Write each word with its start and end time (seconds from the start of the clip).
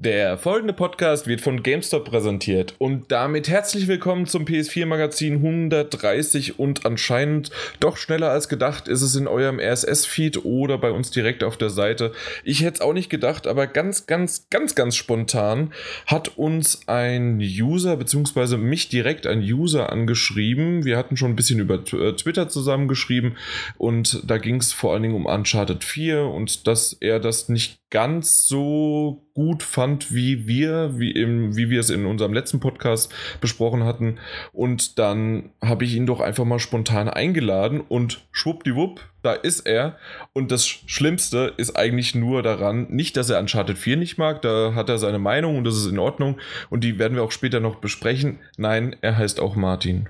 Der 0.00 0.38
folgende 0.38 0.74
Podcast 0.74 1.26
wird 1.26 1.40
von 1.40 1.64
GameStop 1.64 2.04
präsentiert 2.04 2.76
und 2.78 3.10
damit 3.10 3.48
herzlich 3.48 3.88
willkommen 3.88 4.26
zum 4.26 4.44
PS4 4.44 4.86
Magazin 4.86 5.34
130 5.34 6.60
und 6.60 6.86
anscheinend 6.86 7.50
doch 7.80 7.96
schneller 7.96 8.30
als 8.30 8.48
gedacht 8.48 8.86
ist 8.86 9.02
es 9.02 9.16
in 9.16 9.26
eurem 9.26 9.58
RSS-Feed 9.58 10.44
oder 10.44 10.78
bei 10.78 10.92
uns 10.92 11.10
direkt 11.10 11.42
auf 11.42 11.56
der 11.56 11.70
Seite. 11.70 12.12
Ich 12.44 12.62
hätte 12.62 12.74
es 12.74 12.80
auch 12.80 12.92
nicht 12.92 13.10
gedacht, 13.10 13.48
aber 13.48 13.66
ganz, 13.66 14.06
ganz, 14.06 14.46
ganz, 14.50 14.76
ganz 14.76 14.94
spontan 14.94 15.72
hat 16.06 16.38
uns 16.38 16.86
ein 16.86 17.40
User 17.40 17.96
beziehungsweise 17.96 18.56
mich 18.56 18.88
direkt 18.88 19.26
ein 19.26 19.40
User 19.40 19.90
angeschrieben. 19.90 20.84
Wir 20.84 20.96
hatten 20.96 21.16
schon 21.16 21.32
ein 21.32 21.36
bisschen 21.36 21.58
über 21.58 21.74
äh, 21.74 22.12
Twitter 22.12 22.48
zusammengeschrieben 22.48 23.36
und 23.78 24.22
da 24.30 24.38
ging 24.38 24.58
es 24.58 24.72
vor 24.72 24.92
allen 24.92 25.02
Dingen 25.02 25.16
um 25.16 25.26
Uncharted 25.26 25.82
4 25.82 26.22
und 26.22 26.68
dass 26.68 26.92
er 27.00 27.18
das 27.18 27.48
nicht 27.48 27.80
ganz 27.90 28.46
so 28.46 29.22
gut 29.34 29.62
fand, 29.62 30.12
wie 30.12 30.46
wir, 30.46 30.98
wie, 30.98 31.10
im, 31.10 31.56
wie 31.56 31.70
wir 31.70 31.80
es 31.80 31.88
in 31.88 32.04
unserem 32.04 32.34
letzten 32.34 32.60
Podcast 32.60 33.12
besprochen 33.40 33.84
hatten. 33.84 34.18
Und 34.52 34.98
dann 34.98 35.50
habe 35.64 35.84
ich 35.84 35.94
ihn 35.94 36.04
doch 36.04 36.20
einfach 36.20 36.44
mal 36.44 36.58
spontan 36.58 37.08
eingeladen 37.08 37.80
und 37.80 38.26
schwuppdiwupp, 38.30 39.00
da 39.22 39.32
ist 39.32 39.60
er. 39.60 39.96
Und 40.34 40.52
das 40.52 40.66
Schlimmste 40.66 41.54
ist 41.56 41.76
eigentlich 41.76 42.14
nur 42.14 42.42
daran, 42.42 42.88
nicht, 42.90 43.16
dass 43.16 43.30
er 43.30 43.40
Uncharted 43.40 43.78
4 43.78 43.96
nicht 43.96 44.18
mag, 44.18 44.42
da 44.42 44.74
hat 44.74 44.90
er 44.90 44.98
seine 44.98 45.18
Meinung 45.18 45.56
und 45.56 45.64
das 45.64 45.76
ist 45.76 45.86
in 45.86 45.98
Ordnung. 45.98 46.38
Und 46.68 46.84
die 46.84 46.98
werden 46.98 47.14
wir 47.14 47.22
auch 47.22 47.32
später 47.32 47.60
noch 47.60 47.76
besprechen. 47.76 48.40
Nein, 48.58 48.96
er 49.00 49.16
heißt 49.16 49.40
auch 49.40 49.56
Martin. 49.56 50.08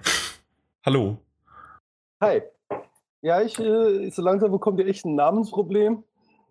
Hallo. 0.85 1.19
Hi. 2.21 2.43
Ja, 3.21 3.41
ich, 3.41 3.59
äh, 3.59 4.11
so 4.11 4.23
langsam 4.23 4.51
bekommt 4.51 4.81
ihr 4.81 4.87
echt 4.87 5.05
ein 5.05 5.15
Namensproblem. 5.15 6.03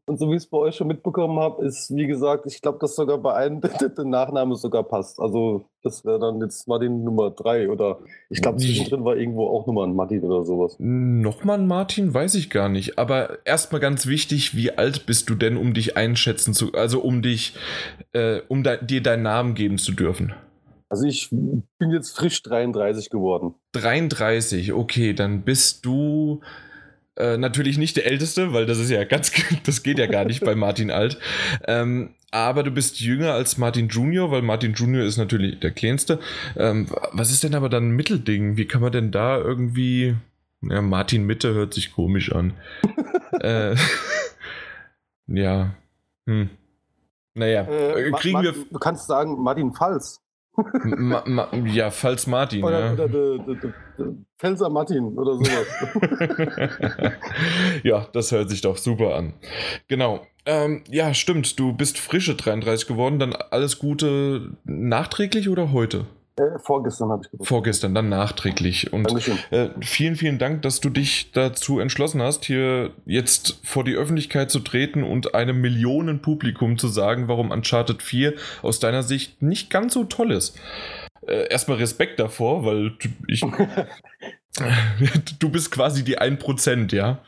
Und 0.07 0.17
so 0.17 0.29
wie 0.29 0.35
ich 0.35 0.43
es 0.43 0.47
bei 0.47 0.57
euch 0.57 0.75
schon 0.75 0.87
mitbekommen 0.87 1.37
habe, 1.37 1.65
ist, 1.65 1.93
wie 1.93 2.07
gesagt, 2.07 2.45
ich 2.45 2.61
glaube, 2.61 2.77
dass 2.79 2.95
sogar 2.95 3.17
bei 3.17 3.33
einem 3.33 3.59
der 3.97 4.05
Nachname 4.05 4.55
sogar 4.55 4.83
passt. 4.83 5.19
Also 5.19 5.65
das 5.83 6.05
wäre 6.05 6.17
dann 6.17 6.39
jetzt 6.39 6.65
Martin 6.65 7.03
Nummer 7.03 7.29
3 7.29 7.69
oder 7.69 7.99
ich 8.29 8.41
glaube, 8.41 8.57
zwischendrin 8.57 9.03
war 9.03 9.17
irgendwo 9.17 9.47
auch 9.47 9.67
nochmal 9.67 9.85
ein 9.85 9.95
Martin 9.95 10.23
oder 10.23 10.45
sowas. 10.45 10.77
Nochmal 10.79 11.59
ein 11.59 11.67
Martin, 11.67 12.13
weiß 12.13 12.35
ich 12.35 12.49
gar 12.49 12.69
nicht. 12.69 12.97
Aber 12.97 13.45
erstmal 13.45 13.81
ganz 13.81 14.07
wichtig, 14.07 14.55
wie 14.55 14.71
alt 14.71 15.05
bist 15.05 15.29
du 15.29 15.35
denn, 15.35 15.57
um 15.57 15.73
dich 15.73 15.97
einschätzen 15.97 16.53
zu, 16.53 16.71
also 16.71 17.01
um 17.01 17.21
dich, 17.21 17.55
äh, 18.13 18.39
um 18.47 18.63
de 18.63 18.83
dir 18.85 19.03
deinen 19.03 19.23
Namen 19.23 19.55
geben 19.55 19.77
zu 19.77 19.91
dürfen? 19.91 20.31
Also 20.87 21.05
ich 21.05 21.29
bin 21.31 21.91
jetzt 21.91 22.15
frisch 22.15 22.41
33 22.43 23.09
geworden. 23.09 23.55
33, 23.73 24.71
okay, 24.71 25.13
dann 25.13 25.41
bist 25.41 25.85
du 25.85 26.39
äh, 27.17 27.37
natürlich 27.37 27.77
nicht 27.77 27.97
der 27.97 28.05
Älteste, 28.05 28.53
weil 28.53 28.65
das 28.65 28.77
ist 28.77 28.89
ja 28.89 29.03
ganz, 29.03 29.31
das 29.65 29.83
geht 29.83 29.99
ja 29.99 30.07
gar 30.07 30.25
nicht 30.25 30.43
bei 30.43 30.55
Martin 30.55 30.91
Alt. 30.91 31.17
Ähm, 31.65 32.15
aber 32.31 32.63
du 32.63 32.71
bist 32.71 32.99
jünger 32.99 33.33
als 33.33 33.57
Martin 33.57 33.87
Junior, 33.87 34.31
weil 34.31 34.41
Martin 34.41 34.73
Junior 34.73 35.03
ist 35.03 35.17
natürlich 35.17 35.59
der 35.59 35.71
kleinste. 35.71 36.19
Ähm, 36.55 36.87
was 37.11 37.31
ist 37.31 37.43
denn 37.43 37.55
aber 37.55 37.69
dann 37.69 37.89
ein 37.89 37.95
Mittelding? 37.95 38.57
Wie 38.57 38.65
kann 38.65 38.81
man 38.81 38.91
denn 38.91 39.11
da 39.11 39.37
irgendwie. 39.37 40.15
Ja, 40.61 40.81
Martin 40.81 41.25
Mitte 41.25 41.53
hört 41.53 41.73
sich 41.73 41.93
komisch 41.93 42.31
an. 42.31 42.53
äh, 43.41 43.75
ja. 45.27 45.75
Hm. 46.27 46.49
Naja, 47.35 47.61
äh, 47.61 48.11
kriegen 48.11 48.41
wir. 48.41 48.53
Du 48.53 48.79
kannst 48.79 49.07
sagen, 49.07 49.41
Martin 49.41 49.71
Pfalz. 49.73 50.19
Ma, 50.83 51.23
ma, 51.25 51.49
ja, 51.65 51.91
falls 51.91 52.25
Martin. 52.25 52.63
Oder, 52.63 52.79
ja. 52.79 52.93
oder 52.93 53.07
de, 53.07 53.37
de, 53.45 53.71
de, 53.97 54.05
Felser 54.37 54.69
Martin 54.69 55.17
oder 55.17 55.35
sowas. 55.35 55.67
ja, 57.83 58.07
das 58.13 58.31
hört 58.31 58.49
sich 58.49 58.61
doch 58.61 58.77
super 58.77 59.15
an. 59.15 59.33
Genau. 59.87 60.25
Ähm, 60.45 60.83
ja, 60.89 61.13
stimmt. 61.13 61.59
Du 61.59 61.73
bist 61.73 61.99
frische 61.99 62.35
33 62.35 62.87
geworden. 62.87 63.19
Dann 63.19 63.33
alles 63.33 63.77
Gute 63.79 64.57
nachträglich 64.63 65.49
oder 65.49 65.71
heute? 65.71 66.05
Äh, 66.37 66.59
vorgestern 66.59 67.09
habe 67.09 67.23
ich 67.25 67.31
gesagt. 67.31 67.47
Vorgestern, 67.47 67.95
dann 67.95 68.09
nachträglich. 68.09 68.93
Und 68.93 69.11
äh, 69.51 69.69
vielen, 69.81 70.15
vielen 70.15 70.37
Dank, 70.37 70.61
dass 70.61 70.79
du 70.79 70.89
dich 70.89 71.31
dazu 71.31 71.79
entschlossen 71.79 72.21
hast, 72.21 72.45
hier 72.45 72.91
jetzt 73.05 73.59
vor 73.63 73.83
die 73.83 73.95
Öffentlichkeit 73.95 74.51
zu 74.51 74.59
treten 74.59 75.03
und 75.03 75.33
einem 75.33 75.59
Millionenpublikum 75.61 76.77
zu 76.77 76.87
sagen, 76.87 77.27
warum 77.27 77.49
Uncharted 77.49 78.03
4 78.03 78.33
aus 78.61 78.79
deiner 78.79 79.01
Sicht 79.01 79.41
nicht 79.41 79.71
ganz 79.71 79.95
so 79.95 80.03
toll 80.03 80.31
ist. 80.31 80.59
Äh, 81.25 81.49
erstmal 81.49 81.77
Respekt 81.77 82.19
davor, 82.19 82.63
weil 82.63 82.93
ich. 83.27 83.43
du 85.39 85.49
bist 85.49 85.71
quasi 85.71 86.03
die 86.03 86.19
1%, 86.19 86.95
ja? 86.95 87.19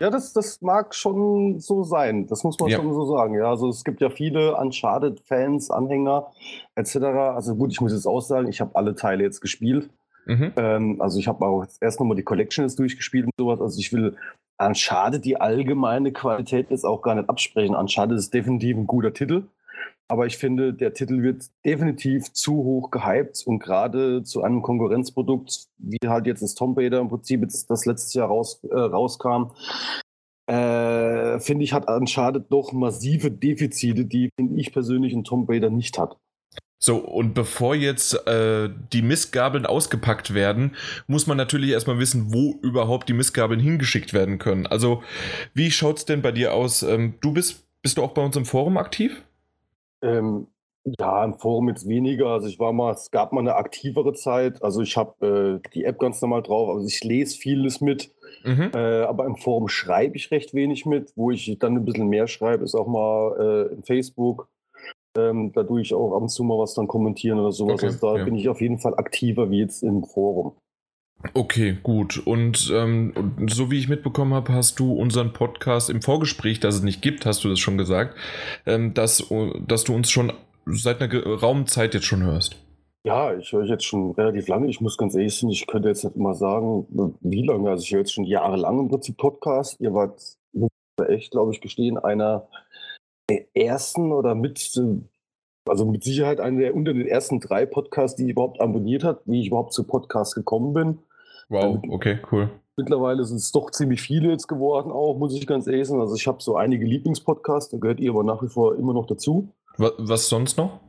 Ja, 0.00 0.10
das, 0.10 0.32
das 0.32 0.60
mag 0.62 0.94
schon 0.94 1.60
so 1.60 1.82
sein. 1.82 2.26
Das 2.26 2.44
muss 2.44 2.58
man 2.58 2.68
ja. 2.70 2.78
schon 2.78 2.92
so 2.92 3.04
sagen. 3.06 3.34
Ja, 3.34 3.50
also 3.50 3.68
es 3.68 3.84
gibt 3.84 4.00
ja 4.00 4.10
viele 4.10 4.56
Uncharted-Fans, 4.56 5.70
Anhänger 5.70 6.26
etc. 6.74 6.96
Also 6.96 7.54
gut, 7.54 7.72
ich 7.72 7.80
muss 7.80 7.92
jetzt 7.92 8.06
auch 8.06 8.20
sagen, 8.20 8.48
ich 8.48 8.60
habe 8.60 8.74
alle 8.74 8.94
Teile 8.94 9.22
jetzt 9.24 9.40
gespielt. 9.40 9.90
Mhm. 10.26 10.52
Ähm, 10.56 11.02
also 11.02 11.18
ich 11.18 11.28
habe 11.28 11.44
auch 11.44 11.62
jetzt 11.62 11.82
erst 11.82 12.00
nochmal 12.00 12.16
die 12.16 12.22
Collection 12.22 12.64
jetzt 12.64 12.78
durchgespielt 12.78 13.26
und 13.26 13.32
sowas. 13.36 13.60
Also 13.60 13.78
ich 13.78 13.92
will 13.92 14.16
Uncharted 14.58 15.24
die 15.24 15.40
allgemeine 15.40 16.12
Qualität 16.12 16.70
jetzt 16.70 16.84
auch 16.84 17.02
gar 17.02 17.14
nicht 17.14 17.28
absprechen. 17.28 17.74
Uncharted 17.74 18.16
ist 18.16 18.32
definitiv 18.32 18.76
ein 18.76 18.86
guter 18.86 19.12
Titel. 19.12 19.44
Aber 20.08 20.26
ich 20.26 20.36
finde, 20.36 20.74
der 20.74 20.92
Titel 20.92 21.22
wird 21.22 21.44
definitiv 21.64 22.32
zu 22.32 22.56
hoch 22.56 22.90
gehypt 22.90 23.42
und 23.46 23.58
gerade 23.58 24.22
zu 24.22 24.42
einem 24.42 24.60
Konkurrenzprodukt, 24.60 25.66
wie 25.78 25.98
halt 26.06 26.26
jetzt 26.26 26.42
das 26.42 26.54
Tomb 26.54 26.76
Raider 26.76 27.00
im 27.00 27.08
Prinzip 27.08 27.42
das 27.42 27.86
letztes 27.86 28.12
Jahr 28.12 28.28
raus, 28.28 28.62
äh, 28.64 28.74
rauskam, 28.74 29.52
äh, 30.46 31.40
finde 31.40 31.64
ich, 31.64 31.72
hat 31.72 31.88
Uncharted 31.88 32.44
doch 32.50 32.72
massive 32.72 33.30
Defizite, 33.30 34.04
die 34.04 34.30
finde 34.36 34.60
ich 34.60 34.72
persönlich 34.72 35.14
in 35.14 35.24
Tomb 35.24 35.48
Raider 35.48 35.70
nicht 35.70 35.98
hat. 35.98 36.18
So, 36.78 36.98
und 36.98 37.32
bevor 37.32 37.74
jetzt 37.74 38.26
äh, 38.26 38.68
die 38.92 39.00
Missgabeln 39.00 39.64
ausgepackt 39.64 40.34
werden, 40.34 40.76
muss 41.06 41.26
man 41.26 41.38
natürlich 41.38 41.70
erstmal 41.70 41.98
wissen, 41.98 42.34
wo 42.34 42.58
überhaupt 42.60 43.08
die 43.08 43.14
Missgabeln 43.14 43.58
hingeschickt 43.58 44.12
werden 44.12 44.38
können. 44.38 44.66
Also, 44.66 45.02
wie 45.54 45.70
schaut 45.70 45.96
es 45.96 46.04
denn 46.04 46.20
bei 46.20 46.30
dir 46.30 46.52
aus? 46.52 46.82
Ähm, 46.82 47.14
du 47.22 47.32
bist, 47.32 47.64
bist 47.80 47.96
du 47.96 48.02
auch 48.02 48.12
bei 48.12 48.22
uns 48.22 48.36
im 48.36 48.44
Forum 48.44 48.76
aktiv? 48.76 49.23
Ähm, 50.04 50.46
ja, 50.98 51.24
im 51.24 51.34
Forum 51.34 51.68
jetzt 51.68 51.88
weniger. 51.88 52.26
Also 52.26 52.46
ich 52.46 52.58
war 52.58 52.72
mal, 52.72 52.92
es 52.92 53.10
gab 53.10 53.32
mal 53.32 53.40
eine 53.40 53.56
aktivere 53.56 54.12
Zeit. 54.12 54.62
Also 54.62 54.82
ich 54.82 54.96
habe 54.96 55.60
äh, 55.64 55.68
die 55.70 55.84
App 55.84 55.98
ganz 55.98 56.20
normal 56.20 56.42
drauf. 56.42 56.68
Also 56.68 56.86
ich 56.86 57.02
lese 57.02 57.38
vieles 57.38 57.80
mit. 57.80 58.12
Mhm. 58.44 58.70
Äh, 58.74 59.02
aber 59.02 59.24
im 59.24 59.36
Forum 59.36 59.68
schreibe 59.68 60.16
ich 60.16 60.30
recht 60.30 60.52
wenig 60.52 60.84
mit. 60.84 61.12
Wo 61.16 61.30
ich 61.30 61.58
dann 61.58 61.76
ein 61.76 61.84
bisschen 61.84 62.08
mehr 62.08 62.26
schreibe, 62.26 62.64
ist 62.64 62.74
auch 62.74 62.86
mal 62.86 63.68
äh, 63.70 63.74
in 63.74 63.82
Facebook. 63.82 64.48
Ähm, 65.16 65.52
da 65.52 65.62
tue 65.62 65.80
ich 65.80 65.94
auch 65.94 66.14
ab 66.14 66.22
und 66.22 66.28
zu 66.28 66.44
mal 66.44 66.58
was 66.58 66.74
dann 66.74 66.86
kommentieren 66.86 67.38
oder 67.38 67.52
sowas. 67.52 67.74
Okay, 67.74 67.86
also 67.86 68.14
da 68.14 68.18
ja. 68.18 68.24
bin 68.24 68.34
ich 68.34 68.48
auf 68.48 68.60
jeden 68.60 68.78
Fall 68.78 68.94
aktiver 68.96 69.50
wie 69.50 69.60
jetzt 69.60 69.82
im 69.82 70.04
Forum. 70.04 70.56
Okay, 71.32 71.78
gut. 71.82 72.18
Und 72.18 72.70
ähm, 72.74 73.12
so 73.48 73.70
wie 73.70 73.78
ich 73.78 73.88
mitbekommen 73.88 74.34
habe, 74.34 74.52
hast 74.52 74.78
du 74.78 74.92
unseren 74.92 75.32
Podcast 75.32 75.88
im 75.88 76.02
Vorgespräch, 76.02 76.60
das 76.60 76.76
es 76.76 76.82
nicht 76.82 77.00
gibt, 77.00 77.24
hast 77.24 77.44
du 77.44 77.48
das 77.48 77.58
schon 77.58 77.78
gesagt, 77.78 78.16
ähm, 78.66 78.92
dass, 78.92 79.26
dass 79.66 79.84
du 79.84 79.94
uns 79.94 80.10
schon 80.10 80.32
seit 80.66 81.00
einer 81.00 81.08
geraumen 81.08 81.66
Zeit 81.66 81.94
jetzt 81.94 82.06
schon 82.06 82.22
hörst. 82.22 82.56
Ja, 83.06 83.36
ich 83.36 83.52
höre 83.52 83.64
jetzt 83.64 83.84
schon 83.84 84.12
relativ 84.12 84.48
lange. 84.48 84.68
Ich 84.68 84.80
muss 84.80 84.96
ganz 84.96 85.14
ehrlich 85.14 85.38
sein, 85.38 85.50
ich 85.50 85.66
könnte 85.66 85.88
jetzt 85.88 86.04
nicht 86.04 86.16
mal 86.16 86.34
sagen, 86.34 86.86
wie 87.20 87.46
lange. 87.46 87.68
Also 87.70 87.82
ich 87.82 87.92
höre 87.92 88.00
jetzt 88.00 88.14
schon 88.14 88.24
jahrelang 88.24 88.78
im 88.78 88.88
Prinzip 88.88 89.16
Podcast. 89.18 89.78
Ihr 89.80 89.92
wart 89.92 90.20
echt, 91.06 91.32
glaube 91.32 91.52
ich, 91.52 91.60
gestehen, 91.60 91.98
einer 91.98 92.48
der 93.28 93.44
ersten 93.54 94.12
oder 94.12 94.34
mit, 94.34 94.80
also 95.68 95.84
mit 95.84 96.04
Sicherheit 96.04 96.40
einer 96.40 96.60
der 96.60 96.74
unter 96.74 96.94
den 96.94 97.06
ersten 97.06 97.40
drei 97.40 97.66
Podcasts, 97.66 98.16
die 98.16 98.24
ich 98.24 98.30
überhaupt 98.30 98.60
abonniert 98.60 99.04
hat, 99.04 99.20
wie 99.26 99.40
ich 99.40 99.48
überhaupt 99.48 99.72
zu 99.72 99.84
Podcasts 99.84 100.34
gekommen 100.34 100.72
bin. 100.72 100.98
Wow, 101.48 101.82
okay, 101.90 102.18
cool. 102.32 102.50
Mittlerweile 102.76 103.24
sind 103.24 103.36
es 103.36 103.52
doch 103.52 103.70
ziemlich 103.70 104.02
viele 104.02 104.30
jetzt 104.30 104.48
geworden, 104.48 104.90
auch, 104.90 105.16
muss 105.16 105.34
ich 105.34 105.46
ganz 105.46 105.66
ehrlich 105.66 105.86
sagen. 105.86 106.00
Also 106.00 106.16
ich 106.16 106.26
habe 106.26 106.42
so 106.42 106.56
einige 106.56 106.84
Lieblingspodcasts, 106.84 107.70
da 107.70 107.78
gehört 107.78 108.00
ihr 108.00 108.10
aber 108.10 108.24
nach 108.24 108.42
wie 108.42 108.48
vor 108.48 108.76
immer 108.76 108.92
noch 108.92 109.06
dazu. 109.06 109.48
Was, 109.76 109.92
was 109.98 110.28
sonst 110.28 110.58
noch? 110.58 110.80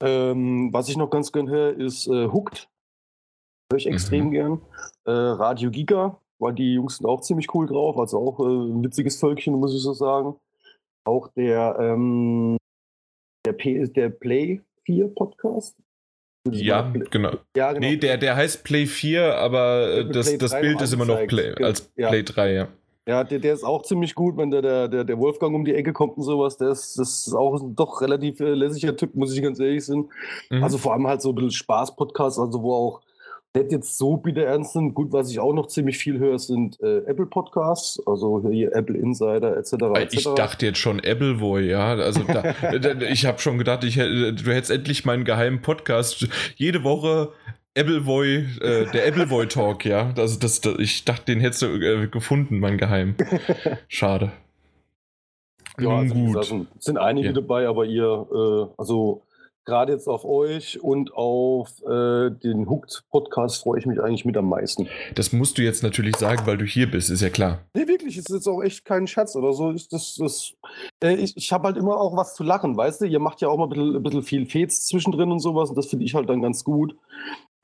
Ähm, 0.00 0.70
was 0.72 0.88
ich 0.88 0.96
noch 0.96 1.10
ganz 1.10 1.32
gern 1.32 1.48
höre, 1.48 1.74
ist 1.74 2.06
äh, 2.06 2.28
Hooked. 2.28 2.68
Höre 3.70 3.78
ich 3.78 3.86
extrem 3.86 4.26
mhm. 4.26 4.30
gern. 4.30 4.60
Äh, 5.04 5.10
Radio 5.10 5.70
Giga, 5.70 6.18
weil 6.38 6.54
die 6.54 6.74
Jungs 6.74 6.96
sind 6.98 7.06
auch 7.06 7.20
ziemlich 7.20 7.54
cool 7.54 7.66
drauf, 7.66 7.98
also 7.98 8.18
auch 8.18 8.40
äh, 8.40 8.42
ein 8.44 8.82
witziges 8.82 9.18
Völkchen, 9.18 9.54
muss 9.54 9.74
ich 9.74 9.82
so 9.82 9.92
sagen. 9.92 10.36
Auch 11.04 11.28
der, 11.28 11.76
ähm, 11.78 12.56
der, 13.46 13.52
P 13.52 13.86
der 13.86 14.08
Play 14.08 14.62
4 14.84 15.08
Podcast. 15.08 15.76
Ja, 16.50 16.92
genau. 17.10 17.32
ja, 17.56 17.72
genau. 17.72 17.86
Nee, 17.86 17.96
der, 17.96 18.18
der 18.18 18.36
heißt 18.36 18.64
Play 18.64 18.86
4, 18.86 19.36
aber 19.38 19.90
äh, 19.90 20.04
das, 20.10 20.36
das 20.36 20.58
Bild 20.60 20.80
ist 20.82 20.92
immer 20.92 21.06
noch 21.06 21.26
Play, 21.26 21.54
als 21.54 21.80
Play 21.80 22.22
3, 22.22 22.52
ja. 22.52 22.68
Ja, 23.06 23.22
der, 23.22 23.38
der 23.38 23.52
ist 23.52 23.64
auch 23.64 23.82
ziemlich 23.82 24.14
gut, 24.14 24.38
wenn 24.38 24.50
der, 24.50 24.88
der, 24.88 25.04
der 25.04 25.18
Wolfgang 25.18 25.54
um 25.54 25.64
die 25.64 25.74
Ecke 25.74 25.92
kommt 25.92 26.16
und 26.16 26.22
sowas. 26.22 26.56
Der 26.56 26.70
ist, 26.70 26.98
das 26.98 27.26
ist 27.26 27.34
auch 27.34 27.60
ein 27.60 27.76
doch 27.76 28.00
relativ 28.00 28.40
äh, 28.40 28.54
lässiger 28.54 28.96
Typ, 28.96 29.14
muss 29.14 29.34
ich 29.34 29.42
ganz 29.42 29.60
ehrlich 29.60 29.84
sein. 29.84 30.08
Mhm. 30.48 30.62
Also 30.64 30.78
vor 30.78 30.94
allem 30.94 31.06
halt 31.06 31.20
so 31.20 31.30
ein 31.30 31.34
bisschen 31.34 31.50
Spaß-Podcast, 31.50 32.38
also 32.38 32.62
wo 32.62 32.72
auch 32.72 33.00
nicht 33.54 33.72
jetzt 33.72 33.98
so 33.98 34.16
bitter 34.16 34.42
ernst 34.42 34.72
sind. 34.72 34.94
Gut, 34.94 35.12
was 35.12 35.30
ich 35.30 35.38
auch 35.38 35.52
noch 35.52 35.66
ziemlich 35.66 35.98
viel 35.98 36.18
höre, 36.18 36.38
sind 36.38 36.80
äh, 36.80 36.98
Apple 37.06 37.26
Podcasts, 37.26 38.04
also 38.06 38.42
hier 38.50 38.74
Apple 38.74 38.98
Insider 38.98 39.56
etc. 39.56 39.72
etc. 39.96 40.14
Ich 40.14 40.24
dachte 40.34 40.66
jetzt 40.66 40.78
schon 40.78 40.98
Appleboy, 40.98 41.68
ja. 41.68 41.94
Also 41.94 42.22
da, 42.24 42.54
ich 43.10 43.26
habe 43.26 43.38
schon 43.38 43.58
gedacht, 43.58 43.84
ich, 43.84 43.94
du 43.94 44.52
hättest 44.52 44.70
endlich 44.70 45.04
meinen 45.04 45.24
geheimen 45.24 45.62
Podcast 45.62 46.28
jede 46.56 46.82
Woche. 46.84 47.30
Appleboy, 47.76 48.36
äh, 48.60 48.86
der 48.92 49.06
Appleboy 49.08 49.46
Talk, 49.48 49.84
ja. 49.84 50.12
Also 50.16 50.38
das, 50.38 50.60
das, 50.60 50.78
ich 50.78 51.04
dachte, 51.04 51.24
den 51.26 51.40
hättest 51.40 51.62
du 51.62 51.66
äh, 51.66 52.06
gefunden, 52.06 52.60
mein 52.60 52.78
Geheim. 52.78 53.16
Schade. 53.88 54.32
Ja, 55.80 55.98
also, 55.98 56.14
gut. 56.14 56.40
Gesagt, 56.40 56.66
sind 56.78 56.98
einige 56.98 57.28
ja. 57.28 57.32
dabei, 57.32 57.66
aber 57.66 57.84
ihr, 57.84 58.26
äh, 58.32 58.72
also 58.76 59.22
gerade 59.64 59.92
jetzt 59.92 60.08
auf 60.08 60.24
euch 60.24 60.82
und 60.82 61.14
auf 61.14 61.82
äh, 61.82 62.30
den 62.30 62.68
Hooked-Podcast 62.68 63.62
freue 63.62 63.78
ich 63.78 63.86
mich 63.86 64.00
eigentlich 64.00 64.24
mit 64.24 64.36
am 64.36 64.48
meisten. 64.48 64.88
Das 65.14 65.32
musst 65.32 65.58
du 65.58 65.62
jetzt 65.62 65.82
natürlich 65.82 66.16
sagen, 66.16 66.46
weil 66.46 66.58
du 66.58 66.64
hier 66.64 66.90
bist, 66.90 67.10
ist 67.10 67.22
ja 67.22 67.30
klar. 67.30 67.60
Nee, 67.74 67.86
wirklich, 67.88 68.16
ist 68.16 68.28
jetzt 68.30 68.46
auch 68.46 68.62
echt 68.62 68.84
kein 68.84 69.06
Scherz 69.06 69.36
oder 69.36 69.52
so. 69.52 69.70
Ist 69.70 69.92
das, 69.92 70.16
das, 70.16 70.54
äh, 71.02 71.14
ich 71.14 71.36
ich 71.36 71.52
habe 71.52 71.64
halt 71.64 71.76
immer 71.76 71.98
auch 71.98 72.16
was 72.16 72.34
zu 72.34 72.42
lachen, 72.42 72.76
weißt 72.76 73.02
du? 73.02 73.06
Ihr 73.06 73.20
macht 73.20 73.40
ja 73.40 73.48
auch 73.48 73.56
mal 73.56 73.64
ein 73.64 73.70
bisschen, 73.70 73.96
ein 73.96 74.02
bisschen 74.02 74.22
viel 74.22 74.46
Fets 74.46 74.86
zwischendrin 74.86 75.32
und 75.32 75.40
sowas 75.40 75.70
und 75.70 75.76
das 75.76 75.86
finde 75.86 76.04
ich 76.04 76.14
halt 76.14 76.28
dann 76.28 76.42
ganz 76.42 76.64
gut. 76.64 76.96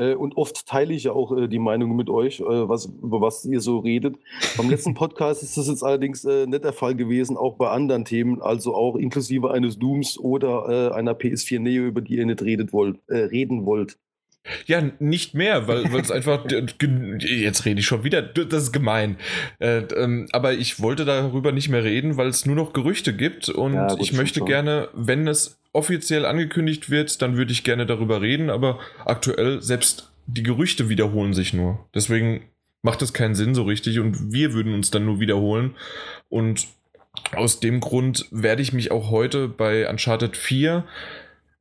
Äh, 0.01 0.15
und 0.15 0.37
oft 0.37 0.67
teile 0.67 0.95
ich 0.95 1.05
ja 1.05 1.13
auch 1.13 1.37
äh, 1.37 1.47
die 1.47 1.59
Meinung 1.59 1.95
mit 1.95 2.09
euch, 2.09 2.41
äh, 2.41 2.69
was, 2.69 2.87
über 2.87 3.21
was 3.21 3.45
ihr 3.45 3.61
so 3.61 3.79
redet. 3.79 4.17
Beim 4.57 4.71
letzten 4.71 4.95
Podcast 4.95 5.43
ist 5.43 5.57
das 5.57 5.69
jetzt 5.69 5.85
allerdings 5.85 6.25
äh, 6.25 6.47
nicht 6.47 6.65
der 6.65 6.73
Fall 6.73 6.97
gewesen, 6.97 7.37
auch 7.37 7.57
bei 7.57 7.69
anderen 7.69 8.07
Themen, 8.07 8.41
also 8.41 8.75
auch 8.75 8.97
inklusive 8.97 9.51
eines 9.51 9.79
Dooms 9.79 10.19
oder 10.19 10.91
äh, 10.91 10.95
einer 10.95 11.13
PS4 11.13 11.61
Neo, 11.61 11.85
über 11.85 12.01
die 12.01 12.17
ihr 12.17 12.27
nicht 12.27 12.43
redet 12.43 12.73
wollt, 12.73 12.99
äh, 13.09 13.19
reden 13.19 13.67
wollt. 13.67 13.99
Ja, 14.67 14.83
nicht 14.99 15.35
mehr, 15.35 15.69
weil 15.69 15.95
es 15.97 16.11
einfach. 16.11 16.47
Jetzt 16.49 17.65
rede 17.65 17.81
ich 17.81 17.87
schon 17.87 18.05
wieder, 18.05 18.23
das 18.23 18.65
ist 18.65 18.73
gemein. 18.73 19.17
Äh, 19.59 19.83
ähm, 19.97 20.29
aber 20.33 20.55
ich 20.55 20.81
wollte 20.81 21.05
darüber 21.05 21.53
nicht 21.53 21.69
mehr 21.69 21.85
reden, 21.85 22.17
weil 22.17 22.29
es 22.29 22.47
nur 22.47 22.57
noch 22.57 22.73
Gerüchte 22.73 23.15
gibt 23.15 23.49
und 23.49 23.75
ja, 23.75 23.89
gut, 23.89 24.01
ich 24.01 24.13
möchte 24.13 24.41
gerne, 24.41 24.89
wenn 24.95 25.29
es 25.29 25.61
offiziell 25.73 26.25
angekündigt 26.25 26.91
wird, 26.91 27.21
dann 27.23 27.37
würde 27.37 27.53
ich 27.53 27.65
gerne 27.65 27.87
darüber 27.87 28.23
reden, 28.23 28.51
aber 28.51 28.79
aktuell 29.05 29.63
selbst 29.63 30.11
die 30.27 30.43
Gerüchte 30.43 30.89
wiederholen 30.89 31.35
sich 31.35 31.53
nur. 31.53 31.87
Deswegen 31.95 32.43
macht 32.83 33.03
es 33.03 33.13
keinen 33.13 33.35
Sinn 33.35 33.55
so 33.55 33.65
richtig 33.65 33.99
und 34.01 34.33
wir 34.33 34.53
würden 34.53 34.75
uns 34.75 34.91
dann 34.91 35.05
nur 35.05 35.21
wiederholen. 35.21 35.77
Und 36.29 36.67
aus 37.33 37.61
dem 37.61 37.81
Grund 37.81 38.27
werde 38.31 38.63
ich 38.63 38.73
mich 38.73 38.91
auch 38.91 39.11
heute 39.11 39.49
bei 39.49 39.89
Uncharted 39.89 40.37
4 40.37 40.85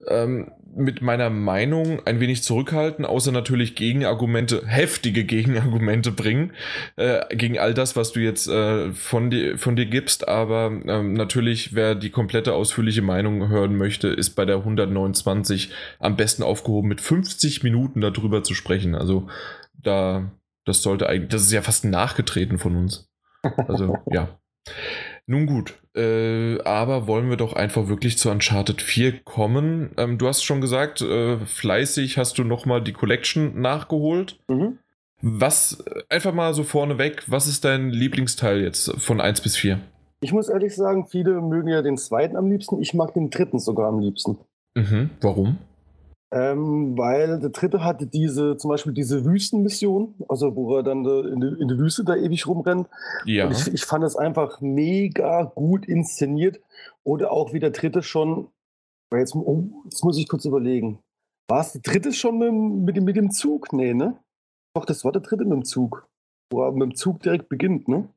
ähm, 0.07 0.51
mit 0.75 1.01
meiner 1.01 1.29
Meinung 1.29 2.05
ein 2.05 2.19
wenig 2.19 2.43
zurückhalten, 2.43 3.05
außer 3.05 3.31
natürlich 3.31 3.75
Gegenargumente, 3.75 4.65
heftige 4.65 5.25
Gegenargumente 5.25 6.11
bringen, 6.11 6.53
äh, 6.95 7.35
gegen 7.35 7.57
all 7.57 7.73
das, 7.73 7.95
was 7.95 8.11
du 8.11 8.19
jetzt 8.19 8.47
äh, 8.47 8.91
von, 8.93 9.29
dir, 9.29 9.57
von 9.57 9.75
dir 9.75 9.85
gibst. 9.85 10.27
Aber 10.27 10.71
ähm, 10.87 11.13
natürlich, 11.13 11.75
wer 11.75 11.95
die 11.95 12.11
komplette 12.11 12.53
ausführliche 12.53 13.01
Meinung 13.01 13.49
hören 13.49 13.75
möchte, 13.75 14.07
ist 14.07 14.31
bei 14.31 14.45
der 14.45 14.57
129 14.57 15.71
am 15.99 16.15
besten 16.15 16.43
aufgehoben, 16.43 16.87
mit 16.87 17.01
50 17.01 17.63
Minuten 17.63 18.01
darüber 18.01 18.43
zu 18.43 18.53
sprechen. 18.53 18.95
Also 18.95 19.27
da, 19.73 20.31
das 20.65 20.81
sollte 20.81 21.09
eigentlich, 21.09 21.29
das 21.29 21.43
ist 21.43 21.51
ja 21.51 21.61
fast 21.61 21.85
nachgetreten 21.85 22.59
von 22.59 22.75
uns. 22.75 23.09
Also 23.67 23.97
ja. 24.11 24.39
Nun 25.29 25.45
gut, 25.45 25.75
äh, 25.95 26.59
aber 26.63 27.05
wollen 27.05 27.29
wir 27.29 27.37
doch 27.37 27.53
einfach 27.53 27.87
wirklich 27.87 28.17
zu 28.17 28.31
Uncharted 28.31 28.81
4 28.81 29.19
kommen. 29.19 29.91
Ähm, 29.95 30.17
du 30.17 30.27
hast 30.27 30.41
schon 30.41 30.59
gesagt, 30.59 31.01
äh, 31.01 31.37
fleißig 31.45 32.17
hast 32.17 32.39
du 32.39 32.43
nochmal 32.43 32.83
die 32.83 32.93
Collection 32.93 33.61
nachgeholt. 33.61 34.39
Mhm. 34.47 34.79
Was, 35.21 35.85
einfach 36.09 36.33
mal 36.33 36.55
so 36.55 36.63
vorneweg, 36.63 37.25
was 37.27 37.45
ist 37.45 37.63
dein 37.63 37.91
Lieblingsteil 37.91 38.61
jetzt 38.63 38.91
von 38.99 39.21
1 39.21 39.41
bis 39.41 39.55
4? 39.55 39.79
Ich 40.21 40.33
muss 40.33 40.49
ehrlich 40.49 40.75
sagen, 40.75 41.05
viele 41.05 41.39
mögen 41.41 41.67
ja 41.67 41.83
den 41.83 41.97
zweiten 41.97 42.35
am 42.35 42.49
liebsten, 42.49 42.81
ich 42.81 42.95
mag 42.95 43.13
den 43.13 43.29
dritten 43.29 43.59
sogar 43.59 43.89
am 43.89 43.99
liebsten. 43.99 44.39
Mhm. 44.73 45.11
Warum? 45.21 45.59
Ähm, 46.31 46.95
weil 46.95 47.39
der 47.39 47.49
dritte 47.49 47.83
hatte 47.83 48.05
diese, 48.05 48.55
zum 48.57 48.69
Beispiel 48.69 48.93
diese 48.93 49.25
Wüstenmission, 49.25 50.13
also 50.27 50.55
wo 50.55 50.77
er 50.77 50.83
dann 50.83 51.03
in, 51.03 51.41
die, 51.41 51.61
in 51.61 51.67
die 51.67 51.77
Wüste 51.79 52.03
da 52.03 52.15
ewig 52.15 52.45
rumrennt. 52.45 52.87
Ja. 53.25 53.47
Und 53.47 53.53
ich, 53.53 53.73
ich 53.73 53.83
fand 53.83 54.03
es 54.03 54.15
einfach 54.15 54.61
mega 54.61 55.43
gut 55.43 55.87
inszeniert. 55.87 56.61
Oder 57.03 57.31
auch 57.31 57.53
wie 57.53 57.59
der 57.59 57.71
dritte 57.71 58.03
schon, 58.03 58.49
jetzt, 59.11 59.35
oh, 59.35 59.63
jetzt 59.85 60.03
muss 60.03 60.19
ich 60.19 60.27
kurz 60.27 60.45
überlegen. 60.45 60.99
War 61.49 61.61
es 61.61 61.71
der 61.71 61.81
dritte 61.81 62.13
schon 62.13 62.37
mit, 62.37 62.53
mit, 62.85 62.97
dem, 62.97 63.05
mit 63.05 63.15
dem 63.15 63.31
Zug? 63.31 63.73
Nee, 63.73 63.95
ne? 63.95 64.19
Doch, 64.75 64.85
das 64.85 65.03
war 65.03 65.11
der 65.11 65.23
dritte 65.23 65.45
mit 65.45 65.53
dem 65.53 65.65
Zug. 65.65 66.07
Wo 66.51 66.63
er 66.63 66.71
mit 66.71 66.83
dem 66.83 66.95
Zug 66.95 67.21
direkt 67.21 67.49
beginnt, 67.49 67.87
ne? 67.87 68.07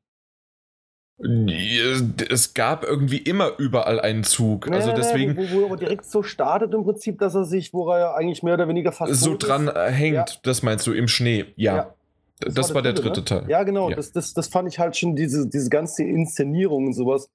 Es 1.19 2.53
gab 2.53 2.83
irgendwie 2.83 3.17
immer 3.17 3.51
überall 3.57 3.99
einen 3.99 4.23
Zug. 4.23 4.69
Nee, 4.69 4.75
also 4.75 4.93
deswegen. 4.93 5.33
Nee, 5.33 5.47
wo, 5.51 5.69
wo, 5.69 5.73
er 5.73 5.77
direkt 5.77 6.05
so 6.05 6.23
startet 6.23 6.73
im 6.73 6.83
Prinzip, 6.83 7.19
dass 7.19 7.35
er 7.35 7.45
sich, 7.45 7.73
wo 7.73 7.89
er 7.91 7.99
ja 7.99 8.13
eigentlich 8.15 8.43
mehr 8.43 8.55
oder 8.55 8.67
weniger 8.67 8.91
fast. 8.91 9.13
So 9.15 9.37
dran 9.37 9.67
ist. 9.67 9.75
hängt, 9.75 10.15
ja. 10.15 10.25
das 10.43 10.63
meinst 10.63 10.87
du, 10.87 10.91
im 10.91 11.07
Schnee, 11.07 11.45
ja. 11.55 11.75
ja. 11.75 11.93
Das, 12.39 12.53
das 12.55 12.75
war, 12.75 12.81
der, 12.81 12.93
der 12.93 13.03
dritte 13.03 13.21
ne? 13.21 13.25
Teil. 13.25 13.43
Ja, 13.47 13.63
genau. 13.63 13.89
Ja. 13.89 13.95
Das, 13.95 14.11
das, 14.11 14.33
das 14.33 14.47
fand 14.47 14.67
ich 14.67 14.79
halt 14.79 14.97
schon, 14.97 15.15
diese, 15.15 15.47
diese 15.47 15.69
ganze 15.69 16.03
Inszenierung 16.03 16.87
und 16.87 16.93
sowas, 16.93 17.29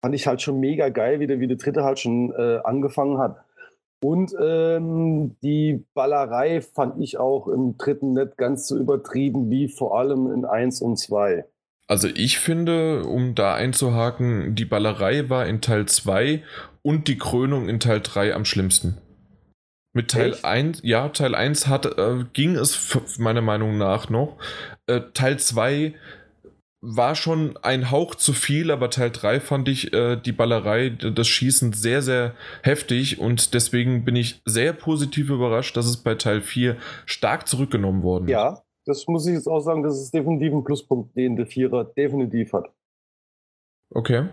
fand 0.00 0.14
ich 0.14 0.26
halt 0.26 0.42
schon 0.42 0.60
mega 0.60 0.88
geil, 0.88 1.20
wie 1.20 1.26
der, 1.26 1.40
wie 1.40 1.46
der 1.46 1.56
dritte 1.56 1.84
halt 1.84 1.98
schon 1.98 2.32
äh, 2.32 2.58
angefangen 2.64 3.18
hat. 3.18 3.36
Und 4.02 4.34
ähm, 4.40 5.36
die 5.42 5.84
Ballerei 5.94 6.62
fand 6.62 7.00
ich 7.00 7.18
auch 7.18 7.48
im 7.48 7.76
dritten 7.76 8.14
nicht 8.14 8.38
ganz 8.38 8.66
so 8.66 8.78
übertrieben 8.78 9.50
wie 9.50 9.68
vor 9.68 9.98
allem 9.98 10.32
in 10.32 10.44
1 10.44 10.80
und 10.80 10.96
2. 10.96 11.44
Also 11.90 12.06
ich 12.06 12.38
finde, 12.38 13.02
um 13.02 13.34
da 13.34 13.54
einzuhaken, 13.54 14.54
die 14.54 14.64
Ballerei 14.64 15.28
war 15.28 15.46
in 15.46 15.60
Teil 15.60 15.86
2 15.86 16.40
und 16.82 17.08
die 17.08 17.18
Krönung 17.18 17.68
in 17.68 17.80
Teil 17.80 18.00
3 18.00 18.32
am 18.32 18.44
schlimmsten. 18.44 18.98
Mit 19.92 20.12
Teil 20.12 20.34
Echt? 20.34 20.44
1, 20.44 20.80
ja, 20.84 21.08
Teil 21.08 21.34
1 21.34 21.66
hat, 21.66 21.86
äh, 21.86 22.24
ging 22.32 22.54
es 22.54 22.96
meiner 23.18 23.40
Meinung 23.40 23.76
nach 23.76 24.08
noch. 24.08 24.38
Äh, 24.86 25.00
Teil 25.14 25.40
2 25.40 25.96
war 26.80 27.16
schon 27.16 27.56
ein 27.56 27.90
Hauch 27.90 28.14
zu 28.14 28.34
viel, 28.34 28.70
aber 28.70 28.88
Teil 28.90 29.10
3 29.10 29.40
fand 29.40 29.68
ich 29.68 29.92
äh, 29.92 30.14
die 30.14 30.30
Ballerei, 30.30 30.90
das 30.90 31.26
Schießen 31.26 31.72
sehr, 31.72 32.02
sehr 32.02 32.36
heftig 32.62 33.18
und 33.18 33.52
deswegen 33.52 34.04
bin 34.04 34.14
ich 34.14 34.40
sehr 34.44 34.74
positiv 34.74 35.28
überrascht, 35.28 35.76
dass 35.76 35.86
es 35.86 35.96
bei 35.96 36.14
Teil 36.14 36.40
4 36.40 36.76
stark 37.04 37.48
zurückgenommen 37.48 38.04
worden 38.04 38.26
ist. 38.26 38.30
Ja, 38.30 38.62
das 38.90 39.06
muss 39.06 39.26
ich 39.26 39.34
jetzt 39.34 39.48
auch 39.48 39.60
sagen, 39.60 39.82
das 39.82 40.00
ist 40.00 40.12
definitiv 40.12 40.52
ein 40.52 40.64
Pluspunkt, 40.64 41.16
den 41.16 41.36
der 41.36 41.46
Vierer 41.46 41.84
definitiv 41.84 42.52
hat. 42.52 42.70
Okay. 43.92 44.28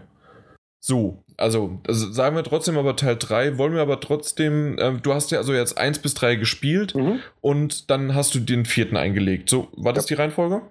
So, 0.79 1.23
also, 1.37 1.79
also 1.87 2.11
sagen 2.11 2.35
wir 2.35 2.43
trotzdem 2.43 2.77
aber 2.77 2.95
Teil 2.95 3.17
3, 3.17 3.57
wollen 3.57 3.73
wir 3.73 3.81
aber 3.81 3.99
trotzdem, 3.99 4.77
äh, 4.77 4.93
du 4.93 5.13
hast 5.13 5.31
ja 5.31 5.39
also 5.39 5.53
jetzt 5.53 5.77
1 5.77 5.99
bis 5.99 6.13
3 6.13 6.35
gespielt 6.35 6.95
mhm. 6.95 7.19
und 7.41 7.89
dann 7.89 8.13
hast 8.13 8.35
du 8.35 8.39
den 8.39 8.65
vierten 8.65 8.95
eingelegt. 8.95 9.49
So, 9.49 9.67
war 9.75 9.93
das 9.93 10.09
ja. 10.09 10.15
die 10.15 10.21
Reihenfolge? 10.21 10.61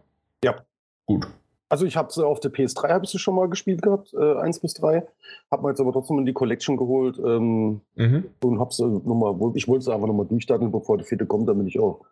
Ja. 0.45 0.65
Gut. 1.07 1.27
Also 1.69 1.85
ich 1.85 1.97
habe 1.97 2.13
sie 2.13 2.25
auf 2.25 2.39
der 2.39 2.53
PS3 2.53 2.91
habe 2.91 3.05
ich 3.05 3.11
sie 3.11 3.19
schon 3.19 3.35
mal 3.35 3.49
gespielt 3.49 3.83
gehabt, 3.83 4.15
äh, 4.15 4.37
1 4.39 4.61
bis 4.61 4.75
3. 4.75 5.07
Habe 5.51 5.63
mir 5.63 5.71
jetzt 5.71 5.81
aber 5.81 5.93
trotzdem 5.93 6.19
in 6.19 6.27
die 6.27 6.33
Collection 6.33 6.77
geholt 6.77 7.19
ähm, 7.19 7.81
mhm. 7.97 8.25
und 8.43 8.61
habe 8.61 8.73
sie 8.73 8.87
nochmal, 8.87 9.35
ich 9.55 9.67
wollte 9.67 9.85
sie 9.85 9.93
einfach 9.93 10.07
nochmal 10.07 10.27
durchstarten, 10.27 10.71
bevor 10.71 10.97
der 10.97 11.07
vierte 11.07 11.27
kommt, 11.27 11.49
damit 11.49 11.67
ich 11.67 11.81
auch 11.81 12.03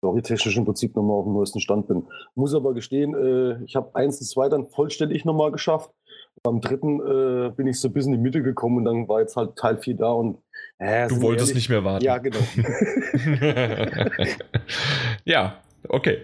storytechnisch 0.00 0.56
im 0.56 0.64
Prinzip 0.64 0.96
nochmal 0.96 1.18
auf 1.18 1.24
dem 1.24 1.34
neuesten 1.34 1.60
Stand 1.60 1.86
bin. 1.86 2.06
Muss 2.34 2.54
aber 2.54 2.74
gestehen, 2.74 3.14
äh, 3.14 3.62
ich 3.64 3.76
habe 3.76 3.94
1 3.94 4.20
und 4.20 4.26
2 4.26 4.48
dann 4.48 4.66
vollständig 4.66 5.24
nochmal 5.24 5.52
geschafft. 5.52 5.90
Beim 6.42 6.60
dritten 6.60 7.00
äh, 7.00 7.50
bin 7.50 7.66
ich 7.66 7.78
so 7.80 7.88
ein 7.88 7.92
bisschen 7.92 8.14
in 8.14 8.20
die 8.20 8.22
Mitte 8.22 8.42
gekommen 8.42 8.78
und 8.78 8.84
dann 8.86 9.08
war 9.08 9.20
jetzt 9.20 9.36
halt 9.36 9.56
Teil 9.56 9.76
4 9.76 9.96
da 9.96 10.10
und 10.12 10.38
äh, 10.78 11.06
Du 11.08 11.20
wolltest 11.20 11.50
ehrlich, 11.50 11.68
nicht 11.68 11.68
mehr 11.68 11.84
warten. 11.84 12.04
Ja, 12.04 12.16
genau. 12.16 12.38
ja, 15.24 15.58
okay. 15.88 16.18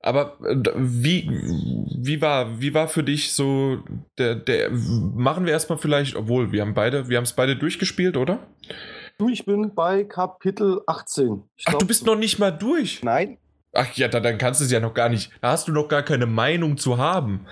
Aber 0.00 0.38
äh, 0.44 0.56
wie, 0.76 1.28
wie, 1.30 2.22
war, 2.22 2.58
wie 2.58 2.72
war 2.72 2.88
für 2.88 3.02
dich 3.02 3.32
so 3.32 3.78
der, 4.16 4.36
der. 4.36 4.70
Machen 4.70 5.44
wir 5.44 5.52
erstmal 5.52 5.78
vielleicht, 5.78 6.16
obwohl 6.16 6.52
wir 6.52 6.62
haben 6.62 6.72
beide, 6.72 7.08
wir 7.10 7.18
haben 7.18 7.24
es 7.24 7.34
beide 7.34 7.56
durchgespielt, 7.56 8.16
oder? 8.16 8.38
Du, 9.20 9.28
ich 9.28 9.44
bin 9.44 9.74
bei 9.74 10.04
Kapitel 10.04 10.80
18. 10.86 11.42
Ich 11.56 11.64
Ach, 11.66 11.70
glaub, 11.72 11.80
du 11.80 11.86
bist 11.88 12.06
noch 12.06 12.14
nicht 12.14 12.38
mal 12.38 12.52
durch? 12.52 13.02
Nein. 13.02 13.36
Ach 13.72 13.92
ja, 13.94 14.06
dann 14.06 14.38
kannst 14.38 14.60
du 14.60 14.64
es 14.64 14.70
ja 14.70 14.78
noch 14.78 14.94
gar 14.94 15.08
nicht. 15.08 15.32
Da 15.40 15.50
hast 15.50 15.66
du 15.66 15.72
noch 15.72 15.88
gar 15.88 16.04
keine 16.04 16.26
Meinung 16.26 16.76
zu 16.76 16.98
haben. 16.98 17.44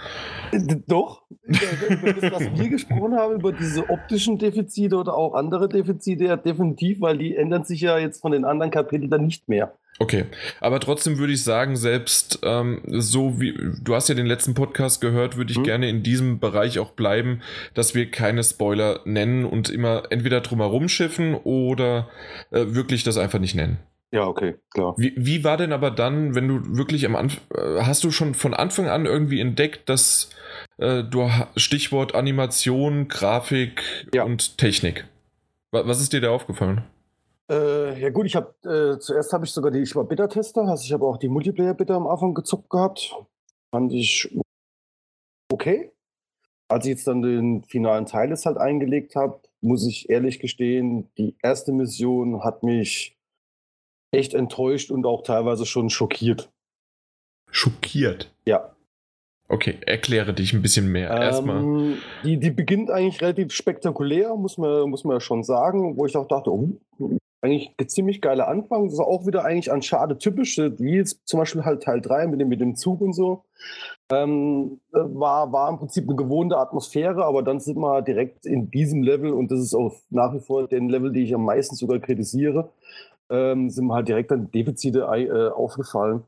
Doch. 0.86 1.22
Über 1.42 2.12
das, 2.12 2.32
was 2.32 2.56
wir 2.56 2.68
gesprochen 2.68 3.16
haben, 3.16 3.34
über 3.34 3.52
diese 3.52 3.90
optischen 3.90 4.38
Defizite 4.38 4.96
oder 4.96 5.14
auch 5.14 5.34
andere 5.34 5.68
Defizite, 5.68 6.26
ja, 6.26 6.36
definitiv, 6.36 7.00
weil 7.00 7.18
die 7.18 7.34
ändern 7.34 7.64
sich 7.64 7.80
ja 7.80 7.98
jetzt 7.98 8.20
von 8.20 8.30
den 8.30 8.44
anderen 8.44 8.70
Kapiteln 8.70 9.10
dann 9.10 9.24
nicht 9.24 9.48
mehr. 9.48 9.74
Okay, 9.98 10.26
aber 10.60 10.78
trotzdem 10.78 11.18
würde 11.18 11.32
ich 11.32 11.42
sagen, 11.42 11.76
selbst 11.76 12.40
ähm, 12.42 12.82
so 12.86 13.40
wie 13.40 13.54
du 13.80 13.94
hast 13.94 14.08
ja 14.08 14.14
den 14.14 14.26
letzten 14.26 14.52
Podcast 14.52 15.00
gehört, 15.00 15.36
würde 15.38 15.52
ich 15.52 15.58
mhm. 15.58 15.64
gerne 15.64 15.88
in 15.88 16.02
diesem 16.02 16.38
Bereich 16.38 16.78
auch 16.78 16.90
bleiben, 16.90 17.40
dass 17.72 17.94
wir 17.94 18.10
keine 18.10 18.44
Spoiler 18.44 19.00
nennen 19.04 19.46
und 19.46 19.70
immer 19.70 20.04
entweder 20.10 20.42
drumherum 20.42 20.88
schiffen 20.88 21.34
oder 21.34 22.08
äh, 22.50 22.66
wirklich 22.68 23.04
das 23.04 23.16
einfach 23.16 23.38
nicht 23.38 23.54
nennen. 23.54 23.78
Ja, 24.12 24.26
okay, 24.26 24.54
klar. 24.72 24.94
Wie, 24.98 25.14
wie 25.16 25.44
war 25.44 25.56
denn 25.56 25.72
aber 25.72 25.90
dann, 25.90 26.34
wenn 26.34 26.46
du 26.46 26.76
wirklich 26.76 27.06
am 27.06 27.16
Anfang, 27.16 27.42
äh, 27.54 27.82
hast 27.82 28.04
du 28.04 28.10
schon 28.10 28.34
von 28.34 28.54
Anfang 28.54 28.88
an 28.88 29.06
irgendwie 29.06 29.40
entdeckt, 29.40 29.88
dass 29.88 30.30
äh, 30.78 31.02
du 31.02 31.28
Stichwort 31.56 32.14
Animation, 32.14 33.08
Grafik 33.08 33.82
ja. 34.14 34.24
und 34.24 34.58
Technik. 34.58 35.06
Was 35.72 36.00
ist 36.00 36.12
dir 36.12 36.20
da 36.20 36.30
aufgefallen? 36.30 36.84
Äh, 37.50 38.00
ja 38.00 38.10
gut, 38.10 38.26
ich 38.26 38.34
habe 38.34 38.54
äh, 38.64 38.98
zuerst 38.98 39.32
habe 39.32 39.44
ich 39.44 39.52
sogar 39.52 39.70
die, 39.70 39.80
ich 39.80 39.94
war 39.94 40.04
Beta-Tester, 40.04 40.62
also 40.62 40.84
ich 40.84 40.92
habe 40.92 41.06
auch 41.06 41.16
die 41.16 41.28
Multiplayer-Beta 41.28 41.94
am 41.94 42.06
Anfang 42.06 42.34
gezockt 42.34 42.70
gehabt. 42.70 43.14
Fand 43.70 43.92
ich 43.92 44.36
okay. 45.52 45.92
Als 46.68 46.84
ich 46.84 46.90
jetzt 46.90 47.06
dann 47.06 47.22
den 47.22 47.62
finalen 47.62 48.06
Teil 48.06 48.30
jetzt 48.30 48.46
halt 48.46 48.56
eingelegt 48.56 49.14
habe, 49.14 49.40
muss 49.60 49.86
ich 49.86 50.10
ehrlich 50.10 50.40
gestehen, 50.40 51.08
die 51.16 51.36
erste 51.40 51.72
Mission 51.72 52.42
hat 52.42 52.64
mich 52.64 53.16
echt 54.10 54.34
enttäuscht 54.34 54.90
und 54.90 55.06
auch 55.06 55.22
teilweise 55.22 55.66
schon 55.66 55.90
schockiert. 55.90 56.50
Schockiert? 57.50 58.34
Ja. 58.46 58.74
Okay, 59.48 59.78
erkläre 59.86 60.34
dich 60.34 60.52
ein 60.52 60.62
bisschen 60.62 60.90
mehr. 60.90 61.10
Ähm, 61.10 61.22
Erstmal. 61.22 61.94
Die, 62.24 62.38
die 62.38 62.50
beginnt 62.50 62.90
eigentlich 62.90 63.20
relativ 63.20 63.52
spektakulär, 63.52 64.34
muss 64.34 64.58
man, 64.58 64.90
muss 64.90 65.04
man 65.04 65.16
ja 65.16 65.20
schon 65.20 65.44
sagen, 65.44 65.96
wo 65.96 66.06
ich 66.06 66.16
auch 66.16 66.26
dachte, 66.26 66.50
oh, 66.50 66.76
eigentlich 67.42 67.74
ein 67.78 67.88
ziemlich 67.88 68.20
geiler 68.20 68.48
Anfang. 68.48 68.84
Das 68.84 68.94
ist 68.94 69.00
auch 69.00 69.26
wieder 69.26 69.44
eigentlich 69.44 69.70
an 69.72 69.82
Schade 69.82 70.18
typisch, 70.18 70.58
wie 70.58 70.96
jetzt 70.96 71.26
zum 71.26 71.40
Beispiel 71.40 71.64
halt 71.64 71.82
Teil 71.82 72.00
3 72.00 72.26
mit 72.26 72.40
dem, 72.40 72.48
mit 72.48 72.60
dem 72.60 72.76
Zug 72.76 73.00
und 73.00 73.12
so. 73.12 73.44
Ähm, 74.10 74.80
war, 74.92 75.52
war 75.52 75.68
im 75.68 75.78
Prinzip 75.78 76.04
eine 76.08 76.16
gewohnte 76.16 76.56
Atmosphäre, 76.56 77.24
aber 77.24 77.42
dann 77.42 77.60
sind 77.60 77.78
wir 77.78 78.02
direkt 78.02 78.46
in 78.46 78.70
diesem 78.70 79.02
Level 79.02 79.32
und 79.32 79.50
das 79.50 79.60
ist 79.60 79.74
auch 79.74 79.94
nach 80.10 80.32
wie 80.34 80.40
vor 80.40 80.68
den 80.68 80.88
Level, 80.88 81.12
die 81.12 81.24
ich 81.24 81.34
am 81.34 81.44
meisten 81.44 81.74
sogar 81.74 81.98
kritisiere, 81.98 82.70
ähm, 83.30 83.70
sind 83.70 83.86
mir 83.86 83.94
halt 83.94 84.08
direkt 84.08 84.30
dann 84.30 84.50
Defizite 84.50 85.00
äh, 85.00 85.48
aufgefallen. 85.50 86.22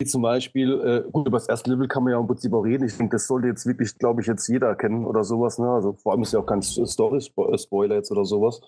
Wie 0.00 0.06
zum 0.06 0.22
Beispiel, 0.22 0.80
äh, 0.80 1.10
gut, 1.10 1.26
über 1.26 1.38
das 1.38 1.48
erste 1.48 1.70
Level 1.70 1.88
kann 1.88 2.04
man 2.04 2.12
ja 2.12 2.20
im 2.20 2.28
Prinzip 2.28 2.52
auch 2.52 2.62
reden. 2.62 2.84
Ich 2.84 2.96
denke, 2.96 3.16
das 3.16 3.26
sollte 3.26 3.48
jetzt 3.48 3.66
wirklich, 3.66 3.98
glaube 3.98 4.20
ich, 4.20 4.28
jetzt 4.28 4.46
jeder 4.46 4.76
kennen 4.76 5.04
oder 5.04 5.24
sowas. 5.24 5.58
Ne? 5.58 5.68
Also 5.68 5.94
vor 5.94 6.12
allem 6.12 6.22
ist 6.22 6.32
ja 6.32 6.38
auch 6.38 6.46
kein 6.46 6.62
Story-Spoiler 6.62 7.96
jetzt 7.96 8.12
oder 8.12 8.24
sowas. 8.24 8.60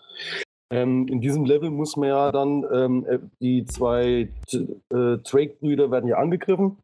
Ähm, 0.70 1.08
in 1.08 1.20
diesem 1.20 1.44
Level 1.44 1.70
muss 1.70 1.96
man 1.96 2.08
ja 2.08 2.30
dann, 2.30 2.64
ähm, 2.72 3.06
äh, 3.06 3.18
die 3.40 3.64
zwei 3.64 4.28
äh, 4.52 5.18
Drake-Brüder 5.18 5.90
werden 5.90 6.08
ja 6.08 6.16
angegriffen 6.16 6.78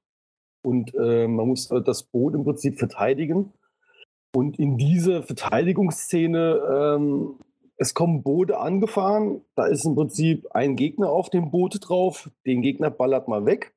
und 0.62 0.92
äh, 0.94 1.28
man 1.28 1.46
muss 1.46 1.70
äh, 1.70 1.80
das 1.80 2.02
Boot 2.02 2.34
im 2.34 2.42
Prinzip 2.42 2.78
verteidigen. 2.78 3.52
Und 4.34 4.58
in 4.58 4.76
dieser 4.76 5.22
Verteidigungsszene, 5.22 6.96
ähm, 6.98 7.36
es 7.76 7.94
kommen 7.94 8.22
Boote 8.24 8.58
angefahren, 8.58 9.42
da 9.54 9.66
ist 9.66 9.86
im 9.86 9.94
Prinzip 9.94 10.46
ein 10.50 10.74
Gegner 10.74 11.10
auf 11.10 11.30
dem 11.30 11.52
Boot 11.52 11.78
drauf, 11.80 12.28
den 12.44 12.62
Gegner 12.62 12.90
ballert 12.90 13.28
mal 13.28 13.46
weg. 13.46 13.75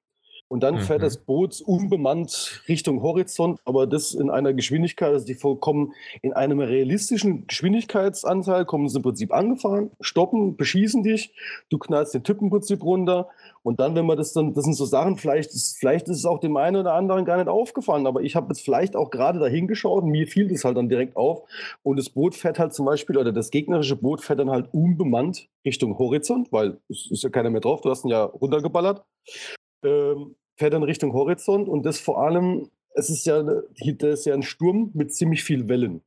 Und 0.49 0.63
dann 0.63 0.75
mhm. 0.75 0.79
fährt 0.79 1.03
das 1.03 1.17
Boot 1.17 1.61
unbemannt 1.61 2.63
Richtung 2.67 3.03
Horizont, 3.03 3.59
aber 3.65 3.85
das 3.85 4.15
in 4.15 4.31
einer 4.31 4.51
Geschwindigkeit, 4.51 5.11
also 5.11 5.25
die 5.25 5.35
vollkommen 5.35 5.93
in 6.23 6.33
einem 6.33 6.59
realistischen 6.59 7.45
Geschwindigkeitsanteil, 7.45 8.65
kommen 8.65 8.89
sie 8.89 8.97
im 8.97 9.03
Prinzip 9.03 9.31
angefahren, 9.31 9.91
stoppen, 10.01 10.57
beschießen 10.57 11.03
dich, 11.03 11.33
du 11.69 11.77
knallst 11.77 12.15
den 12.15 12.23
Typ 12.23 12.41
im 12.41 12.49
Prinzip 12.49 12.83
runter. 12.83 13.29
Und 13.61 13.79
dann, 13.79 13.93
wenn 13.93 14.07
man 14.07 14.17
das 14.17 14.33
dann, 14.33 14.55
das 14.55 14.63
sind 14.63 14.73
so 14.73 14.85
Sachen, 14.85 15.17
vielleicht 15.17 15.51
ist, 15.51 15.77
vielleicht 15.77 16.07
ist 16.07 16.17
es 16.17 16.25
auch 16.25 16.39
dem 16.39 16.57
einen 16.57 16.77
oder 16.77 16.95
anderen 16.95 17.25
gar 17.25 17.37
nicht 17.37 17.47
aufgefallen, 17.47 18.07
aber 18.07 18.21
ich 18.21 18.35
habe 18.35 18.47
jetzt 18.49 18.61
vielleicht 18.61 18.95
auch 18.95 19.11
gerade 19.11 19.37
dahin 19.37 19.67
geschaut 19.67 20.03
und 20.03 20.09
mir 20.09 20.25
fiel 20.25 20.47
das 20.47 20.65
halt 20.65 20.77
dann 20.77 20.89
direkt 20.89 21.15
auf. 21.15 21.43
Und 21.83 21.99
das 21.99 22.09
Boot 22.09 22.33
fährt 22.33 22.57
halt 22.57 22.73
zum 22.73 22.87
Beispiel, 22.87 23.17
oder 23.17 23.31
das 23.31 23.51
gegnerische 23.51 23.95
Boot 23.95 24.21
fährt 24.21 24.39
dann 24.39 24.49
halt 24.49 24.73
unbemannt 24.73 25.47
Richtung 25.63 25.99
Horizont, 25.99 26.51
weil 26.51 26.79
es 26.89 27.07
ist 27.11 27.21
ja 27.21 27.29
keiner 27.29 27.51
mehr 27.51 27.61
drauf, 27.61 27.81
du 27.81 27.91
hast 27.91 28.03
ihn 28.03 28.09
ja 28.09 28.23
runtergeballert 28.23 29.03
ähm, 29.83 30.35
fährt 30.59 30.73
dann 30.73 30.83
Richtung 30.83 31.13
Horizont 31.13 31.69
und 31.69 31.85
das 31.85 31.99
vor 31.99 32.21
allem, 32.21 32.69
es 32.93 33.09
ist 33.09 33.25
ja, 33.25 33.41
das 33.41 34.19
ist 34.19 34.25
ja 34.25 34.33
ein 34.33 34.43
Sturm 34.43 34.91
mit 34.93 35.13
ziemlich 35.13 35.43
viel 35.43 35.69
Wellen. 35.69 36.01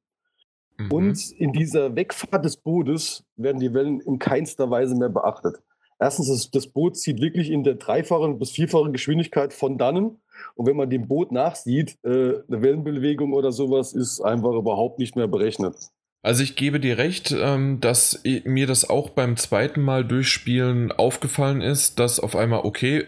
Mhm. 0.76 0.92
Und 0.92 1.30
in 1.32 1.52
dieser 1.52 1.96
Wegfahrt 1.96 2.44
des 2.44 2.58
Bootes 2.58 3.24
werden 3.36 3.60
die 3.60 3.72
Wellen 3.72 4.00
in 4.00 4.18
keinster 4.18 4.70
Weise 4.70 4.94
mehr 4.94 5.08
beachtet. 5.08 5.56
Erstens, 5.98 6.28
das, 6.28 6.50
das 6.50 6.66
Boot 6.66 6.96
zieht 6.96 7.20
wirklich 7.22 7.50
in 7.50 7.64
der 7.64 7.76
dreifachen 7.76 8.38
bis 8.38 8.50
vierfachen 8.50 8.92
Geschwindigkeit 8.92 9.54
von 9.54 9.78
dannen. 9.78 10.20
Und 10.54 10.66
wenn 10.66 10.76
man 10.76 10.90
dem 10.90 11.08
Boot 11.08 11.32
nachsieht, 11.32 11.96
äh, 12.02 12.08
eine 12.48 12.62
Wellenbewegung 12.62 13.32
oder 13.32 13.52
sowas 13.52 13.94
ist 13.94 14.20
einfach 14.20 14.52
überhaupt 14.52 14.98
nicht 14.98 15.16
mehr 15.16 15.28
berechnet. 15.28 15.76
Also 16.24 16.44
ich 16.44 16.54
gebe 16.54 16.78
dir 16.78 16.98
recht, 16.98 17.34
ähm, 17.36 17.80
dass 17.80 18.22
mir 18.44 18.68
das 18.68 18.88
auch 18.88 19.10
beim 19.10 19.36
zweiten 19.36 19.82
Mal 19.82 20.04
durchspielen 20.04 20.92
aufgefallen 20.92 21.60
ist, 21.60 21.98
dass 21.98 22.20
auf 22.20 22.36
einmal, 22.36 22.60
okay, 22.62 23.06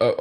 äh, 0.00 0.12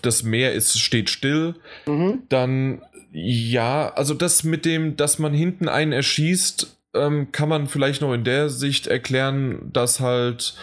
das 0.00 0.22
Meer 0.22 0.54
ist, 0.54 0.80
steht 0.80 1.10
still. 1.10 1.54
Mhm. 1.86 2.22
Dann 2.30 2.82
ja, 3.12 3.92
also 3.94 4.14
das 4.14 4.42
mit 4.42 4.64
dem, 4.64 4.96
dass 4.96 5.18
man 5.18 5.34
hinten 5.34 5.68
einen 5.68 5.92
erschießt, 5.92 6.78
ähm, 6.94 7.30
kann 7.30 7.48
man 7.48 7.66
vielleicht 7.66 8.00
noch 8.00 8.14
in 8.14 8.24
der 8.24 8.48
Sicht 8.48 8.86
erklären, 8.86 9.70
dass 9.72 10.00
halt 10.00 10.54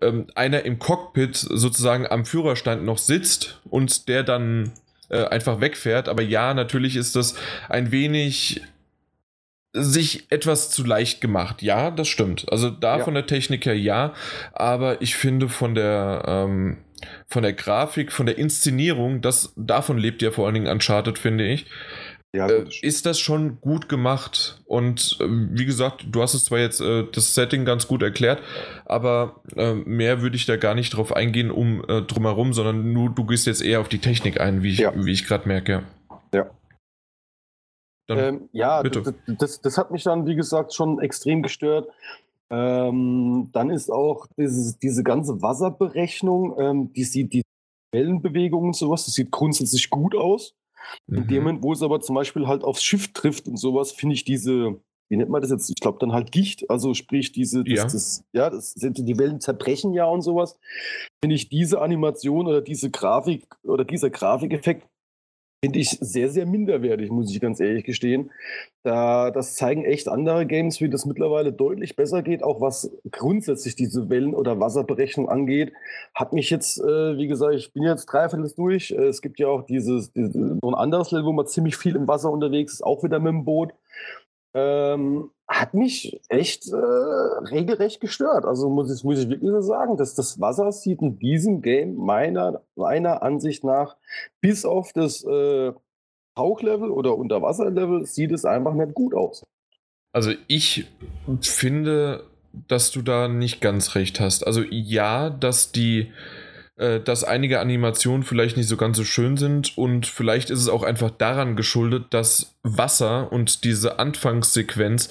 ähm, 0.00 0.26
einer 0.36 0.64
im 0.64 0.78
Cockpit 0.78 1.36
sozusagen 1.36 2.06
am 2.06 2.24
Führerstand 2.24 2.84
noch 2.84 2.98
sitzt 2.98 3.60
und 3.68 4.08
der 4.08 4.22
dann 4.22 4.72
äh, 5.08 5.24
einfach 5.24 5.60
wegfährt. 5.60 6.08
Aber 6.08 6.22
ja, 6.22 6.54
natürlich 6.54 6.94
ist 6.94 7.16
das 7.16 7.34
ein 7.68 7.90
wenig 7.90 8.62
sich 9.82 10.30
etwas 10.30 10.70
zu 10.70 10.84
leicht 10.84 11.20
gemacht. 11.20 11.62
Ja, 11.62 11.90
das 11.90 12.08
stimmt. 12.08 12.50
Also 12.50 12.70
da 12.70 12.98
ja. 12.98 13.04
von 13.04 13.14
der 13.14 13.26
Technik 13.26 13.66
her 13.66 13.78
ja, 13.78 14.12
aber 14.52 15.02
ich 15.02 15.16
finde 15.16 15.48
von 15.48 15.74
der 15.74 16.22
ähm, 16.26 16.78
von 17.26 17.42
der 17.42 17.52
Grafik, 17.52 18.12
von 18.12 18.26
der 18.26 18.38
Inszenierung, 18.38 19.20
das 19.20 19.52
davon 19.56 19.98
lebt 19.98 20.22
ja 20.22 20.30
vor 20.30 20.46
allen 20.46 20.54
Dingen 20.54 20.66
Uncharted, 20.66 21.18
finde 21.18 21.46
ich. 21.46 21.66
Ja, 22.34 22.46
äh, 22.46 22.66
ist 22.82 23.06
das 23.06 23.18
schon 23.18 23.58
gut 23.60 23.88
gemacht 23.88 24.60
und 24.66 25.16
äh, 25.20 25.24
wie 25.26 25.64
gesagt, 25.64 26.04
du 26.10 26.20
hast 26.20 26.34
es 26.34 26.44
zwar 26.44 26.58
jetzt 26.58 26.80
äh, 26.80 27.04
das 27.10 27.34
Setting 27.34 27.64
ganz 27.64 27.88
gut 27.88 28.02
erklärt, 28.02 28.42
aber 28.84 29.40
äh, 29.56 29.72
mehr 29.72 30.20
würde 30.20 30.36
ich 30.36 30.44
da 30.44 30.56
gar 30.56 30.74
nicht 30.74 30.90
drauf 30.90 31.16
eingehen 31.16 31.50
um 31.50 31.82
äh, 31.88 32.02
drumherum, 32.02 32.52
sondern 32.52 32.92
nur 32.92 33.08
du 33.08 33.24
gehst 33.24 33.46
jetzt 33.46 33.62
eher 33.62 33.80
auf 33.80 33.88
die 33.88 33.98
Technik 33.98 34.40
ein, 34.42 34.62
wie 34.62 34.72
ich, 34.72 34.78
ja. 34.78 34.92
ich 35.06 35.26
gerade 35.26 35.48
merke. 35.48 35.84
Ja, 36.34 36.50
ähm, 38.08 38.48
ja, 38.52 38.82
das, 38.82 39.14
das, 39.26 39.60
das, 39.60 39.78
hat 39.78 39.90
mich 39.90 40.04
dann, 40.04 40.26
wie 40.26 40.34
gesagt, 40.34 40.72
schon 40.74 41.00
extrem 41.00 41.42
gestört. 41.42 41.88
Ähm, 42.50 43.50
dann 43.52 43.70
ist 43.70 43.90
auch 43.90 44.26
dieses, 44.38 44.78
diese 44.78 45.02
ganze 45.02 45.42
Wasserberechnung, 45.42 46.58
ähm, 46.58 46.92
die 46.94 47.04
sieht 47.04 47.32
die 47.32 47.42
Wellenbewegungen 47.92 48.68
und 48.68 48.76
sowas, 48.76 49.04
das 49.04 49.14
sieht 49.14 49.30
grundsätzlich 49.30 49.90
gut 49.90 50.14
aus. 50.14 50.54
Mhm. 51.06 51.16
In 51.16 51.26
dem 51.26 51.36
mhm. 51.36 51.42
Moment, 51.42 51.62
wo 51.62 51.72
es 51.72 51.82
aber 51.82 52.00
zum 52.00 52.14
Beispiel 52.14 52.46
halt 52.46 52.64
aufs 52.64 52.82
Schiff 52.82 53.12
trifft 53.12 53.48
und 53.48 53.58
sowas, 53.58 53.92
finde 53.92 54.14
ich 54.14 54.24
diese, 54.24 54.80
wie 55.10 55.16
nennt 55.16 55.30
man 55.30 55.42
das 55.42 55.50
jetzt? 55.50 55.68
Ich 55.68 55.80
glaube 55.80 55.98
dann 56.00 56.12
halt 56.12 56.32
Gicht, 56.32 56.70
also 56.70 56.94
sprich 56.94 57.32
diese, 57.32 57.64
das, 57.64 57.76
ja, 57.76 57.84
das, 57.84 58.24
ja 58.32 58.50
das, 58.50 58.74
die 58.74 59.18
Wellen 59.18 59.40
zerbrechen 59.40 59.92
ja 59.92 60.06
und 60.06 60.22
sowas. 60.22 60.58
Finde 61.22 61.36
ich 61.36 61.50
diese 61.50 61.82
Animation 61.82 62.46
oder 62.46 62.62
diese 62.62 62.90
Grafik 62.90 63.46
oder 63.62 63.84
dieser 63.84 64.08
Grafikeffekt 64.08 64.86
finde 65.64 65.80
ich 65.80 65.90
sehr, 65.90 66.28
sehr 66.28 66.46
minderwertig, 66.46 67.10
muss 67.10 67.32
ich 67.32 67.40
ganz 67.40 67.58
ehrlich 67.58 67.84
gestehen. 67.84 68.30
Da, 68.84 69.32
das 69.32 69.56
zeigen 69.56 69.84
echt 69.84 70.08
andere 70.08 70.46
Games, 70.46 70.80
wie 70.80 70.88
das 70.88 71.04
mittlerweile 71.04 71.52
deutlich 71.52 71.96
besser 71.96 72.22
geht, 72.22 72.44
auch 72.44 72.60
was 72.60 72.92
grundsätzlich 73.10 73.74
diese 73.74 74.08
Wellen- 74.08 74.34
oder 74.34 74.60
Wasserberechnung 74.60 75.28
angeht. 75.28 75.72
Hat 76.14 76.32
mich 76.32 76.50
jetzt, 76.50 76.78
äh, 76.80 77.16
wie 77.16 77.26
gesagt, 77.26 77.54
ich 77.54 77.72
bin 77.72 77.82
jetzt 77.82 78.06
dreiviertel 78.06 78.52
durch. 78.54 78.92
Äh, 78.92 79.06
es 79.06 79.20
gibt 79.20 79.40
ja 79.40 79.48
auch 79.48 79.62
dieses, 79.66 80.12
dieses, 80.12 80.32
so 80.32 80.68
ein 80.68 80.74
anderes 80.74 81.10
Level, 81.10 81.26
wo 81.26 81.32
man 81.32 81.46
ziemlich 81.46 81.76
viel 81.76 81.96
im 81.96 82.06
Wasser 82.06 82.30
unterwegs 82.30 82.74
ist, 82.74 82.82
auch 82.82 83.02
wieder 83.02 83.18
mit 83.18 83.32
dem 83.32 83.44
Boot. 83.44 83.72
Ähm, 84.54 85.30
hat 85.46 85.72
mich 85.72 86.20
echt 86.28 86.68
äh, 86.68 86.76
regelrecht 86.76 88.00
gestört. 88.00 88.44
Also 88.44 88.68
muss 88.68 88.94
ich, 88.94 89.02
muss 89.02 89.18
ich 89.18 89.28
wirklich 89.28 89.50
so 89.50 89.60
sagen, 89.62 89.96
dass 89.96 90.14
das 90.14 90.40
Wasser 90.40 90.70
sieht 90.72 91.00
in 91.00 91.18
diesem 91.18 91.62
Game 91.62 91.96
meiner, 91.96 92.62
meiner 92.76 93.22
Ansicht 93.22 93.64
nach 93.64 93.96
bis 94.40 94.64
auf 94.64 94.92
das 94.92 95.24
äh, 95.24 95.72
Tauchlevel 96.36 96.90
oder 96.90 97.16
Unterwasserlevel 97.16 98.06
sieht 98.06 98.30
es 98.32 98.44
einfach 98.44 98.74
nicht 98.74 98.94
gut 98.94 99.14
aus. 99.14 99.44
Also 100.12 100.32
ich 100.46 100.86
finde, 101.40 102.24
dass 102.68 102.90
du 102.90 103.02
da 103.02 103.28
nicht 103.28 103.60
ganz 103.60 103.94
recht 103.94 104.20
hast. 104.20 104.46
Also 104.46 104.62
ja, 104.62 105.30
dass 105.30 105.72
die 105.72 106.12
äh, 106.78 107.00
dass 107.00 107.24
einige 107.24 107.58
Animationen 107.60 108.22
vielleicht 108.22 108.56
nicht 108.56 108.68
so 108.68 108.76
ganz 108.76 108.96
so 108.96 109.04
schön 109.04 109.36
sind 109.36 109.76
und 109.76 110.06
vielleicht 110.06 110.48
ist 110.50 110.60
es 110.60 110.68
auch 110.68 110.84
einfach 110.84 111.10
daran 111.10 111.56
geschuldet, 111.56 112.06
dass 112.10 112.54
Wasser 112.62 113.32
und 113.32 113.64
diese 113.64 113.98
Anfangssequenz 113.98 115.08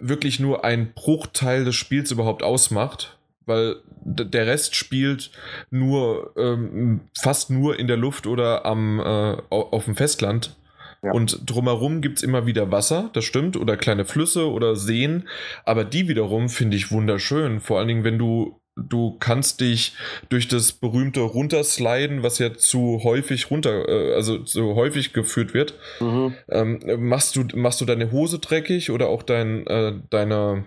wirklich 0.00 0.40
nur 0.40 0.64
ein 0.64 0.92
Bruchteil 0.94 1.64
des 1.64 1.76
Spiels 1.76 2.10
überhaupt 2.10 2.42
ausmacht, 2.42 3.18
weil 3.44 3.76
der 4.04 4.46
Rest 4.46 4.74
spielt 4.74 5.30
nur 5.70 6.32
ähm, 6.36 7.02
fast 7.20 7.50
nur 7.50 7.78
in 7.78 7.88
der 7.88 7.98
Luft 7.98 8.26
oder 8.26 8.64
am 8.64 8.98
äh, 8.98 9.36
auf 9.50 9.84
dem 9.84 9.96
Festland. 9.96 10.56
Ja. 11.02 11.12
Und 11.12 11.50
drumherum 11.50 12.00
gibt 12.00 12.18
es 12.18 12.22
immer 12.22 12.46
wieder 12.46 12.70
Wasser, 12.70 13.10
das 13.12 13.24
stimmt, 13.24 13.56
oder 13.56 13.76
kleine 13.76 14.04
Flüsse 14.04 14.48
oder 14.48 14.76
Seen, 14.76 15.28
aber 15.64 15.84
die 15.84 16.08
wiederum 16.08 16.48
finde 16.48 16.76
ich 16.76 16.92
wunderschön. 16.92 17.60
Vor 17.60 17.78
allen 17.78 17.88
Dingen, 17.88 18.04
wenn 18.04 18.18
du 18.18 18.61
du 18.76 19.16
kannst 19.18 19.60
dich 19.60 19.94
durch 20.28 20.48
das 20.48 20.72
berühmte 20.72 21.20
Runtersliden, 21.20 22.22
was 22.22 22.38
ja 22.38 22.54
zu 22.54 23.00
häufig 23.04 23.50
runter, 23.50 23.88
äh, 23.88 24.14
also 24.14 24.38
zu 24.38 24.74
häufig 24.74 25.12
geführt 25.12 25.54
wird, 25.54 25.74
mhm. 26.00 26.34
ähm, 26.48 26.80
machst 26.98 27.36
du 27.36 27.44
machst 27.54 27.80
du 27.80 27.84
deine 27.84 28.12
Hose 28.12 28.38
dreckig 28.38 28.90
oder 28.90 29.08
auch 29.08 29.22
dein 29.22 29.66
äh, 29.66 29.94
deine 30.10 30.64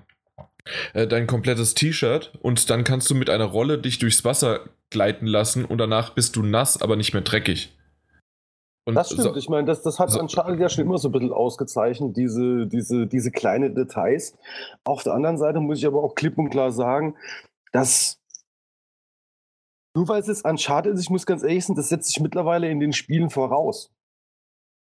äh, 0.94 1.08
dein 1.08 1.28
komplettes 1.28 1.74
T-Shirt 1.74 2.34
und 2.42 2.70
dann 2.70 2.84
kannst 2.84 3.10
du 3.10 3.16
mit 3.16 3.30
einer 3.30 3.46
Rolle 3.46 3.78
dich 3.78 4.00
durchs 4.00 4.24
Wasser 4.24 4.62
gleiten 4.90 5.26
lassen 5.26 5.66
und 5.66 5.78
danach 5.80 6.12
bist 6.12 6.36
du 6.36 6.44
nass, 6.44 6.82
aber 6.82 6.96
nicht 6.96 7.14
mehr 7.14 7.24
dreckig. 7.24 7.72
Und 8.88 8.94
das 8.94 9.08
stimmt. 9.08 9.24
So, 9.24 9.36
ich 9.36 9.50
meine, 9.50 9.66
das, 9.66 9.82
das 9.82 9.98
hat 9.98 10.12
so, 10.12 10.20
Uncharted 10.20 10.60
ja 10.60 10.70
schon 10.70 10.86
immer 10.86 11.00
so 11.00 11.10
ein 11.10 11.12
bisschen 11.12 11.34
ausgezeichnet, 11.34 12.16
diese, 12.16 12.68
diese, 12.68 13.08
diese 13.08 13.32
kleinen 13.32 13.74
Details. 13.74 14.38
Auf 14.84 15.02
der 15.02 15.14
anderen 15.14 15.40
Seite 15.40 15.60
muss 15.60 15.80
ich 15.80 15.88
aber 15.88 16.04
auch 16.04 16.14
klipp 16.14 16.38
und 16.38 16.52
klar 16.52 16.72
sagen, 16.72 17.16
dass 17.76 18.22
nur 19.96 20.08
weil 20.08 20.22
es 20.22 20.28
jetzt 20.28 20.46
Uncharted 20.46 20.94
ist, 20.94 21.02
ich 21.02 21.10
muss 21.10 21.26
ganz 21.26 21.44
ehrlich 21.44 21.66
sein, 21.66 21.76
das 21.76 21.90
setzt 21.90 22.08
sich 22.08 22.22
mittlerweile 22.22 22.70
in 22.70 22.80
den 22.80 22.92
Spielen 22.92 23.30
voraus. 23.30 23.95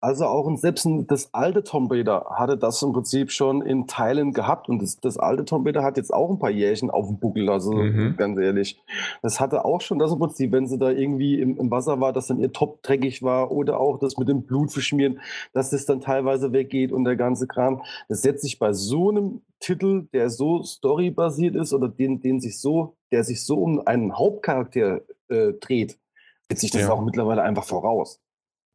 Also 0.01 0.25
auch 0.25 0.47
in, 0.47 0.55
selbst 0.55 0.87
das 1.07 1.33
alte 1.33 1.63
Tomb 1.63 1.91
Raider 1.91 2.27
hatte 2.33 2.57
das 2.57 2.81
im 2.81 2.93
Prinzip 2.93 3.31
schon 3.31 3.61
in 3.61 3.85
Teilen 3.85 4.31
gehabt 4.31 4.69
und 4.69 4.81
das, 4.81 4.97
das 4.97 5.17
alte 5.17 5.43
Tomb 5.43 5.67
Raider 5.67 5.83
hat 5.83 5.97
jetzt 5.97 6.13
auch 6.13 6.29
ein 6.29 6.39
paar 6.39 6.49
Jährchen 6.49 6.89
auf 6.89 7.07
dem 7.07 7.19
Buckel, 7.19 7.49
also 7.49 7.73
mhm. 7.73 8.15
ganz 8.17 8.39
ehrlich. 8.39 8.81
Das 9.21 9.41
hatte 9.41 9.65
auch 9.65 9.81
schon 9.81 9.99
das 9.99 10.13
im 10.13 10.19
Prinzip, 10.19 10.53
wenn 10.53 10.67
sie 10.67 10.77
da 10.77 10.89
irgendwie 10.89 11.41
im, 11.41 11.57
im, 11.57 11.69
Wasser 11.69 11.99
war, 11.99 12.13
dass 12.13 12.27
dann 12.27 12.39
ihr 12.39 12.53
Top 12.53 12.81
dreckig 12.81 13.23
war 13.23 13.51
oder 13.51 13.79
auch 13.79 13.99
das 13.99 14.17
mit 14.17 14.29
dem 14.29 14.43
Blut 14.43 14.71
verschmieren, 14.71 15.19
dass 15.51 15.69
das 15.69 15.85
dann 15.85 15.99
teilweise 15.99 16.53
weggeht 16.53 16.93
und 16.93 17.03
der 17.03 17.17
ganze 17.17 17.45
Kram. 17.45 17.81
Das 18.07 18.21
setzt 18.21 18.43
sich 18.43 18.57
bei 18.57 18.71
so 18.71 19.09
einem 19.09 19.41
Titel, 19.59 20.07
der 20.13 20.29
so 20.29 20.63
storybasiert 20.63 21.55
ist 21.55 21.73
oder 21.73 21.89
den, 21.89 22.21
den 22.21 22.39
sich 22.39 22.59
so, 22.61 22.95
der 23.11 23.25
sich 23.25 23.43
so 23.43 23.61
um 23.61 23.85
einen 23.85 24.17
Hauptcharakter 24.17 25.01
äh, 25.27 25.53
dreht, 25.59 25.99
setzt 26.47 26.61
sich 26.61 26.71
das 26.71 26.83
ja. 26.83 26.93
auch 26.93 27.01
mittlerweile 27.01 27.41
einfach 27.41 27.65
voraus. 27.65 28.21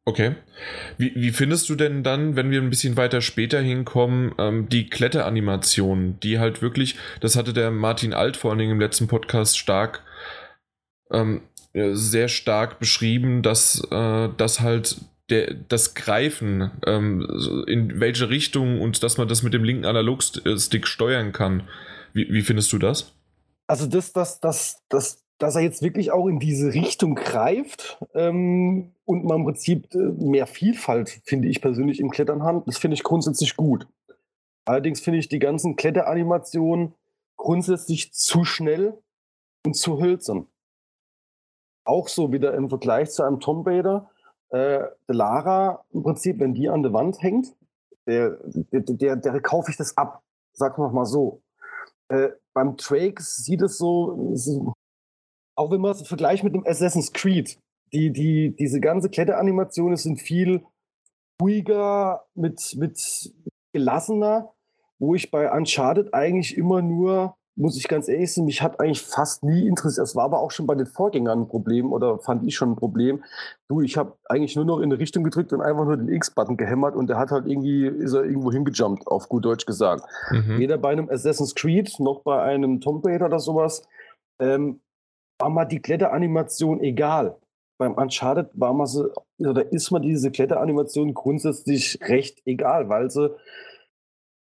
Okay. 0.07 0.35
Wie, 0.97 1.13
wie 1.15 1.31
findest 1.31 1.67
du 1.67 1.75
denn 1.75 2.03
dann, 2.03 2.35
wenn 2.35 2.51
wir 2.51 2.61
ein 2.61 2.69
bisschen 2.69 2.95
weiter 2.95 3.21
später 3.21 3.59
hinkommen, 3.59 4.35
ähm, 4.37 4.69
die 4.69 4.87
Kletteranimation, 4.87 6.19
die 6.21 6.37
halt 6.37 6.61
wirklich, 6.61 6.95
das 7.21 7.35
hatte 7.35 7.53
der 7.53 7.71
Martin 7.71 8.13
Alt 8.13 8.37
vor 8.37 8.51
allen 8.51 8.59
Dingen 8.59 8.73
im 8.73 8.79
letzten 8.79 9.07
Podcast 9.07 9.57
stark, 9.57 10.03
ähm, 11.11 11.41
sehr 11.73 12.29
stark 12.29 12.79
beschrieben, 12.79 13.41
dass 13.41 13.83
äh, 13.91 14.29
das 14.37 14.59
halt 14.59 14.97
der, 15.29 15.55
das 15.55 15.95
Greifen, 15.95 16.71
ähm, 16.85 17.27
in 17.67 17.99
welche 17.99 18.29
Richtung 18.29 18.81
und 18.81 19.01
dass 19.01 19.17
man 19.17 19.27
das 19.27 19.41
mit 19.41 19.53
dem 19.53 19.63
linken 19.63 19.85
Analogstick 19.85 20.87
steuern 20.87 21.31
kann. 21.31 21.63
Wie, 22.13 22.31
wie 22.31 22.43
findest 22.43 22.71
du 22.71 22.77
das? 22.77 23.11
Also 23.67 23.87
das, 23.87 24.13
das, 24.13 24.39
das, 24.39 24.83
das 24.87 25.24
dass 25.37 25.55
er 25.55 25.61
jetzt 25.61 25.81
wirklich 25.81 26.11
auch 26.11 26.27
in 26.27 26.39
diese 26.39 26.73
Richtung 26.73 27.15
greift 27.15 28.03
ähm, 28.13 28.93
und 29.03 29.25
man 29.25 29.39
im 29.39 29.45
Prinzip 29.45 29.93
äh, 29.93 29.97
mehr 29.97 30.47
Vielfalt, 30.47 31.21
finde 31.25 31.49
ich 31.49 31.61
persönlich, 31.61 31.99
im 31.99 32.09
Klettern 32.09 32.43
hat. 32.43 32.67
Das 32.67 32.77
finde 32.77 32.95
ich 32.95 33.03
grundsätzlich 33.03 33.55
gut. 33.55 33.87
Allerdings 34.65 35.01
finde 35.01 35.19
ich 35.19 35.27
die 35.27 35.39
ganzen 35.39 35.75
Kletteranimationen 35.75 36.93
grundsätzlich 37.37 38.13
zu 38.13 38.45
schnell 38.45 38.97
und 39.65 39.75
zu 39.75 39.99
hölzern. 39.99 40.47
Auch 41.83 42.07
so 42.07 42.31
wieder 42.31 42.53
im 42.55 42.69
Vergleich 42.69 43.11
zu 43.11 43.23
einem 43.23 43.39
Tom 43.39 43.61
Raider. 43.61 44.09
Äh, 44.49 44.85
Lara 45.07 45.85
im 45.91 46.03
Prinzip, 46.03 46.39
wenn 46.39 46.53
die 46.53 46.69
an 46.69 46.81
der 46.81 46.93
Wand 46.93 47.21
hängt, 47.21 47.53
der, 48.07 48.37
der, 48.43 48.81
der, 48.81 49.15
der 49.17 49.41
kaufe 49.41 49.69
ich 49.69 49.77
das 49.77 49.97
ab. 49.97 50.23
Sag 50.53 50.77
mal 50.77 51.05
so. 51.05 51.41
Äh, 52.07 52.29
beim 52.53 52.77
Drake 52.77 53.21
sieht 53.21 53.61
es 53.61 53.77
so, 53.77 54.31
auch 55.55 55.71
wenn 55.71 55.81
man 55.81 55.91
es 55.91 56.07
vergleicht 56.07 56.43
mit 56.43 56.53
dem 56.53 56.65
Assassin's 56.65 57.13
Creed, 57.13 57.57
die, 57.93 58.11
die, 58.11 58.55
diese 58.55 58.79
ganze 58.81 59.09
Kletteranimationen 59.09 59.97
sind 59.97 60.21
viel 60.21 60.63
ruhiger, 61.41 62.25
mit, 62.33 62.75
mit 62.77 63.33
gelassener, 63.73 64.53
wo 64.99 65.15
ich 65.15 65.31
bei 65.31 65.51
Uncharted 65.51 66.13
eigentlich 66.13 66.57
immer 66.57 66.81
nur, 66.81 67.35
muss 67.57 67.77
ich 67.77 67.87
ganz 67.87 68.09
ehrlich 68.09 68.33
sein, 68.33 68.45
mich 68.45 68.61
hat 68.61 68.79
eigentlich 68.79 69.01
fast 69.01 69.43
nie 69.43 69.67
interessiert. 69.67 70.05
Es 70.05 70.15
war 70.15 70.25
aber 70.25 70.39
auch 70.39 70.51
schon 70.51 70.67
bei 70.67 70.75
den 70.75 70.85
Vorgängern 70.85 71.41
ein 71.41 71.47
Problem 71.47 71.93
oder 71.93 72.19
fand 72.19 72.45
ich 72.45 72.55
schon 72.55 72.71
ein 72.71 72.75
Problem. 72.75 73.23
Du, 73.69 73.81
ich 73.81 73.97
habe 73.97 74.17
eigentlich 74.25 74.55
nur 74.55 74.65
noch 74.65 74.79
in 74.79 74.85
eine 74.85 74.99
Richtung 74.99 75.23
gedrückt 75.23 75.53
und 75.53 75.61
einfach 75.61 75.85
nur 75.85 75.97
den 75.97 76.09
X-Button 76.09 76.57
gehämmert 76.57 76.95
und 76.95 77.09
der 77.09 77.17
hat 77.17 77.31
halt 77.31 77.47
irgendwie, 77.47 77.87
ist 77.87 78.13
er 78.13 78.25
irgendwo 78.25 78.51
hingejumpt, 78.51 79.07
auf 79.07 79.29
gut 79.29 79.45
Deutsch 79.45 79.65
gesagt. 79.65 80.03
Mhm. 80.31 80.57
Weder 80.57 80.77
bei 80.77 80.91
einem 80.91 81.09
Assassin's 81.09 81.55
Creed 81.55 81.99
noch 81.99 82.23
bei 82.23 82.41
einem 82.41 82.81
Tomb 82.81 83.05
Raider 83.05 83.27
oder 83.27 83.39
sowas 83.39 83.87
ähm, 84.39 84.81
war 85.39 85.49
mal 85.49 85.65
die 85.65 85.81
Kletteranimation 85.81 86.81
egal. 86.81 87.37
Beim 87.77 87.93
Uncharted 87.95 88.49
war 88.53 88.73
man 88.73 88.87
so, 88.87 89.11
oder 89.37 89.71
ist 89.71 89.91
man 89.91 90.01
diese 90.01 90.31
Kletteranimation 90.31 91.13
grundsätzlich 91.13 91.99
recht 92.01 92.41
egal, 92.45 92.87
weil 92.87 93.11
sie 93.11 93.35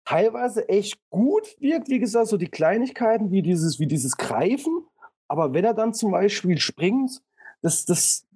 teilweise 0.06 0.68
echt 0.68 1.00
gut 1.10 1.56
wirkt, 1.60 1.88
wie 1.88 2.00
gesagt, 2.00 2.28
so 2.28 2.38
die 2.38 2.50
Kleinigkeiten 2.50 3.32
wie 3.32 3.42
dieses, 3.42 3.80
wie 3.80 3.88
dieses 3.88 4.18
Greifen. 4.18 4.86
Aber 5.30 5.54
wenn 5.54 5.64
er 5.64 5.74
dann 5.74 5.94
zum 5.94 6.12
Beispiel 6.12 6.58
springt, 6.58 7.22
das, 7.62 7.86
das 7.86 8.28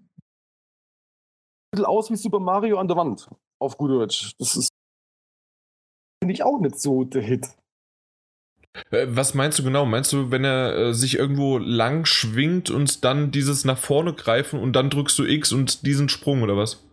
sieht 1.73 1.85
aus 1.85 2.09
wie 2.09 2.15
Super 2.15 2.39
Mario 2.39 2.77
an 2.77 2.87
der 2.87 2.95
Wand, 2.95 3.29
auf 3.59 3.77
gut 3.77 3.91
Deutsch. 3.91 4.33
Das 4.39 4.55
ist, 4.55 4.69
finde 6.23 6.33
ich, 6.33 6.43
auch 6.43 6.59
nicht 6.59 6.79
so 6.79 7.03
der 7.03 7.21
Hit. 7.21 7.49
Äh, 8.91 9.07
was 9.09 9.33
meinst 9.33 9.59
du 9.59 9.63
genau? 9.63 9.85
Meinst 9.85 10.13
du, 10.13 10.31
wenn 10.31 10.43
er 10.43 10.75
äh, 10.75 10.93
sich 10.93 11.17
irgendwo 11.17 11.57
lang 11.57 12.05
schwingt 12.05 12.69
und 12.69 13.03
dann 13.03 13.31
dieses 13.31 13.65
nach 13.65 13.77
vorne 13.77 14.13
greifen 14.13 14.59
und 14.59 14.73
dann 14.73 14.89
drückst 14.89 15.17
du 15.19 15.25
X 15.25 15.51
und 15.51 15.85
diesen 15.85 16.09
Sprung 16.09 16.41
oder 16.43 16.57
was? 16.57 16.84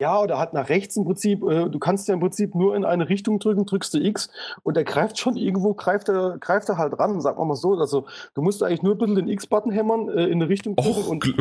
Ja, 0.00 0.20
oder 0.20 0.38
hat 0.38 0.54
nach 0.54 0.68
rechts 0.68 0.96
im 0.96 1.04
Prinzip, 1.04 1.42
äh, 1.42 1.68
du 1.68 1.78
kannst 1.80 2.06
ja 2.06 2.14
im 2.14 2.20
Prinzip 2.20 2.54
nur 2.54 2.76
in 2.76 2.84
eine 2.84 3.08
Richtung 3.08 3.40
drücken, 3.40 3.66
drückst 3.66 3.94
du 3.94 3.98
X 3.98 4.30
und 4.62 4.76
er 4.76 4.84
greift 4.84 5.18
schon 5.18 5.36
irgendwo, 5.36 5.74
greift 5.74 6.08
er, 6.08 6.38
greift 6.38 6.68
er 6.68 6.78
halt 6.78 6.96
ran, 7.00 7.20
sagen 7.20 7.38
wir 7.38 7.44
mal 7.44 7.56
so. 7.56 7.74
Also 7.74 8.06
du 8.34 8.42
musst 8.42 8.62
eigentlich 8.62 8.82
nur 8.82 8.94
ein 8.94 8.98
bisschen 8.98 9.16
den 9.16 9.28
X-Button 9.28 9.72
hämmern, 9.72 10.08
äh, 10.08 10.26
in 10.26 10.34
eine 10.34 10.48
Richtung 10.48 10.76
drücken. 10.76 11.00
Och, 11.00 11.08
und, 11.08 11.20
gl 11.20 11.34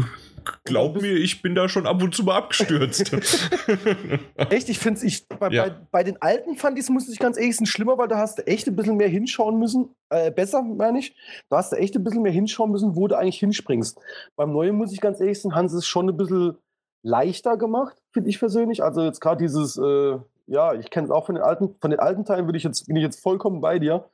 glaub 0.63 0.95
und 0.95 1.03
mir, 1.03 1.13
ich 1.13 1.43
bin 1.43 1.53
da 1.53 1.69
schon 1.69 1.85
ab 1.85 2.01
und 2.01 2.15
zu 2.15 2.23
mal 2.23 2.37
abgestürzt. 2.37 3.11
echt, 4.49 4.69
ich 4.69 4.79
finde 4.79 5.05
es, 5.05 5.21
bei, 5.21 5.49
ja. 5.49 5.65
bei, 5.65 5.75
bei, 5.91 6.03
den 6.03 6.19
alten 6.19 6.55
fand 6.55 6.79
ich 6.79 6.85
es, 6.85 6.89
muss 6.89 7.07
ich 7.09 7.19
ganz 7.19 7.37
ehrlich 7.37 7.57
sagen, 7.57 7.67
schlimmer, 7.67 7.99
weil 7.99 8.07
da 8.07 8.17
hast 8.17 8.39
du 8.39 8.47
echt 8.47 8.67
ein 8.67 8.75
bisschen 8.75 8.97
mehr 8.97 9.09
hinschauen 9.09 9.59
müssen. 9.59 9.89
Äh, 10.09 10.31
besser, 10.31 10.63
meine 10.63 10.97
ich. 10.97 11.15
Da 11.49 11.57
hast 11.57 11.73
du 11.73 11.75
echt 11.75 11.95
ein 11.95 12.03
bisschen 12.03 12.23
mehr 12.23 12.31
hinschauen 12.31 12.71
müssen, 12.71 12.95
wo 12.95 13.07
du 13.07 13.17
eigentlich 13.17 13.39
hinspringst. 13.39 13.99
Beim 14.35 14.51
neuen 14.51 14.75
muss 14.75 14.93
ich 14.93 15.01
ganz 15.01 15.19
ehrlich 15.19 15.39
sagen, 15.39 15.53
haben 15.53 15.69
sie 15.69 15.77
es 15.77 15.85
schon 15.85 16.09
ein 16.09 16.17
bisschen 16.17 16.57
leichter 17.03 17.57
gemacht, 17.57 17.95
finde 18.17 18.31
ich 18.31 18.39
persönlich. 18.39 18.83
Also 18.83 19.03
jetzt 19.03 19.21
gerade 19.21 19.43
dieses, 19.43 19.77
äh, 19.77 20.17
ja, 20.47 20.73
ich 20.73 20.89
kenne 20.89 21.05
es 21.05 21.11
auch 21.11 21.27
von 21.27 21.35
den 21.35 21.43
alten, 21.43 21.75
von 21.79 21.91
den 21.91 21.99
alten 21.99 22.25
Teilen 22.25 22.47
würde 22.47 22.57
ich 22.57 22.63
jetzt, 22.63 22.87
bin 22.87 22.95
ich 22.95 23.03
jetzt 23.03 23.21
vollkommen 23.21 23.61
bei 23.61 23.77
dir. 23.77 24.05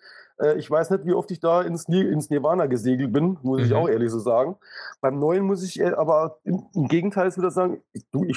Äh, 0.42 0.58
ich 0.58 0.70
weiß 0.70 0.89
nicht, 0.89 1.06
wie 1.06 1.13
oft 1.13 1.32
ich 1.32 1.39
da 1.39 1.62
ins, 1.62 1.88
ins 1.88 2.30
Nirvana 2.30 2.66
gesegelt 2.66 3.13
bin, 3.13 3.38
muss 3.44 3.62
mhm. 3.62 3.66
ich 3.66 3.74
auch 3.74 3.88
ehrlich 3.88 4.12
so 4.12 4.20
sagen. 4.20 4.58
Beim 5.00 5.20
neuen 5.20 5.46
muss 5.46 5.63
ich 5.63 5.82
aber 5.86 6.39
im, 6.44 6.66
im 6.76 6.89
Gegenteil 6.89 7.34
wieder 7.34 7.50
sagen, 7.50 7.82
ich, 7.94 8.04
du, 8.12 8.26
ich 8.26 8.36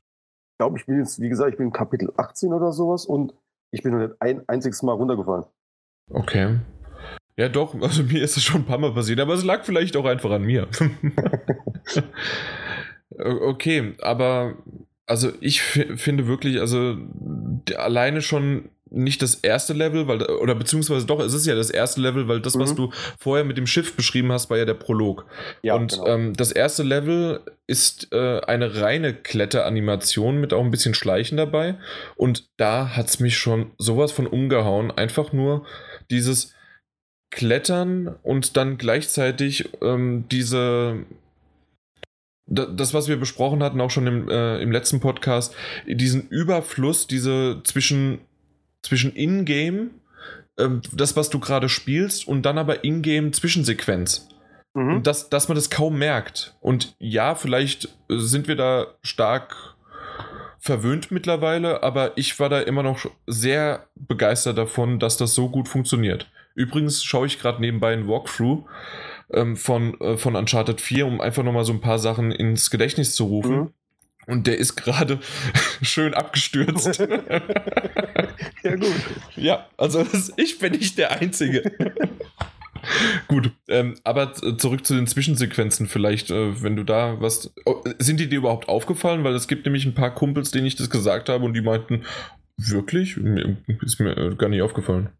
glaube, 0.56 0.78
ich 0.78 0.86
bin 0.86 1.00
jetzt, 1.00 1.20
wie 1.20 1.28
gesagt, 1.28 1.50
ich 1.50 1.58
bin 1.58 1.72
Kapitel 1.72 2.12
18 2.16 2.52
oder 2.52 2.70
sowas 2.70 3.04
und 3.04 3.34
ich 3.72 3.82
bin 3.82 3.92
noch 3.92 4.06
nicht 4.06 4.14
ein 4.22 4.48
einziges 4.48 4.84
Mal 4.84 4.92
runtergefallen. 4.92 5.46
Okay. 6.10 6.60
Ja, 7.36 7.48
doch, 7.48 7.74
also 7.82 8.04
mir 8.04 8.22
ist 8.22 8.36
es 8.36 8.44
schon 8.44 8.60
ein 8.60 8.66
paar 8.66 8.78
Mal 8.78 8.94
passiert, 8.94 9.18
aber 9.18 9.34
es 9.34 9.42
lag 9.42 9.64
vielleicht 9.64 9.96
auch 9.96 10.04
einfach 10.04 10.30
an 10.30 10.42
mir. 10.42 10.68
Okay, 13.18 13.94
aber 14.02 14.56
also 15.06 15.32
ich 15.40 15.62
finde 15.62 16.26
wirklich, 16.26 16.60
also 16.60 16.96
alleine 17.76 18.22
schon 18.22 18.70
nicht 18.88 19.20
das 19.20 19.34
erste 19.34 19.72
Level, 19.72 20.06
weil 20.06 20.22
oder 20.22 20.54
beziehungsweise 20.54 21.06
doch, 21.06 21.20
es 21.20 21.34
ist 21.34 21.46
ja 21.46 21.54
das 21.54 21.70
erste 21.70 22.00
Level, 22.00 22.28
weil 22.28 22.40
das, 22.40 22.54
mhm. 22.54 22.60
was 22.60 22.74
du 22.74 22.92
vorher 23.18 23.44
mit 23.44 23.58
dem 23.58 23.66
Schiff 23.66 23.96
beschrieben 23.96 24.30
hast, 24.30 24.48
war 24.48 24.58
ja 24.58 24.64
der 24.64 24.74
Prolog. 24.74 25.26
Ja, 25.62 25.74
und 25.74 25.92
genau. 25.92 26.06
ähm, 26.06 26.32
das 26.34 26.52
erste 26.52 26.84
Level 26.84 27.40
ist 27.66 28.12
äh, 28.12 28.40
eine 28.40 28.80
reine 28.80 29.12
Kletteranimation 29.12 30.40
mit 30.40 30.52
auch 30.52 30.62
ein 30.62 30.70
bisschen 30.70 30.94
Schleichen 30.94 31.36
dabei. 31.36 31.76
Und 32.14 32.48
da 32.58 32.96
hat 32.96 33.08
es 33.08 33.18
mich 33.18 33.36
schon 33.36 33.72
sowas 33.76 34.12
von 34.12 34.26
umgehauen. 34.26 34.92
Einfach 34.92 35.32
nur 35.32 35.66
dieses 36.10 36.54
Klettern 37.30 38.14
und 38.22 38.56
dann 38.56 38.78
gleichzeitig 38.78 39.68
ähm, 39.82 40.26
diese 40.30 41.04
das, 42.46 42.94
was 42.94 43.08
wir 43.08 43.16
besprochen 43.16 43.62
hatten, 43.62 43.80
auch 43.80 43.90
schon 43.90 44.06
im, 44.06 44.28
äh, 44.28 44.58
im 44.60 44.70
letzten 44.70 45.00
Podcast, 45.00 45.54
diesen 45.86 46.28
Überfluss, 46.28 47.06
diese 47.06 47.60
zwischen, 47.64 48.20
zwischen 48.82 49.14
Ingame, 49.14 49.90
äh, 50.56 50.68
das, 50.92 51.16
was 51.16 51.28
du 51.28 51.40
gerade 51.40 51.68
spielst, 51.68 52.28
und 52.28 52.42
dann 52.42 52.58
aber 52.58 52.84
Ingame 52.84 53.32
Zwischensequenz. 53.32 54.28
Mhm. 54.74 55.02
dass, 55.02 55.30
dass 55.30 55.48
man 55.48 55.54
das 55.54 55.70
kaum 55.70 55.96
merkt. 55.96 56.54
Und 56.60 56.96
ja, 56.98 57.34
vielleicht 57.34 57.88
sind 58.10 58.46
wir 58.46 58.56
da 58.56 58.88
stark 59.02 59.74
verwöhnt 60.58 61.10
mittlerweile, 61.10 61.82
aber 61.82 62.12
ich 62.18 62.38
war 62.38 62.50
da 62.50 62.60
immer 62.60 62.82
noch 62.82 63.06
sehr 63.26 63.86
begeistert 63.94 64.58
davon, 64.58 64.98
dass 64.98 65.16
das 65.16 65.34
so 65.34 65.48
gut 65.48 65.68
funktioniert. 65.68 66.30
Übrigens 66.54 67.02
schaue 67.04 67.26
ich 67.26 67.38
gerade 67.38 67.62
nebenbei 67.62 67.94
ein 67.94 68.06
Walkthrough 68.06 68.64
ähm, 69.32 69.56
von, 69.56 70.00
äh, 70.00 70.16
von 70.16 70.36
Uncharted 70.36 70.80
4, 70.80 71.06
um 71.06 71.20
einfach 71.20 71.42
nochmal 71.42 71.64
so 71.64 71.72
ein 71.72 71.80
paar 71.80 71.98
Sachen 71.98 72.32
ins 72.32 72.70
Gedächtnis 72.70 73.14
zu 73.14 73.24
rufen. 73.24 73.56
Mhm. 73.56 73.70
Und 74.26 74.46
der 74.46 74.58
ist 74.58 74.76
gerade 74.76 75.20
schön 75.82 76.14
abgestürzt. 76.14 76.98
ja, 78.62 78.76
gut. 78.76 78.94
Ja, 79.36 79.66
also 79.76 80.02
das, 80.02 80.32
ich 80.36 80.58
bin 80.58 80.72
nicht 80.72 80.98
der 80.98 81.12
Einzige. 81.12 81.62
Gut, 83.28 83.50
ähm, 83.68 83.96
aber 84.04 84.34
zurück 84.34 84.86
zu 84.86 84.94
den 84.94 85.06
Zwischensequenzen 85.06 85.88
vielleicht, 85.88 86.30
äh, 86.30 86.62
wenn 86.62 86.76
du 86.76 86.84
da 86.84 87.20
was. 87.20 87.52
Oh, 87.64 87.82
sind 87.98 88.20
die 88.20 88.28
dir 88.28 88.38
überhaupt 88.38 88.68
aufgefallen? 88.68 89.24
Weil 89.24 89.34
es 89.34 89.48
gibt 89.48 89.64
nämlich 89.64 89.86
ein 89.86 89.94
paar 89.94 90.14
Kumpels, 90.14 90.50
denen 90.50 90.66
ich 90.66 90.76
das 90.76 90.90
gesagt 90.90 91.28
habe 91.28 91.44
und 91.44 91.54
die 91.54 91.62
meinten, 91.62 92.04
wirklich? 92.56 93.16
Ist 93.82 94.00
mir 94.00 94.36
gar 94.36 94.48
nicht 94.48 94.62
aufgefallen. 94.62 95.10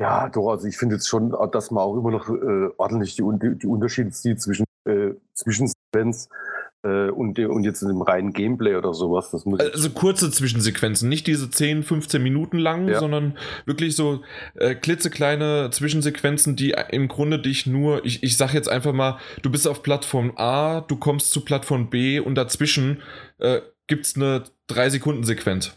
Ja, 0.00 0.28
doch, 0.28 0.50
also 0.50 0.66
ich 0.68 0.76
finde 0.76 0.94
jetzt 0.94 1.08
schon, 1.08 1.34
dass 1.52 1.70
man 1.72 1.82
auch 1.82 1.96
immer 1.96 2.12
noch 2.12 2.28
äh, 2.28 2.68
ordentlich 2.76 3.16
die, 3.16 3.22
die 3.58 3.66
Unterschiede 3.66 4.12
sieht 4.12 4.40
zwischen 4.40 4.64
äh, 4.84 5.14
Zwischensequenz 5.34 6.28
äh, 6.84 7.10
und, 7.10 7.36
und 7.38 7.64
jetzt 7.64 7.82
in 7.82 7.88
dem 7.88 8.02
reinen 8.02 8.32
Gameplay 8.32 8.76
oder 8.76 8.94
sowas. 8.94 9.30
Das 9.32 9.44
muss 9.44 9.58
also 9.58 9.90
kurze 9.90 10.30
Zwischensequenzen, 10.30 11.08
nicht 11.08 11.26
diese 11.26 11.50
10, 11.50 11.82
15 11.82 12.22
Minuten 12.22 12.58
lang, 12.58 12.86
ja. 12.86 13.00
sondern 13.00 13.36
wirklich 13.66 13.96
so 13.96 14.20
äh, 14.54 14.76
klitzekleine 14.76 15.70
Zwischensequenzen, 15.72 16.54
die 16.54 16.76
im 16.90 17.08
Grunde 17.08 17.40
dich 17.40 17.66
nur, 17.66 18.04
ich, 18.04 18.22
ich 18.22 18.36
sag 18.36 18.54
jetzt 18.54 18.68
einfach 18.68 18.92
mal, 18.92 19.18
du 19.42 19.50
bist 19.50 19.66
auf 19.66 19.82
Plattform 19.82 20.32
A, 20.36 20.80
du 20.80 20.96
kommst 20.96 21.32
zu 21.32 21.44
Plattform 21.44 21.90
B 21.90 22.20
und 22.20 22.36
dazwischen 22.36 23.02
äh, 23.38 23.60
gibt 23.88 24.06
es 24.06 24.14
eine 24.14 24.44
3-Sekunden-Sequenz. 24.68 25.76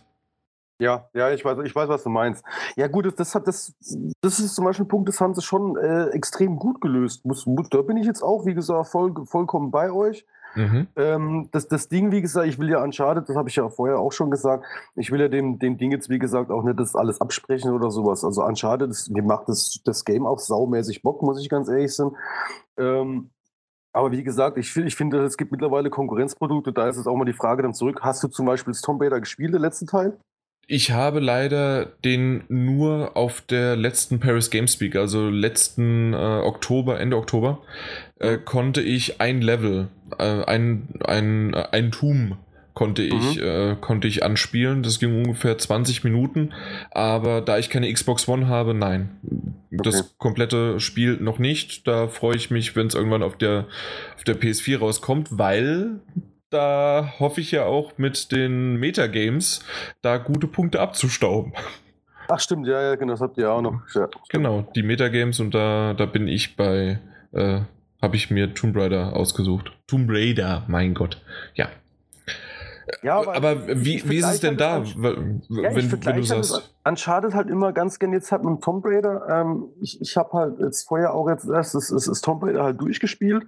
Ja, 0.82 1.08
ja, 1.14 1.30
ich 1.30 1.46
weiß, 1.46 1.60
ich 1.64 1.76
weiß, 1.76 1.90
was 1.90 2.02
du 2.02 2.10
meinst. 2.10 2.44
Ja, 2.76 2.88
gut, 2.88 3.08
das, 3.16 3.36
hat, 3.36 3.48
das, 3.48 3.76
das 4.20 4.40
ist 4.40 4.56
zum 4.56 4.66
Beispiel 4.66 4.86
ein 4.86 4.88
Punkt, 4.88 5.08
das 5.10 5.22
haben 5.22 5.36
sie 5.36 5.44
schon 5.44 5.78
äh, 5.78 6.08
extrem 6.08 6.56
gut 6.56 6.82
gelöst. 6.82 7.24
Muss, 7.24 7.46
da 7.70 7.84
bin 7.84 7.98
ich 7.98 8.08
jetzt 8.08 8.24
auch, 8.24 8.48
wie 8.48 8.56
gesagt, 8.56 8.88
voll, 8.88 9.14
vollkommen 9.28 9.70
bei 9.70 9.92
euch. 9.92 10.26
Mhm. 10.56 10.88
Ähm, 10.96 11.50
das, 11.52 11.68
das 11.68 11.88
Ding, 11.88 12.12
wie 12.12 12.22
gesagt, 12.22 12.48
ich 12.48 12.58
will 12.58 12.68
ja 12.68 12.82
Uncharted, 12.84 13.30
das 13.30 13.36
habe 13.36 13.48
ich 13.48 13.56
ja 13.58 13.70
vorher 13.70 14.00
auch 14.00 14.12
schon 14.12 14.32
gesagt, 14.32 14.66
ich 14.96 15.12
will 15.12 15.22
ja 15.22 15.28
dem, 15.28 15.60
dem 15.60 15.78
Ding 15.78 15.92
jetzt, 15.92 16.10
wie 16.10 16.18
gesagt, 16.18 16.50
auch 16.50 16.64
nicht 16.64 16.80
das 16.80 16.96
alles 16.96 17.22
absprechen 17.22 17.72
oder 17.74 17.92
sowas. 17.92 18.26
Also 18.26 18.44
Uncharted, 18.44 18.90
das, 18.90 19.08
mir 19.08 19.22
macht 19.22 19.50
das, 19.50 19.82
das 19.86 20.04
Game 20.04 20.26
auch 20.26 20.40
saumäßig 20.40 21.04
Bock, 21.04 21.22
muss 21.22 21.40
ich 21.40 21.48
ganz 21.48 21.70
ehrlich 21.70 21.96
sein. 21.96 22.10
Ähm, 22.78 23.30
aber 23.94 24.12
wie 24.12 24.24
gesagt, 24.24 24.58
ich, 24.58 24.76
ich 24.76 24.96
finde, 24.96 25.24
es 25.26 25.38
gibt 25.38 25.52
mittlerweile 25.52 25.92
Konkurrenzprodukte, 25.92 26.74
da 26.74 26.90
ist 26.90 26.98
es 26.98 27.06
auch 27.06 27.16
mal 27.16 27.26
die 27.26 27.34
Frage 27.34 27.62
dann 27.62 27.76
zurück. 27.76 28.00
Hast 28.02 28.24
du 28.24 28.30
zum 28.30 28.48
Beispiel 28.48 28.74
das 28.74 28.82
Tomb 28.82 29.00
Raider 29.00 29.20
gespielt, 29.20 29.54
den 29.54 29.62
letzten 29.62 29.86
Teil? 29.86 30.18
Ich 30.74 30.92
habe 30.92 31.20
leider 31.20 31.86
den 32.06 32.44
nur 32.48 33.18
auf 33.18 33.42
der 33.42 33.76
letzten 33.76 34.22
Paris 34.22 34.50
Games 34.50 34.80
Week, 34.80 34.96
also 34.96 35.28
letzten 35.28 36.14
äh, 36.14 36.16
Oktober, 36.16 36.98
Ende 36.98 37.18
Oktober, 37.18 37.62
äh, 38.20 38.38
konnte 38.38 38.82
ich 38.82 39.20
ein 39.20 39.42
Level, 39.42 39.90
äh, 40.18 40.46
ein, 40.46 40.88
ein, 41.04 41.54
äh, 41.54 41.66
ein 41.74 41.92
Tum 41.92 42.38
konnte 42.74 43.04
ich, 43.04 43.36
mhm. 43.36 43.44
äh, 43.44 43.76
konnte 43.82 44.08
ich 44.08 44.24
anspielen. 44.24 44.82
Das 44.82 45.00
ging 45.00 45.14
ungefähr 45.14 45.58
20 45.58 46.06
Minuten. 46.06 46.54
Aber 46.92 47.42
da 47.42 47.58
ich 47.58 47.70
keine 47.70 47.92
Xbox 47.92 48.30
One 48.30 48.48
habe, 48.48 48.74
nein. 48.74 49.10
Okay. 49.74 49.82
Das 49.84 50.18
komplette 50.20 50.80
Spiel 50.80 51.18
noch 51.18 51.38
nicht. 51.38 51.86
Da 51.86 52.08
freue 52.08 52.38
ich 52.38 52.50
mich, 52.50 52.78
wenn 52.78 52.88
es 52.88 52.96
irgendwann 52.96 53.24
auf 53.24 53.38
der, 53.38 53.68
auf 54.16 54.24
der 54.24 54.40
PS4 54.40 54.80
rauskommt, 54.80 55.28
weil 55.32 56.00
da 56.52 57.14
hoffe 57.20 57.42
ich 57.42 57.52
ja 57.52 57.66
auch 57.66 57.98
mit 57.98 58.32
den 58.32 58.76
Metagames 58.76 59.66
da 60.02 60.18
gute 60.18 60.48
Punkte 60.48 60.80
abzustauben. 60.80 61.54
Ach 62.28 62.40
stimmt, 62.40 62.68
ja, 62.68 62.82
ja, 62.82 62.96
genau, 62.96 63.14
das 63.14 63.22
habt 63.22 63.38
ihr 63.38 63.52
auch 63.52 63.62
noch. 63.62 63.82
Ja, 63.94 64.08
genau, 64.30 64.70
die 64.76 64.84
Metagames 64.84 65.40
und 65.40 65.54
da, 65.54 65.94
da 65.94 66.06
bin 66.06 66.28
ich 66.28 66.56
bei, 66.56 67.00
äh, 67.32 67.62
habe 68.02 68.16
ich 68.16 68.30
mir 68.30 68.54
Tomb 68.54 68.78
Raider 68.78 69.16
ausgesucht. 69.16 69.72
Tomb 69.88 70.10
Raider, 70.10 70.64
mein 70.68 70.94
Gott. 70.94 71.22
Ja, 71.56 71.70
ja, 73.02 73.20
aber, 73.20 73.36
aber 73.36 73.68
wie, 73.68 74.08
wie 74.10 74.18
ist 74.18 74.30
es 74.30 74.40
denn 74.40 74.58
da, 74.58 74.84
wenn, 74.98 75.42
ja, 75.50 75.76
wenn, 75.76 75.92
wenn 75.92 76.16
du 76.16 76.24
sagst? 76.24 76.76
Uncharted 76.84 77.34
halt 77.34 77.50
immer 77.50 77.74
ganz 77.74 78.00
gern 78.00 78.14
jetzt 78.14 78.32
halt 78.32 78.44
mit 78.44 78.62
Tomb 78.62 78.86
Raider. 78.86 79.28
Ähm, 79.30 79.70
ich 79.82 80.02
ich 80.02 80.18
habe 80.18 80.32
halt 80.34 80.60
jetzt 80.60 80.88
vorher 80.88 81.14
auch 81.14 81.30
jetzt 81.30 81.48
erst 81.48 81.76
das, 81.76 81.90
das, 81.90 82.06
das 82.06 82.22
Tomb 82.22 82.44
Raider 82.44 82.64
halt 82.64 82.82
durchgespielt. 82.82 83.46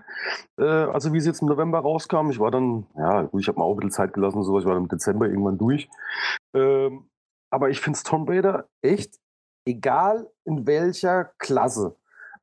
Äh, 0.58 0.64
also 0.64 1.14
wie 1.14 1.18
es 1.18 1.26
jetzt 1.26 1.42
im 1.42 1.48
November 1.48 1.80
rauskam, 1.80 2.30
ich 2.30 2.40
war 2.40 2.52
dann, 2.52 2.86
ja 2.96 3.24
gut, 3.24 3.42
ich 3.42 3.48
habe 3.48 3.60
mir 3.60 3.66
auch 3.66 3.72
ein 3.72 3.78
bisschen 3.78 3.92
Zeit 3.92 4.14
gelassen 4.14 4.38
und 4.38 4.44
sowas, 4.44 4.64
ich 4.64 4.68
war 4.68 4.74
dann 4.74 4.84
im 4.84 4.90
Dezember 4.90 5.28
irgendwann 5.28 5.58
durch. 5.58 5.90
Ähm, 6.54 7.10
aber 7.52 7.70
ich 7.70 7.82
finde 7.82 8.00
Tomb 8.04 8.30
Raider 8.30 8.68
echt, 8.82 9.20
egal 9.66 10.30
in 10.46 10.68
welcher 10.68 11.32
Klasse, 11.38 11.96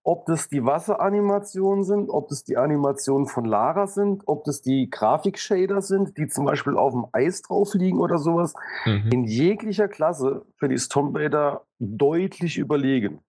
ob 0.02 0.26
das 0.26 0.48
die 0.48 0.64
Wasseranimationen 0.64 1.84
sind, 1.84 2.08
ob 2.08 2.28
das 2.28 2.44
die 2.44 2.56
Animationen 2.56 3.26
von 3.26 3.44
Lara 3.44 3.86
sind, 3.86 4.22
ob 4.26 4.44
das 4.44 4.62
die 4.62 4.88
Grafikshader 4.88 5.82
sind, 5.82 6.16
die 6.16 6.26
zum 6.26 6.46
Beispiel 6.46 6.76
auf 6.76 6.92
dem 6.92 7.06
Eis 7.12 7.42
drauf 7.42 7.74
liegen 7.74 7.98
oder 7.98 8.18
sowas. 8.18 8.54
Mhm. 8.86 9.10
In 9.12 9.24
jeglicher 9.24 9.88
Klasse 9.88 10.46
finde 10.56 10.76
ich 10.76 10.88
Tomb 10.88 11.16
Raider 11.16 11.64
deutlich 11.78 12.56
überlegen. 12.56 13.20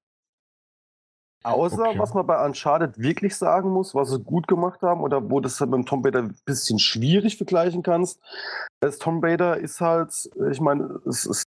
Außer, 1.44 1.90
okay. 1.90 2.00
was 2.00 2.14
man 2.14 2.28
bei 2.28 2.46
Uncharted 2.46 3.00
wirklich 3.00 3.36
sagen 3.36 3.72
muss, 3.72 3.96
was 3.96 4.12
sie 4.12 4.20
gut 4.20 4.48
gemacht 4.48 4.84
haben 4.84 5.02
oder 5.02 5.32
wo 5.32 5.40
das 5.40 5.60
halt 5.60 5.72
mit 5.72 5.80
dem 5.80 5.86
Tomb 5.86 6.06
Raider 6.06 6.20
ein 6.20 6.36
bisschen 6.46 6.78
schwierig 6.78 7.38
vergleichen 7.38 7.82
kannst. 7.82 8.22
Das 8.80 9.00
Tomb 9.00 9.24
Raider 9.24 9.58
ist 9.58 9.82
halt, 9.82 10.30
ich 10.52 10.62
meine, 10.62 11.00
es 11.08 11.26
ist 11.26 11.44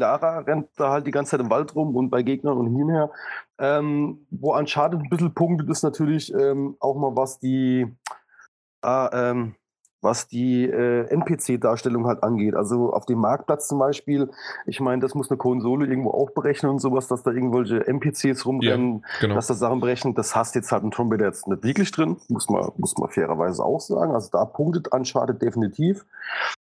Lara 0.00 0.38
rennt 0.40 0.68
da 0.76 0.90
halt 0.90 1.06
die 1.06 1.12
ganze 1.12 1.32
Zeit 1.32 1.40
im 1.40 1.50
Wald 1.50 1.74
rum 1.76 1.94
und 1.94 2.10
bei 2.10 2.22
Gegnern 2.22 2.58
und 2.58 2.66
hin 2.66 2.82
und 2.84 2.90
her. 2.90 3.10
Ähm, 3.58 4.26
wo 4.30 4.56
Uncharted 4.56 5.00
ein 5.00 5.08
bisschen 5.08 5.34
punktet, 5.34 5.68
ist 5.70 5.82
natürlich 5.82 6.34
ähm, 6.34 6.76
auch 6.80 6.96
mal, 6.96 7.14
was 7.14 7.38
die, 7.38 7.86
äh, 8.82 9.08
ähm, 9.12 9.54
was 10.02 10.28
die 10.28 10.64
äh, 10.64 11.06
NPC-Darstellung 11.10 12.06
halt 12.06 12.22
angeht. 12.22 12.54
Also 12.54 12.92
auf 12.92 13.04
dem 13.04 13.18
Marktplatz 13.18 13.68
zum 13.68 13.78
Beispiel, 13.78 14.30
ich 14.66 14.80
meine, 14.80 15.02
das 15.02 15.14
muss 15.14 15.30
eine 15.30 15.36
Konsole 15.36 15.86
irgendwo 15.86 16.10
auch 16.10 16.30
berechnen 16.30 16.72
und 16.72 16.78
sowas, 16.78 17.06
dass 17.06 17.22
da 17.22 17.30
irgendwelche 17.32 17.86
NPCs 17.86 18.46
rumrennen, 18.46 19.00
ja, 19.02 19.20
genau. 19.20 19.34
dass 19.34 19.48
da 19.48 19.54
Sachen 19.54 19.80
berechnen. 19.80 20.14
Das 20.14 20.34
hast 20.34 20.54
jetzt 20.54 20.72
halt 20.72 20.84
ein 20.84 20.90
Tomb 20.90 21.12
Raider 21.12 21.26
jetzt 21.26 21.46
nicht 21.46 21.62
wirklich 21.62 21.90
drin, 21.90 22.16
muss 22.28 22.48
man, 22.48 22.70
muss 22.78 22.96
man 22.96 23.10
fairerweise 23.10 23.62
auch 23.62 23.80
sagen. 23.80 24.14
Also 24.14 24.30
da 24.32 24.46
punktet 24.46 24.88
Uncharted 24.88 25.42
definitiv. 25.42 26.06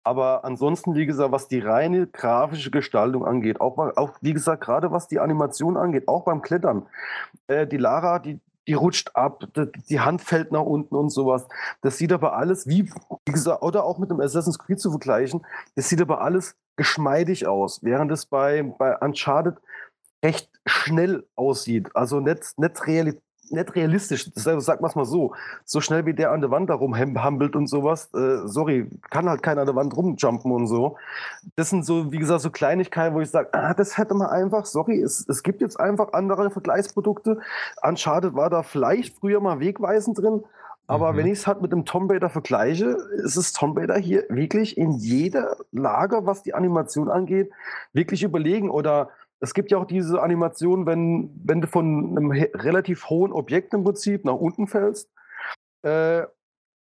Aber 0.04 0.44
ansonsten, 0.44 0.94
wie 0.94 1.06
gesagt, 1.06 1.32
was 1.32 1.48
die 1.48 1.60
reine 1.60 2.06
grafische 2.06 2.70
Gestaltung 2.70 3.26
angeht, 3.26 3.60
auch, 3.60 3.78
auch 3.96 4.12
wie 4.20 4.34
gesagt, 4.34 4.62
gerade 4.62 4.92
was 4.92 5.08
die 5.08 5.18
Animation 5.18 5.78
angeht, 5.78 6.08
auch 6.08 6.24
beim 6.24 6.42
Klettern, 6.42 6.86
äh, 7.46 7.66
die 7.66 7.78
Lara, 7.78 8.18
die, 8.18 8.38
die 8.68 8.74
rutscht 8.74 9.12
ab, 9.14 9.44
die, 9.56 9.72
die, 9.88 10.00
Hand 10.00 10.20
fällt 10.20 10.52
nach 10.52 10.62
unten 10.62 10.94
und 10.94 11.08
sowas. 11.08 11.48
Das 11.80 11.96
sieht 11.96 12.12
aber 12.12 12.36
alles, 12.36 12.66
wie, 12.66 12.90
wie 13.24 13.32
gesagt, 13.32 13.62
oder 13.62 13.84
auch 13.84 13.98
mit 13.98 14.10
dem 14.10 14.20
Assassin's 14.20 14.58
Creed 14.58 14.78
zu 14.78 14.90
vergleichen, 14.90 15.44
das 15.74 15.88
sieht 15.88 16.02
aber 16.02 16.20
alles 16.20 16.54
geschmeidig 16.76 17.46
aus, 17.46 17.82
während 17.82 18.12
es 18.12 18.26
bei, 18.26 18.62
bei 18.62 18.98
Uncharted 18.98 19.56
recht 20.22 20.50
schnell 20.66 21.26
aussieht. 21.34 21.94
Also 21.94 22.20
nicht, 22.20 22.58
nicht 22.58 22.86
reali 22.86 23.20
nicht 23.50 23.74
realistisch. 23.74 24.30
Das, 24.33 24.44
sag 24.64 24.80
mal 24.80 24.90
mal 24.94 25.04
so. 25.04 25.35
So 25.64 25.80
schnell 25.80 26.07
wie 26.07 26.14
der 26.14 26.33
an 26.33 26.40
der 26.40 26.50
Wand 26.50 26.70
da 26.70 26.74
rumhampelt 26.74 27.57
und 27.57 27.66
sowas, 27.66 28.12
äh, 28.14 28.46
sorry, 28.46 28.88
kann 29.11 29.28
halt 29.28 29.42
keiner 29.42 29.62
an 29.62 29.66
der 29.66 29.76
Wand 29.76 29.96
rumjumpen 29.96 30.52
und 30.52 30.66
so. 30.66 30.96
Das 31.57 31.70
sind 31.70 31.85
so, 31.85 32.12
wie 32.12 32.18
gesagt, 32.18 32.40
so 32.40 32.50
Kleinigkeiten, 32.50 33.14
wo 33.14 33.20
ich 33.20 33.30
sage, 33.30 33.48
ah, 33.52 33.74
das 33.74 33.98
hätte 33.98 34.14
man 34.14 34.28
einfach, 34.28 34.66
sorry, 34.66 35.00
es, 35.00 35.28
es 35.28 35.42
gibt 35.42 35.61
jetzt 35.61 35.78
einfach 35.78 36.12
andere 36.12 36.50
Vergleichsprodukte. 36.50 37.38
Uncharted 37.83 38.35
war 38.35 38.50
da 38.50 38.62
vielleicht 38.62 39.18
früher 39.18 39.40
mal 39.40 39.61
wegweisend 39.61 40.18
drin, 40.18 40.42
aber 40.87 41.12
mhm. 41.12 41.16
wenn 41.16 41.26
ich 41.26 41.38
es 41.38 41.46
halt 41.46 41.62
mit 41.62 41.72
dem 41.72 41.85
Tomb 41.85 42.11
Raider 42.11 42.28
vergleiche, 42.28 42.96
ist 43.16 43.37
es 43.37 43.52
Tomb 43.52 43.78
Raider 43.78 43.96
hier 43.96 44.24
wirklich 44.28 44.76
in 44.76 44.92
jeder 44.92 45.57
Lage, 45.72 46.26
was 46.26 46.42
die 46.42 46.54
Animation 46.54 47.11
angeht, 47.11 47.50
wirklich 47.92 48.22
überlegen. 48.22 48.70
Oder 48.70 49.09
es 49.44 49.54
gibt 49.54 49.70
ja 49.70 49.78
auch 49.78 49.87
diese 49.87 50.20
Animation, 50.20 50.87
wenn, 50.87 51.30
wenn 51.44 51.61
du 51.61 51.66
von 51.66 52.16
einem 52.16 52.30
relativ 52.30 53.09
hohen 53.09 53.33
Objekt 53.33 53.72
im 53.74 53.85
Prinzip 53.85 54.24
nach 54.24 54.35
unten 54.35 54.66
fällst. 54.66 55.11
Äh, 55.83 56.24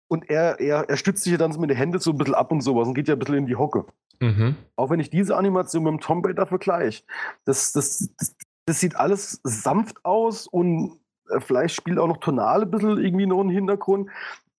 und 0.08 0.30
er, 0.30 0.60
er, 0.60 0.90
er 0.90 0.98
stützt 0.98 1.24
sich 1.24 1.32
ja 1.32 1.38
dann 1.38 1.60
mit 1.60 1.70
den 1.70 1.78
Händen 1.78 2.00
so 2.00 2.12
ein 2.12 2.18
bisschen 2.18 2.36
ab 2.36 2.52
und 2.52 2.62
sowas 2.62 2.88
und 2.88 2.94
geht 2.94 3.08
ja 3.08 3.16
ein 3.16 3.20
bisschen 3.20 3.36
in 3.36 3.46
die 3.48 3.56
Hocke. 3.56 3.86
Mhm. 4.20 4.56
Auch 4.76 4.90
wenn 4.90 5.00
ich 5.00 5.10
diese 5.10 5.36
Animation 5.36 5.84
mit 5.84 5.94
dem 5.94 6.00
Tomb 6.00 6.26
Raider 6.26 6.46
vergleiche, 6.46 7.04
das, 7.46 7.74
das, 7.74 8.10
das, 8.18 8.36
das, 8.66 8.80
sieht 8.80 8.96
alles 8.96 9.42
sanft 9.44 10.06
aus 10.06 10.48
und 10.48 11.00
äh, 11.30 11.40
vielleicht 11.40 11.76
spielt 11.76 12.00
auch 12.00 12.08
noch 12.08 12.18
tonal 12.18 12.62
ein 12.62 12.72
bisschen 12.72 12.98
irgendwie 12.98 13.26
noch 13.26 13.42
einen 13.42 13.50
Hintergrund 13.50 14.10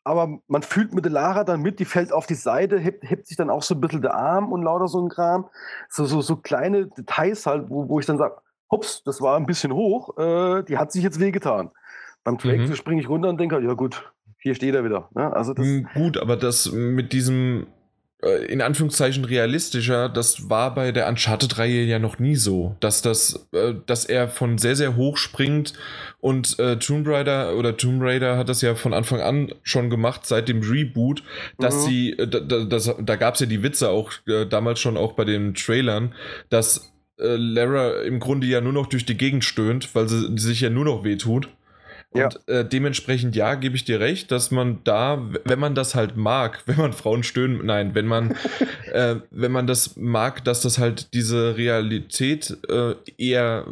aber 0.07 0.39
man 0.47 0.63
fühlt 0.63 0.95
mit 0.95 1.05
der 1.05 1.11
Lara 1.11 1.43
dann 1.43 1.63
mit, 1.63 1.81
die 1.81 1.85
fällt 1.85 2.13
auf 2.13 2.29
die 2.29 2.35
Seite, 2.35 2.79
hebt, 2.79 3.03
hebt 3.11 3.27
sich 3.27 3.37
dann 3.37 3.51
auch 3.51 3.65
so 3.65 3.75
ein 3.75 3.81
bisschen 3.81 4.03
der 4.03 4.15
Arm 4.15 4.53
und 4.53 4.63
lauter 4.63 4.87
so 4.87 5.01
ein 5.05 5.09
Kram. 5.09 5.49
So, 5.89 6.05
so, 6.05 6.21
so 6.21 6.37
kleine 6.37 6.87
Details 6.87 7.45
halt, 7.45 7.69
wo, 7.71 7.89
wo 7.89 7.99
ich 7.99 8.07
dann 8.07 8.17
sage, 8.17 8.37
hops, 8.71 9.03
das 9.03 9.21
war 9.21 9.37
ein 9.37 9.47
bisschen 9.47 9.73
hoch, 9.73 10.17
äh, 10.17 10.63
die 10.63 10.79
hat 10.79 10.93
sich 10.93 11.03
jetzt 11.03 11.19
wehgetan. 11.19 11.73
Beim 12.23 12.39
Track 12.39 12.61
mhm. 12.61 12.75
springe 12.77 13.01
ich 13.01 13.09
runter 13.09 13.29
und 13.29 13.41
denke, 13.41 13.61
ja 13.61 13.73
gut, 13.73 14.13
hier 14.39 14.55
steht 14.55 14.77
er 14.77 14.85
wieder. 14.85 15.11
Ne? 15.13 15.35
Also 15.35 15.55
das 15.55 15.67
hm, 15.67 15.89
gut, 15.93 16.19
aber 16.19 16.37
das 16.37 16.71
mit 16.71 17.13
diesem 17.13 17.67
in 18.47 18.61
Anführungszeichen 18.63 19.25
realistischer. 19.25 20.09
Das 20.09 20.49
war 20.49 20.75
bei 20.75 20.93
der 20.93 21.09
Uncharted-Reihe 21.09 21.85
ja 21.85 21.99
noch 21.99 22.19
nie 22.19 22.37
so, 22.37 22.77
dass 22.81 23.03
das, 23.03 23.49
äh, 23.53 23.75
dass 23.87 24.05
er 24.05 24.29
von 24.29 24.59
sehr, 24.59 24.77
sehr 24.77 24.97
hoch 24.97 25.17
springt 25.17 25.75
und 26.21 26.59
äh, 26.59 26.79
Tomb 26.79 27.07
Raider 27.07 27.57
oder 27.57 27.77
Tomb 27.77 28.03
Raider 28.03 28.37
hat 28.37 28.49
das 28.49 28.63
ja 28.63 28.75
von 28.75 28.95
Anfang 28.95 29.21
an 29.21 29.53
schon 29.63 29.91
gemacht, 29.91 30.27
seit 30.27 30.49
dem 30.49 30.61
Reboot, 30.61 31.23
dass 31.59 31.77
mhm. 31.77 31.89
sie, 31.89 32.11
äh, 32.13 32.27
da, 32.27 32.41
da, 32.41 32.79
da 32.79 33.17
gab 33.17 33.35
es 33.35 33.41
ja 33.41 33.47
die 33.47 33.63
Witze 33.63 33.91
auch 33.91 34.11
äh, 34.27 34.47
damals 34.47 34.81
schon 34.81 34.97
auch 34.97 35.13
bei 35.13 35.25
den 35.25 35.55
Trailern, 35.55 36.15
dass 36.49 36.93
äh, 37.19 37.37
Lara 37.37 38.03
im 38.03 38.21
Grunde 38.21 38.47
ja 38.47 38.61
nur 38.61 38.73
noch 38.73 38.87
durch 38.87 39.07
die 39.07 39.17
Gegend 39.17 39.45
stöhnt, 39.45 39.95
weil 39.95 40.09
sie 40.09 40.37
sich 40.37 40.61
ja 40.61 40.71
nur 40.71 40.85
noch 40.85 41.05
wehtut. 41.05 41.49
Und 42.25 42.41
ja. 42.49 42.61
äh, 42.61 42.69
dementsprechend, 42.69 43.37
ja, 43.37 43.55
gebe 43.55 43.77
ich 43.77 43.85
dir 43.85 44.01
recht, 44.01 44.31
dass 44.31 44.51
man 44.51 44.79
da, 44.85 45.23
wenn 45.45 45.59
man 45.59 45.75
das 45.75 45.95
halt 45.95 46.17
mag, 46.17 46.63
wenn 46.67 46.77
man 46.77 46.93
Frauen 46.93 47.23
stöhnen, 47.23 47.65
nein, 47.65 47.95
wenn 47.95 48.07
man, 48.07 48.35
äh, 48.93 49.17
wenn 49.31 49.53
man 49.53 49.67
das 49.67 49.97
mag, 49.97 50.45
dass 50.45 50.63
das 50.63 50.79
halt 50.79 51.13
diese 51.15 51.57
Realität 51.57 52.57
äh, 52.69 52.95
eher, 53.19 53.67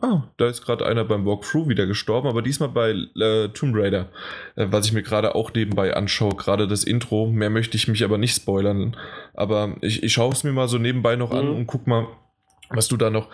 ah, 0.00 0.24
da 0.36 0.48
ist 0.48 0.64
gerade 0.64 0.86
einer 0.86 1.04
beim 1.04 1.24
Walkthrough 1.24 1.68
wieder 1.68 1.86
gestorben, 1.86 2.28
aber 2.28 2.42
diesmal 2.42 2.70
bei 2.70 2.90
äh, 2.90 3.48
Tomb 3.48 3.74
Raider, 3.76 4.08
äh, 4.56 4.66
was 4.70 4.86
ich 4.86 4.92
mir 4.92 5.02
gerade 5.02 5.34
auch 5.34 5.52
nebenbei 5.54 5.94
anschaue, 5.94 6.34
gerade 6.34 6.66
das 6.66 6.84
Intro, 6.84 7.26
mehr 7.26 7.50
möchte 7.50 7.76
ich 7.76 7.88
mich 7.88 8.04
aber 8.04 8.18
nicht 8.18 8.34
spoilern, 8.34 8.96
aber 9.34 9.76
ich, 9.80 10.02
ich 10.02 10.12
schaue 10.12 10.32
es 10.32 10.44
mir 10.44 10.52
mal 10.52 10.68
so 10.68 10.78
nebenbei 10.78 11.16
noch 11.16 11.30
mhm. 11.30 11.38
an 11.38 11.48
und 11.48 11.66
guck 11.66 11.86
mal, 11.86 12.06
was 12.70 12.88
du 12.88 12.96
da 12.96 13.10
noch, 13.10 13.28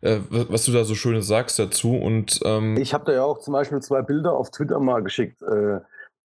äh, 0.00 0.18
was 0.30 0.64
du 0.64 0.72
da 0.72 0.84
so 0.84 0.94
Schönes 0.94 1.26
sagst 1.26 1.58
dazu. 1.58 1.96
Und 1.96 2.40
ähm 2.44 2.76
ich 2.76 2.94
habe 2.94 3.04
da 3.06 3.12
ja 3.12 3.24
auch 3.24 3.38
zum 3.38 3.52
Beispiel 3.52 3.80
zwei 3.80 4.02
Bilder 4.02 4.32
auf 4.32 4.50
Twitter 4.50 4.80
mal 4.80 5.02
geschickt. 5.02 5.42
Äh, 5.42 5.80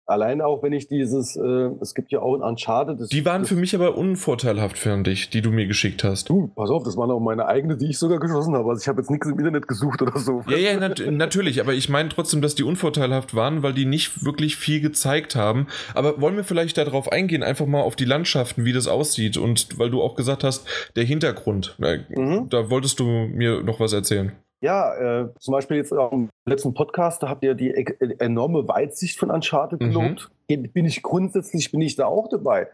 Allein 0.10 0.42
auch, 0.42 0.64
wenn 0.64 0.74
ich 0.74 0.88
dieses, 0.88 1.36
äh, 1.36 1.70
es 1.82 1.94
gibt 1.94 2.12
ja 2.12 2.20
auch 2.20 2.34
ein 2.34 2.42
Uncharted. 2.42 3.00
Das, 3.00 3.10
die 3.10 3.26
waren 3.26 3.46
für 3.46 3.56
mich 3.56 3.76
aber 3.76 3.96
unvorteilhaft 3.96 4.80
für 4.80 4.98
dich, 5.04 5.30
die 5.30 5.42
du 5.42 5.52
mir 5.52 5.68
geschickt 5.68 6.04
hast. 6.04 6.30
Du, 6.30 6.48
pass 6.56 6.72
auf, 6.72 6.84
das 6.84 6.98
waren 6.98 7.12
auch 7.12 7.20
meine 7.20 7.46
eigene, 7.46 7.78
die 7.78 7.92
ich 7.92 8.00
sogar 8.00 8.20
geschossen 8.20 8.56
habe. 8.56 8.68
Also 8.70 8.82
ich 8.82 8.88
habe 8.88 9.02
jetzt 9.02 9.12
nichts 9.12 9.28
im 9.28 9.38
Internet 9.38 9.68
gesucht 9.68 10.02
oder 10.02 10.18
so. 10.18 10.42
Ja, 10.48 10.58
ja, 10.58 10.80
nat 10.80 11.00
natürlich, 11.12 11.62
aber 11.62 11.74
ich 11.74 11.90
meine 11.90 12.10
trotzdem, 12.10 12.42
dass 12.42 12.56
die 12.56 12.64
unvorteilhaft 12.64 13.36
waren, 13.36 13.62
weil 13.62 13.74
die 13.74 13.86
nicht 13.86 14.26
wirklich 14.26 14.56
viel 14.56 14.82
gezeigt 14.82 15.36
haben. 15.36 15.68
Aber 15.94 16.20
wollen 16.20 16.36
wir 16.36 16.44
vielleicht 16.44 16.80
darauf 16.80 17.12
eingehen, 17.12 17.44
einfach 17.44 17.68
mal 17.68 17.82
auf 17.82 17.96
die 17.96 18.06
Landschaften, 18.06 18.66
wie 18.66 18.74
das 18.74 18.88
aussieht 18.88 19.38
und 19.38 19.78
weil 19.78 19.92
du 19.92 20.02
auch 20.02 20.16
gesagt 20.16 20.44
hast, 20.44 20.66
der 20.96 21.04
Hintergrund. 21.04 21.78
Mhm. 21.78 22.48
Da 22.50 22.72
wolltest 22.72 23.00
du 23.00 23.06
mir 23.06 23.62
noch 23.62 23.80
was 23.80 23.94
erzählen. 23.94 24.32
Ja, 24.62 24.94
äh, 24.96 25.30
zum 25.40 25.54
Beispiel 25.54 25.78
jetzt 25.78 25.94
im 25.94 26.30
letzten 26.46 26.74
Podcast, 26.74 27.24
da 27.24 27.30
habt 27.30 27.44
ihr 27.44 27.56
die 27.56 27.70
e 27.70 28.16
enorme 28.20 28.68
Weitsicht 28.68 29.18
von 29.18 29.32
Uncharted 29.32 29.80
mhm. 29.80 29.92
gelobt. 29.92 30.32
Bin 30.48 30.86
ich 30.86 31.02
grundsätzlich, 31.02 31.72
bin 31.72 31.82
ich 31.82 31.96
da 31.96 32.08
auch 32.08 32.28
dabei. 32.28 32.68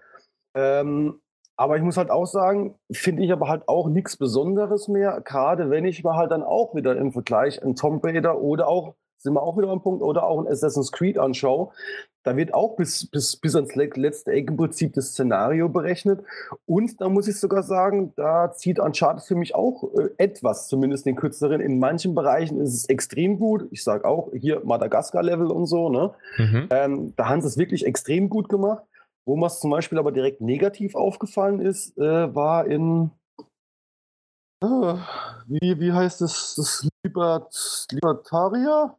Ähm, 0.55 1.19
aber 1.57 1.77
ich 1.77 1.83
muss 1.83 1.97
halt 1.97 2.09
auch 2.09 2.25
sagen, 2.25 2.75
finde 2.91 3.23
ich 3.23 3.31
aber 3.31 3.47
halt 3.47 3.67
auch 3.67 3.87
nichts 3.87 4.17
Besonderes 4.17 4.87
mehr, 4.87 5.21
gerade 5.21 5.69
wenn 5.69 5.85
ich 5.85 6.03
mal 6.03 6.17
halt 6.17 6.31
dann 6.31 6.43
auch 6.43 6.75
wieder 6.75 6.97
im 6.97 7.11
Vergleich 7.11 7.61
einen 7.61 7.75
Tomb 7.75 8.03
Raider 8.03 8.41
oder 8.41 8.67
auch 8.67 8.95
sind 9.17 9.33
wir 9.33 9.41
auch 9.41 9.57
wieder 9.57 9.69
am 9.69 9.81
Punkt, 9.81 10.03
oder 10.03 10.27
auch 10.27 10.39
ein 10.39 10.47
Assassin's 10.47 10.91
Creed 10.91 11.17
anschaue, 11.17 11.71
da 12.25 12.35
wird 12.35 12.53
auch 12.53 12.75
bis, 12.75 13.05
bis, 13.05 13.37
bis 13.37 13.55
ans 13.55 13.75
letzte 13.75 14.31
Eck 14.31 14.49
im 14.49 14.57
Prinzip 14.57 14.93
das 14.93 15.09
Szenario 15.11 15.69
berechnet. 15.69 16.23
Und 16.65 16.99
da 16.99 17.07
muss 17.07 17.27
ich 17.27 17.39
sogar 17.39 17.61
sagen, 17.61 18.13
da 18.15 18.51
zieht 18.51 18.79
Uncharted 18.79 19.23
für 19.23 19.35
mich 19.35 19.53
auch 19.53 19.83
äh, 19.93 20.09
etwas, 20.17 20.67
zumindest 20.67 21.05
den 21.05 21.15
kürzeren. 21.15 21.61
In 21.61 21.77
manchen 21.77 22.15
Bereichen 22.15 22.59
ist 22.59 22.73
es 22.73 22.89
extrem 22.89 23.37
gut. 23.37 23.67
Ich 23.69 23.83
sage 23.83 24.05
auch 24.05 24.31
hier 24.33 24.61
Madagaskar-Level 24.65 25.51
und 25.51 25.67
so. 25.67 25.89
Ne? 25.89 26.13
Mhm. 26.37 26.67
Ähm, 26.71 27.13
da 27.15 27.29
haben 27.29 27.41
sie 27.41 27.47
es 27.47 27.57
wirklich 27.57 27.85
extrem 27.85 28.27
gut 28.29 28.49
gemacht. 28.49 28.83
Wo 29.27 29.35
mir 29.35 29.47
es 29.47 29.59
zum 29.59 29.69
Beispiel 29.69 29.99
aber 29.99 30.11
direkt 30.11 30.41
negativ 30.41 30.95
aufgefallen 30.95 31.59
ist, 31.59 31.95
äh, 31.97 32.33
war 32.35 32.65
in 32.65 33.11
äh, 34.63 34.95
wie, 35.47 35.79
wie 35.79 35.91
heißt 35.91 36.21
es? 36.21 36.55
Das 36.57 36.87
Libert, 37.03 37.87
Libertaria? 37.91 38.97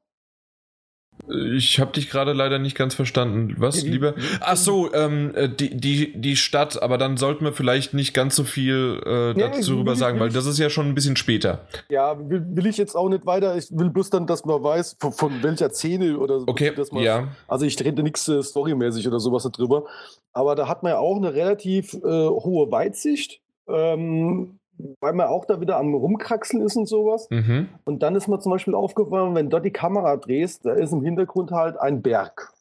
Ich 1.28 1.80
habe 1.80 1.92
dich 1.92 2.08
gerade 2.08 2.32
leider 2.32 2.58
nicht 2.58 2.76
ganz 2.76 2.94
verstanden. 2.94 3.54
Was, 3.58 3.82
lieber? 3.82 4.14
Ach 4.40 4.56
so, 4.56 4.92
ähm, 4.94 5.32
äh, 5.34 5.48
die, 5.48 5.76
die, 5.76 6.20
die 6.20 6.36
Stadt, 6.36 6.80
aber 6.80 6.98
dann 6.98 7.16
sollten 7.16 7.44
wir 7.44 7.52
vielleicht 7.52 7.94
nicht 7.94 8.14
ganz 8.14 8.36
so 8.36 8.44
viel 8.44 9.00
äh, 9.04 9.38
dazu 9.38 9.72
ja, 9.72 9.78
rüber 9.78 9.96
sagen, 9.96 10.20
weil 10.20 10.30
das 10.30 10.46
ist 10.46 10.58
ja 10.58 10.70
schon 10.70 10.86
ein 10.86 10.94
bisschen 10.94 11.16
später. 11.16 11.66
Ja, 11.88 12.18
will, 12.18 12.46
will, 12.50 12.66
ich 12.66 12.76
jetzt 12.76 12.94
auch 12.94 13.08
nicht 13.08 13.26
weiter. 13.26 13.56
Ich 13.56 13.70
will 13.70 13.90
bloß 13.90 14.10
dann, 14.10 14.26
dass 14.26 14.44
man 14.44 14.62
weiß, 14.62 14.96
von, 15.00 15.12
von 15.12 15.42
welcher 15.42 15.70
Szene 15.70 16.18
oder 16.18 16.40
so. 16.40 16.46
Okay, 16.48 16.72
man, 16.92 17.02
ja. 17.02 17.28
Also 17.48 17.66
ich 17.66 17.78
rede 17.82 18.02
nichts 18.02 18.28
äh, 18.28 18.42
storymäßig 18.42 19.06
oder 19.08 19.18
sowas 19.18 19.48
darüber. 19.50 19.84
Aber 20.32 20.54
da 20.54 20.68
hat 20.68 20.82
man 20.82 20.92
ja 20.92 20.98
auch 20.98 21.16
eine 21.16 21.34
relativ 21.34 21.94
äh, 21.94 22.00
hohe 22.00 22.70
Weitsicht. 22.70 23.40
Ähm, 23.68 24.58
weil 25.00 25.12
man 25.12 25.28
auch 25.28 25.44
da 25.44 25.60
wieder 25.60 25.76
am 25.78 25.94
Rumkraxeln 25.94 26.62
ist 26.62 26.76
und 26.76 26.86
sowas. 26.86 27.28
Mhm. 27.30 27.68
Und 27.84 28.02
dann 28.02 28.14
ist 28.14 28.28
mir 28.28 28.38
zum 28.38 28.52
Beispiel 28.52 28.74
aufgefallen, 28.74 29.34
wenn 29.34 29.50
dort 29.50 29.64
die 29.64 29.72
Kamera 29.72 30.16
drehst, 30.16 30.66
da 30.66 30.72
ist 30.72 30.92
im 30.92 31.02
Hintergrund 31.02 31.50
halt 31.50 31.78
ein 31.78 32.02
Berg. 32.02 32.52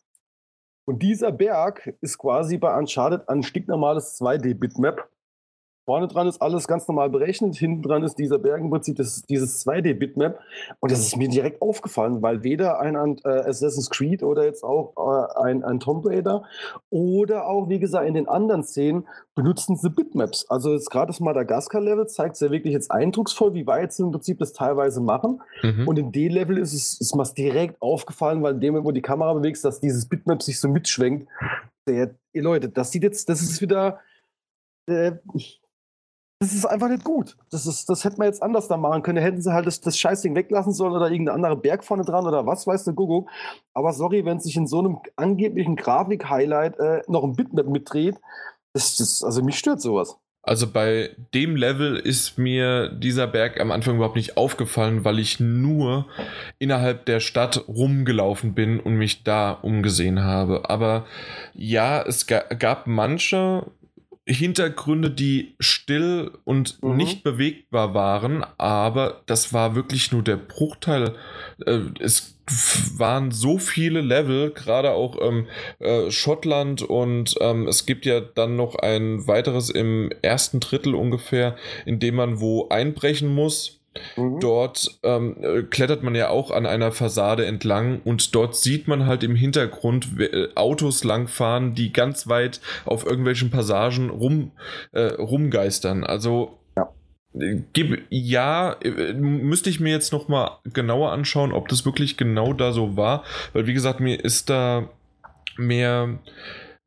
Und 0.86 1.02
dieser 1.02 1.32
Berg 1.32 1.96
ist 2.02 2.18
quasi 2.18 2.58
bei 2.58 2.78
Uncharted 2.78 3.28
ein 3.28 3.44
stinknormales 3.44 4.20
2D-Bitmap. 4.20 5.06
Vorne 5.86 6.08
dran 6.08 6.28
ist 6.28 6.42
alles 6.42 6.68
ganz 6.68 6.88
normal 6.88 7.12
berechnet, 7.12 7.56
hinten 7.56 7.84
dran 7.84 8.04
ist 8.04 8.16
dieser 8.16 8.40
Berg 8.40 8.60
im 8.60 8.72
Prinzip 8.72 8.96
das, 8.96 9.22
dieses 9.24 9.66
2D-Bitmap. 9.66 10.40
Und 10.80 10.92
das 10.92 11.00
ist 11.00 11.16
mir 11.16 11.30
direkt 11.30 11.62
aufgefallen, 11.62 12.24
weil 12.24 12.44
weder 12.44 12.80
ein 12.80 12.96
äh, 13.24 13.30
Assassin's 13.30 13.92
Creed 13.92 14.24
oder 14.24 14.46
jetzt 14.46 14.64
auch 14.64 14.94
äh, 14.98 15.44
ein, 15.44 15.64
ein 15.64 15.80
Tomb 15.80 16.06
Raider 16.06 16.44
oder 16.90 17.48
auch, 17.48 17.70
wie 17.70 17.78
gesagt, 17.78 18.08
in 18.08 18.16
den 18.16 18.28
anderen 18.28 18.64
Szenen 18.64 19.08
benutzen 19.36 19.76
sie 19.76 19.92
Bitmaps. 19.92 20.50
Also 20.50 20.74
jetzt 20.74 20.90
gerade 20.90 21.08
das 21.08 21.20
Madagaskar-Level 21.20 22.08
zeigt 22.08 22.36
sehr 22.38 22.50
wirklich 22.50 22.74
jetzt 22.74 22.90
eindrucksvoll, 22.90 23.54
wie 23.54 23.68
weit 23.68 23.94
sie 23.94 24.02
im 24.02 24.12
Prinzip 24.12 24.40
das 24.40 24.54
teilweise 24.54 25.02
machen. 25.02 25.42
Mhm. 25.62 25.88
Und 25.88 26.00
in 26.00 26.12
D-Level 26.12 26.58
ist 26.58 26.74
es 26.74 27.00
ist 27.00 27.16
mir 27.16 27.26
direkt 27.26 27.80
aufgefallen, 27.82 28.42
weil 28.42 28.56
in 28.56 28.62
dem 28.62 28.74
Moment, 28.74 28.88
wo 28.88 28.92
die 28.92 29.02
Kamera 29.02 29.34
bewegst, 29.34 29.64
dass 29.64 29.80
dieses 29.80 30.08
Bitmap 30.08 30.42
sich 30.42 30.60
so 30.60 30.68
mitschwenkt. 30.68 31.28
Der, 31.88 32.16
Leute, 32.34 32.70
das 32.70 32.92
sieht 32.92 33.04
jetzt, 33.04 33.30
das 33.30 33.42
ist 33.42 33.62
wieder. 33.62 34.00
Äh, 34.88 35.14
das 36.46 36.54
ist 36.54 36.66
einfach 36.66 36.90
nicht 36.90 37.04
gut. 37.04 37.36
Das, 37.50 37.66
ist, 37.66 37.90
das 37.90 38.04
hätte 38.04 38.18
man 38.18 38.28
jetzt 38.28 38.44
anders 38.44 38.68
da 38.68 38.78
machen 38.78 39.02
können. 39.02 39.18
Hätten 39.18 39.42
sie 39.42 39.52
halt 39.52 39.66
das, 39.66 39.82
das 39.82 39.98
Scheißding 39.98 40.36
weglassen 40.36 40.74
sollen 40.74 40.94
oder 40.94 41.10
irgendeine 41.10 41.34
andere 41.34 41.56
Berg 41.58 41.84
vorne 41.84 42.06
dran 42.06 42.28
oder 42.28 42.46
was 42.46 42.68
weiß 42.68 42.84
der 42.84 42.94
Gugu. 42.94 43.26
Aber 43.74 43.94
sorry, 43.94 44.26
wenn 44.26 44.40
sich 44.40 44.56
in 44.56 44.68
so 44.68 44.80
einem 44.80 45.00
angeblichen 45.16 45.76
Grafik-Highlight 45.76 46.80
äh, 46.80 47.02
noch 47.08 47.24
ein 47.24 47.36
Bitmap 47.36 47.68
mitdreht, 47.68 48.18
das, 48.74 48.98
das, 48.98 49.24
also 49.24 49.42
mich 49.42 49.58
stört 49.58 49.82
sowas. 49.82 50.18
Also 50.44 50.72
bei 50.72 51.10
dem 51.34 51.56
Level 51.56 51.96
ist 51.96 52.38
mir 52.38 52.90
dieser 52.90 53.26
Berg 53.26 53.60
am 53.60 53.72
Anfang 53.72 53.96
überhaupt 53.96 54.16
nicht 54.16 54.38
aufgefallen, 54.38 55.04
weil 55.04 55.18
ich 55.18 55.40
nur 55.40 56.06
innerhalb 56.60 57.08
der 57.08 57.20
Stadt 57.20 57.68
rumgelaufen 57.68 58.54
bin 58.54 58.80
und 58.80 58.94
mich 58.94 59.24
da 59.24 59.52
umgesehen 59.52 60.24
habe. 60.24 60.70
Aber 60.70 61.08
ja, 61.56 62.04
es 62.04 62.28
gab 62.28 62.86
manche 62.86 63.66
Hintergründe, 64.28 65.12
die 65.12 65.56
still 65.60 66.32
und 66.46 66.82
mhm. 66.82 66.96
nicht 66.96 67.24
bewegbar 67.24 67.94
waren, 67.94 68.44
aber 68.58 69.22
das 69.28 69.54
war 69.54 69.76
wirklich 69.76 70.12
nur 70.12 70.24
der 70.24 70.38
Bruchteil. 70.38 71.16
Äh, 71.66 71.82
es 72.00 72.36
waren 72.98 73.32
so 73.32 73.58
viele 73.58 74.02
Level, 74.02 74.52
gerade 74.52 74.92
auch 74.92 75.18
ähm, 75.22 75.48
äh, 75.80 76.10
Schottland 76.12 76.82
und 76.82 77.36
ähm, 77.40 77.68
es 77.68 77.86
gibt 77.86 78.06
ja 78.06 78.20
dann 78.20 78.56
noch 78.56 78.76
ein 78.76 79.28
weiteres 79.28 79.70
im 79.70 80.12
ersten 80.22 80.60
Drittel 80.60 80.96
ungefähr, 80.96 81.56
in 81.86 82.00
dem 82.00 82.16
man 82.16 82.40
wo 82.40 82.70
einbrechen 82.70 83.34
muss 83.34 83.80
Mhm. 84.16 84.40
Dort 84.40 85.00
ähm, 85.04 85.38
äh, 85.42 85.64
klettert 85.64 86.04
man 86.04 86.16
ja 86.16 86.30
auch 86.30 86.52
an 86.52 86.66
einer 86.66 86.92
Fassade 86.92 87.46
entlang 87.46 88.02
und 88.04 88.36
dort 88.36 88.56
sieht 88.56 88.88
man 88.88 89.06
halt 89.06 89.24
im 89.24 89.36
Hintergrund 89.36 90.20
äh, 90.20 90.50
Autos 90.56 91.04
langfahren, 91.04 91.76
die 91.76 91.94
ganz 91.94 92.28
weit 92.28 92.62
auf 92.86 93.06
irgendwelchen 93.06 93.52
Passagen 93.52 94.10
rum, 94.10 94.52
äh, 94.92 95.14
rumgeistern. 95.14 96.04
Also 96.04 96.58
ja. 96.78 96.90
Äh, 97.40 97.62
gib, 97.74 98.06
ja, 98.10 98.78
müsste 99.16 99.70
ich 99.70 99.80
mir 99.80 99.92
jetzt 99.92 100.12
nochmal 100.12 100.52
genauer 100.66 101.12
anschauen, 101.12 101.52
ob 101.52 101.68
das 101.70 101.86
wirklich 101.86 102.18
genau 102.18 102.54
da 102.54 102.72
so 102.72 102.98
war, 102.98 103.24
weil 103.54 103.68
wie 103.68 103.74
gesagt, 103.74 104.00
mir 104.00 104.24
ist 104.24 104.50
da 104.50 104.90
mehr 105.58 106.20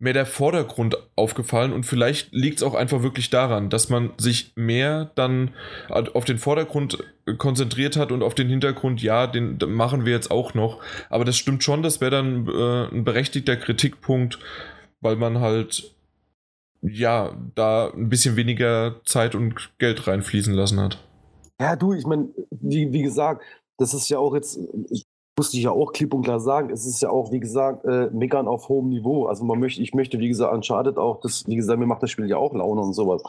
mehr 0.00 0.12
der 0.12 0.26
Vordergrund 0.26 0.96
aufgefallen 1.16 1.72
und 1.72 1.84
vielleicht 1.84 2.32
liegt 2.32 2.58
es 2.58 2.62
auch 2.62 2.74
einfach 2.74 3.02
wirklich 3.02 3.30
daran, 3.30 3.68
dass 3.68 3.88
man 3.88 4.12
sich 4.16 4.52
mehr 4.54 5.11
dann 5.16 5.50
auf 5.88 6.24
den 6.24 6.38
Vordergrund 6.38 6.98
konzentriert 7.37 7.96
hat 7.96 8.12
und 8.12 8.22
auf 8.22 8.34
den 8.34 8.48
Hintergrund, 8.48 9.02
ja, 9.02 9.26
den 9.26 9.58
machen 9.66 10.04
wir 10.04 10.12
jetzt 10.12 10.30
auch 10.30 10.54
noch. 10.54 10.80
Aber 11.11 11.24
das 11.24 11.37
stimmt 11.37 11.64
schon, 11.64 11.82
das 11.82 12.00
wäre 12.00 12.12
dann 12.12 12.46
äh, 12.46 12.94
ein 12.94 13.04
berechtigter 13.04 13.56
Kritikpunkt, 13.56 14.38
weil 15.00 15.16
man 15.16 15.40
halt 15.40 15.94
ja 16.80 17.37
da 17.56 17.90
ein 17.90 18.08
bisschen 18.08 18.37
weniger 18.37 19.00
Zeit 19.04 19.34
und 19.34 19.78
Geld 19.78 20.06
reinfließen 20.06 20.54
lassen 20.54 20.80
hat. 20.80 21.04
Ja, 21.61 21.74
du, 21.74 21.92
ich 21.92 22.06
meine, 22.06 22.28
wie, 22.50 22.92
wie 22.92 23.02
gesagt, 23.02 23.42
das 23.78 23.94
ist 23.94 24.08
ja 24.08 24.18
auch 24.18 24.34
jetzt 24.34 24.58
musste 25.38 25.57
ich 25.57 25.62
ja 25.62 25.70
auch 25.70 25.92
klipp 25.92 26.12
und 26.12 26.22
klar 26.22 26.40
sagen, 26.40 26.70
es 26.70 26.85
ist 26.85 27.01
ja 27.01 27.11
auch, 27.11 27.33
wie 27.33 27.40
gesagt, 27.40 27.85
äh, 27.85 28.11
Meckern 28.11 28.48
auf 28.48 28.68
hohem 28.68 28.88
Niveau. 28.88 29.27
Also 29.27 29.44
man 29.44 29.61
möchte, 29.61 29.81
ich 29.81 29.94
möchte, 29.94 30.18
wie 30.18 30.29
gesagt, 30.29 30.53
Uncharted 30.53 30.98
auch, 30.98 31.20
das, 31.20 31.46
wie 31.46 31.57
gesagt, 31.57 31.79
mir 31.79 31.87
macht 31.87 32.03
das 32.03 32.11
Spiel 32.11 32.29
ja 32.29 32.37
auch 32.37 32.53
Laune 32.53 32.81
und 32.81 32.92
sowas. 32.92 33.22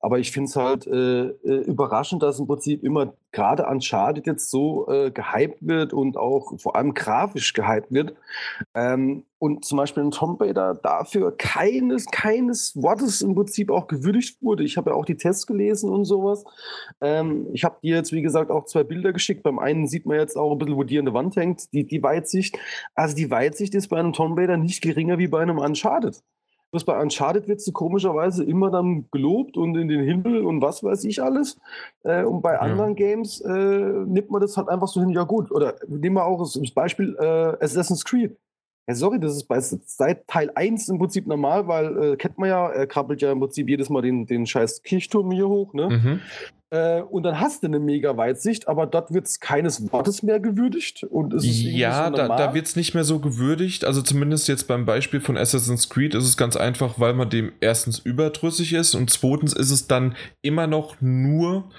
Aber 0.00 0.18
ich 0.18 0.32
finde 0.32 0.48
es 0.48 0.56
halt 0.56 0.86
äh, 0.86 1.26
äh, 1.26 1.64
überraschend, 1.66 2.22
dass 2.22 2.40
im 2.40 2.46
Prinzip 2.46 2.82
immer 2.82 3.12
gerade 3.32 3.66
Uncharted 3.66 4.26
jetzt 4.26 4.50
so 4.50 4.88
äh, 4.88 5.10
gehypt 5.10 5.58
wird 5.60 5.92
und 5.92 6.16
auch 6.16 6.58
vor 6.58 6.76
allem 6.76 6.94
grafisch 6.94 7.52
gehypt 7.52 7.90
wird. 7.90 8.14
Ähm, 8.74 9.24
und 9.38 9.64
zum 9.64 9.78
Beispiel 9.78 10.02
ein 10.02 10.10
Tom 10.10 10.36
Raider 10.38 10.74
dafür 10.74 11.34
keines, 11.36 12.06
keines 12.06 12.76
Wortes 12.76 13.22
im 13.22 13.34
Prinzip 13.34 13.70
auch 13.70 13.86
gewürdigt 13.86 14.42
wurde. 14.42 14.64
Ich 14.64 14.76
habe 14.76 14.90
ja 14.90 14.96
auch 14.96 15.06
die 15.06 15.16
Tests 15.16 15.46
gelesen 15.46 15.88
und 15.88 16.04
sowas. 16.04 16.44
Ähm, 17.00 17.46
ich 17.54 17.64
habe 17.64 17.78
dir 17.82 17.96
jetzt, 17.96 18.12
wie 18.12 18.20
gesagt, 18.20 18.50
auch 18.50 18.66
zwei 18.66 18.84
Bilder 18.84 19.14
geschickt. 19.14 19.42
Beim 19.42 19.58
einen 19.58 19.88
sieht 19.88 20.04
man 20.04 20.18
jetzt 20.18 20.36
auch 20.36 20.52
ein 20.52 20.58
bisschen, 20.58 20.76
wo 20.76 20.84
die 20.84 20.98
an 20.98 21.06
der 21.06 21.14
Wand 21.14 21.36
hängt, 21.36 21.72
die, 21.72 21.86
die 21.86 22.02
Weitsicht. 22.02 22.58
Also 22.94 23.16
die 23.16 23.30
Weitsicht 23.30 23.74
ist 23.74 23.88
bei 23.88 23.98
einem 23.98 24.12
Tom 24.12 24.36
Raider 24.38 24.58
nicht 24.58 24.82
geringer 24.82 25.18
wie 25.18 25.28
bei 25.28 25.40
einem 25.40 25.58
Uncharted. 25.58 26.22
Bloß 26.70 26.84
bei 26.84 27.00
Uncharted 27.00 27.48
wird 27.48 27.60
sie 27.60 27.72
komischerweise 27.72 28.44
immer 28.44 28.70
dann 28.70 29.06
gelobt 29.10 29.56
und 29.56 29.76
in 29.76 29.88
den 29.88 30.04
Himmel 30.04 30.44
und 30.44 30.62
was 30.62 30.84
weiß 30.84 31.04
ich 31.04 31.22
alles. 31.22 31.58
Äh, 32.04 32.24
und 32.24 32.42
bei 32.42 32.54
ja. 32.54 32.60
anderen 32.60 32.94
Games 32.94 33.40
äh, 33.40 33.50
nimmt 33.50 34.30
man 34.30 34.40
das 34.40 34.56
halt 34.56 34.68
einfach 34.68 34.88
so 34.88 35.00
hin, 35.00 35.10
ja 35.10 35.24
gut. 35.24 35.50
Oder 35.50 35.74
nehmen 35.88 36.16
wir 36.16 36.24
auch 36.24 36.38
das 36.38 36.58
Beispiel 36.72 37.16
äh, 37.18 37.64
Assassin's 37.64 38.04
Creed. 38.04 38.36
Ja, 38.90 38.96
sorry, 38.96 39.20
das 39.20 39.36
ist 39.36 39.44
bei, 39.44 39.60
seit 39.60 40.26
Teil 40.26 40.50
1 40.52 40.88
im 40.88 40.98
Prinzip 40.98 41.28
normal, 41.28 41.68
weil 41.68 42.02
äh, 42.02 42.16
kennt 42.16 42.38
man 42.38 42.48
ja, 42.48 42.68
er 42.68 42.88
krabbelt 42.88 43.22
ja 43.22 43.30
im 43.30 43.38
Prinzip 43.38 43.68
jedes 43.68 43.88
Mal 43.88 44.02
den, 44.02 44.26
den 44.26 44.46
scheiß 44.46 44.82
Kirchturm 44.82 45.30
hier 45.30 45.46
hoch, 45.46 45.74
ne? 45.74 45.88
Mhm. 45.88 46.20
Äh, 46.70 47.02
und 47.02 47.22
dann 47.22 47.38
hast 47.38 47.62
du 47.62 47.68
eine 47.68 47.78
mega 47.78 48.16
Weitsicht, 48.16 48.66
aber 48.66 48.86
dort 48.86 49.14
wird 49.14 49.26
es 49.26 49.38
keines 49.38 49.92
Wortes 49.92 50.24
mehr 50.24 50.40
gewürdigt. 50.40 51.04
Und 51.04 51.32
es 51.34 51.44
ist 51.44 51.60
ja, 51.62 52.08
so 52.08 52.16
da, 52.16 52.36
da 52.36 52.52
wird 52.52 52.66
es 52.66 52.74
nicht 52.74 52.94
mehr 52.94 53.04
so 53.04 53.20
gewürdigt. 53.20 53.84
Also 53.84 54.02
zumindest 54.02 54.48
jetzt 54.48 54.66
beim 54.66 54.86
Beispiel 54.86 55.20
von 55.20 55.36
Assassin's 55.36 55.88
Creed 55.88 56.16
ist 56.16 56.24
es 56.24 56.36
ganz 56.36 56.56
einfach, 56.56 56.98
weil 56.98 57.14
man 57.14 57.30
dem 57.30 57.52
erstens 57.60 58.00
überdrüssig 58.00 58.72
ist 58.72 58.96
und 58.96 59.08
zweitens 59.10 59.52
ist 59.52 59.70
es 59.70 59.86
dann 59.86 60.16
immer 60.42 60.66
noch 60.66 61.00
nur 61.00 61.70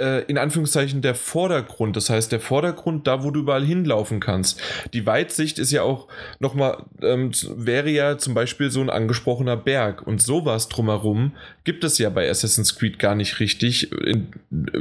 äh, 0.00 0.24
in 0.24 0.38
Anführungszeichen 0.38 1.02
der 1.02 1.14
Vordergrund. 1.14 1.96
Das 1.96 2.10
heißt, 2.10 2.32
der 2.32 2.40
Vordergrund, 2.40 3.06
da 3.06 3.22
wo 3.22 3.30
du 3.30 3.40
überall 3.40 3.64
hinlaufen 3.64 4.20
kannst. 4.20 4.60
Die 4.92 5.06
Weitsicht 5.06 5.58
ist 5.58 5.70
ja 5.70 5.82
auch 5.82 6.08
nochmal, 6.40 6.84
ähm, 7.02 7.30
wäre 7.56 7.90
ja 7.90 8.18
zum 8.18 8.34
Beispiel 8.34 8.70
so 8.70 8.80
ein 8.80 8.90
angesprochener 8.90 9.56
Berg. 9.56 10.06
Und 10.06 10.20
sowas 10.20 10.68
drumherum 10.68 11.32
gibt 11.64 11.84
es 11.84 11.98
ja 11.98 12.10
bei 12.10 12.28
Assassin's 12.28 12.76
Creed 12.76 12.98
gar 12.98 13.14
nicht 13.14 13.38
richtig 13.40 13.92
in, 13.92 14.32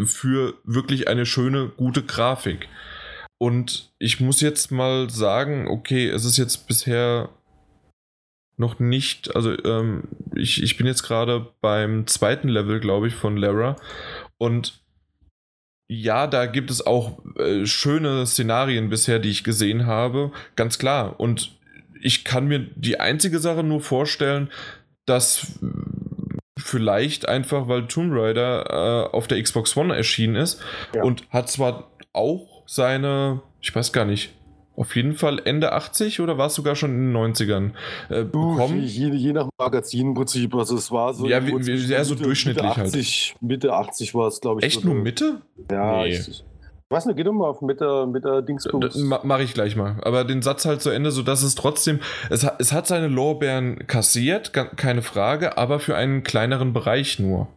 für 0.05 0.55
wirklich 0.63 1.07
eine 1.07 1.25
schöne, 1.25 1.71
gute 1.75 2.03
Grafik. 2.03 2.67
Und 3.37 3.91
ich 3.99 4.19
muss 4.19 4.41
jetzt 4.41 4.71
mal 4.71 5.09
sagen, 5.09 5.67
okay, 5.67 6.07
es 6.07 6.25
ist 6.25 6.37
jetzt 6.37 6.67
bisher 6.67 7.29
noch 8.55 8.79
nicht, 8.79 9.35
also 9.35 9.51
ähm, 9.65 10.03
ich, 10.35 10.61
ich 10.61 10.77
bin 10.77 10.87
jetzt 10.87 11.03
gerade 11.03 11.47
beim 11.59 12.07
zweiten 12.07 12.47
Level, 12.47 12.79
glaube 12.79 13.07
ich, 13.07 13.15
von 13.15 13.35
Lara. 13.35 13.75
Und 14.37 14.82
ja, 15.87 16.27
da 16.27 16.45
gibt 16.45 16.71
es 16.71 16.85
auch 16.85 17.19
äh, 17.37 17.65
schöne 17.65 18.25
Szenarien 18.25 18.89
bisher, 18.89 19.19
die 19.19 19.29
ich 19.29 19.43
gesehen 19.43 19.85
habe. 19.85 20.31
Ganz 20.55 20.77
klar. 20.77 21.19
Und 21.19 21.51
ich 22.01 22.23
kann 22.23 22.47
mir 22.47 22.59
die 22.75 22.99
einzige 22.99 23.39
Sache 23.39 23.63
nur 23.63 23.81
vorstellen, 23.81 24.49
dass 25.05 25.59
vielleicht 26.57 27.27
einfach, 27.27 27.67
weil 27.67 27.87
Tomb 27.87 28.13
Raider 28.13 29.09
äh, 29.11 29.15
auf 29.15 29.27
der 29.27 29.41
Xbox 29.41 29.75
One 29.75 29.95
erschienen 29.95 30.35
ist 30.35 30.61
ja. 30.93 31.03
und 31.03 31.29
hat 31.29 31.49
zwar 31.49 31.91
auch 32.13 32.63
seine, 32.67 33.41
ich 33.61 33.75
weiß 33.75 33.91
gar 33.91 34.05
nicht, 34.05 34.33
auf 34.75 34.95
jeden 34.95 35.13
Fall 35.13 35.39
Ende 35.45 35.71
80 35.71 36.19
oder 36.19 36.37
war 36.37 36.47
es 36.47 36.55
sogar 36.55 36.75
schon 36.75 36.91
in 36.91 37.13
den 37.13 37.33
90ern 37.33 37.71
äh, 38.09 38.23
bekommen? 38.23 38.81
Je, 38.81 39.09
je, 39.09 39.33
nach 39.33 39.49
Magazinprinzip, 39.57 40.55
also 40.55 40.75
es 40.75 40.91
war 40.91 41.13
so. 41.13 41.27
Ja, 41.27 41.45
wie, 41.45 41.53
wie, 41.53 41.77
sehr 41.77 42.03
so 42.05 42.15
durchschnittlich 42.15 42.63
Mitte 42.63 42.81
80, 42.81 43.33
halt. 43.33 43.41
Mitte 43.41 43.73
80 43.73 44.15
war 44.15 44.27
es, 44.27 44.41
glaube 44.41 44.61
ich. 44.61 44.65
Echt 44.65 44.81
so 44.81 44.87
nur 44.87 44.95
Mitte? 44.95 45.41
Ja, 45.69 46.01
nee. 46.01 46.09
ich, 46.09 46.27
ich 46.27 46.43
weiß 46.89 47.05
nicht, 47.05 47.17
geh 47.17 47.23
doch 47.23 47.33
mal 47.33 47.47
auf 47.47 47.61
Mitte, 47.61 48.07
Mitte 48.07 48.43
Dingsbums. 48.43 48.95
Mache 48.95 49.43
ich 49.43 49.53
gleich 49.53 49.75
mal. 49.75 49.97
Aber 50.01 50.23
den 50.23 50.41
Satz 50.41 50.65
halt 50.65 50.81
zu 50.81 50.89
Ende, 50.89 51.11
sodass 51.11 51.43
es 51.43 51.55
trotzdem, 51.55 51.99
es, 52.29 52.45
es 52.57 52.71
hat 52.71 52.87
seine 52.87 53.07
Lorbeeren 53.07 53.85
kassiert, 53.85 54.53
keine 54.53 55.01
Frage, 55.03 55.57
aber 55.57 55.79
für 55.79 55.95
einen 55.95 56.23
kleineren 56.23 56.73
Bereich 56.73 57.19
nur. 57.19 57.47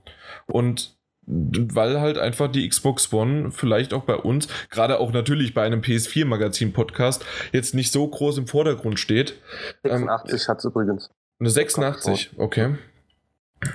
Und 0.47 0.96
weil 1.27 2.01
halt 2.01 2.19
einfach 2.19 2.51
die 2.51 2.69
Xbox 2.69 3.13
One 3.13 3.51
vielleicht 3.51 3.93
auch 3.93 4.05
bei 4.05 4.17
uns, 4.17 4.49
gerade 4.71 5.01
auch 5.01 5.13
natürlich 5.13 5.55
bei 5.55 5.65
einem 5.65 5.81
PS4-Magazin-Podcast, 5.81 7.25
jetzt 7.53 7.75
nicht 7.75 7.93
so 7.93 8.07
groß 8.07 8.39
im 8.39 8.47
Vordergrund 8.47 9.01
steht. 9.01 9.35
86 9.83 9.93
ähm, 9.93 10.49
hat 10.49 10.59
es 10.59 10.65
übrigens. 10.65 11.11
Eine 11.39 11.51
86, 11.51 12.31
okay. 12.39 12.77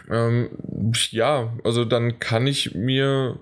Ähm, 0.09 0.49
ja, 1.09 1.53
also 1.63 1.85
dann 1.85 2.19
kann 2.19 2.47
ich 2.47 2.75
mir. 2.75 3.39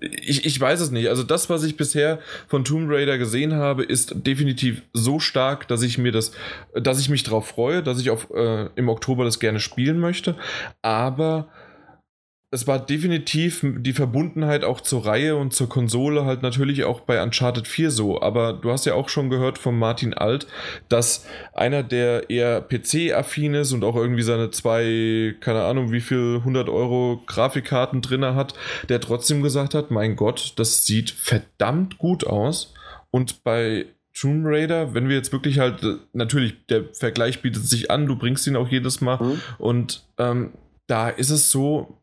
Ich, 0.00 0.44
ich 0.44 0.60
weiß 0.60 0.80
es 0.80 0.90
nicht. 0.90 1.08
Also 1.08 1.22
das, 1.22 1.48
was 1.48 1.62
ich 1.62 1.76
bisher 1.76 2.18
von 2.48 2.64
Tomb 2.64 2.90
Raider 2.90 3.18
gesehen 3.18 3.54
habe, 3.54 3.84
ist 3.84 4.26
definitiv 4.26 4.82
so 4.92 5.20
stark, 5.20 5.68
dass 5.68 5.82
ich 5.82 5.96
mir 5.96 6.10
das, 6.10 6.32
dass 6.74 6.98
ich 6.98 7.08
mich 7.08 7.22
darauf 7.22 7.46
freue, 7.46 7.84
dass 7.84 8.00
ich 8.00 8.10
auf, 8.10 8.28
äh, 8.34 8.68
im 8.74 8.88
Oktober 8.88 9.24
das 9.24 9.38
gerne 9.38 9.60
spielen 9.60 10.00
möchte. 10.00 10.34
Aber 10.80 11.48
es 12.52 12.66
war 12.66 12.78
definitiv 12.78 13.64
die 13.64 13.94
Verbundenheit 13.94 14.62
auch 14.62 14.82
zur 14.82 15.06
Reihe 15.06 15.36
und 15.36 15.54
zur 15.54 15.70
Konsole 15.70 16.26
halt 16.26 16.42
natürlich 16.42 16.84
auch 16.84 17.00
bei 17.00 17.22
Uncharted 17.22 17.66
4 17.66 17.90
so. 17.90 18.20
Aber 18.20 18.52
du 18.52 18.70
hast 18.70 18.84
ja 18.84 18.92
auch 18.92 19.08
schon 19.08 19.30
gehört 19.30 19.56
von 19.56 19.78
Martin 19.78 20.12
Alt, 20.12 20.46
dass 20.90 21.24
einer, 21.54 21.82
der 21.82 22.28
eher 22.28 22.60
PC-affin 22.60 23.54
ist 23.54 23.72
und 23.72 23.82
auch 23.84 23.96
irgendwie 23.96 24.22
seine 24.22 24.50
zwei, 24.50 25.34
keine 25.40 25.64
Ahnung, 25.64 25.92
wie 25.92 26.02
viel 26.02 26.36
100 26.40 26.68
Euro 26.68 27.22
Grafikkarten 27.26 28.02
drin 28.02 28.22
hat, 28.22 28.52
der 28.90 29.00
trotzdem 29.00 29.42
gesagt 29.42 29.72
hat, 29.72 29.90
mein 29.90 30.14
Gott, 30.14 30.52
das 30.56 30.84
sieht 30.84 31.10
verdammt 31.10 31.96
gut 31.96 32.26
aus. 32.26 32.74
Und 33.10 33.44
bei 33.44 33.86
Tomb 34.12 34.44
Raider, 34.44 34.92
wenn 34.92 35.08
wir 35.08 35.16
jetzt 35.16 35.32
wirklich 35.32 35.58
halt, 35.58 35.82
natürlich, 36.12 36.66
der 36.66 36.84
Vergleich 36.92 37.40
bietet 37.40 37.64
sich 37.64 37.90
an, 37.90 38.06
du 38.06 38.16
bringst 38.16 38.46
ihn 38.46 38.56
auch 38.56 38.68
jedes 38.68 39.00
Mal. 39.00 39.16
Mhm. 39.22 39.40
Und 39.56 40.06
ähm, 40.18 40.50
da 40.86 41.08
ist 41.08 41.30
es 41.30 41.50
so, 41.50 41.98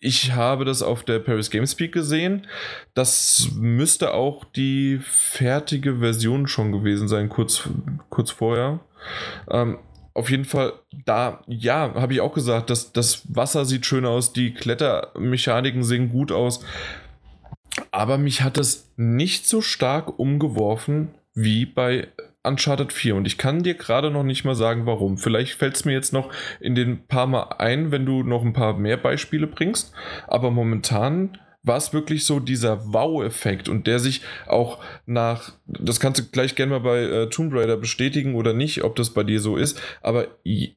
ich 0.00 0.32
habe 0.32 0.64
das 0.64 0.82
auf 0.82 1.02
der 1.02 1.18
Paris 1.18 1.50
Gamespeak 1.50 1.92
gesehen. 1.92 2.46
Das 2.94 3.50
müsste 3.56 4.14
auch 4.14 4.44
die 4.44 5.00
fertige 5.02 5.98
Version 5.98 6.46
schon 6.46 6.72
gewesen 6.72 7.08
sein, 7.08 7.28
kurz, 7.28 7.68
kurz 8.08 8.30
vorher. 8.30 8.80
Ähm, 9.50 9.78
auf 10.14 10.30
jeden 10.30 10.44
Fall, 10.44 10.72
da, 11.04 11.42
ja, 11.46 11.94
habe 11.94 12.12
ich 12.12 12.20
auch 12.20 12.34
gesagt, 12.34 12.70
dass 12.70 12.92
das 12.92 13.22
Wasser 13.34 13.64
sieht 13.64 13.86
schön 13.86 14.04
aus, 14.04 14.32
die 14.32 14.52
Klettermechaniken 14.52 15.84
sehen 15.84 16.10
gut 16.10 16.32
aus. 16.32 16.64
Aber 17.90 18.18
mich 18.18 18.42
hat 18.42 18.58
es 18.58 18.92
nicht 18.96 19.46
so 19.46 19.60
stark 19.60 20.18
umgeworfen 20.18 21.14
wie 21.34 21.66
bei 21.66 22.08
Uncharted 22.48 22.92
4 22.92 23.14
und 23.16 23.26
ich 23.26 23.38
kann 23.38 23.62
dir 23.62 23.74
gerade 23.74 24.10
noch 24.10 24.24
nicht 24.24 24.44
mal 24.44 24.54
sagen, 24.54 24.86
warum. 24.86 25.18
Vielleicht 25.18 25.54
fällt 25.54 25.76
es 25.76 25.84
mir 25.84 25.92
jetzt 25.92 26.12
noch 26.12 26.32
in 26.60 26.74
den 26.74 27.06
paar 27.06 27.26
Mal 27.26 27.56
ein, 27.58 27.90
wenn 27.90 28.06
du 28.06 28.22
noch 28.22 28.42
ein 28.42 28.52
paar 28.52 28.78
mehr 28.78 28.96
Beispiele 28.96 29.46
bringst, 29.46 29.92
aber 30.26 30.50
momentan 30.50 31.38
war 31.62 31.76
es 31.76 31.92
wirklich 31.92 32.24
so 32.24 32.40
dieser 32.40 32.92
Wow-Effekt 32.92 33.68
und 33.68 33.86
der 33.86 33.98
sich 33.98 34.22
auch 34.46 34.82
nach, 35.06 35.52
das 35.66 36.00
kannst 36.00 36.20
du 36.20 36.24
gleich 36.24 36.54
gerne 36.54 36.72
mal 36.72 36.80
bei 36.80 37.02
äh, 37.02 37.28
Tomb 37.28 37.54
Raider 37.54 37.76
bestätigen 37.76 38.34
oder 38.34 38.54
nicht, 38.54 38.84
ob 38.84 38.96
das 38.96 39.10
bei 39.10 39.22
dir 39.22 39.40
so 39.40 39.56
ist, 39.56 39.80
aber 40.00 40.28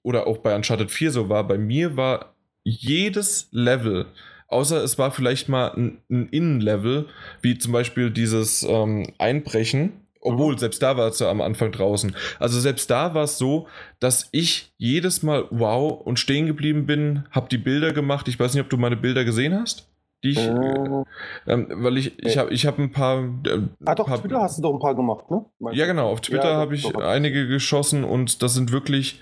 oder 0.04 0.28
auch 0.28 0.40
bei 0.40 0.56
Uncharted 0.56 0.92
4 0.92 1.12
so 1.12 1.30
war, 1.30 1.48
bei 1.48 1.58
mir 1.58 1.98
war 1.98 2.36
jedes 2.64 3.48
Level, 3.52 4.08
außer 4.48 4.84
es 4.84 4.98
war 4.98 5.12
vielleicht 5.12 5.50
mal 5.50 5.70
ein, 5.70 6.28
Innenlevel, 6.30 7.08
wie 7.42 7.58
zum 7.58 7.72
Beispiel 7.72 8.12
dieses 8.12 8.64
ähm, 8.64 9.08
Einbrechen, 9.18 9.94
obwohl, 10.22 10.58
selbst 10.58 10.82
da 10.82 10.98
war 10.98 11.08
es 11.08 11.20
ja 11.20 11.30
am 11.30 11.42
Anfang 11.42 11.72
draußen. 11.72 12.16
Also 12.40 12.60
selbst 12.60 12.90
da 12.90 13.14
war 13.14 13.24
es 13.24 13.38
so, 13.38 13.68
dass 14.00 14.30
ich 14.32 14.74
jedes 14.78 15.24
Mal 15.24 15.46
wow 15.50 16.00
und 16.02 16.20
stehen 16.20 16.46
geblieben 16.46 16.86
bin, 16.86 17.24
habe 17.32 17.50
die 17.50 17.58
Bilder 17.58 17.92
gemacht. 17.92 18.28
Ich 18.28 18.40
weiß 18.40 18.54
nicht, 18.54 18.64
ob 18.64 18.70
du 18.70 18.78
meine 18.78 18.98
Bilder 18.98 19.26
gesehen 19.26 19.60
hast. 19.60 19.88
Die 20.24 20.32
ich, 20.32 20.38
äh, 20.38 21.04
ähm, 21.48 21.68
weil 21.72 21.98
ich, 21.98 22.24
ich 22.24 22.38
habe 22.38 22.54
ich 22.54 22.68
hab 22.68 22.78
ein 22.78 22.92
paar. 22.92 23.24
Äh, 23.44 23.62
ah, 23.86 23.96
doch, 23.96 24.06
paar, 24.06 24.22
Twitter 24.22 24.40
hast 24.40 24.60
du 24.60 24.62
doch 24.62 24.74
ein 24.74 24.80
paar 24.80 24.94
gemacht, 24.94 25.32
ne? 25.32 25.44
ja, 25.72 25.88
genau. 25.88 26.12
Auf 26.12 26.22
Twitter 26.22 26.52
ja, 26.52 26.58
habe 26.58 26.76
ich 26.76 26.96
einige 26.96 27.48
geschossen 27.48 28.04
und 28.04 28.44
das 28.44 28.54
sind 28.54 28.72
wirklich 28.72 29.20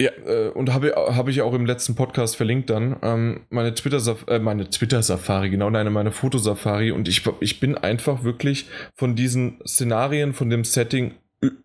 ja, 0.00 0.10
äh, 0.26 0.48
und 0.48 0.74
habe 0.74 0.92
hab 0.96 1.28
ich 1.28 1.42
auch 1.42 1.54
im 1.54 1.66
letzten 1.66 1.94
Podcast 1.94 2.36
verlinkt 2.36 2.70
dann. 2.70 2.96
Ähm, 3.02 3.46
meine 3.50 3.74
Twitter-Safari, 3.74 4.36
äh, 4.36 4.38
meine 4.40 4.68
Twitter-Safari, 4.68 5.50
genau, 5.50 5.70
nein, 5.70 5.92
meine 5.92 6.10
Fotosafari. 6.10 6.90
Und 6.90 7.06
ich, 7.06 7.22
ich 7.40 7.60
bin 7.60 7.76
einfach 7.76 8.24
wirklich 8.24 8.66
von 8.96 9.14
diesen 9.14 9.60
Szenarien, 9.66 10.34
von 10.34 10.50
dem 10.50 10.64
Setting 10.64 11.14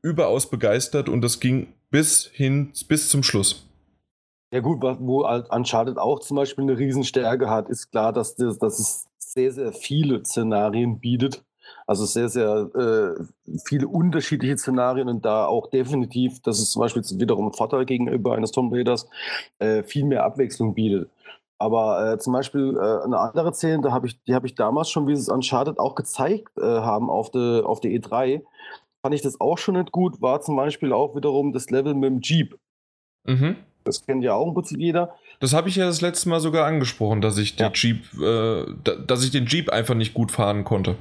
überaus 0.01 0.49
begeistert 0.49 1.09
und 1.09 1.21
das 1.21 1.39
ging 1.39 1.67
bis 1.89 2.25
hin, 2.25 2.71
bis 2.87 3.09
zum 3.09 3.23
Schluss. 3.23 3.65
Ja 4.51 4.59
gut, 4.59 4.81
wo 4.81 5.25
Uncharted 5.49 5.97
auch 5.97 6.19
zum 6.19 6.37
Beispiel 6.37 6.63
eine 6.63 6.77
Riesenstärke 6.77 7.49
hat, 7.49 7.69
ist 7.69 7.91
klar, 7.91 8.11
dass, 8.13 8.35
das, 8.35 8.57
dass 8.57 8.79
es 8.79 9.07
sehr, 9.17 9.51
sehr 9.51 9.71
viele 9.73 10.23
Szenarien 10.25 10.99
bietet 10.99 11.43
Also 11.89 12.05
sehr, 12.05 12.29
sehr 12.29 12.69
äh, 12.75 13.23
viele 13.65 13.87
unterschiedliche 13.87 14.55
Szenarien 14.59 15.09
und 15.09 15.25
da 15.25 15.47
auch 15.47 15.71
definitiv, 15.71 16.39
dass 16.43 16.59
es 16.59 16.69
zum 16.69 16.81
Beispiel 16.81 17.01
wiederum 17.19 17.47
ein 17.47 17.53
Vorteil 17.53 17.83
gegenüber 17.83 18.35
eines 18.35 18.51
Tomb 18.51 18.71
Raiders 18.71 19.09
äh, 19.57 19.81
viel 19.81 20.05
mehr 20.05 20.23
Abwechslung 20.23 20.75
bietet. 20.75 21.09
Aber 21.57 22.13
äh, 22.13 22.19
zum 22.19 22.33
Beispiel 22.33 22.77
äh, 22.77 23.03
eine 23.03 23.17
andere 23.17 23.55
Szene, 23.55 23.81
da 23.81 23.91
hab 23.91 24.05
ich, 24.05 24.21
die 24.21 24.35
habe 24.35 24.45
ich 24.45 24.53
damals 24.53 24.91
schon, 24.91 25.07
wie 25.07 25.15
sie 25.15 25.23
es 25.23 25.29
Uncharted 25.29 25.79
auch 25.79 25.95
gezeigt 25.95 26.55
äh, 26.59 26.61
haben 26.61 27.09
auf 27.09 27.31
der 27.31 27.63
auf 27.65 27.79
de 27.79 27.97
E3, 27.97 28.43
fand 29.01 29.15
ich 29.15 29.23
das 29.23 29.41
auch 29.41 29.57
schon 29.57 29.75
nicht 29.75 29.91
gut, 29.91 30.21
war 30.21 30.41
zum 30.41 30.57
Beispiel 30.57 30.93
auch 30.93 31.15
wiederum 31.15 31.53
das 31.53 31.71
Level 31.71 31.95
mit 31.95 32.11
dem 32.11 32.21
Jeep. 32.21 32.55
Mhm. 33.25 33.55
Das 33.83 34.05
kennt 34.05 34.23
ja 34.23 34.35
auch 34.35 34.47
im 34.47 34.53
Prinzip 34.53 34.79
jeder. 34.79 35.15
Das 35.39 35.53
habe 35.53 35.69
ich 35.69 35.75
ja 35.75 35.87
das 35.87 36.01
letzte 36.01 36.29
Mal 36.29 36.39
sogar 36.39 36.67
angesprochen, 36.67 37.21
dass 37.21 37.39
ich, 37.39 37.57
ja. 37.57 37.71
Jeep, 37.73 38.03
äh, 38.21 38.65
dass 39.07 39.23
ich 39.23 39.31
den 39.31 39.47
Jeep 39.47 39.71
einfach 39.71 39.95
nicht 39.95 40.13
gut 40.13 40.31
fahren 40.31 40.63
konnte. 40.63 40.95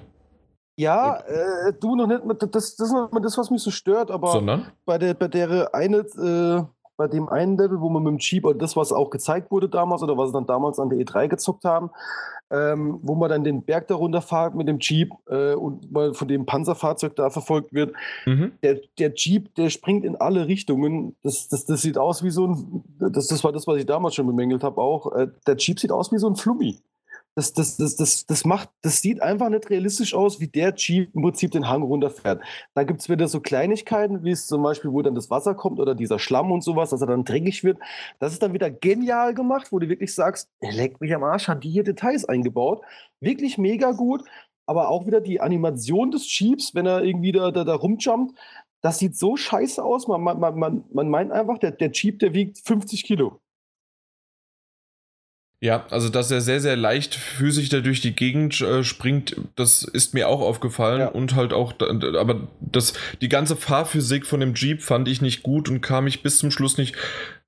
Ja, 0.78 1.16
äh, 1.26 1.72
du 1.80 1.96
noch 1.96 2.06
nicht, 2.06 2.22
das, 2.54 2.76
das 2.76 2.86
ist 2.86 2.92
noch 2.92 3.10
das, 3.20 3.36
was 3.36 3.50
mich 3.50 3.60
so 3.60 3.72
stört, 3.72 4.12
aber 4.12 4.30
Sondern? 4.30 4.66
bei 4.86 4.96
der, 4.96 5.14
bei 5.14 5.26
der 5.26 5.74
eine, 5.74 5.96
äh, 5.98 6.62
bei 6.96 7.08
dem 7.08 7.28
einen 7.28 7.58
Level, 7.58 7.80
wo 7.80 7.88
man 7.88 8.04
mit 8.04 8.12
dem 8.12 8.18
Jeep, 8.18 8.44
oder 8.44 8.56
das, 8.56 8.76
was 8.76 8.92
auch 8.92 9.10
gezeigt 9.10 9.50
wurde 9.50 9.68
damals, 9.68 10.04
oder 10.04 10.16
was 10.16 10.28
sie 10.28 10.34
dann 10.34 10.46
damals 10.46 10.78
an 10.78 10.88
der 10.88 11.00
E3 11.00 11.26
gezockt 11.26 11.64
haben, 11.64 11.90
ähm, 12.52 13.00
wo 13.02 13.16
man 13.16 13.28
dann 13.28 13.42
den 13.42 13.62
Berg 13.62 13.88
da 13.88 13.96
runterfahrt 13.96 14.54
mit 14.54 14.68
dem 14.68 14.78
Jeep 14.78 15.10
äh, 15.26 15.54
und 15.54 15.90
mal 15.90 16.14
von 16.14 16.28
dem 16.28 16.46
Panzerfahrzeug 16.46 17.16
da 17.16 17.28
verfolgt 17.30 17.72
wird. 17.72 17.92
Mhm. 18.24 18.52
Der, 18.62 18.78
der 19.00 19.12
Jeep, 19.14 19.56
der 19.56 19.70
springt 19.70 20.04
in 20.04 20.14
alle 20.14 20.46
Richtungen. 20.46 21.16
Das, 21.24 21.48
das, 21.48 21.64
das 21.64 21.82
sieht 21.82 21.98
aus 21.98 22.22
wie 22.22 22.30
so 22.30 22.46
ein, 22.46 22.84
das, 23.00 23.26
das 23.26 23.42
war 23.42 23.50
das, 23.50 23.66
was 23.66 23.78
ich 23.78 23.86
damals 23.86 24.14
schon 24.14 24.28
bemängelt 24.28 24.62
habe 24.62 24.80
auch. 24.80 25.12
Äh, 25.12 25.26
der 25.44 25.56
Jeep 25.56 25.80
sieht 25.80 25.90
aus 25.90 26.12
wie 26.12 26.18
so 26.18 26.28
ein 26.28 26.36
Flummi 26.36 26.78
das, 27.34 27.52
das, 27.52 27.76
das, 27.76 27.94
das, 27.96 28.26
das 28.26 28.44
macht, 28.44 28.68
das 28.82 29.00
sieht 29.00 29.22
einfach 29.22 29.48
nicht 29.48 29.70
realistisch 29.70 30.14
aus, 30.14 30.40
wie 30.40 30.48
der 30.48 30.74
Jeep 30.74 31.14
im 31.14 31.22
Prinzip 31.22 31.52
den 31.52 31.68
Hang 31.68 31.82
runterfährt. 31.82 32.42
Dann 32.74 32.86
gibt 32.86 33.00
es 33.00 33.08
wieder 33.08 33.28
so 33.28 33.40
Kleinigkeiten, 33.40 34.24
wie 34.24 34.32
es 34.32 34.46
zum 34.46 34.62
Beispiel, 34.62 34.92
wo 34.92 35.02
dann 35.02 35.14
das 35.14 35.30
Wasser 35.30 35.54
kommt 35.54 35.78
oder 35.78 35.94
dieser 35.94 36.18
Schlamm 36.18 36.50
und 36.50 36.62
sowas, 36.62 36.90
dass 36.90 37.00
er 37.00 37.06
dann 37.06 37.24
dreckig 37.24 37.62
wird. 37.62 37.78
Das 38.18 38.32
ist 38.32 38.42
dann 38.42 38.54
wieder 38.54 38.70
genial 38.70 39.34
gemacht, 39.34 39.68
wo 39.70 39.78
du 39.78 39.88
wirklich 39.88 40.14
sagst, 40.14 40.50
leck 40.60 41.00
mich 41.00 41.14
am 41.14 41.22
Arsch, 41.22 41.46
hat 41.46 41.62
die 41.62 41.70
hier 41.70 41.84
Details 41.84 42.24
eingebaut. 42.24 42.82
Wirklich 43.20 43.56
mega 43.56 43.92
gut. 43.92 44.24
Aber 44.66 44.88
auch 44.88 45.06
wieder 45.06 45.20
die 45.20 45.40
Animation 45.40 46.10
des 46.10 46.26
Jeeps, 46.38 46.74
wenn 46.74 46.86
er 46.86 47.02
irgendwie 47.02 47.32
da, 47.32 47.50
da, 47.50 47.64
da 47.64 47.74
rumjumpt, 47.74 48.36
das 48.80 48.98
sieht 48.98 49.16
so 49.16 49.36
scheiße 49.36 49.82
aus. 49.82 50.08
Man, 50.08 50.22
man, 50.22 50.38
man, 50.38 50.84
man 50.92 51.08
meint 51.08 51.32
einfach, 51.32 51.58
der, 51.58 51.70
der 51.72 51.90
Jeep, 51.92 52.18
der 52.18 52.34
wiegt 52.34 52.58
50 52.58 53.04
Kilo. 53.04 53.40
Ja, 55.60 55.86
also 55.90 56.08
dass 56.08 56.30
er 56.30 56.40
sehr, 56.40 56.60
sehr 56.60 56.76
leicht 56.76 57.16
physisch 57.16 57.68
da 57.68 57.80
durch 57.80 58.00
die 58.00 58.14
Gegend 58.14 58.60
äh, 58.60 58.84
springt, 58.84 59.34
das 59.56 59.82
ist 59.82 60.14
mir 60.14 60.28
auch 60.28 60.40
aufgefallen. 60.40 61.00
Ja. 61.00 61.08
Und 61.08 61.34
halt 61.34 61.52
auch, 61.52 61.74
aber 61.80 62.46
das, 62.60 62.92
die 63.20 63.28
ganze 63.28 63.56
Fahrphysik 63.56 64.24
von 64.24 64.38
dem 64.38 64.54
Jeep 64.54 64.82
fand 64.82 65.08
ich 65.08 65.20
nicht 65.20 65.42
gut 65.42 65.68
und 65.68 65.80
kam 65.80 66.06
ich 66.06 66.22
bis 66.22 66.38
zum 66.38 66.52
Schluss 66.52 66.78
nicht 66.78 66.94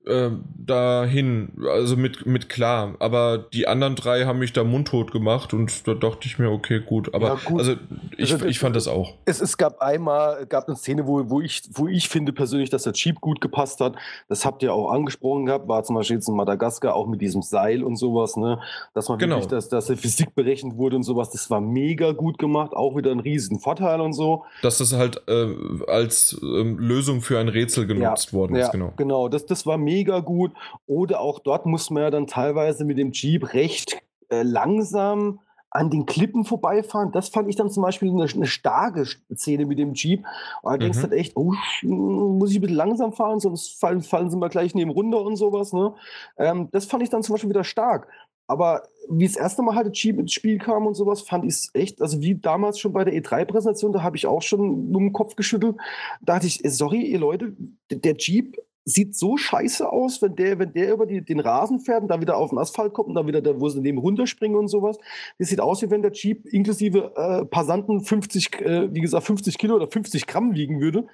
äh, 0.05 0.31
dahin, 0.57 1.51
also 1.69 1.95
mit, 1.95 2.25
mit 2.25 2.49
klar. 2.49 2.95
Aber 2.99 3.37
die 3.37 3.67
anderen 3.67 3.95
drei 3.95 4.25
haben 4.25 4.39
mich 4.39 4.51
da 4.51 4.63
mundtot 4.63 5.11
gemacht 5.11 5.53
und 5.53 5.87
da 5.87 5.93
dachte 5.93 6.25
ich 6.25 6.39
mir, 6.39 6.49
okay, 6.49 6.79
gut. 6.79 7.13
Aber 7.13 7.27
ja, 7.27 7.37
gut. 7.45 7.59
also 7.59 7.75
ich, 8.17 8.33
also, 8.33 8.45
ich 8.45 8.59
fand 8.59 8.75
das 8.75 8.87
auch. 8.87 9.13
Es, 9.25 9.41
es 9.41 9.57
gab 9.57 9.79
einmal, 9.81 10.45
gab 10.47 10.67
eine 10.67 10.75
Szene, 10.75 11.05
wo, 11.05 11.29
wo, 11.29 11.41
ich, 11.41 11.61
wo 11.73 11.87
ich 11.87 12.09
finde 12.09 12.33
persönlich, 12.33 12.69
dass 12.69 12.83
der 12.83 12.93
Jeep 12.93 13.21
gut 13.21 13.41
gepasst 13.41 13.79
hat. 13.79 13.95
Das 14.27 14.43
habt 14.43 14.63
ihr 14.63 14.73
auch 14.73 14.91
angesprochen 14.91 15.45
gehabt, 15.45 15.67
war 15.67 15.83
zum 15.83 15.95
Beispiel 15.95 16.17
jetzt 16.17 16.27
in 16.27 16.35
Madagaskar 16.35 16.95
auch 16.95 17.07
mit 17.07 17.21
diesem 17.21 17.43
Seil 17.43 17.83
und 17.83 17.95
sowas, 17.95 18.37
ne? 18.37 18.59
Dass 18.93 19.07
man 19.07 19.19
genau. 19.19 19.35
wirklich, 19.35 19.49
dass, 19.49 19.69
dass 19.69 19.85
der 19.85 19.97
Physik 19.97 20.33
berechnet 20.33 20.77
wurde 20.77 20.95
und 20.95 21.03
sowas, 21.03 21.29
das 21.29 21.49
war 21.51 21.61
mega 21.61 22.11
gut 22.11 22.39
gemacht, 22.39 22.73
auch 22.73 22.95
wieder 22.97 23.11
ein 23.11 23.19
riesen 23.19 23.59
Vorteil 23.59 24.01
und 24.01 24.13
so. 24.13 24.45
Dass 24.63 24.79
das 24.79 24.93
halt 24.93 25.21
äh, 25.27 25.47
als 25.87 26.39
äh, 26.41 26.45
Lösung 26.45 27.21
für 27.21 27.39
ein 27.39 27.49
Rätsel 27.49 27.85
genutzt 27.85 28.31
ja, 28.31 28.33
worden 28.33 28.55
ist, 28.55 28.67
ja, 28.67 28.71
genau. 28.71 28.93
Genau, 28.97 29.29
das, 29.29 29.45
das 29.45 29.65
war 29.65 29.77
mega 29.77 29.90
mega 29.91 30.19
gut. 30.19 30.53
Oder 30.87 31.19
auch 31.19 31.39
dort 31.39 31.65
muss 31.65 31.89
man 31.89 32.03
ja 32.03 32.09
dann 32.09 32.27
teilweise 32.27 32.85
mit 32.85 32.97
dem 32.97 33.11
Jeep 33.11 33.53
recht 33.53 34.01
äh, 34.29 34.43
langsam 34.43 35.39
an 35.71 35.89
den 35.89 36.05
Klippen 36.05 36.43
vorbeifahren. 36.43 37.11
Das 37.13 37.29
fand 37.29 37.49
ich 37.49 37.55
dann 37.55 37.69
zum 37.69 37.83
Beispiel 37.83 38.09
eine, 38.09 38.25
eine 38.25 38.45
starke 38.45 39.05
Szene 39.33 39.65
mit 39.65 39.79
dem 39.79 39.93
Jeep. 39.93 40.25
Und 40.61 40.71
da 40.71 40.77
denkst 40.77 40.99
du 40.99 41.07
mhm. 41.07 41.11
halt 41.11 41.19
echt, 41.19 41.37
oh, 41.37 41.53
muss 41.83 42.51
ich 42.51 42.57
ein 42.57 42.61
bisschen 42.61 42.75
langsam 42.75 43.13
fahren, 43.13 43.39
sonst 43.39 43.79
fallen, 43.79 44.01
fallen 44.01 44.29
sie 44.29 44.37
mal 44.37 44.49
gleich 44.49 44.75
neben 44.75 44.91
runter 44.91 45.21
und 45.21 45.37
sowas. 45.37 45.71
Ne? 45.71 45.93
Ähm, 46.37 46.67
das 46.71 46.85
fand 46.85 47.03
ich 47.03 47.09
dann 47.09 47.23
zum 47.23 47.33
Beispiel 47.33 47.49
wieder 47.49 47.63
stark. 47.63 48.09
Aber 48.47 48.83
wie 49.09 49.25
das 49.25 49.37
erste 49.37 49.61
Mal 49.61 49.75
halt 49.75 49.87
das 49.87 50.01
Jeep 50.01 50.19
ins 50.19 50.33
Spiel 50.33 50.57
kam 50.57 50.85
und 50.85 50.95
sowas, 50.95 51.21
fand 51.21 51.45
ich 51.45 51.51
es 51.51 51.69
echt, 51.73 52.01
also 52.01 52.19
wie 52.19 52.35
damals 52.35 52.79
schon 52.79 52.91
bei 52.91 53.05
der 53.05 53.13
E3-Präsentation, 53.13 53.93
da 53.93 54.03
habe 54.03 54.17
ich 54.17 54.27
auch 54.27 54.41
schon 54.41 54.91
nur 54.91 54.99
den 54.99 55.13
Kopf 55.13 55.37
geschüttelt. 55.37 55.77
Da 56.21 56.33
dachte 56.33 56.47
ich, 56.47 56.59
sorry, 56.65 57.01
ihr 57.01 57.19
Leute, 57.19 57.55
der 57.89 58.15
Jeep 58.17 58.57
sieht 58.85 59.15
so 59.15 59.37
scheiße 59.37 59.91
aus, 59.91 60.21
wenn 60.21 60.35
der, 60.35 60.59
wenn 60.59 60.73
der 60.73 60.93
über 60.93 61.05
die, 61.05 61.23
den 61.23 61.39
Rasen 61.39 61.79
fährt 61.79 62.01
und 62.01 62.07
dann 62.07 62.21
wieder 62.21 62.37
auf 62.37 62.49
den 62.49 62.59
Asphalt 62.59 62.93
kommt 62.93 63.09
und 63.09 63.15
dann 63.15 63.27
wieder, 63.27 63.41
da, 63.41 63.59
wo 63.59 63.69
sie 63.69 63.81
neben 63.81 63.97
runterspringen 63.97 64.57
und 64.57 64.67
sowas. 64.67 64.97
Das 65.37 65.49
sieht 65.49 65.59
aus, 65.59 65.81
wie 65.81 65.89
wenn 65.89 66.01
der 66.01 66.11
Jeep 66.11 66.45
inklusive 66.47 67.13
äh, 67.15 67.45
Passanten 67.45 68.01
50, 68.01 68.61
äh, 68.61 68.93
wie 68.93 69.01
gesagt, 69.01 69.25
50 69.25 69.57
Kilo 69.57 69.75
oder 69.75 69.87
50 69.87 70.25
Gramm 70.27 70.55
wiegen 70.55 70.81
würde 70.81 71.05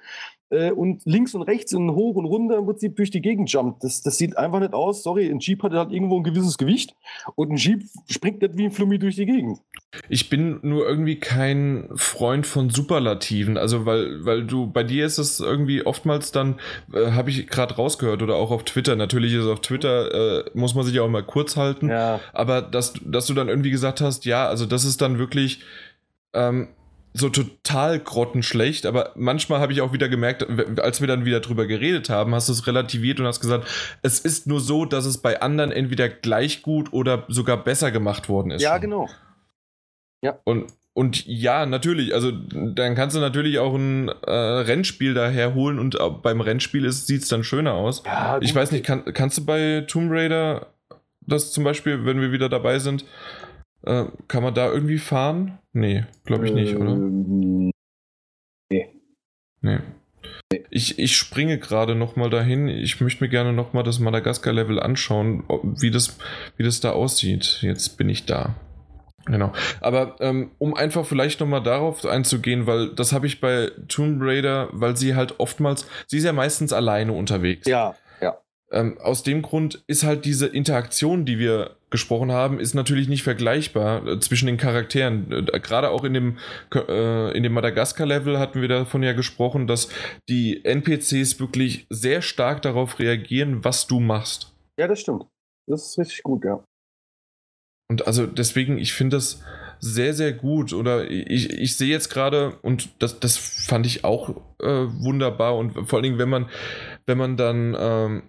äh, 0.50 0.70
und 0.70 1.02
links 1.04 1.34
und 1.34 1.42
rechts 1.42 1.74
und 1.74 1.94
hoch 1.94 2.16
und 2.16 2.24
runter 2.24 2.56
im 2.56 2.66
Prinzip 2.66 2.96
durch 2.96 3.10
die 3.10 3.20
Gegend 3.20 3.50
jumpt. 3.50 3.84
Das, 3.84 4.02
das 4.02 4.18
sieht 4.18 4.36
einfach 4.36 4.60
nicht 4.60 4.72
aus. 4.72 5.02
Sorry, 5.02 5.28
ein 5.30 5.40
Jeep 5.40 5.62
hat 5.62 5.72
halt 5.72 5.92
irgendwo 5.92 6.16
ein 6.16 6.24
gewisses 6.24 6.58
Gewicht 6.58 6.94
und 7.34 7.50
ein 7.50 7.56
Jeep 7.56 7.84
springt 8.08 8.42
nicht 8.42 8.56
wie 8.56 8.64
ein 8.64 8.70
Flummi 8.70 8.98
durch 8.98 9.16
die 9.16 9.26
Gegend. 9.26 9.58
Ich 10.08 10.28
bin 10.28 10.58
nur 10.62 10.86
irgendwie 10.86 11.18
kein 11.18 11.88
Freund 11.94 12.46
von 12.46 12.70
Superlativen. 12.70 13.56
Also, 13.56 13.86
weil, 13.86 14.24
weil 14.24 14.46
du, 14.46 14.66
bei 14.66 14.84
dir 14.84 15.06
ist 15.06 15.18
es 15.18 15.40
irgendwie 15.40 15.84
oftmals 15.84 16.30
dann, 16.32 16.60
äh, 16.92 17.12
habe 17.12 17.30
ich 17.30 17.48
gerade 17.58 17.74
rausgehört 17.74 18.22
oder 18.22 18.36
auch 18.36 18.50
auf 18.50 18.64
Twitter. 18.64 18.96
Natürlich 18.96 19.34
ist 19.34 19.46
auf 19.46 19.60
Twitter, 19.60 20.46
äh, 20.46 20.50
muss 20.54 20.74
man 20.74 20.84
sich 20.84 21.00
auch 21.00 21.08
mal 21.08 21.24
kurz 21.24 21.56
halten. 21.56 21.90
Ja. 21.90 22.20
Aber 22.32 22.62
dass, 22.62 22.94
dass 23.04 23.26
du 23.26 23.34
dann 23.34 23.48
irgendwie 23.48 23.70
gesagt 23.70 24.00
hast, 24.00 24.24
ja, 24.24 24.48
also 24.48 24.64
das 24.64 24.84
ist 24.84 25.00
dann 25.00 25.18
wirklich. 25.18 25.62
Ähm, 26.34 26.68
so 27.14 27.30
total 27.30 27.98
grottenschlecht, 27.98 28.86
aber 28.86 29.12
manchmal 29.16 29.60
habe 29.60 29.72
ich 29.72 29.80
auch 29.80 29.92
wieder 29.92 30.08
gemerkt, 30.08 30.46
als 30.78 31.00
wir 31.00 31.08
dann 31.08 31.24
wieder 31.24 31.40
drüber 31.40 31.66
geredet 31.66 32.10
haben, 32.10 32.34
hast 32.34 32.48
du 32.48 32.52
es 32.52 32.66
relativiert 32.66 33.18
und 33.18 33.26
hast 33.26 33.40
gesagt, 33.40 33.66
es 34.02 34.20
ist 34.20 34.46
nur 34.46 34.60
so, 34.60 34.84
dass 34.84 35.04
es 35.04 35.18
bei 35.18 35.40
anderen 35.40 35.72
entweder 35.72 36.08
gleich 36.08 36.62
gut 36.62 36.92
oder 36.92 37.24
sogar 37.28 37.56
besser 37.64 37.90
gemacht 37.90 38.28
worden 38.28 38.52
ist. 38.52 38.62
Ja, 38.62 38.72
schon. 38.72 38.82
genau. 38.82 39.08
Ja. 40.22 40.38
Und, 40.44 40.72
und 40.98 41.24
ja, 41.26 41.64
natürlich, 41.64 42.12
also 42.12 42.32
dann 42.32 42.96
kannst 42.96 43.14
du 43.14 43.20
natürlich 43.20 43.60
auch 43.60 43.72
ein 43.72 44.08
äh, 44.08 44.32
Rennspiel 44.32 45.14
daher 45.14 45.54
holen 45.54 45.78
und 45.78 45.96
beim 46.24 46.40
Rennspiel 46.40 46.90
sieht 46.90 47.22
es 47.22 47.28
dann 47.28 47.44
schöner 47.44 47.74
aus. 47.74 48.02
Ja, 48.04 48.40
ich 48.42 48.52
weiß 48.52 48.72
nicht, 48.72 48.84
kann, 48.84 49.04
kannst 49.14 49.38
du 49.38 49.46
bei 49.46 49.84
Tomb 49.86 50.10
Raider 50.10 50.74
das 51.20 51.52
zum 51.52 51.62
Beispiel, 51.62 52.04
wenn 52.04 52.20
wir 52.20 52.32
wieder 52.32 52.48
dabei 52.48 52.80
sind, 52.80 53.04
äh, 53.82 54.06
kann 54.26 54.42
man 54.42 54.54
da 54.54 54.72
irgendwie 54.72 54.98
fahren? 54.98 55.60
Nee, 55.72 56.04
glaube 56.24 56.46
ich 56.46 56.52
nicht, 56.52 56.74
oder? 56.74 56.90
Ähm, 56.90 57.70
nee. 58.68 58.88
Nee. 59.60 59.78
Ich, 60.68 60.98
ich 60.98 61.16
springe 61.16 61.58
gerade 61.58 61.94
nochmal 61.94 62.28
dahin. 62.28 62.66
Ich 62.66 63.00
möchte 63.00 63.22
mir 63.22 63.30
gerne 63.30 63.52
nochmal 63.52 63.84
das 63.84 64.00
Madagaskar-Level 64.00 64.80
anschauen, 64.80 65.44
wie 65.62 65.92
das, 65.92 66.18
wie 66.56 66.64
das 66.64 66.80
da 66.80 66.90
aussieht. 66.90 67.60
Jetzt 67.62 67.98
bin 67.98 68.08
ich 68.08 68.26
da. 68.26 68.56
Genau. 69.30 69.52
Aber 69.80 70.16
ähm, 70.20 70.50
um 70.58 70.74
einfach 70.74 71.06
vielleicht 71.06 71.40
nochmal 71.40 71.62
darauf 71.62 72.04
einzugehen, 72.04 72.66
weil 72.66 72.94
das 72.94 73.12
habe 73.12 73.26
ich 73.26 73.40
bei 73.40 73.70
Tomb 73.88 74.20
Raider, 74.22 74.68
weil 74.72 74.96
sie 74.96 75.14
halt 75.14 75.38
oftmals, 75.38 75.86
sie 76.06 76.18
ist 76.18 76.24
ja 76.24 76.32
meistens 76.32 76.72
alleine 76.72 77.12
unterwegs. 77.12 77.66
Ja, 77.66 77.94
ja. 78.20 78.38
Ähm, 78.70 78.98
aus 79.00 79.22
dem 79.22 79.42
Grund 79.42 79.82
ist 79.86 80.04
halt 80.04 80.24
diese 80.24 80.46
Interaktion, 80.46 81.24
die 81.24 81.38
wir 81.38 81.76
gesprochen 81.90 82.32
haben, 82.32 82.60
ist 82.60 82.74
natürlich 82.74 83.08
nicht 83.08 83.22
vergleichbar 83.22 84.06
äh, 84.06 84.20
zwischen 84.20 84.46
den 84.46 84.56
Charakteren. 84.56 85.32
Äh, 85.32 85.60
gerade 85.60 85.90
auch 85.90 86.04
in 86.04 86.14
dem, 86.14 86.38
äh, 86.74 87.36
in 87.36 87.42
dem 87.42 87.52
Madagaskar-Level 87.52 88.38
hatten 88.38 88.60
wir 88.60 88.68
davon 88.68 89.02
ja 89.02 89.12
gesprochen, 89.12 89.66
dass 89.66 89.88
die 90.28 90.64
NPCs 90.64 91.40
wirklich 91.40 91.86
sehr 91.88 92.20
stark 92.22 92.62
darauf 92.62 92.98
reagieren, 92.98 93.64
was 93.64 93.86
du 93.86 94.00
machst. 94.00 94.52
Ja, 94.78 94.86
das 94.86 95.00
stimmt. 95.00 95.26
Das 95.66 95.86
ist 95.86 95.98
richtig 95.98 96.22
gut, 96.22 96.44
ja. 96.44 96.62
Und 97.88 98.06
also 98.06 98.26
deswegen, 98.26 98.78
ich 98.78 98.92
finde 98.92 99.16
das 99.16 99.42
sehr, 99.80 100.14
sehr 100.14 100.32
gut. 100.32 100.72
Oder 100.72 101.10
ich, 101.10 101.50
ich 101.50 101.76
sehe 101.76 101.88
jetzt 101.88 102.10
gerade, 102.10 102.56
und 102.62 102.90
das, 102.98 103.20
das 103.20 103.36
fand 103.36 103.86
ich 103.86 104.04
auch 104.04 104.30
äh, 104.60 104.66
wunderbar. 104.66 105.56
Und 105.56 105.88
vor 105.88 105.98
allen 105.98 106.04
Dingen, 106.04 106.18
wenn 106.18 106.28
man, 106.28 106.48
wenn 107.06 107.18
man 107.18 107.36
dann 107.36 107.76
ähm, 107.78 108.22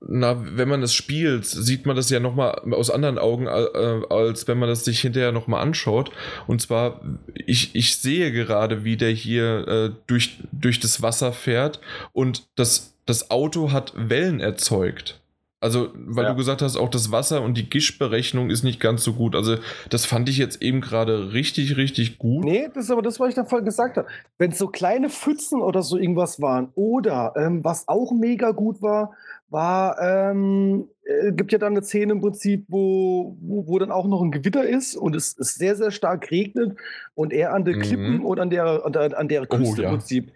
na, 0.00 0.36
wenn 0.56 0.68
man 0.68 0.82
es 0.82 0.94
spielt, 0.94 1.46
sieht 1.46 1.86
man 1.86 1.96
das 1.96 2.10
ja 2.10 2.20
nochmal 2.20 2.60
aus 2.72 2.90
anderen 2.90 3.18
Augen, 3.18 3.46
äh, 3.46 4.02
als 4.10 4.46
wenn 4.46 4.58
man 4.58 4.68
das 4.68 4.84
sich 4.84 5.00
hinterher 5.00 5.32
nochmal 5.32 5.62
anschaut. 5.62 6.10
Und 6.46 6.60
zwar, 6.60 7.00
ich, 7.34 7.74
ich 7.74 7.96
sehe 7.96 8.30
gerade, 8.30 8.84
wie 8.84 8.96
der 8.96 9.10
hier 9.10 9.66
äh, 9.66 9.90
durch, 10.06 10.38
durch 10.52 10.80
das 10.80 11.02
Wasser 11.02 11.32
fährt 11.32 11.80
und 12.12 12.46
das, 12.56 12.94
das 13.06 13.30
Auto 13.30 13.72
hat 13.72 13.92
Wellen 13.96 14.40
erzeugt. 14.40 15.20
Also, 15.58 15.88
weil 15.94 16.24
ja. 16.24 16.30
du 16.30 16.36
gesagt 16.36 16.60
hast, 16.60 16.76
auch 16.76 16.90
das 16.90 17.10
Wasser 17.10 17.40
und 17.42 17.56
die 17.56 17.68
Gischberechnung 17.68 18.50
ist 18.50 18.62
nicht 18.62 18.78
ganz 18.78 19.02
so 19.02 19.14
gut. 19.14 19.34
Also, 19.34 19.56
das 19.88 20.04
fand 20.04 20.28
ich 20.28 20.36
jetzt 20.36 20.60
eben 20.60 20.82
gerade 20.82 21.32
richtig, 21.32 21.78
richtig 21.78 22.18
gut. 22.18 22.44
Nee, 22.44 22.68
das 22.74 22.84
ist 22.84 22.90
aber 22.90 23.00
das, 23.00 23.18
was 23.18 23.30
ich 23.30 23.34
da 23.34 23.44
vorhin 23.44 23.64
gesagt 23.64 23.96
habe. 23.96 24.06
Wenn 24.36 24.50
es 24.50 24.58
so 24.58 24.68
kleine 24.68 25.08
Pfützen 25.08 25.62
oder 25.62 25.82
so 25.82 25.96
irgendwas 25.96 26.42
waren, 26.42 26.68
oder 26.74 27.32
ähm, 27.36 27.64
was 27.64 27.88
auch 27.88 28.12
mega 28.12 28.50
gut 28.50 28.82
war, 28.82 29.12
war, 29.48 29.98
ähm, 30.00 30.88
äh, 31.04 31.32
gibt 31.32 31.52
ja 31.52 31.58
dann 31.58 31.72
eine 31.72 31.82
Szene 31.82 32.12
im 32.12 32.20
Prinzip, 32.20 32.66
wo, 32.68 33.36
wo, 33.40 33.66
wo, 33.66 33.78
dann 33.78 33.92
auch 33.92 34.06
noch 34.06 34.20
ein 34.22 34.32
Gewitter 34.32 34.66
ist 34.66 34.94
und 34.96 35.16
es, 35.16 35.38
es 35.38 35.54
sehr, 35.54 35.76
sehr 35.76 35.90
stark 35.90 36.30
regnet 36.30 36.76
und 37.14 37.32
er 37.32 37.54
an 37.54 37.64
den 37.64 37.80
Klippen 37.80 38.18
mhm. 38.18 38.26
und 38.26 38.40
an 38.40 38.50
der, 38.50 38.84
an 38.84 38.92
der, 38.92 39.18
an 39.18 39.28
der 39.28 39.42
oh, 39.42 39.56
Küste 39.56 39.80
oh, 39.80 39.84
ja. 39.84 39.88
im 39.88 39.96
Prinzip. 39.96 40.32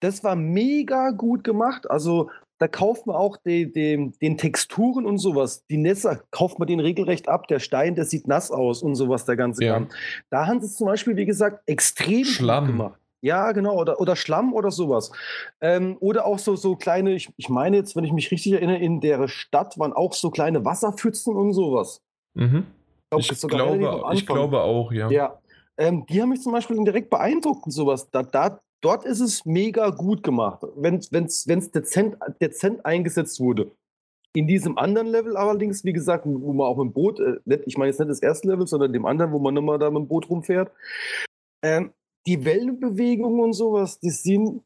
Das 0.00 0.24
war 0.24 0.36
mega 0.36 1.10
gut 1.10 1.44
gemacht. 1.44 1.90
Also 1.90 2.30
da 2.58 2.68
kauft 2.68 3.06
man 3.06 3.16
auch 3.16 3.36
die, 3.36 3.70
die, 3.72 4.12
den 4.20 4.38
Texturen 4.38 5.04
und 5.06 5.18
sowas. 5.18 5.66
Die 5.66 5.76
Nässe 5.76 6.22
kauft 6.30 6.58
man 6.58 6.66
den 6.66 6.80
regelrecht 6.80 7.28
ab. 7.28 7.48
Der 7.48 7.58
Stein, 7.58 7.94
der 7.94 8.04
sieht 8.04 8.26
nass 8.26 8.50
aus 8.50 8.82
und 8.82 8.94
sowas, 8.94 9.24
der 9.24 9.36
ganze 9.36 9.64
ja. 9.64 9.72
Kram. 9.72 9.88
Da 10.30 10.46
haben 10.46 10.60
sie 10.60 10.66
es 10.66 10.76
zum 10.76 10.86
Beispiel, 10.86 11.16
wie 11.16 11.26
gesagt, 11.26 11.62
extrem 11.66 12.24
Schlamm. 12.24 12.66
gemacht. 12.66 13.00
Ja, 13.22 13.52
genau, 13.52 13.78
oder, 13.78 14.00
oder 14.00 14.14
Schlamm 14.14 14.52
oder 14.52 14.70
sowas. 14.70 15.10
Ähm, 15.60 15.96
oder 16.00 16.26
auch 16.26 16.38
so, 16.38 16.54
so 16.54 16.76
kleine, 16.76 17.14
ich, 17.14 17.30
ich 17.36 17.48
meine 17.48 17.76
jetzt, 17.76 17.96
wenn 17.96 18.04
ich 18.04 18.12
mich 18.12 18.30
richtig 18.30 18.52
erinnere, 18.52 18.78
in 18.78 19.00
der 19.00 19.26
Stadt 19.26 19.78
waren 19.78 19.92
auch 19.92 20.12
so 20.12 20.30
kleine 20.30 20.64
Wasserpfützen 20.64 21.34
und 21.34 21.52
sowas. 21.52 22.02
Mhm. 22.34 22.66
Ich, 23.16 23.28
glaub, 23.28 23.32
ich 23.32 23.48
glaube, 23.48 24.14
ich 24.14 24.26
glaube 24.26 24.60
auch, 24.60 24.92
ja. 24.92 25.10
Ja, 25.10 25.38
ähm, 25.78 26.06
die 26.06 26.20
haben 26.20 26.30
mich 26.30 26.42
zum 26.42 26.52
Beispiel 26.52 26.82
direkt 26.84 27.10
beeindruckt 27.10 27.66
und 27.66 27.72
sowas. 27.72 28.10
Da, 28.10 28.22
da, 28.22 28.60
dort 28.80 29.04
ist 29.04 29.20
es 29.20 29.44
mega 29.44 29.90
gut 29.90 30.22
gemacht, 30.22 30.62
wenn 30.76 30.96
es 30.96 31.10
dezent, 31.44 32.16
dezent 32.40 32.84
eingesetzt 32.84 33.40
wurde. 33.40 33.70
In 34.34 34.46
diesem 34.46 34.76
anderen 34.76 35.06
Level 35.06 35.36
allerdings, 35.36 35.82
wie 35.84 35.94
gesagt, 35.94 36.24
wo 36.26 36.52
man 36.52 36.66
auch 36.66 36.76
mit 36.76 36.84
dem 36.86 36.92
Boot, 36.92 37.20
äh, 37.20 37.58
ich 37.64 37.78
meine 37.78 37.90
jetzt 37.90 37.98
nicht 37.98 38.10
das 38.10 38.20
erste 38.20 38.48
Level, 38.48 38.66
sondern 38.66 38.92
dem 38.92 39.06
anderen, 39.06 39.32
wo 39.32 39.38
man 39.38 39.54
nochmal 39.54 39.78
da 39.78 39.90
mit 39.90 40.02
dem 40.02 40.08
Boot 40.08 40.28
rumfährt, 40.28 40.70
ähm, 41.62 41.92
die 42.26 42.44
Wellenbewegungen 42.44 43.40
und 43.40 43.52
sowas, 43.54 43.98
die 43.98 44.10
sind 44.10 44.62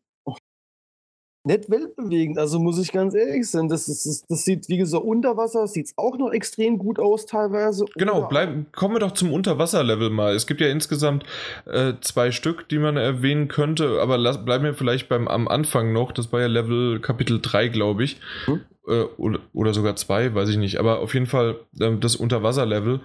nicht 1.43 1.70
weltbewegend, 1.70 2.38
also 2.38 2.59
muss 2.59 2.78
ich 2.78 2.93
ganz 2.93 3.14
ehrlich 3.14 3.49
sein. 3.51 3.68
Das, 3.68 3.88
ist, 3.88 4.26
das 4.28 4.45
sieht, 4.45 4.68
wie 4.68 4.76
gesagt, 4.76 5.05
unter 5.05 5.36
Wasser 5.36 5.66
sieht 5.66 5.86
es 5.86 5.95
auch 5.97 6.18
noch 6.18 6.32
extrem 6.32 6.76
gut 6.76 6.99
aus 6.99 7.24
teilweise. 7.24 7.86
Genau, 7.97 8.28
bleib, 8.28 8.72
kommen 8.72 8.95
wir 8.95 9.01
doch 9.01 9.12
zum 9.12 9.32
Unterwasserlevel 9.32 10.11
mal. 10.11 10.34
Es 10.34 10.47
gibt 10.47 10.61
ja 10.61 10.68
insgesamt 10.68 11.24
äh, 11.66 11.95
zwei 12.03 12.30
Stück, 12.30 12.68
die 12.68 12.78
man 12.78 12.99
erwähnen 12.99 13.49
könnte, 13.49 14.01
aber 14.03 14.18
lass, 14.18 14.45
bleiben 14.45 14.64
wir 14.64 14.74
vielleicht 14.74 15.09
beim 15.09 15.28
am 15.28 15.49
Anfang 15.49 15.93
noch. 15.93 16.12
Das 16.12 16.30
war 16.32 16.41
ja 16.41 16.47
Level 16.47 17.01
Kapitel 17.01 17.41
3, 17.41 17.68
glaube 17.68 18.05
ich. 18.05 18.18
Hm? 18.45 18.61
Äh, 18.86 19.05
oder, 19.16 19.41
oder, 19.55 19.72
sogar 19.72 19.97
2, 19.97 20.34
weiß 20.34 20.51
ich 20.51 20.59
nicht. 20.59 20.78
Aber 20.78 20.99
auf 20.99 21.14
jeden 21.14 21.26
Fall 21.26 21.57
äh, 21.78 21.97
das 21.97 22.16
Unterwasserlevel. 22.16 23.01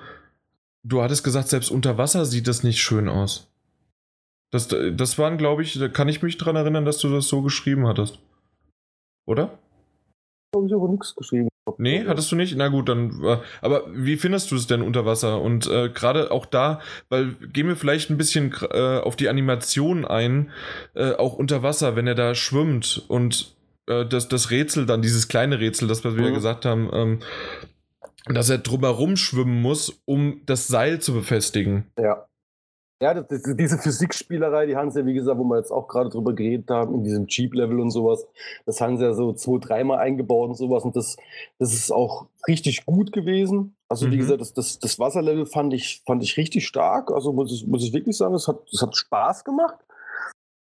Du 0.84 1.02
hattest 1.02 1.24
gesagt, 1.24 1.48
selbst 1.48 1.72
unter 1.72 1.98
Wasser 1.98 2.26
sieht 2.26 2.48
das 2.48 2.64
nicht 2.64 2.80
schön 2.80 3.08
aus. 3.08 3.48
Das, 4.52 4.68
das 4.68 5.18
waren, 5.18 5.38
glaube 5.38 5.64
ich, 5.64 5.78
da 5.78 5.88
kann 5.88 6.08
ich 6.08 6.22
mich 6.22 6.38
daran 6.38 6.56
erinnern, 6.56 6.86
dass 6.86 7.00
du 7.00 7.10
das 7.10 7.28
so 7.28 7.42
geschrieben 7.42 7.88
hattest. 7.88 8.20
Oder? 9.26 9.58
Habe 10.56 10.68
ich 10.68 10.74
aber 10.74 10.88
nichts 10.88 11.16
geschrieben. 11.16 11.50
Nee, 11.78 12.06
hattest 12.08 12.32
du 12.32 12.36
nicht? 12.36 12.56
Na 12.56 12.68
gut, 12.68 12.88
dann. 12.90 13.24
Äh, 13.24 13.38
aber 13.62 13.84
wie 13.92 14.18
findest 14.18 14.52
du 14.52 14.56
es 14.56 14.68
denn 14.68 14.82
unter 14.82 15.06
Wasser? 15.06 15.42
Und 15.42 15.68
äh, 15.68 15.90
gerade 15.90 16.32
auch 16.32 16.46
da, 16.46 16.80
weil 17.10 17.34
gehen 17.34 17.68
wir 17.68 17.76
vielleicht 17.76 18.10
ein 18.10 18.18
bisschen 18.18 18.54
äh, 18.72 19.00
auf 19.00 19.16
die 19.16 19.30
Animation 19.30 20.06
ein, 20.06 20.52
äh, 20.94 21.14
auch 21.14 21.34
unter 21.34 21.64
Wasser, 21.64 21.96
wenn 21.96 22.08
er 22.08 22.16
da 22.16 22.36
schwimmt 22.36 23.04
und 23.08 23.56
äh, 23.88 24.06
das, 24.06 24.28
das 24.28 24.52
Rätsel 24.52 24.86
dann, 24.86 25.02
dieses 25.02 25.28
kleine 25.28 25.60
Rätsel, 25.60 25.88
das, 25.88 26.06
was 26.06 26.16
wir 26.16 26.22
mhm. 26.22 26.30
ja 26.30 26.34
gesagt 26.34 26.66
haben, 26.66 26.90
ähm, 26.94 27.20
dass 28.28 28.50
er 28.50 28.60
drumherum 28.60 29.18
schwimmen 29.18 29.62
muss, 29.62 30.02
um 30.06 30.42
das 30.46 30.68
Seil 30.68 31.00
zu 31.00 31.14
befestigen. 31.14 31.86
Ja. 32.00 32.28
Ja, 33.06 33.14
das, 33.14 33.28
das, 33.28 33.56
diese 33.56 33.78
Physikspielerei, 33.78 34.66
die 34.66 34.76
haben 34.76 34.90
sie 34.90 35.02
ja, 35.02 35.06
wie 35.06 35.14
gesagt, 35.14 35.38
wo 35.38 35.44
wir 35.44 35.58
jetzt 35.58 35.70
auch 35.70 35.88
gerade 35.88 36.10
drüber 36.10 36.34
geredet 36.34 36.72
haben, 36.72 36.96
in 36.96 37.04
diesem 37.04 37.28
Cheap-Level 37.28 37.80
und 37.80 37.92
sowas, 37.92 38.26
das 38.66 38.82
haben 38.82 38.98
sie 38.98 39.04
ja 39.04 39.14
so 39.14 39.32
zwei, 39.34 39.60
dreimal 39.60 40.00
eingebaut 40.00 40.50
und 40.50 40.56
sowas 40.56 40.84
und 40.84 40.96
das, 40.96 41.16
das 41.60 41.72
ist 41.76 41.92
auch 41.92 42.26
richtig 42.48 42.84
gut 42.88 43.12
gewesen. 43.12 43.76
Also, 43.90 44.08
mhm. 44.08 44.12
wie 44.14 44.18
gesagt, 44.18 44.42
das, 44.42 44.54
das, 44.54 44.80
das 44.80 44.98
Wasserlevel 44.98 45.46
fand 45.46 45.76
ich, 45.76 46.02
fand 46.08 46.24
ich 46.24 46.36
richtig 46.36 46.66
stark. 46.66 47.12
Also, 47.12 47.32
muss 47.32 47.52
ich, 47.52 47.68
muss 47.68 47.84
ich 47.84 47.94
wirklich 47.94 48.18
sagen, 48.18 48.34
es 48.34 48.48
hat, 48.48 48.58
es 48.74 48.82
hat 48.82 48.96
Spaß 48.96 49.44
gemacht. 49.44 49.78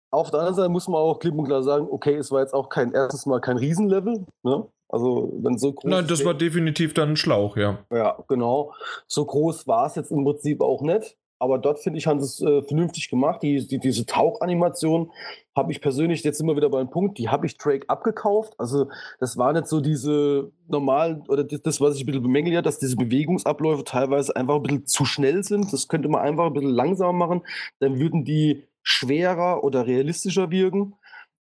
Auf 0.09 0.31
der 0.31 0.39
anderen 0.39 0.55
Seite 0.55 0.69
muss 0.69 0.87
man 0.87 1.01
auch 1.01 1.19
klipp 1.19 1.35
und 1.35 1.45
klar 1.45 1.61
sagen, 1.61 1.87
okay, 1.87 2.15
es 2.15 2.31
war 2.31 2.41
jetzt 2.41 2.55
auch 2.55 2.69
kein, 2.69 2.93
erstens 2.93 3.27
mal 3.27 3.41
kein 3.41 3.57
Riesenlevel, 3.57 4.25
ne? 4.41 4.65
Also, 4.89 5.31
wenn 5.43 5.59
so 5.59 5.71
groß. 5.71 5.91
Nein, 5.91 6.07
das 6.07 6.25
war 6.25 6.33
definitiv 6.33 6.95
dann 6.95 7.09
ein 7.09 7.15
Schlauch, 7.15 7.57
ja. 7.57 7.77
Ja, 7.91 8.17
genau. 8.27 8.73
So 9.05 9.23
groß 9.23 9.67
war 9.67 9.85
es 9.85 9.93
jetzt 9.93 10.09
im 10.11 10.23
Prinzip 10.23 10.61
auch 10.61 10.81
nicht. 10.81 11.15
Aber 11.43 11.57
dort 11.57 11.79
finde 11.79 11.99
ich, 11.99 12.07
haben 12.07 12.21
sie 12.21 12.25
es 12.25 12.41
äh, 12.41 12.63
vernünftig 12.63 13.09
gemacht. 13.09 13.43
Die, 13.43 13.67
die, 13.67 13.77
diese 13.77 14.05
Tauchanimation 14.05 15.11
habe 15.53 15.73
ich 15.73 15.81
persönlich, 15.81 16.23
jetzt 16.23 16.39
immer 16.39 16.55
wieder 16.55 16.69
beim 16.69 16.89
Punkt, 16.89 17.17
die 17.17 17.27
habe 17.27 17.45
ich 17.45 17.57
Drake 17.57 17.89
abgekauft. 17.89 18.53
Also 18.57 18.87
das 19.19 19.35
war 19.35 19.51
nicht 19.51 19.67
so 19.67 19.81
diese 19.81 20.53
normalen, 20.69 21.25
oder 21.27 21.43
das, 21.43 21.81
was 21.81 21.95
ich 21.97 22.03
ein 22.03 22.05
bisschen 22.05 22.23
bemängel, 22.23 22.53
ja, 22.53 22.61
dass 22.61 22.79
diese 22.79 22.95
Bewegungsabläufe 22.95 23.83
teilweise 23.83 24.33
einfach 24.37 24.55
ein 24.55 24.63
bisschen 24.63 24.85
zu 24.85 25.03
schnell 25.03 25.43
sind. 25.43 25.73
Das 25.73 25.89
könnte 25.89 26.07
man 26.07 26.21
einfach 26.21 26.45
ein 26.45 26.53
bisschen 26.53 26.69
langsamer 26.69 27.11
machen. 27.11 27.41
Dann 27.79 27.99
würden 27.99 28.23
die 28.23 28.63
schwerer 28.81 29.65
oder 29.65 29.85
realistischer 29.85 30.49
wirken. 30.49 30.95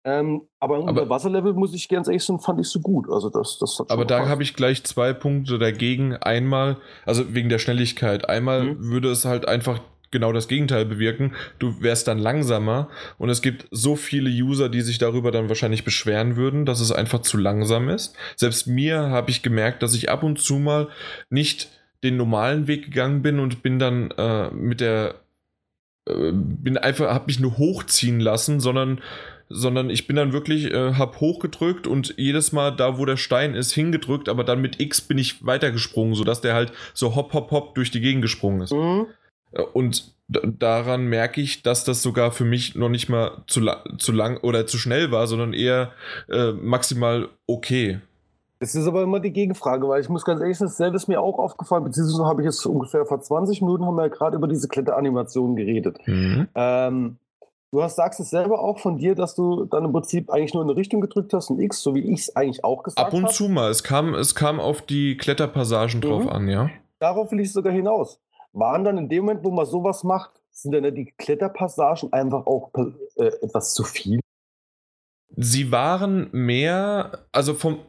Ähm, 0.04 0.42
aber 0.60 0.80
unter 0.80 1.10
Wasserlevel, 1.10 1.54
muss 1.54 1.74
ich 1.76 1.88
ganz 1.88 2.08
ehrlich 2.08 2.24
sagen, 2.24 2.40
fand 2.40 2.60
ich 2.60 2.68
so 2.68 2.80
gut. 2.80 3.08
Also 3.10 3.30
das, 3.30 3.60
das 3.60 3.84
aber 3.88 4.06
da 4.06 4.28
habe 4.28 4.42
ich 4.42 4.56
gleich 4.56 4.84
zwei 4.84 5.14
Punkte 5.14 5.60
dagegen. 5.60 6.16
Einmal, 6.16 6.78
also 7.06 7.36
wegen 7.36 7.50
der 7.50 7.60
Schnelligkeit. 7.60 8.28
Einmal 8.28 8.64
mhm. 8.64 8.90
würde 8.90 9.12
es 9.12 9.26
halt 9.26 9.48
einfach 9.48 9.80
genau 10.10 10.34
das 10.34 10.48
Gegenteil 10.48 10.86
bewirken. 10.86 11.34
Du 11.60 11.82
wärst 11.82 12.08
dann 12.08 12.20
langsamer 12.20 12.90
und 13.18 13.30
es 13.30 13.42
gibt 13.42 13.68
so 13.72 13.96
viele 13.96 14.30
User, 14.30 14.70
die 14.70 14.82
sich 14.82 14.98
darüber 14.98 15.32
dann 15.32 15.50
wahrscheinlich 15.50 15.84
beschweren 15.84 16.36
würden, 16.36 16.66
dass 16.66 16.82
es 16.82 16.92
einfach 16.92 17.20
zu 17.22 17.38
langsam 17.38 17.90
ist. 17.90 18.16
Selbst 18.36 18.68
mir 18.68 19.10
habe 19.10 19.32
ich 19.32 19.42
gemerkt, 19.42 19.84
dass 19.84 19.96
ich 19.96 20.10
ab 20.10 20.24
und 20.24 20.40
zu 20.40 20.56
mal 20.56 20.90
nicht 21.30 21.70
den 22.04 22.18
normalen 22.18 22.68
Weg 22.68 22.86
gegangen 22.86 23.22
bin 23.22 23.40
und 23.40 23.64
bin 23.64 23.80
dann 23.80 24.12
äh, 24.12 24.50
mit 24.52 24.82
der 24.82 25.16
äh, 26.08 26.32
bin 26.34 26.78
einfach 26.78 27.14
habe 27.14 27.28
mich 27.28 27.40
nur 27.40 27.58
hochziehen 27.58 28.20
lassen, 28.20 28.60
sondern 28.60 29.02
sondern 29.54 29.90
ich 29.90 30.08
bin 30.08 30.16
dann 30.16 30.34
wirklich, 30.34 30.72
äh, 30.72 30.94
hab 30.94 31.20
hochgedrückt 31.20 31.88
und 31.88 32.14
jedes 32.18 32.52
Mal 32.52 32.72
da, 32.72 32.98
wo 32.98 33.06
der 33.06 33.18
Stein 33.18 33.54
ist, 33.56 33.72
hingedrückt, 33.72 34.30
aber 34.30 34.44
dann 34.44 34.62
mit 34.62 34.80
X 34.80 35.02
bin 35.02 35.18
ich 35.18 35.46
weitergesprungen, 35.46 36.16
sodass 36.16 36.42
der 36.42 36.54
halt 36.54 36.74
so 36.94 37.16
hopp, 37.16 37.34
hopp, 37.34 37.52
hopp 37.52 37.76
durch 37.76 37.92
die 37.92 38.02
Gegend 38.02 38.22
gesprungen 38.22 38.62
ist. 38.62 38.74
Mhm. 38.74 39.08
Äh, 39.52 39.62
und 39.62 40.14
daran 40.28 41.06
merke 41.06 41.42
ich, 41.42 41.62
dass 41.62 41.84
das 41.84 42.02
sogar 42.02 42.32
für 42.32 42.46
mich 42.46 42.76
noch 42.76 42.90
nicht 42.90 43.10
mal 43.10 43.44
zu, 43.48 43.60
la 43.60 43.84
zu 43.98 44.12
lang 44.12 44.38
oder 44.38 44.66
zu 44.66 44.78
schnell 44.78 45.12
war, 45.12 45.28
sondern 45.28 45.54
eher 45.54 45.92
äh, 46.30 46.52
maximal 46.52 47.28
okay. 47.48 48.00
Das 48.60 48.76
ist 48.76 48.86
aber 48.86 49.02
immer 49.02 49.20
die 49.20 49.34
Gegenfrage, 49.34 49.88
weil 49.88 50.02
ich 50.02 50.10
muss 50.10 50.24
ganz 50.24 50.40
ehrlich 50.40 50.58
sagen, 50.58 50.70
dasselbe 50.70 50.96
ist 50.96 51.08
mir 51.08 51.20
auch 51.20 51.40
aufgefallen, 51.40 51.84
beziehungsweise 51.84 52.26
habe 52.26 52.44
ich 52.44 52.46
jetzt 52.46 52.64
ungefähr 52.66 53.06
vor 53.06 53.20
20 53.20 53.62
Minuten 53.62 53.86
haben 53.86 53.96
wir 53.96 54.04
ja 54.04 54.08
gerade 54.10 54.38
über 54.38 54.48
diese 54.48 54.68
Kletteranimation 54.68 55.56
geredet. 55.56 55.98
Mhm. 56.06 56.48
Ähm, 56.54 57.18
du 57.72 57.82
hast, 57.82 57.96
sagst 57.96 58.20
es 58.20 58.30
selber 58.30 58.62
auch 58.62 58.80
von 58.80 58.98
dir, 58.98 59.16
dass 59.16 59.36
du 59.36 59.66
dann 59.66 59.86
im 59.86 59.92
Prinzip 59.92 60.30
eigentlich 60.30 60.54
nur 60.54 60.64
in 60.64 60.70
eine 60.70 60.78
Richtung 60.78 61.02
gedrückt 61.02 61.34
hast, 61.34 61.50
ein 61.50 61.60
X, 61.60 61.82
so 61.82 61.96
wie 61.96 62.02
ich 62.02 62.22
es 62.22 62.36
eigentlich 62.36 62.64
auch 62.64 62.84
gesagt 62.84 63.00
habe. 63.06 63.10
Ab 63.10 63.18
und 63.18 63.26
hab. 63.26 63.34
zu 63.34 63.48
mal. 63.50 63.70
Es 63.70 63.84
kam, 63.84 64.14
es 64.14 64.36
kam 64.36 64.60
auf 64.60 64.82
die 64.82 65.18
Kletterpassagen 65.18 66.00
mhm. 66.00 66.02
drauf 66.02 66.28
an, 66.28 66.48
ja. 66.48 66.70
Darauf 67.00 67.32
will 67.32 67.40
ich 67.40 67.52
sogar 67.52 67.74
hinaus 67.74 68.20
waren 68.54 68.84
dann 68.84 68.98
in 68.98 69.10
dem 69.10 69.26
Moment, 69.26 69.44
wo 69.44 69.52
man 69.52 69.66
sowas 69.66 70.04
macht, 70.04 70.32
sind 70.52 70.74
dann 70.74 70.94
die 70.94 71.14
Kletterpassagen 71.18 72.12
einfach 72.14 72.46
auch 72.46 72.72
äh, 73.16 73.28
etwas 73.42 73.74
zu 73.74 73.84
viel? 73.84 74.20
Sie 75.38 75.72
waren 75.72 76.28
mehr, 76.32 77.20
also 77.32 77.54
vom, 77.54 77.80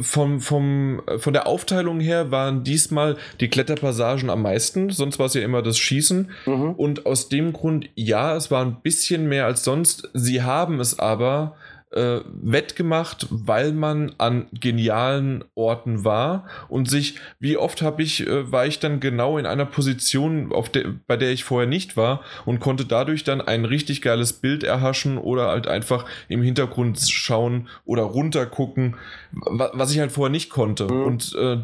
vom, 0.00 0.40
vom, 0.40 1.02
von 1.18 1.32
der 1.32 1.46
Aufteilung 1.46 2.00
her 2.00 2.30
waren 2.30 2.64
diesmal 2.64 3.16
die 3.40 3.48
Kletterpassagen 3.48 4.30
am 4.30 4.42
meisten, 4.42 4.90
sonst 4.90 5.18
war 5.18 5.26
es 5.26 5.34
ja 5.34 5.42
immer 5.42 5.62
das 5.62 5.78
Schießen. 5.78 6.30
Mhm. 6.46 6.72
Und 6.72 7.06
aus 7.06 7.28
dem 7.28 7.52
Grund, 7.52 7.90
ja, 7.94 8.34
es 8.36 8.50
war 8.50 8.64
ein 8.64 8.76
bisschen 8.82 9.28
mehr 9.28 9.44
als 9.44 9.64
sonst. 9.64 10.08
Sie 10.14 10.42
haben 10.42 10.80
es 10.80 10.98
aber 10.98 11.56
äh, 11.92 12.20
wettgemacht, 12.42 13.26
weil 13.30 13.72
man 13.72 14.14
an 14.18 14.46
genialen 14.52 15.44
Orten 15.54 16.04
war 16.04 16.46
und 16.68 16.88
sich, 16.88 17.16
wie 17.38 17.56
oft 17.56 17.82
habe 17.82 18.02
ich, 18.02 18.26
äh, 18.26 18.50
war 18.50 18.66
ich 18.66 18.78
dann 18.78 19.00
genau 19.00 19.38
in 19.38 19.46
einer 19.46 19.66
Position, 19.66 20.52
auf 20.52 20.68
der, 20.68 20.94
bei 21.06 21.16
der 21.16 21.30
ich 21.30 21.44
vorher 21.44 21.68
nicht 21.68 21.96
war 21.96 22.20
und 22.44 22.60
konnte 22.60 22.84
dadurch 22.84 23.24
dann 23.24 23.40
ein 23.40 23.64
richtig 23.64 24.02
geiles 24.02 24.34
Bild 24.34 24.64
erhaschen 24.64 25.18
oder 25.18 25.48
halt 25.48 25.66
einfach 25.66 26.04
im 26.28 26.42
Hintergrund 26.42 27.00
schauen 27.00 27.68
oder 27.84 28.02
runtergucken, 28.02 28.96
was 29.32 29.92
ich 29.92 29.98
halt 29.98 30.12
vorher 30.12 30.30
nicht 30.30 30.50
konnte. 30.50 30.84
Mhm. 30.84 31.04
Und 31.04 31.34
äh, 31.36 31.58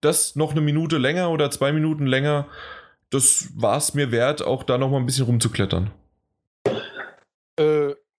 das 0.00 0.36
noch 0.36 0.52
eine 0.52 0.60
Minute 0.60 0.98
länger 0.98 1.30
oder 1.30 1.50
zwei 1.50 1.72
Minuten 1.72 2.06
länger, 2.06 2.46
das 3.10 3.50
war 3.56 3.76
es 3.78 3.94
mir 3.94 4.10
wert, 4.10 4.42
auch 4.42 4.62
da 4.62 4.78
noch 4.78 4.90
mal 4.90 4.98
ein 4.98 5.06
bisschen 5.06 5.26
rumzuklettern. 5.26 5.90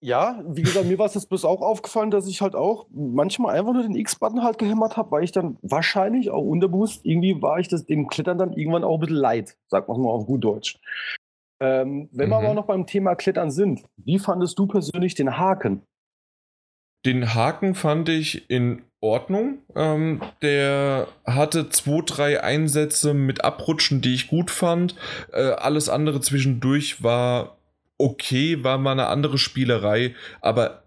Ja, 0.07 0.41
wie 0.47 0.61
gesagt, 0.61 0.85
mir 0.85 0.97
war 0.99 1.07
es 1.07 1.15
jetzt 1.15 1.27
bloß 1.27 1.43
auch 1.43 1.59
aufgefallen, 1.59 2.11
dass 2.11 2.29
ich 2.29 2.41
halt 2.41 2.55
auch 2.55 2.87
manchmal 2.91 3.59
einfach 3.59 3.73
nur 3.73 3.83
den 3.83 3.97
X-Button 3.97 4.41
halt 4.41 4.57
gehämmert 4.57 4.95
habe, 4.95 5.11
weil 5.11 5.25
ich 5.25 5.33
dann 5.33 5.57
wahrscheinlich 5.61 6.31
auch 6.31 6.43
unterbewusst 6.43 7.01
irgendwie 7.03 7.41
war 7.41 7.59
ich 7.59 7.67
das 7.67 7.85
dem 7.85 8.07
Klettern 8.07 8.37
dann 8.37 8.53
irgendwann 8.53 8.85
auch 8.85 8.93
ein 8.93 8.99
bisschen 9.01 9.17
leid, 9.17 9.57
sagt 9.67 9.89
man 9.89 9.99
mal 9.99 10.11
auf 10.11 10.25
gut 10.25 10.45
Deutsch. 10.45 10.79
Ähm, 11.59 12.07
wenn 12.13 12.27
mhm. 12.27 12.31
wir 12.31 12.37
aber 12.37 12.53
noch 12.53 12.67
beim 12.67 12.85
Thema 12.85 13.15
Klettern 13.15 13.51
sind, 13.51 13.83
wie 13.97 14.17
fandest 14.17 14.57
du 14.57 14.65
persönlich 14.65 15.13
den 15.13 15.37
Haken? 15.37 15.81
Den 17.05 17.35
Haken 17.35 17.75
fand 17.75 18.07
ich 18.07 18.49
in 18.49 18.83
Ordnung. 19.01 19.57
Ähm, 19.75 20.21
der 20.41 21.09
hatte 21.25 21.67
zwei, 21.67 22.01
drei 22.05 22.41
Einsätze 22.41 23.13
mit 23.13 23.43
Abrutschen, 23.43 23.99
die 23.99 24.13
ich 24.13 24.29
gut 24.29 24.51
fand. 24.51 24.95
Äh, 25.33 25.51
alles 25.51 25.89
andere 25.89 26.21
zwischendurch 26.21 27.03
war 27.03 27.56
okay, 27.97 28.63
war 28.63 28.77
mal 28.77 28.91
eine 28.91 29.07
andere 29.07 29.37
Spielerei, 29.37 30.15
aber 30.41 30.83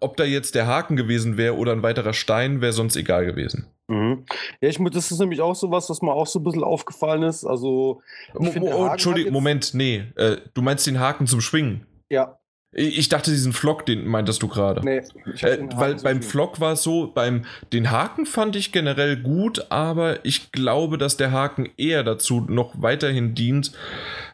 ob 0.00 0.16
da 0.16 0.24
jetzt 0.24 0.54
der 0.54 0.66
Haken 0.66 0.96
gewesen 0.96 1.36
wäre 1.36 1.56
oder 1.56 1.72
ein 1.72 1.82
weiterer 1.82 2.12
Stein, 2.12 2.60
wäre 2.60 2.72
sonst 2.72 2.96
egal 2.96 3.26
gewesen. 3.26 3.66
Mhm. 3.88 4.24
Ja, 4.60 4.68
ich, 4.68 4.78
das 4.92 5.10
ist 5.10 5.18
nämlich 5.18 5.40
auch 5.40 5.54
so 5.54 5.70
was, 5.70 5.90
was 5.90 6.02
mir 6.02 6.12
auch 6.12 6.26
so 6.26 6.38
ein 6.38 6.44
bisschen 6.44 6.62
aufgefallen 6.64 7.24
ist. 7.24 7.44
Also, 7.44 8.00
Mo 8.34 8.52
oh, 8.60 8.86
Entschuldigung, 8.86 9.32
Moment, 9.32 9.74
nee. 9.74 10.04
Äh, 10.16 10.36
du 10.54 10.62
meinst 10.62 10.86
den 10.86 11.00
Haken 11.00 11.26
zum 11.26 11.40
Schwingen? 11.40 11.86
Ja. 12.08 12.38
Ich 12.72 13.08
dachte, 13.08 13.30
diesen 13.30 13.52
Flock, 13.52 13.86
den 13.86 14.06
meintest 14.06 14.42
du 14.42 14.48
gerade. 14.48 14.82
Nee, 14.84 14.98
äh, 15.40 15.66
weil 15.76 15.94
beim 15.96 16.20
Flock 16.20 16.60
war 16.60 16.72
es 16.72 16.82
so, 16.82 17.10
beim 17.10 17.44
den 17.72 17.90
Haken 17.90 18.26
fand 18.26 18.54
ich 18.54 18.70
generell 18.70 19.16
gut, 19.16 19.66
aber 19.70 20.24
ich 20.26 20.52
glaube, 20.52 20.98
dass 20.98 21.16
der 21.16 21.32
Haken 21.32 21.70
eher 21.78 22.04
dazu 22.04 22.40
noch 22.40 22.74
weiterhin 22.82 23.34
dient, 23.34 23.72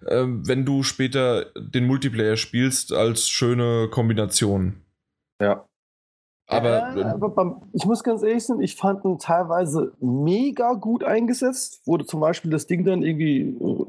äh, 0.06 0.24
wenn 0.26 0.64
du 0.64 0.82
später 0.82 1.46
den 1.56 1.86
Multiplayer 1.86 2.36
spielst, 2.36 2.92
als 2.92 3.28
schöne 3.28 3.88
Kombination. 3.90 4.82
Ja. 5.40 5.64
Aber, 6.48 6.96
ja, 6.96 7.14
aber 7.14 7.30
beim, 7.30 7.62
ich 7.72 7.84
muss 7.86 8.02
ganz 8.02 8.22
ehrlich 8.22 8.44
sein, 8.44 8.60
ich 8.60 8.76
fand 8.76 9.04
ihn 9.04 9.18
teilweise 9.18 9.92
mega 10.00 10.72
gut 10.72 11.04
eingesetzt, 11.04 11.82
du 11.96 12.04
zum 12.04 12.20
Beispiel 12.20 12.50
das 12.50 12.66
Ding 12.66 12.84
dann 12.84 13.02
irgendwie 13.02 13.40
äh, 13.40 13.86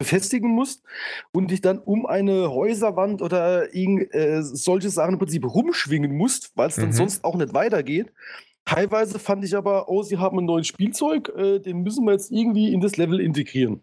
befestigen 0.00 0.50
musst 0.50 0.82
und 1.30 1.50
dich 1.50 1.60
dann 1.60 1.78
um 1.78 2.06
eine 2.06 2.50
Häuserwand 2.50 3.20
oder 3.20 3.74
irgend, 3.74 4.12
äh, 4.14 4.42
solche 4.42 4.88
Sachen 4.88 5.12
im 5.12 5.18
Prinzip 5.18 5.44
rumschwingen 5.44 6.16
musst, 6.16 6.52
weil 6.56 6.68
es 6.68 6.76
dann 6.76 6.86
mhm. 6.86 6.94
sonst 6.94 7.22
auch 7.22 7.36
nicht 7.36 7.52
weitergeht. 7.52 8.10
Teilweise 8.64 9.18
fand 9.18 9.44
ich 9.44 9.54
aber, 9.54 9.90
oh, 9.90 10.02
sie 10.02 10.16
haben 10.16 10.38
ein 10.38 10.46
neues 10.46 10.66
Spielzeug, 10.66 11.30
äh, 11.36 11.58
den 11.58 11.82
müssen 11.82 12.06
wir 12.06 12.12
jetzt 12.12 12.32
irgendwie 12.32 12.72
in 12.72 12.80
das 12.80 12.96
Level 12.96 13.20
integrieren. 13.20 13.82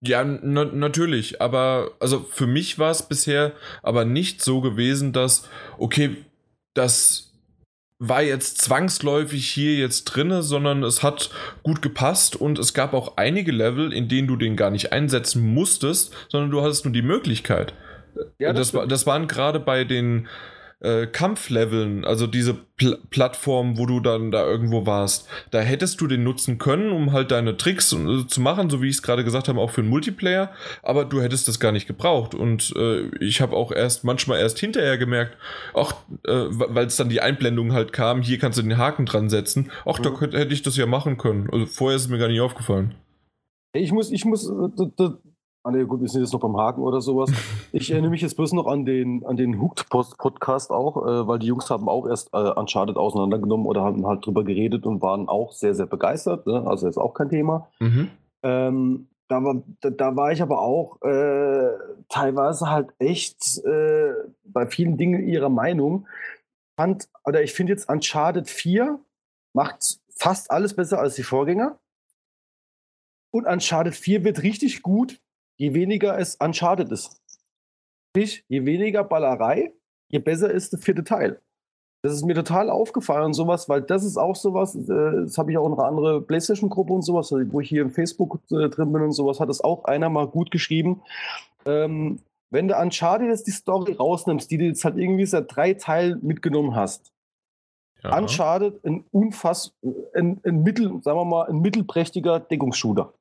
Ja, 0.00 0.24
na 0.24 0.64
natürlich, 0.64 1.40
aber 1.42 1.90
also 2.00 2.20
für 2.20 2.46
mich 2.46 2.78
war 2.78 2.90
es 2.90 3.02
bisher 3.02 3.52
aber 3.82 4.06
nicht 4.06 4.40
so 4.42 4.62
gewesen, 4.62 5.12
dass, 5.12 5.48
okay, 5.76 6.16
das 6.72 7.25
war 7.98 8.22
jetzt 8.22 8.58
zwangsläufig 8.58 9.48
hier 9.48 9.76
jetzt 9.76 10.04
drinne, 10.04 10.42
sondern 10.42 10.82
es 10.82 11.02
hat 11.02 11.30
gut 11.62 11.80
gepasst 11.80 12.36
und 12.36 12.58
es 12.58 12.74
gab 12.74 12.92
auch 12.92 13.16
einige 13.16 13.52
Level, 13.52 13.92
in 13.92 14.08
denen 14.08 14.28
du 14.28 14.36
den 14.36 14.56
gar 14.56 14.70
nicht 14.70 14.92
einsetzen 14.92 15.42
musstest, 15.54 16.14
sondern 16.28 16.50
du 16.50 16.62
hattest 16.62 16.84
nur 16.84 16.92
die 16.92 17.02
Möglichkeit. 17.02 17.72
Ja, 18.38 18.52
das, 18.52 18.72
das, 18.72 18.88
das 18.88 19.06
waren 19.06 19.28
gerade 19.28 19.60
bei 19.60 19.84
den 19.84 20.28
äh, 20.80 21.06
Kampfleveln, 21.06 22.04
also 22.04 22.26
diese 22.26 22.54
Pl 22.54 22.98
Plattform, 23.08 23.78
wo 23.78 23.86
du 23.86 24.00
dann 24.00 24.30
da 24.30 24.44
irgendwo 24.44 24.84
warst, 24.84 25.26
da 25.50 25.60
hättest 25.60 26.00
du 26.00 26.06
den 26.06 26.22
nutzen 26.22 26.58
können, 26.58 26.92
um 26.92 27.12
halt 27.12 27.30
deine 27.30 27.56
Tricks 27.56 27.92
äh, 27.92 28.26
zu 28.26 28.40
machen, 28.40 28.68
so 28.68 28.82
wie 28.82 28.88
ich 28.88 28.96
es 28.96 29.02
gerade 29.02 29.24
gesagt 29.24 29.48
habe, 29.48 29.60
auch 29.60 29.70
für 29.70 29.80
einen 29.80 29.88
Multiplayer, 29.88 30.50
aber 30.82 31.06
du 31.06 31.22
hättest 31.22 31.48
das 31.48 31.60
gar 31.60 31.72
nicht 31.72 31.86
gebraucht. 31.86 32.34
Und 32.34 32.74
äh, 32.76 33.08
ich 33.24 33.40
habe 33.40 33.56
auch 33.56 33.72
erst 33.72 34.04
manchmal 34.04 34.38
erst 34.38 34.58
hinterher 34.58 34.98
gemerkt, 34.98 35.38
auch 35.72 35.94
äh, 36.26 36.44
weil 36.50 36.86
es 36.86 36.96
dann 36.96 37.08
die 37.08 37.22
Einblendung 37.22 37.72
halt 37.72 37.94
kam, 37.94 38.20
hier 38.20 38.38
kannst 38.38 38.58
du 38.58 38.62
den 38.62 38.76
Haken 38.76 39.06
dran 39.06 39.30
setzen, 39.30 39.70
ach, 39.86 39.98
mhm. 39.98 40.02
da 40.02 40.38
hätte 40.38 40.52
ich 40.52 40.62
das 40.62 40.76
ja 40.76 40.84
machen 40.84 41.16
können. 41.16 41.48
Also 41.50 41.64
vorher 41.66 41.96
ist 41.96 42.02
es 42.02 42.08
mir 42.08 42.18
gar 42.18 42.28
nicht 42.28 42.40
aufgefallen. 42.40 42.94
Ich 43.72 43.92
muss, 43.92 44.10
ich 44.10 44.24
muss, 44.24 44.48
äh, 44.48 45.08
Ah, 45.66 45.72
nee, 45.72 45.82
gut, 45.82 46.00
wir 46.00 46.08
sind 46.08 46.20
jetzt 46.20 46.32
noch 46.32 46.38
beim 46.38 46.56
Haken 46.56 46.80
oder 46.80 47.00
sowas. 47.00 47.28
Ich 47.72 47.90
erinnere 47.90 48.12
mich 48.12 48.20
jetzt 48.20 48.36
bloß 48.36 48.52
noch 48.52 48.68
an 48.68 48.84
den, 48.84 49.26
an 49.26 49.36
den 49.36 49.60
Hooked 49.60 49.88
Podcast 49.88 50.70
auch, 50.70 51.04
äh, 51.04 51.26
weil 51.26 51.40
die 51.40 51.48
Jungs 51.48 51.68
haben 51.70 51.88
auch 51.88 52.06
erst 52.06 52.32
äh, 52.32 52.36
Uncharted 52.36 52.96
auseinandergenommen 52.96 53.66
oder 53.66 53.82
haben 53.82 54.06
halt 54.06 54.24
drüber 54.24 54.44
geredet 54.44 54.86
und 54.86 55.02
waren 55.02 55.28
auch 55.28 55.50
sehr, 55.50 55.74
sehr 55.74 55.86
begeistert. 55.86 56.46
Ne? 56.46 56.64
Also 56.64 56.86
ist 56.86 56.98
auch 56.98 57.14
kein 57.14 57.30
Thema. 57.30 57.66
Mhm. 57.80 58.10
Ähm, 58.44 59.08
da, 59.26 59.42
war, 59.42 59.60
da, 59.80 59.90
da, 59.90 60.14
war 60.14 60.30
ich 60.30 60.40
aber 60.40 60.60
auch 60.60 61.02
äh, 61.02 61.70
teilweise 62.08 62.70
halt 62.70 62.90
echt 63.00 63.58
äh, 63.64 64.12
bei 64.44 64.68
vielen 64.68 64.96
Dingen 64.96 65.26
ihrer 65.26 65.48
Meinung. 65.48 66.06
Fand, 66.78 67.08
oder 67.24 67.42
ich 67.42 67.52
finde 67.52 67.72
jetzt 67.72 67.90
Uncharted 67.90 68.48
4 68.48 69.00
macht 69.52 69.98
fast 70.14 70.52
alles 70.52 70.74
besser 70.74 71.00
als 71.00 71.16
die 71.16 71.24
Vorgänger. 71.24 71.76
Und 73.32 73.48
Uncharted 73.48 73.96
4 73.96 74.22
wird 74.22 74.44
richtig 74.44 74.82
gut, 74.82 75.18
je 75.56 75.74
weniger 75.74 76.18
es 76.18 76.36
uncharted 76.36 76.90
ist. 76.90 77.20
Sprich, 78.10 78.44
je 78.48 78.64
weniger 78.64 79.04
Ballerei, 79.04 79.72
je 80.08 80.18
besser 80.18 80.50
ist 80.50 80.72
der 80.72 80.78
vierte 80.78 81.04
Teil. 81.04 81.40
Das 82.02 82.12
ist 82.12 82.24
mir 82.24 82.34
total 82.34 82.70
aufgefallen 82.70 83.24
und 83.24 83.34
sowas, 83.34 83.68
weil 83.68 83.82
das 83.82 84.04
ist 84.04 84.16
auch 84.16 84.36
sowas, 84.36 84.76
äh, 84.76 85.22
das 85.24 85.38
habe 85.38 85.50
ich 85.50 85.58
auch 85.58 85.66
in 85.66 85.72
einer 85.72 85.84
anderen 85.84 86.26
Playstation-Gruppe 86.26 86.92
und 86.92 87.02
sowas, 87.02 87.32
wo 87.32 87.60
ich 87.60 87.68
hier 87.68 87.82
im 87.82 87.90
Facebook 87.90 88.38
äh, 88.50 88.68
drin 88.68 88.92
bin 88.92 89.02
und 89.02 89.12
sowas, 89.12 89.40
hat 89.40 89.48
es 89.48 89.60
auch 89.60 89.84
einer 89.84 90.08
mal 90.08 90.28
gut 90.28 90.50
geschrieben. 90.50 91.02
Ähm, 91.64 92.20
wenn 92.50 92.68
du 92.68 92.78
Uncharted 92.78 93.28
jetzt 93.28 93.46
die 93.48 93.52
Story 93.52 93.94
rausnimmst, 93.94 94.50
die 94.50 94.58
du 94.58 94.64
jetzt 94.66 94.84
halt 94.84 94.96
irgendwie 94.96 95.26
seit 95.26 95.54
drei 95.54 95.74
Teilen 95.74 96.24
mitgenommen 96.24 96.76
hast, 96.76 97.12
ja. 98.02 98.16
Uncharted 98.16 98.84
ein 98.84 99.04
unfass, 99.10 99.74
ein, 100.14 100.40
ein 100.44 100.62
mittel, 100.62 101.02
sagen 101.02 101.18
wir 101.18 101.24
mal, 101.24 101.48
ein 101.48 101.58
mittelprächtiger 101.58 102.38
Deckungsshooter. 102.38 103.12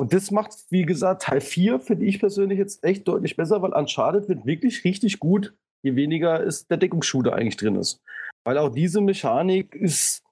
Und 0.00 0.12
das 0.12 0.30
macht, 0.30 0.52
wie 0.70 0.84
gesagt, 0.84 1.22
Teil 1.22 1.40
4 1.40 1.80
finde 1.80 2.06
ich 2.06 2.18
persönlich 2.18 2.58
jetzt 2.58 2.82
echt 2.84 3.06
deutlich 3.06 3.36
besser, 3.36 3.62
weil 3.62 3.72
Uncharted 3.72 4.28
wird 4.28 4.46
wirklich 4.46 4.84
richtig 4.84 5.18
gut, 5.18 5.54
je 5.82 5.94
weniger 5.94 6.42
ist 6.42 6.70
der 6.70 6.78
Deckungsshooter 6.78 7.34
eigentlich 7.34 7.56
drin 7.56 7.76
ist. 7.76 8.00
Weil 8.44 8.58
auch 8.58 8.70
diese 8.70 9.00
Mechanik 9.00 9.74
ist 9.74 10.24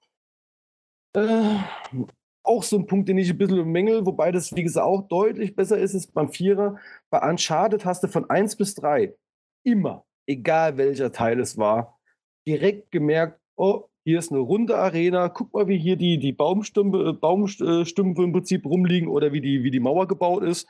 äh, 1.15 1.59
auch 2.43 2.63
so 2.63 2.79
ein 2.79 2.87
Punkt, 2.87 3.09
den 3.09 3.19
ich 3.19 3.31
ein 3.31 3.39
bisschen 3.39 3.57
bemängel, 3.57 4.07
wobei 4.07 4.33
das, 4.33 4.55
wie 4.55 4.63
gesagt, 4.63 4.87
auch 4.87 5.07
deutlich 5.09 5.55
besser 5.55 5.79
ist, 5.79 5.95
ist 5.95 6.13
beim 6.15 6.31
Vierer. 6.31 6.79
Bei 7.11 7.29
Uncharted 7.29 7.85
hast 7.85 8.03
du 8.03 8.09
von 8.09 8.29
1 8.29 8.57
bis 8.57 8.75
3 8.75 9.15
immer, 9.65 10.05
egal 10.27 10.77
welcher 10.77 11.13
Teil 11.13 11.39
es 11.39 11.59
war, 11.59 12.01
direkt 12.47 12.91
gemerkt, 12.91 13.41
oh, 13.57 13.90
hier 14.11 14.19
ist 14.19 14.33
eine 14.33 14.41
runde 14.41 14.77
Arena, 14.77 15.29
guck 15.29 15.55
mal, 15.55 15.69
wie 15.69 15.79
hier 15.79 15.95
die, 15.95 16.19
die 16.19 16.33
Baumstümpfe, 16.33 17.11
äh, 17.11 17.13
Baumstümpfe 17.13 18.23
im 18.25 18.33
Prinzip 18.33 18.67
rumliegen 18.67 19.09
oder 19.09 19.33
wie 19.33 19.41
die, 19.41 19.63
wie 19.63 19.71
die 19.71 19.79
Mauer 19.79 20.09
gebaut 20.09 20.43
ist. 20.43 20.67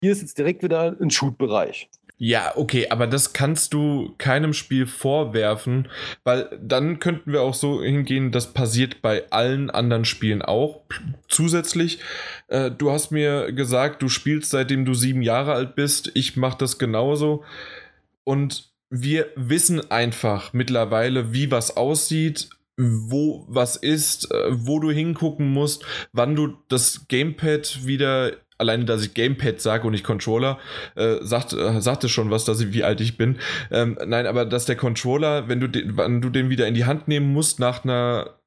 Hier 0.00 0.12
ist 0.12 0.20
jetzt 0.20 0.38
direkt 0.38 0.62
wieder 0.62 0.96
ein 1.00 1.10
Shoot-Bereich. 1.10 1.88
Ja, 2.18 2.52
okay, 2.54 2.86
aber 2.90 3.08
das 3.08 3.32
kannst 3.32 3.74
du 3.74 4.14
keinem 4.18 4.52
Spiel 4.52 4.86
vorwerfen, 4.86 5.88
weil 6.22 6.56
dann 6.62 7.00
könnten 7.00 7.32
wir 7.32 7.42
auch 7.42 7.54
so 7.54 7.82
hingehen, 7.82 8.30
das 8.30 8.52
passiert 8.52 9.02
bei 9.02 9.24
allen 9.32 9.70
anderen 9.70 10.04
Spielen 10.04 10.40
auch. 10.40 10.82
Zusätzlich, 11.26 11.98
äh, 12.46 12.70
du 12.70 12.92
hast 12.92 13.10
mir 13.10 13.50
gesagt, 13.50 14.02
du 14.02 14.08
spielst 14.08 14.50
seitdem 14.50 14.84
du 14.84 14.94
sieben 14.94 15.22
Jahre 15.22 15.54
alt 15.54 15.74
bist. 15.74 16.12
Ich 16.14 16.36
mache 16.36 16.58
das 16.58 16.78
genauso. 16.78 17.42
Und 18.22 18.70
wir 18.88 19.26
wissen 19.34 19.90
einfach 19.90 20.52
mittlerweile, 20.52 21.32
wie 21.32 21.50
was 21.50 21.76
aussieht 21.76 22.48
wo 22.76 23.44
was 23.48 23.76
ist, 23.76 24.30
äh, 24.32 24.50
wo 24.50 24.80
du 24.80 24.90
hingucken 24.90 25.52
musst, 25.52 25.84
wann 26.12 26.34
du 26.34 26.54
das 26.68 27.06
Gamepad 27.08 27.86
wieder 27.86 28.32
alleine, 28.58 28.84
dass 28.84 29.04
ich 29.04 29.14
Gamepad 29.14 29.60
sage 29.60 29.86
und 29.86 29.92
nicht 29.92 30.04
Controller, 30.04 30.58
äh, 30.94 31.16
sagt, 31.20 31.52
äh, 31.52 31.80
sagte 31.80 32.08
schon 32.08 32.30
was, 32.30 32.44
dass 32.44 32.60
ich, 32.60 32.72
wie 32.72 32.84
alt 32.84 33.00
ich 33.00 33.16
bin. 33.16 33.38
Ähm, 33.70 33.98
nein, 34.06 34.26
aber 34.26 34.44
dass 34.44 34.64
der 34.64 34.76
Controller, 34.76 35.48
wenn 35.48 35.60
du 35.60 35.68
den, 35.68 35.96
wann 35.96 36.20
du 36.20 36.30
den 36.30 36.50
wieder 36.50 36.66
in 36.66 36.74
die 36.74 36.84
Hand 36.84 37.08
nehmen 37.08 37.32
musst 37.32 37.58
nach 37.58 37.84
einer, 37.84 38.38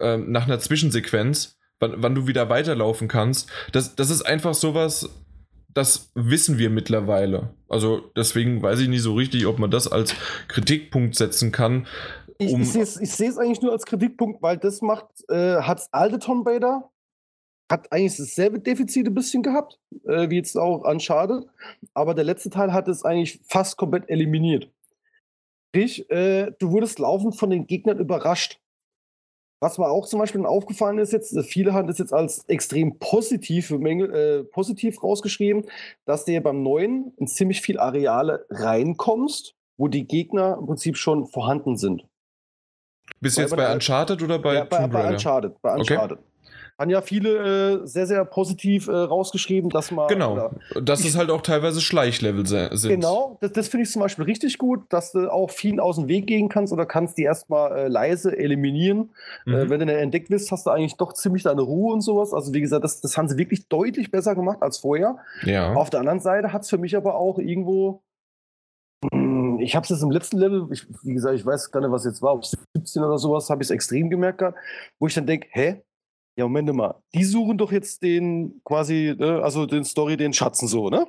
äh, 0.00 0.16
nach 0.16 0.46
einer 0.46 0.58
Zwischensequenz, 0.58 1.58
wann, 1.80 1.94
wann 1.96 2.14
du 2.14 2.26
wieder 2.26 2.48
weiterlaufen 2.48 3.08
kannst, 3.08 3.50
das, 3.72 3.96
das 3.96 4.10
ist 4.10 4.22
einfach 4.22 4.54
sowas, 4.54 5.10
das 5.74 6.10
wissen 6.14 6.58
wir 6.58 6.70
mittlerweile. 6.70 7.50
Also 7.68 8.10
deswegen 8.16 8.62
weiß 8.62 8.80
ich 8.80 8.88
nicht 8.88 9.02
so 9.02 9.14
richtig, 9.14 9.46
ob 9.46 9.58
man 9.58 9.70
das 9.70 9.86
als 9.86 10.14
Kritikpunkt 10.48 11.16
setzen 11.16 11.52
kann. 11.52 11.86
Ich, 12.38 12.52
um 12.52 12.60
ich 12.60 12.70
sehe 12.70 12.82
es 13.28 13.38
eigentlich 13.38 13.62
nur 13.62 13.72
als 13.72 13.86
Kritikpunkt, 13.86 14.42
weil 14.42 14.58
das 14.58 14.82
macht, 14.82 15.06
äh, 15.28 15.56
hat 15.62 15.86
alte 15.92 16.18
Tom 16.18 16.42
Raider, 16.46 16.90
hat 17.70 17.90
eigentlich 17.92 18.16
dasselbe 18.16 18.60
Defizit 18.60 19.06
ein 19.06 19.14
bisschen 19.14 19.42
gehabt, 19.42 19.78
äh, 20.04 20.28
wie 20.30 20.36
jetzt 20.36 20.56
auch 20.56 20.84
Uncharted, 20.84 21.46
aber 21.94 22.14
der 22.14 22.24
letzte 22.24 22.50
Teil 22.50 22.72
hat 22.72 22.88
es 22.88 23.04
eigentlich 23.04 23.40
fast 23.48 23.76
komplett 23.76 24.08
eliminiert. 24.08 24.70
Sprich, 25.68 26.08
äh, 26.10 26.52
du 26.58 26.70
wurdest 26.70 26.98
laufend 26.98 27.36
von 27.36 27.50
den 27.50 27.66
Gegnern 27.66 27.98
überrascht. 27.98 28.60
Was 29.60 29.78
mir 29.78 29.88
auch 29.88 30.06
zum 30.06 30.20
Beispiel 30.20 30.44
aufgefallen 30.44 30.98
ist 30.98 31.14
jetzt, 31.14 31.38
viele 31.46 31.72
haben 31.72 31.88
das 31.88 31.98
jetzt 31.98 32.12
als 32.12 32.44
extrem 32.46 32.98
positiv, 32.98 33.70
äh, 33.70 34.44
positiv 34.44 35.02
rausgeschrieben, 35.02 35.64
dass 36.04 36.26
du 36.26 36.32
ja 36.32 36.40
beim 36.40 36.62
neuen 36.62 37.12
in 37.16 37.26
ziemlich 37.26 37.62
viel 37.62 37.78
Areale 37.78 38.44
reinkommst 38.50 39.56
wo 39.76 39.88
die 39.88 40.06
Gegner 40.06 40.56
im 40.58 40.66
Prinzip 40.66 40.96
schon 40.96 41.26
vorhanden 41.26 41.76
sind. 41.76 42.06
Bist 43.20 43.38
du 43.38 43.42
jetzt 43.42 43.56
bei 43.56 43.72
Uncharted 43.72 44.22
oder 44.22 44.38
bei 44.38 44.54
ja, 44.54 44.64
bei, 44.64 44.86
bei 44.86 45.08
Uncharted? 45.08 45.60
Bei 45.62 45.74
Uncharted. 45.74 46.18
Okay. 46.18 46.26
Haben 46.78 46.90
ja 46.90 47.00
viele 47.00 47.80
äh, 47.82 47.86
sehr, 47.86 48.06
sehr 48.06 48.22
positiv 48.26 48.88
äh, 48.88 48.92
rausgeschrieben, 48.92 49.70
dass 49.70 49.90
man. 49.90 50.08
Genau. 50.08 50.32
Oder, 50.34 50.50
dass 50.82 51.06
es 51.06 51.16
halt 51.16 51.30
auch 51.30 51.40
teilweise 51.40 51.80
Schleichlevel 51.80 52.44
sind. 52.44 52.82
Genau, 52.82 53.38
das, 53.40 53.52
das 53.52 53.68
finde 53.68 53.84
ich 53.84 53.90
zum 53.90 54.02
Beispiel 54.02 54.26
richtig 54.26 54.58
gut, 54.58 54.82
dass 54.90 55.12
du 55.12 55.32
auch 55.32 55.50
vielen 55.50 55.80
aus 55.80 55.96
dem 55.96 56.06
Weg 56.06 56.26
gehen 56.26 56.50
kannst 56.50 56.74
oder 56.74 56.84
kannst 56.84 57.16
die 57.16 57.22
erstmal 57.22 57.72
äh, 57.72 57.88
leise 57.88 58.36
eliminieren. 58.36 59.08
Äh, 59.46 59.50
mhm. 59.50 59.70
wenn 59.70 59.80
du 59.80 59.86
dann 59.86 59.96
entdeckt 59.96 60.28
wirst, 60.28 60.52
hast 60.52 60.66
du 60.66 60.70
eigentlich 60.70 60.96
doch 60.98 61.14
ziemlich 61.14 61.44
deine 61.44 61.62
Ruhe 61.62 61.94
und 61.94 62.02
sowas. 62.02 62.34
Also, 62.34 62.52
wie 62.52 62.60
gesagt, 62.60 62.84
das, 62.84 63.00
das 63.00 63.16
haben 63.16 63.28
sie 63.28 63.38
wirklich 63.38 63.68
deutlich 63.68 64.10
besser 64.10 64.34
gemacht 64.34 64.58
als 64.60 64.76
vorher. 64.76 65.16
Ja. 65.44 65.72
Auf 65.72 65.88
der 65.88 66.00
anderen 66.00 66.20
Seite 66.20 66.52
hat 66.52 66.62
es 66.64 66.68
für 66.68 66.78
mich 66.78 66.94
aber 66.94 67.14
auch 67.14 67.38
irgendwo 67.38 68.02
ich 69.66 69.76
habe 69.76 69.84
es 69.84 69.90
jetzt 69.90 70.02
im 70.02 70.10
letzten 70.10 70.38
Level, 70.38 70.68
ich, 70.72 70.86
wie 71.02 71.14
gesagt, 71.14 71.34
ich 71.34 71.44
weiß 71.44 71.70
gar 71.70 71.80
nicht, 71.80 71.90
was 71.90 72.04
jetzt 72.04 72.22
war, 72.22 72.34
ob 72.34 72.44
17 72.44 73.02
oder 73.02 73.18
sowas, 73.18 73.50
habe 73.50 73.62
ich 73.62 73.66
es 73.66 73.70
extrem 73.70 74.08
gemerkt 74.08 74.38
gehabt, 74.38 74.58
wo 74.98 75.06
ich 75.06 75.14
dann 75.14 75.26
denke, 75.26 75.48
hä, 75.50 75.82
ja, 76.38 76.44
Moment 76.44 76.72
mal, 76.74 76.94
die 77.14 77.24
suchen 77.24 77.58
doch 77.58 77.72
jetzt 77.72 78.02
den 78.02 78.60
quasi, 78.64 79.14
ne, 79.18 79.42
also 79.42 79.66
den 79.66 79.84
Story, 79.84 80.16
den 80.16 80.32
Schatzen 80.32 80.68
so, 80.68 80.88
ne? 80.88 81.06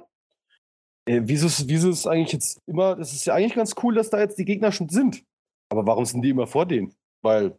Äh, 1.06 1.22
wieso, 1.24 1.48
wieso 1.68 1.90
ist 1.90 2.08
eigentlich 2.08 2.34
jetzt 2.34 2.62
immer, 2.66 2.96
das 2.96 3.14
ist 3.14 3.26
ja 3.26 3.34
eigentlich 3.34 3.56
ganz 3.56 3.76
cool, 3.84 3.96
dass 3.96 4.10
da 4.10 4.20
jetzt 4.20 4.38
die 4.40 4.46
Gegner 4.46 4.72
schon 4.72 4.90
sind. 4.90 5.24
Aber 5.70 5.86
warum 5.86 6.06
sind 6.06 6.22
die 6.22 6.30
immer 6.30 6.48
vor 6.48 6.66
denen? 6.66 6.94
Weil 7.22 7.58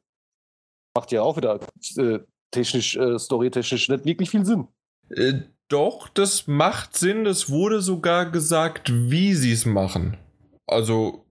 macht 0.96 1.12
ja 1.12 1.22
auch 1.22 1.36
wieder 1.36 1.60
äh, 1.96 2.18
technisch, 2.50 2.96
äh, 2.96 3.18
storytechnisch 3.18 3.88
nicht 3.88 4.04
wirklich 4.04 4.30
viel 4.30 4.44
Sinn. 4.44 4.66
Äh, 5.10 5.42
doch, 5.68 6.08
das 6.08 6.46
macht 6.46 6.96
Sinn. 6.96 7.26
Es 7.26 7.50
wurde 7.50 7.80
sogar 7.82 8.30
gesagt, 8.30 8.90
wie 8.92 9.34
sie 9.34 9.52
es 9.52 9.66
machen. 9.66 10.16
Also, 10.68 11.24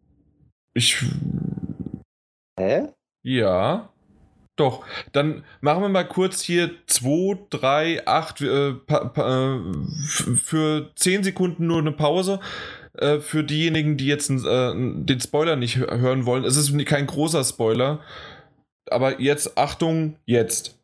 ich. 0.73 1.03
Hä? 2.59 2.87
Ja. 3.23 3.89
Doch, 4.57 4.83
dann 5.11 5.43
machen 5.61 5.83
wir 5.83 5.89
mal 5.89 6.07
kurz 6.07 6.41
hier 6.41 6.71
2, 6.87 7.45
3, 7.51 8.07
8 8.07 8.41
äh, 8.41 8.73
für 10.43 10.91
10 10.95 11.23
Sekunden 11.23 11.67
nur 11.67 11.77
eine 11.77 11.91
Pause. 11.91 12.39
Äh, 12.93 13.19
für 13.19 13.43
diejenigen, 13.43 13.97
die 13.97 14.07
jetzt 14.07 14.31
äh, 14.31 14.73
den 14.73 15.19
Spoiler 15.21 15.55
nicht 15.55 15.77
hören 15.77 16.25
wollen. 16.25 16.43
Es 16.43 16.57
ist 16.57 16.75
kein 16.85 17.05
großer 17.05 17.43
Spoiler. 17.43 18.01
Aber 18.89 19.21
jetzt, 19.21 19.57
Achtung, 19.57 20.15
jetzt. 20.25 20.79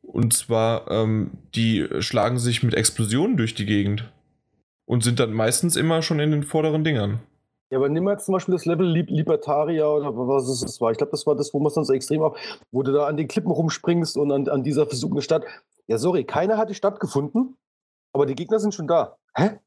Und 0.00 0.32
zwar, 0.32 0.90
ähm, 0.90 1.32
die 1.54 1.86
schlagen 2.00 2.38
sich 2.38 2.62
mit 2.62 2.74
Explosionen 2.74 3.36
durch 3.36 3.54
die 3.54 3.66
Gegend. 3.66 4.10
Und 4.86 5.04
sind 5.04 5.20
dann 5.20 5.32
meistens 5.32 5.76
immer 5.76 6.02
schon 6.02 6.20
in 6.20 6.30
den 6.30 6.42
vorderen 6.42 6.84
Dingern. 6.84 7.20
Ja, 7.74 7.80
aber 7.80 7.88
nimm 7.88 8.04
mal 8.04 8.12
jetzt 8.12 8.26
zum 8.26 8.34
Beispiel 8.34 8.52
das 8.52 8.66
Level 8.66 8.86
Lib 8.86 9.10
Libertaria 9.10 9.84
oder 9.84 10.16
was 10.16 10.46
es 10.46 10.60
das 10.60 10.80
war. 10.80 10.92
Ich 10.92 10.98
glaube, 10.98 11.10
das 11.10 11.26
war 11.26 11.34
das, 11.34 11.52
wo 11.52 11.58
man 11.58 11.66
es 11.66 11.74
dann 11.74 11.84
so 11.84 11.92
extrem 11.92 12.22
auf, 12.22 12.38
wo 12.70 12.84
du 12.84 12.92
da 12.92 13.08
an 13.08 13.16
den 13.16 13.26
Klippen 13.26 13.50
rumspringst 13.50 14.16
und 14.16 14.30
an, 14.30 14.48
an 14.48 14.62
dieser 14.62 14.86
versuchten 14.86 15.20
Stadt. 15.22 15.42
Ja, 15.88 15.98
sorry, 15.98 16.22
keiner 16.22 16.56
hat 16.56 16.70
die 16.70 16.76
Stadt 16.76 17.00
gefunden, 17.00 17.56
aber 18.12 18.26
die 18.26 18.36
Gegner 18.36 18.60
sind 18.60 18.74
schon 18.74 18.86
da. 18.86 19.16
Hä? 19.34 19.58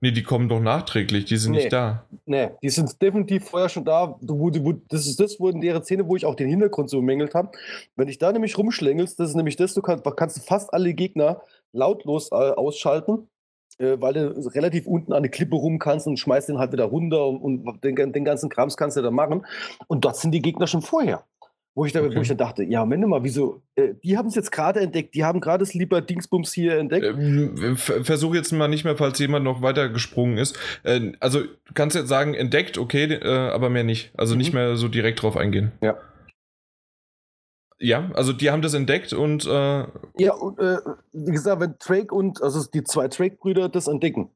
Nee, 0.00 0.10
die 0.10 0.24
kommen 0.24 0.48
doch 0.48 0.58
nachträglich, 0.58 1.26
die 1.26 1.36
sind 1.36 1.52
nee, 1.52 1.58
nicht 1.58 1.72
da. 1.72 2.04
Nee, 2.26 2.50
die 2.60 2.70
sind 2.70 3.00
definitiv 3.00 3.48
vorher 3.48 3.68
schon 3.68 3.84
da. 3.84 4.16
Wo, 4.20 4.50
wo, 4.52 4.72
das 4.88 5.06
ist 5.06 5.20
das, 5.20 5.38
wo 5.38 5.50
in 5.50 5.60
der 5.60 5.80
Szene, 5.84 6.08
wo 6.08 6.16
ich 6.16 6.26
auch 6.26 6.34
den 6.34 6.48
Hintergrund 6.48 6.90
so 6.90 6.96
bemängelt 6.98 7.36
habe. 7.36 7.52
Wenn 7.94 8.08
ich 8.08 8.18
da 8.18 8.32
nämlich 8.32 8.58
rumschlängelst, 8.58 9.20
das 9.20 9.28
ist 9.28 9.36
nämlich 9.36 9.54
das, 9.54 9.72
du 9.74 9.82
kannst, 9.82 10.04
kannst 10.16 10.44
fast 10.48 10.74
alle 10.74 10.94
Gegner 10.94 11.42
lautlos 11.70 12.32
äh, 12.32 12.34
ausschalten 12.34 13.28
weil 13.78 14.12
du 14.12 14.50
relativ 14.54 14.86
unten 14.86 15.12
an 15.12 15.22
der 15.22 15.30
Klippe 15.30 15.56
rum 15.56 15.78
kannst 15.78 16.06
und 16.06 16.18
schmeißt 16.18 16.48
den 16.48 16.58
halt 16.58 16.72
wieder 16.72 16.84
runter 16.84 17.26
und, 17.26 17.40
und 17.40 17.84
den, 17.84 18.12
den, 18.12 18.24
ganzen 18.24 18.48
Krams 18.48 18.76
kannst 18.76 18.96
du 18.96 19.02
da 19.02 19.10
machen. 19.10 19.46
Und 19.86 20.04
dort 20.04 20.16
sind 20.16 20.32
die 20.32 20.42
Gegner 20.42 20.66
schon 20.66 20.82
vorher. 20.82 21.24
Wo 21.76 21.84
ich, 21.84 21.92
da, 21.92 22.02
okay. 22.02 22.16
wo 22.16 22.20
ich 22.20 22.28
dann 22.28 22.36
dachte, 22.36 22.64
ja, 22.64 22.80
Moment 22.80 23.06
mal, 23.06 23.22
wieso? 23.22 23.62
Äh, 23.76 23.94
die 24.02 24.18
haben 24.18 24.26
es 24.26 24.34
jetzt 24.34 24.50
gerade 24.50 24.80
entdeckt, 24.80 25.14
die 25.14 25.24
haben 25.24 25.40
gerade 25.40 25.64
das 25.64 25.72
lieber 25.72 26.00
Dingsbums 26.00 26.52
hier 26.52 26.76
entdeckt. 26.76 27.06
Ähm, 27.06 27.76
versuche 27.76 28.36
jetzt 28.36 28.50
mal 28.50 28.66
nicht 28.66 28.84
mehr, 28.84 28.96
falls 28.96 29.20
jemand 29.20 29.44
noch 29.44 29.62
weiter 29.62 29.88
gesprungen 29.88 30.36
ist. 30.36 30.58
Äh, 30.82 31.12
also, 31.20 31.42
du 31.42 31.74
kannst 31.74 31.94
jetzt 31.94 32.08
sagen, 32.08 32.34
entdeckt, 32.34 32.76
okay, 32.76 33.04
äh, 33.04 33.50
aber 33.50 33.70
mehr 33.70 33.84
nicht. 33.84 34.10
Also 34.16 34.34
mhm. 34.34 34.38
nicht 34.38 34.52
mehr 34.52 34.76
so 34.76 34.88
direkt 34.88 35.22
drauf 35.22 35.36
eingehen. 35.36 35.70
Ja. 35.80 35.96
Ja, 37.80 38.10
also 38.14 38.32
die 38.32 38.50
haben 38.50 38.62
das 38.62 38.74
entdeckt 38.74 39.12
und. 39.12 39.46
Äh, 39.46 39.86
ja, 40.18 40.34
und 40.34 40.58
äh, 40.58 40.78
wie 41.12 41.32
gesagt, 41.32 41.60
wenn 41.60 41.74
Drake 41.78 42.14
und, 42.14 42.42
also 42.42 42.68
die 42.72 42.84
zwei 42.84 43.08
Drake-Brüder 43.08 43.70
das 43.70 43.88
entdecken, 43.88 44.30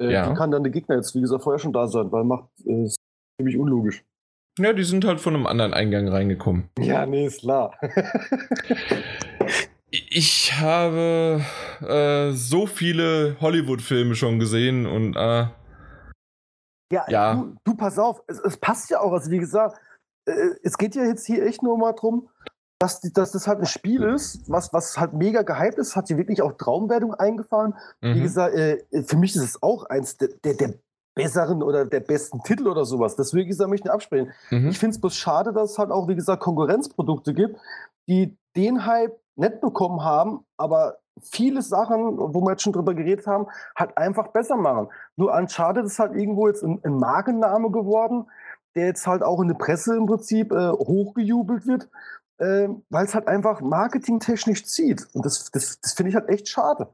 äh, 0.00 0.12
ja. 0.12 0.32
kann 0.34 0.50
dann 0.50 0.62
der 0.62 0.72
Gegner 0.72 0.96
jetzt, 0.96 1.14
wie 1.14 1.20
gesagt, 1.20 1.42
vorher 1.42 1.58
schon 1.58 1.74
da 1.74 1.88
sein, 1.88 2.10
weil 2.10 2.24
macht 2.24 2.48
äh, 2.64 2.88
ziemlich 3.38 3.58
unlogisch. 3.58 4.02
Ja, 4.58 4.72
die 4.72 4.84
sind 4.84 5.04
halt 5.04 5.20
von 5.20 5.34
einem 5.34 5.46
anderen 5.46 5.74
Eingang 5.74 6.08
reingekommen. 6.08 6.70
Ja, 6.78 7.04
nee, 7.04 7.26
ist 7.26 7.40
klar. 7.40 7.78
ich 9.90 10.54
habe 10.58 11.42
äh, 11.82 12.32
so 12.32 12.66
viele 12.66 13.36
Hollywood-Filme 13.40 14.14
schon 14.14 14.38
gesehen 14.38 14.86
und. 14.86 15.16
Äh, 15.16 15.46
ja, 16.92 17.04
ja. 17.08 17.34
Du, 17.34 17.56
du, 17.64 17.76
pass 17.76 17.98
auf, 17.98 18.22
es, 18.28 18.38
es 18.40 18.56
passt 18.56 18.90
ja 18.90 19.00
auch, 19.00 19.12
also 19.12 19.30
wie 19.30 19.38
gesagt, 19.38 19.76
äh, 20.26 20.32
es 20.62 20.78
geht 20.78 20.94
ja 20.94 21.04
jetzt 21.04 21.26
hier 21.26 21.44
echt 21.44 21.62
nur 21.62 21.76
mal 21.76 21.92
drum, 21.92 22.28
dass, 22.78 23.00
dass 23.00 23.32
das 23.32 23.46
halt 23.46 23.60
ein 23.60 23.66
Spiel 23.66 24.02
ist, 24.02 24.50
was, 24.50 24.72
was 24.72 24.98
halt 24.98 25.14
mega 25.14 25.42
gehypt 25.42 25.78
ist, 25.78 25.96
hat 25.96 26.08
hier 26.08 26.18
wirklich 26.18 26.42
auch 26.42 26.52
Traumwertung 26.52 27.14
eingefahren. 27.14 27.74
Mhm. 28.00 28.14
Wie 28.14 28.20
gesagt, 28.22 28.54
äh, 28.54 28.84
für 29.04 29.16
mich 29.16 29.34
ist 29.34 29.42
es 29.42 29.62
auch 29.62 29.84
eins 29.84 30.16
der, 30.16 30.28
der, 30.44 30.54
der, 30.54 30.74
besseren 31.16 31.62
oder 31.62 31.86
der 31.86 32.00
besten 32.00 32.42
Titel 32.42 32.68
oder 32.68 32.84
sowas. 32.84 33.16
Deswegen 33.16 33.48
gesagt, 33.48 33.70
möchte 33.70 33.82
ich 33.82 33.84
nicht 33.86 33.94
absprechen. 33.94 34.32
Mhm. 34.50 34.68
Ich 34.68 34.78
finde 34.78 34.94
es 34.94 35.00
bloß 35.00 35.16
schade, 35.16 35.52
dass 35.52 35.72
es 35.72 35.78
halt 35.78 35.90
auch, 35.90 36.08
wie 36.08 36.14
gesagt, 36.14 36.42
Konkurrenzprodukte 36.42 37.32
gibt, 37.32 37.58
die 38.06 38.36
den 38.54 38.84
Hype 38.84 39.18
nicht 39.34 39.62
bekommen 39.62 40.04
haben, 40.04 40.44
aber 40.58 40.98
viele 41.20 41.62
Sachen, 41.62 42.18
wo 42.18 42.42
wir 42.42 42.50
jetzt 42.50 42.62
schon 42.62 42.74
drüber 42.74 42.94
geredet 42.94 43.26
haben, 43.26 43.46
halt 43.74 43.96
einfach 43.96 44.28
besser 44.28 44.56
machen. 44.56 44.88
Nur 45.16 45.32
Uncharted 45.32 45.86
ist 45.86 45.98
halt 45.98 46.14
irgendwo 46.14 46.48
jetzt 46.48 46.62
ein, 46.62 46.80
ein 46.84 46.98
Markenname 46.98 47.70
geworden, 47.70 48.26
der 48.74 48.86
jetzt 48.86 49.06
halt 49.06 49.22
auch 49.22 49.40
in 49.40 49.48
der 49.48 49.54
Presse 49.54 49.96
im 49.96 50.04
Prinzip 50.04 50.52
äh, 50.52 50.70
hochgejubelt 50.70 51.66
wird 51.66 51.88
äh, 52.38 52.68
weil 52.90 53.04
es 53.04 53.14
halt 53.14 53.28
einfach 53.28 53.60
marketingtechnisch 53.60 54.64
zieht. 54.64 55.06
Und 55.12 55.24
das, 55.24 55.50
das, 55.50 55.80
das 55.80 55.92
finde 55.94 56.10
ich 56.10 56.16
halt 56.16 56.28
echt 56.28 56.48
schade. 56.48 56.88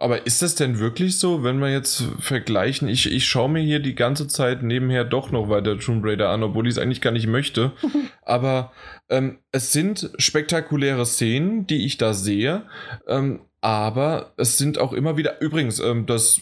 Aber 0.00 0.26
ist 0.26 0.42
das 0.42 0.54
denn 0.54 0.78
wirklich 0.78 1.18
so, 1.18 1.42
wenn 1.42 1.58
wir 1.58 1.72
jetzt 1.72 2.04
vergleichen? 2.20 2.86
Ich, 2.88 3.10
ich 3.10 3.26
schaue 3.26 3.48
mir 3.48 3.62
hier 3.62 3.80
die 3.80 3.96
ganze 3.96 4.28
Zeit 4.28 4.62
nebenher 4.62 5.04
doch 5.04 5.32
noch 5.32 5.48
weiter 5.48 5.76
Tomb 5.76 6.04
Raider 6.04 6.28
an, 6.28 6.44
obwohl 6.44 6.68
ich 6.68 6.74
es 6.74 6.78
eigentlich 6.78 7.00
gar 7.00 7.10
nicht 7.10 7.26
möchte. 7.26 7.72
Aber 8.22 8.72
ähm, 9.08 9.38
es 9.50 9.72
sind 9.72 10.10
spektakuläre 10.18 11.04
Szenen, 11.04 11.66
die 11.66 11.84
ich 11.84 11.98
da 11.98 12.14
sehe. 12.14 12.62
Ähm, 13.08 13.40
aber 13.60 14.34
es 14.36 14.56
sind 14.56 14.78
auch 14.78 14.92
immer 14.92 15.16
wieder, 15.16 15.40
übrigens, 15.40 15.80
ähm, 15.80 16.06
das 16.06 16.40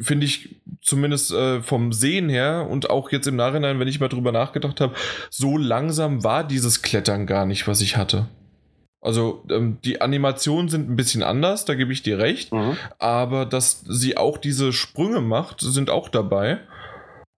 finde 0.00 0.26
ich 0.26 0.60
zumindest 0.82 1.32
äh, 1.32 1.62
vom 1.62 1.92
Sehen 1.92 2.28
her 2.28 2.66
und 2.68 2.90
auch 2.90 3.10
jetzt 3.10 3.26
im 3.26 3.36
Nachhinein, 3.36 3.78
wenn 3.78 3.88
ich 3.88 4.00
mal 4.00 4.08
drüber 4.08 4.32
nachgedacht 4.32 4.80
habe, 4.80 4.94
so 5.30 5.56
langsam 5.56 6.24
war 6.24 6.44
dieses 6.44 6.82
Klettern 6.82 7.26
gar 7.26 7.46
nicht, 7.46 7.68
was 7.68 7.80
ich 7.80 7.96
hatte. 7.96 8.28
Also 9.00 9.44
ähm, 9.50 9.78
die 9.84 10.00
Animationen 10.00 10.68
sind 10.68 10.90
ein 10.90 10.96
bisschen 10.96 11.22
anders, 11.22 11.64
da 11.64 11.74
gebe 11.74 11.92
ich 11.92 12.02
dir 12.02 12.18
recht, 12.18 12.52
mhm. 12.52 12.76
aber 12.98 13.46
dass 13.46 13.82
sie 13.86 14.16
auch 14.16 14.38
diese 14.38 14.72
Sprünge 14.72 15.20
macht, 15.20 15.60
sind 15.60 15.90
auch 15.90 16.08
dabei. 16.08 16.60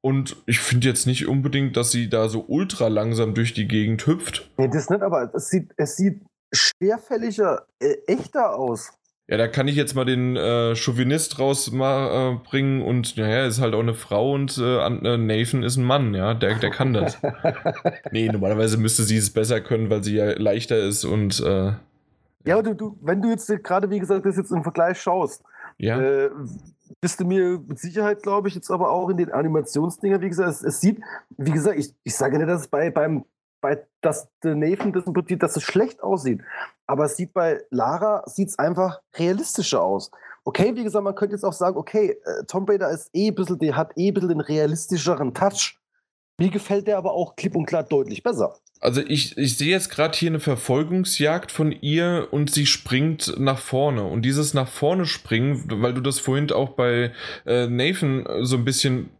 Und 0.03 0.37
ich 0.47 0.61
finde 0.61 0.89
jetzt 0.89 1.07
nicht 1.07 1.29
unbedingt, 1.29 1.77
dass 1.77 1.91
sie 1.91 2.09
da 2.09 2.31
so 2.31 2.47
ultra 2.49 2.89
langsam 2.89 3.35
durch 3.35 3.53
die 3.53 3.69
Gegend 3.69 4.07
hüpft. 4.07 4.51
Nee, 4.57 4.69
das 4.69 4.89
nicht, 4.89 5.03
aber 5.03 5.31
es 5.35 5.51
sieht, 5.51 5.73
es 5.77 5.97
sieht 5.97 6.23
schwerfälliger, 6.53 7.67
äh, 7.81 7.97
echter 8.07 8.57
aus. 8.57 8.93
Ja, 9.31 9.37
da 9.37 9.47
kann 9.47 9.69
ich 9.69 9.77
jetzt 9.77 9.95
mal 9.95 10.05
den 10.05 10.35
äh, 10.35 10.75
Chauvinist 10.75 11.39
rausbringen 11.39 12.81
äh, 12.81 12.85
und 12.85 13.17
naja, 13.17 13.47
ist 13.47 13.61
halt 13.61 13.75
auch 13.75 13.81
eine 13.81 13.95
Frau 13.95 14.33
und 14.33 14.59
äh, 14.59 14.85
äh, 14.85 15.17
Nathan 15.17 15.63
ist 15.63 15.77
ein 15.77 15.85
Mann, 15.85 16.15
ja, 16.15 16.35
der, 16.35 16.57
der 16.57 16.71
kann 16.71 16.93
das. 16.93 17.17
nee, 18.11 18.27
normalerweise 18.27 18.77
müsste 18.77 19.05
sie 19.05 19.19
es 19.19 19.31
besser 19.33 19.61
können, 19.61 19.89
weil 19.89 20.03
sie 20.03 20.17
ja 20.17 20.33
leichter 20.37 20.79
ist 20.79 21.05
und. 21.05 21.39
Äh, 21.39 21.75
ja, 22.45 22.55
aber 22.55 22.65
du, 22.65 22.75
du, 22.75 22.99
wenn 23.03 23.23
du 23.23 23.29
jetzt 23.29 23.47
gerade, 23.63 23.89
wie 23.89 24.01
gesagt, 24.01 24.27
das 24.27 24.37
jetzt 24.37 24.51
im 24.51 24.65
Vergleich 24.65 25.01
schaust, 25.01 25.45
ja. 25.79 26.01
Äh, 26.01 26.31
bist 27.01 27.21
du 27.21 27.25
mir 27.25 27.61
mit 27.67 27.79
Sicherheit, 27.79 28.23
glaube 28.25 28.49
ich, 28.49 28.57
jetzt 28.57 28.71
aber 28.71 28.91
auch 28.91 29.09
in 29.11 29.17
den 29.17 29.31
Animationsdinger, 29.31 30.21
wie 30.21 30.29
gesagt, 30.29 30.51
es, 30.51 30.63
es, 30.65 30.81
sieht, 30.81 31.01
wie 31.39 31.53
gesagt, 31.53 31.79
ich, 31.79 31.95
ich 32.03 32.17
sage 32.17 32.37
nicht, 32.37 32.49
dass 32.49 32.63
es 32.63 32.69
bei, 32.69 32.91
beim 32.91 33.25
bei 33.61 33.79
dass 34.01 34.29
der 34.43 34.55
Nathan 34.55 34.93
das 34.93 35.07
interpretiert, 35.07 35.43
dass 35.43 35.57
es 35.57 35.63
schlecht 35.63 36.03
aussieht. 36.03 36.41
Aber 36.91 37.05
es 37.05 37.17
sieht 37.17 37.33
bei 37.33 37.63
Lara 37.71 38.25
sieht's 38.27 38.59
einfach 38.59 39.01
realistischer 39.17 39.81
aus. 39.81 40.11
Okay, 40.43 40.75
wie 40.75 40.83
gesagt, 40.83 41.05
man 41.05 41.15
könnte 41.15 41.37
jetzt 41.37 41.45
auch 41.45 41.53
sagen, 41.53 41.77
okay, 41.77 42.17
äh, 42.25 42.45
Tom 42.49 42.65
Raider 42.65 42.91
ist 42.91 43.11
eh 43.13 43.29
ein 43.29 43.35
bisschen, 43.37 43.61
der 43.61 43.77
hat 43.77 43.93
eh 43.97 44.09
ein 44.09 44.15
bisschen 44.15 44.31
den 44.31 44.41
realistischeren 44.41 45.33
Touch. 45.33 45.79
Mir 46.37 46.51
gefällt 46.51 46.89
der 46.89 46.99
aber 46.99 47.13
auch 47.13 47.37
klipp 47.37 47.55
und 47.55 47.67
klar 47.67 47.85
deutlich 47.85 48.25
besser. 48.25 48.57
Also 48.81 49.03
ich, 49.03 49.39
ich 49.39 49.57
sehe 49.57 49.71
jetzt 49.71 49.91
gerade 49.91 50.19
hier 50.19 50.31
eine 50.31 50.41
Verfolgungsjagd 50.41 51.53
von 51.53 51.71
ihr 51.71 52.27
und 52.33 52.51
sie 52.51 52.67
springt 52.67 53.35
nach 53.39 53.59
vorne. 53.59 54.03
Und 54.03 54.23
dieses 54.23 54.53
nach 54.53 54.69
vorne 54.69 55.07
springen, 55.07 55.67
weil 55.69 55.95
du 55.95 56.01
das 56.01 56.19
vorhin 56.19 56.51
auch 56.51 56.71
bei 56.71 57.13
äh, 57.47 57.69
Nathan 57.69 58.27
so 58.41 58.57
ein 58.57 58.65
bisschen 58.65 59.11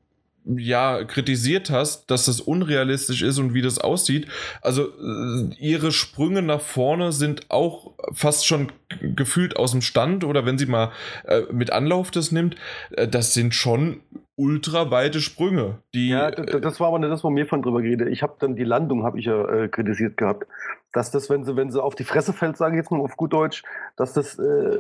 ja, 0.45 1.05
kritisiert 1.05 1.71
hast, 1.71 2.11
dass 2.11 2.27
das 2.27 2.41
unrealistisch 2.41 3.23
ist 3.23 3.39
und 3.39 3.55
wie 3.55 3.63
das 3.63 3.79
aussieht. 3.79 4.27
Also 4.63 4.85
äh, 4.85 5.55
ihre 5.59 5.93
Sprünge 5.93 6.43
nach 6.43 6.61
vorne 6.61 7.13
sind 7.13 7.51
auch 7.51 7.93
fast 8.13 8.47
schon 8.47 8.73
gefühlt 9.01 9.57
aus 9.57 9.73
dem 9.73 9.83
Stand 9.83 10.25
oder 10.25 10.47
wenn 10.47 10.59
sie 10.59 10.67
mal 10.67 10.93
äh, 11.25 11.43
mit 11.53 11.73
Anlauf 11.73 12.11
das 12.11 12.33
nimmt, 12.33 12.57
äh, 12.93 13.07
das 13.07 13.35
sind 13.35 13.55
schon 13.55 14.01
ultra 14.37 14.91
weite 14.91 15.21
Sprünge. 15.21 15.83
Die, 15.95 16.09
ja, 16.09 16.31
das, 16.31 16.61
das 16.61 16.81
war 16.81 16.89
aber 16.89 16.99
nicht 16.99 17.11
das, 17.11 17.23
wo 17.23 17.31
mir 17.31 17.47
von 17.47 17.61
drüber 17.61 17.83
geredet. 17.83 18.09
Ich 18.09 18.23
habe 18.23 18.37
dann 18.39 18.57
die 18.57 18.65
Landung, 18.65 19.05
habe 19.05 19.19
ich 19.19 19.27
ja 19.27 19.47
äh, 19.47 19.69
kritisiert 19.69 20.17
gehabt, 20.17 20.47
dass 20.93 21.11
das, 21.11 21.29
wenn 21.29 21.45
sie, 21.45 21.57
wenn 21.57 21.71
sie 21.71 21.83
auf 21.83 21.95
die 21.95 22.05
Fresse 22.05 22.33
fällt, 22.33 22.57
sage 22.57 22.75
ich 22.75 22.79
jetzt 22.79 22.91
mal 22.91 23.01
auf 23.01 23.17
gut 23.17 23.33
Deutsch, 23.33 23.63
dass 23.97 24.15
das, 24.15 24.39
äh, 24.39 24.79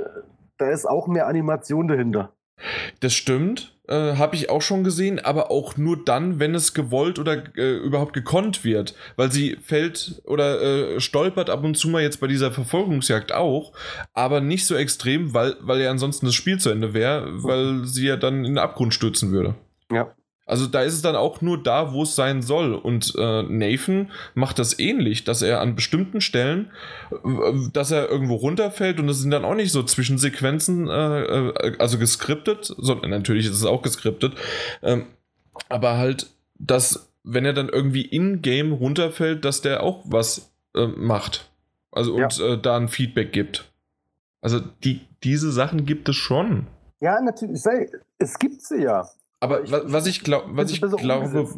da 0.57 0.71
ist 0.71 0.87
auch 0.87 1.09
mehr 1.09 1.27
Animation 1.27 1.89
dahinter. 1.89 2.33
Das 3.01 3.15
stimmt, 3.15 3.75
äh, 3.89 4.17
habe 4.17 4.37
ich 4.37 4.51
auch 4.51 4.63
schon 4.63 4.85
gesehen, 4.85 5.19
aber 5.19 5.51
auch 5.51 5.77
nur 5.77 6.05
dann, 6.05 6.39
wenn 6.39 6.55
es 6.55 6.75
gewollt 6.75 7.19
oder 7.19 7.43
äh, 7.57 7.77
überhaupt 7.77 8.13
gekonnt 8.13 8.65
wird, 8.65 8.95
weil 9.17 9.33
sie 9.33 9.57
fällt 9.63 10.23
oder 10.25 10.63
äh, 10.63 11.01
stolpert 11.01 11.51
ab 11.51 11.65
und 11.65 11.77
zu 11.77 11.89
mal 11.89 12.03
jetzt 12.03 12.21
bei 12.21 12.27
dieser 12.27 12.53
Verfolgungsjagd 12.53 13.33
auch, 13.33 13.73
aber 14.15 14.41
nicht 14.41 14.67
so 14.67 14.77
extrem, 14.77 15.35
weil, 15.35 15.57
weil 15.61 15.81
ja 15.81 15.91
ansonsten 15.91 16.27
das 16.27 16.35
Spiel 16.35 16.59
zu 16.59 16.71
Ende 16.71 16.95
wäre, 16.95 17.43
weil 17.43 17.85
sie 17.85 18.07
ja 18.07 18.17
dann 18.17 18.45
in 18.45 18.53
den 18.53 18.59
Abgrund 18.59 18.95
stürzen 18.95 19.33
würde. 19.33 19.55
Ja. 19.91 20.15
Also 20.51 20.67
da 20.67 20.83
ist 20.83 20.95
es 20.95 21.03
dann 21.03 21.15
auch 21.15 21.43
nur 21.43 21.63
da, 21.63 21.93
wo 21.93 22.03
es 22.03 22.17
sein 22.17 22.43
soll. 22.43 22.75
Und 22.75 23.15
äh, 23.17 23.45
Nathan 23.45 24.11
macht 24.35 24.59
das 24.59 24.81
ähnlich, 24.81 25.23
dass 25.23 25.43
er 25.43 25.61
an 25.61 25.77
bestimmten 25.77 26.21
Stellen, 26.21 26.73
äh, 27.13 27.71
dass 27.73 27.93
er 27.93 28.09
irgendwo 28.09 28.35
runterfällt 28.35 28.99
und 28.99 29.07
das 29.07 29.21
sind 29.21 29.31
dann 29.31 29.45
auch 29.45 29.55
nicht 29.55 29.71
so 29.71 29.85
Zwischensequenzen, 29.85 30.89
äh, 30.89 31.21
äh 31.21 31.77
also 31.79 31.99
geskriptet, 31.99 32.75
sondern 32.77 33.11
natürlich 33.11 33.47
ist 33.47 33.53
es 33.53 33.65
auch 33.65 33.81
geskriptet, 33.81 34.35
ähm, 34.83 35.07
aber 35.69 35.99
halt, 35.99 36.27
dass 36.59 37.09
wenn 37.23 37.45
er 37.45 37.53
dann 37.53 37.69
irgendwie 37.69 38.03
in-game 38.03 38.73
runterfällt, 38.73 39.45
dass 39.45 39.61
der 39.61 39.85
auch 39.85 40.03
was 40.05 40.51
äh, 40.75 40.89
macht. 40.89 41.49
Also 41.93 42.15
und 42.15 42.39
ja. 42.39 42.55
Äh, 42.55 42.61
da 42.61 42.77
ein 42.77 42.89
Feedback 42.89 43.33
gibt. 43.33 43.71
Also 44.41 44.59
die, 44.83 45.07
diese 45.23 45.53
Sachen 45.53 45.87
gibt 45.87 46.09
es 46.09 46.17
schon. 46.17 46.67
Ja, 46.99 47.21
natürlich. 47.21 47.63
Es 48.19 48.37
gibt 48.37 48.63
sie 48.63 48.83
ja. 48.83 49.09
Aber 49.41 49.65
ich, 49.65 49.73
was 49.73 50.07
ich, 50.07 50.23
glaub, 50.23 50.45
was 50.51 50.71
ich 50.71 50.81
glaube, 50.83 51.49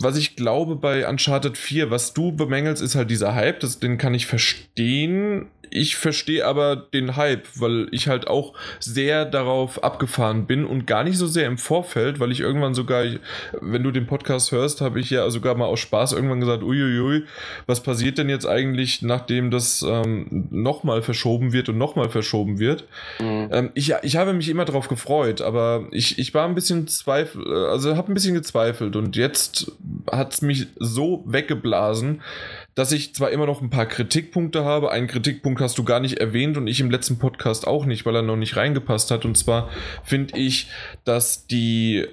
was 0.00 0.16
ich 0.16 0.36
glaube 0.36 0.76
bei 0.76 1.08
Uncharted 1.08 1.58
4, 1.58 1.90
was 1.90 2.14
du 2.14 2.32
bemängelst, 2.32 2.82
ist 2.82 2.94
halt 2.94 3.10
dieser 3.10 3.34
Hype, 3.34 3.60
das, 3.60 3.80
den 3.80 3.98
kann 3.98 4.14
ich 4.14 4.26
verstehen. 4.26 5.46
Ich 5.70 5.96
verstehe 5.96 6.46
aber 6.46 6.76
den 6.76 7.16
Hype, 7.16 7.46
weil 7.56 7.88
ich 7.90 8.08
halt 8.08 8.26
auch 8.26 8.54
sehr 8.80 9.26
darauf 9.26 9.84
abgefahren 9.84 10.46
bin 10.46 10.64
und 10.64 10.86
gar 10.86 11.04
nicht 11.04 11.18
so 11.18 11.26
sehr 11.26 11.46
im 11.46 11.58
Vorfeld, 11.58 12.20
weil 12.20 12.32
ich 12.32 12.40
irgendwann 12.40 12.72
sogar, 12.72 13.04
wenn 13.60 13.82
du 13.82 13.90
den 13.90 14.06
Podcast 14.06 14.50
hörst, 14.52 14.80
habe 14.80 14.98
ich 14.98 15.10
ja 15.10 15.28
sogar 15.28 15.54
mal 15.56 15.66
aus 15.66 15.80
Spaß 15.80 16.12
irgendwann 16.12 16.40
gesagt, 16.40 16.62
uiuiui, 16.62 17.24
was 17.66 17.82
passiert 17.82 18.16
denn 18.16 18.30
jetzt 18.30 18.46
eigentlich, 18.46 19.02
nachdem 19.02 19.50
das 19.50 19.84
ähm, 19.86 20.46
nochmal 20.50 21.02
verschoben 21.02 21.52
wird 21.52 21.68
und 21.68 21.76
nochmal 21.76 22.08
verschoben 22.08 22.58
wird? 22.58 22.86
Mhm. 23.20 23.48
Ähm, 23.52 23.70
ich, 23.74 23.92
ich 24.02 24.16
habe 24.16 24.32
mich 24.32 24.48
immer 24.48 24.64
darauf 24.64 24.88
gefreut, 24.88 25.42
aber 25.42 25.86
ich, 25.90 26.18
ich 26.18 26.32
war 26.32 26.48
ein 26.48 26.54
bisschen 26.54 26.86
zweifel, 26.88 27.46
also 27.66 27.94
habe 27.94 28.10
ein 28.10 28.14
bisschen 28.14 28.34
gezweifelt 28.34 28.96
und 28.96 29.16
jetzt 29.16 29.70
hat 30.10 30.34
es 30.34 30.42
mich 30.42 30.68
so 30.76 31.24
weggeblasen, 31.26 32.22
dass 32.74 32.92
ich 32.92 33.14
zwar 33.14 33.30
immer 33.30 33.46
noch 33.46 33.60
ein 33.60 33.70
paar 33.70 33.86
Kritikpunkte 33.86 34.64
habe. 34.64 34.90
Einen 34.90 35.06
Kritikpunkt 35.06 35.60
hast 35.60 35.78
du 35.78 35.84
gar 35.84 36.00
nicht 36.00 36.18
erwähnt 36.18 36.56
und 36.56 36.66
ich 36.66 36.80
im 36.80 36.90
letzten 36.90 37.18
Podcast 37.18 37.66
auch 37.66 37.84
nicht, 37.84 38.06
weil 38.06 38.16
er 38.16 38.22
noch 38.22 38.36
nicht 38.36 38.56
reingepasst 38.56 39.10
hat. 39.10 39.24
Und 39.24 39.36
zwar 39.36 39.68
finde 40.04 40.38
ich, 40.38 40.70
dass 41.04 41.46
die 41.46 42.06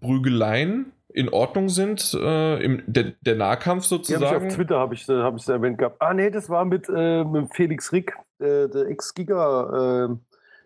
Prügeleien 0.00 0.92
in 1.08 1.30
Ordnung 1.30 1.70
sind, 1.70 2.12
äh, 2.12 2.62
im, 2.62 2.82
der, 2.86 3.12
der, 3.22 3.36
Nahkampf 3.36 3.84
sozusagen. 3.84 4.22
Ja, 4.22 4.30
hab 4.32 4.42
ich 4.42 4.48
auf 4.48 4.54
Twitter 4.54 4.78
habe 4.78 4.94
ich, 4.94 5.08
hab 5.08 5.36
ich 5.36 5.48
erwähnt 5.48 5.78
gehabt. 5.78 5.96
Ah, 6.00 6.12
nee, 6.12 6.30
das 6.30 6.50
war 6.50 6.66
mit, 6.66 6.90
äh, 6.94 7.24
mit 7.24 7.54
Felix 7.54 7.90
Rick, 7.90 8.12
äh, 8.38 8.68
der 8.68 8.88
Ex-Giga. 8.88 10.18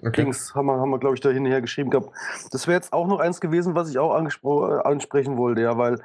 Okay. 0.03 0.23
Dings 0.23 0.55
haben 0.55 0.67
wir, 0.67 0.79
haben 0.79 0.91
wir 0.91 0.99
glaube 0.99 1.15
ich, 1.15 1.21
da 1.21 1.31
hinterher 1.31 1.61
geschrieben 1.61 1.91
gehabt. 1.91 2.11
Das 2.53 2.67
wäre 2.67 2.77
jetzt 2.77 2.93
auch 2.93 3.07
noch 3.07 3.21
eins 3.21 3.41
gewesen, 3.41 3.75
was 3.75 3.91
ich 3.91 3.99
auch 3.99 4.15
äh, 4.15 4.81
ansprechen 4.83 5.37
wollte, 5.37 5.63
ja, 5.63 5.77
weil 5.77 6.01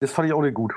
das 0.00 0.12
fand 0.12 0.28
ich 0.28 0.34
auch 0.34 0.42
nicht 0.42 0.54
gut. 0.54 0.72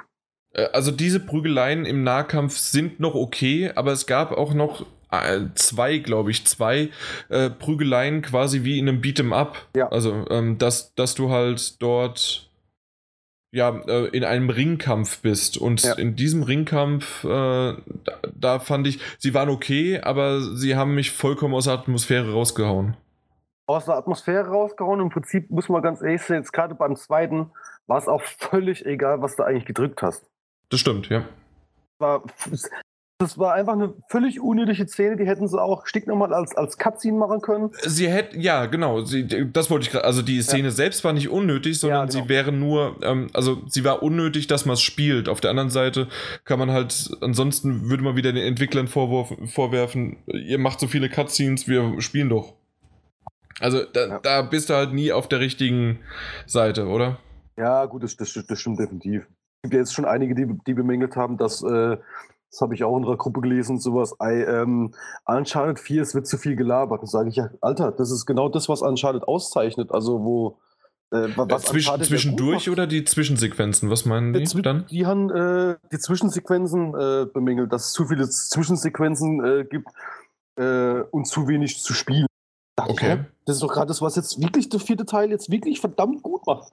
Äh, 0.53 0.67
also 0.73 0.91
diese 0.91 1.19
Prügeleien 1.19 1.85
im 1.85 2.03
Nahkampf 2.03 2.57
sind 2.57 2.99
noch 2.99 3.15
okay, 3.15 3.71
aber 3.75 3.91
es 3.91 4.05
gab 4.05 4.31
auch 4.31 4.53
noch 4.53 4.85
äh, 5.11 5.41
zwei, 5.55 5.97
glaube 5.97 6.31
ich, 6.31 6.45
zwei 6.45 6.89
äh, 7.29 7.49
Prügeleien 7.49 8.21
quasi 8.21 8.63
wie 8.63 8.79
in 8.79 8.87
einem 8.87 9.01
Beat'em 9.01 9.33
Up. 9.33 9.57
Ja. 9.75 9.89
Also, 9.89 10.25
ähm, 10.29 10.57
dass, 10.57 10.95
dass 10.95 11.15
du 11.15 11.29
halt 11.29 11.81
dort 11.81 12.50
ja, 13.51 13.69
äh, 13.87 14.07
in 14.07 14.23
einem 14.23 14.49
Ringkampf 14.49 15.21
bist. 15.21 15.57
Und 15.57 15.83
ja. 15.83 15.93
in 15.93 16.15
diesem 16.15 16.43
Ringkampf, 16.43 17.23
äh, 17.23 17.27
da, 17.27 17.75
da, 18.33 18.59
fand 18.59 18.87
ich, 18.87 18.99
sie 19.19 19.33
waren 19.33 19.49
okay, 19.49 19.99
aber 19.99 20.41
sie 20.41 20.75
haben 20.75 20.95
mich 20.95 21.11
vollkommen 21.11 21.53
aus 21.53 21.65
der 21.65 21.73
Atmosphäre 21.73 22.31
rausgehauen. 22.31 22.95
Aus 23.67 23.85
der 23.85 23.95
Atmosphäre 23.95 24.47
rausgehauen. 24.47 24.99
Im 25.01 25.09
Prinzip 25.09 25.49
muss 25.49 25.69
man 25.69 25.81
ganz 25.81 26.01
ehrlich 26.01 26.21
sein, 26.21 26.37
jetzt 26.37 26.53
gerade 26.53 26.75
beim 26.75 26.95
zweiten 26.95 27.51
war 27.87 27.97
es 27.97 28.07
auch 28.07 28.21
völlig 28.39 28.85
egal, 28.85 29.21
was 29.21 29.35
du 29.35 29.43
eigentlich 29.43 29.65
gedrückt 29.65 30.01
hast. 30.01 30.25
Das 30.69 30.79
stimmt, 30.79 31.09
ja. 31.09 31.25
War, 31.99 32.23
das 33.21 33.37
war 33.37 33.53
einfach 33.53 33.73
eine 33.73 33.93
völlig 34.09 34.39
unnötige 34.39 34.87
Szene, 34.87 35.15
die 35.15 35.25
hätten 35.25 35.47
sie 35.47 35.61
auch 35.61 35.85
sticknormal 35.85 36.33
als, 36.33 36.55
als 36.55 36.77
Cutscene 36.77 37.17
machen 37.17 37.41
können. 37.41 37.69
Sie 37.83 38.09
hätten, 38.09 38.41
ja, 38.41 38.65
genau, 38.65 39.01
sie, 39.01 39.51
das 39.51 39.69
wollte 39.69 39.85
ich 39.85 39.91
gerade, 39.91 40.05
also 40.05 40.21
die 40.21 40.41
Szene 40.41 40.65
ja. 40.65 40.71
selbst 40.71 41.03
war 41.03 41.13
nicht 41.13 41.29
unnötig, 41.29 41.79
sondern 41.79 42.07
ja, 42.07 42.11
genau. 42.11 42.23
sie 42.23 42.29
wäre 42.29 42.51
nur, 42.51 42.97
ähm, 43.03 43.27
also 43.33 43.61
sie 43.67 43.83
war 43.83 44.01
unnötig, 44.01 44.47
dass 44.47 44.65
man 44.65 44.73
es 44.73 44.81
spielt. 44.81 45.29
Auf 45.29 45.39
der 45.39 45.51
anderen 45.51 45.69
Seite 45.69 46.07
kann 46.43 46.59
man 46.59 46.71
halt, 46.71 47.11
ansonsten 47.21 47.89
würde 47.89 48.03
man 48.03 48.15
wieder 48.15 48.33
den 48.33 48.43
Entwicklern 48.43 48.87
vorwurf, 48.87 49.33
vorwerfen, 49.53 50.17
ihr 50.25 50.57
macht 50.57 50.79
so 50.79 50.87
viele 50.87 51.09
Cutscenes, 51.09 51.67
wir 51.67 52.01
spielen 52.01 52.29
doch. 52.29 52.53
Also 53.59 53.83
da, 53.83 54.07
ja. 54.07 54.19
da 54.19 54.41
bist 54.41 54.69
du 54.69 54.73
halt 54.73 54.93
nie 54.93 55.11
auf 55.11 55.27
der 55.27 55.39
richtigen 55.39 55.99
Seite, 56.47 56.87
oder? 56.87 57.19
Ja, 57.57 57.85
gut, 57.85 58.03
das, 58.03 58.17
das, 58.17 58.33
das 58.33 58.59
stimmt 58.59 58.79
definitiv. 58.79 59.27
Es 59.63 59.69
gibt 59.69 59.73
ja 59.75 59.79
jetzt 59.81 59.93
schon 59.93 60.05
einige, 60.05 60.33
die, 60.33 60.47
die 60.65 60.73
bemängelt 60.73 61.15
haben, 61.15 61.37
dass 61.37 61.61
äh, 61.61 61.97
das 62.51 62.61
habe 62.61 62.75
ich 62.75 62.83
auch 62.83 62.91
in 62.91 62.97
unserer 62.97 63.17
Gruppe 63.17 63.41
gelesen, 63.41 63.79
sowas, 63.79 64.13
I, 64.21 64.41
ähm, 64.41 64.93
Uncharted 65.25 65.79
4, 65.79 66.01
es 66.01 66.13
wird 66.13 66.27
zu 66.27 66.37
viel 66.37 66.57
gelabert. 66.57 67.01
Da 67.01 67.07
sage 67.07 67.29
ich 67.29 67.37
ja, 67.37 67.49
Alter, 67.61 67.91
das 67.91 68.11
ist 68.11 68.25
genau 68.25 68.49
das, 68.49 68.67
was 68.67 68.81
Uncharted 68.81 69.23
auszeichnet. 69.23 69.91
Also 69.91 70.23
wo 70.23 70.59
äh, 71.11 71.29
was 71.35 71.63
Zwischen, 71.63 72.01
zwischendurch 72.03 72.69
oder 72.69 72.87
die 72.87 73.03
Zwischensequenzen? 73.03 73.89
Was 73.89 74.05
meinen 74.05 74.33
die 74.33 74.43
Zwi 74.43 74.61
dann? 74.61 74.85
Die 74.87 75.05
haben 75.05 75.29
äh, 75.29 75.75
die 75.91 75.99
Zwischensequenzen 75.99 76.93
äh, 76.93 77.25
bemängelt, 77.25 77.71
dass 77.71 77.87
es 77.87 77.91
zu 77.93 78.05
viele 78.05 78.29
Zwischensequenzen 78.29 79.43
äh, 79.43 79.65
gibt 79.65 79.87
äh, 80.57 81.01
und 81.11 81.27
zu 81.27 81.47
wenig 81.47 81.81
zu 81.81 81.93
spielen. 81.93 82.27
Okay. 82.77 83.13
Ich, 83.13 83.45
das 83.45 83.57
ist 83.57 83.63
doch 83.63 83.71
gerade 83.71 83.87
das, 83.87 84.01
was 84.01 84.15
jetzt 84.15 84.41
wirklich 84.41 84.69
der 84.69 84.79
vierte 84.79 85.05
Teil 85.05 85.29
jetzt 85.31 85.51
wirklich 85.51 85.79
verdammt 85.79 86.23
gut 86.23 86.45
macht. 86.47 86.71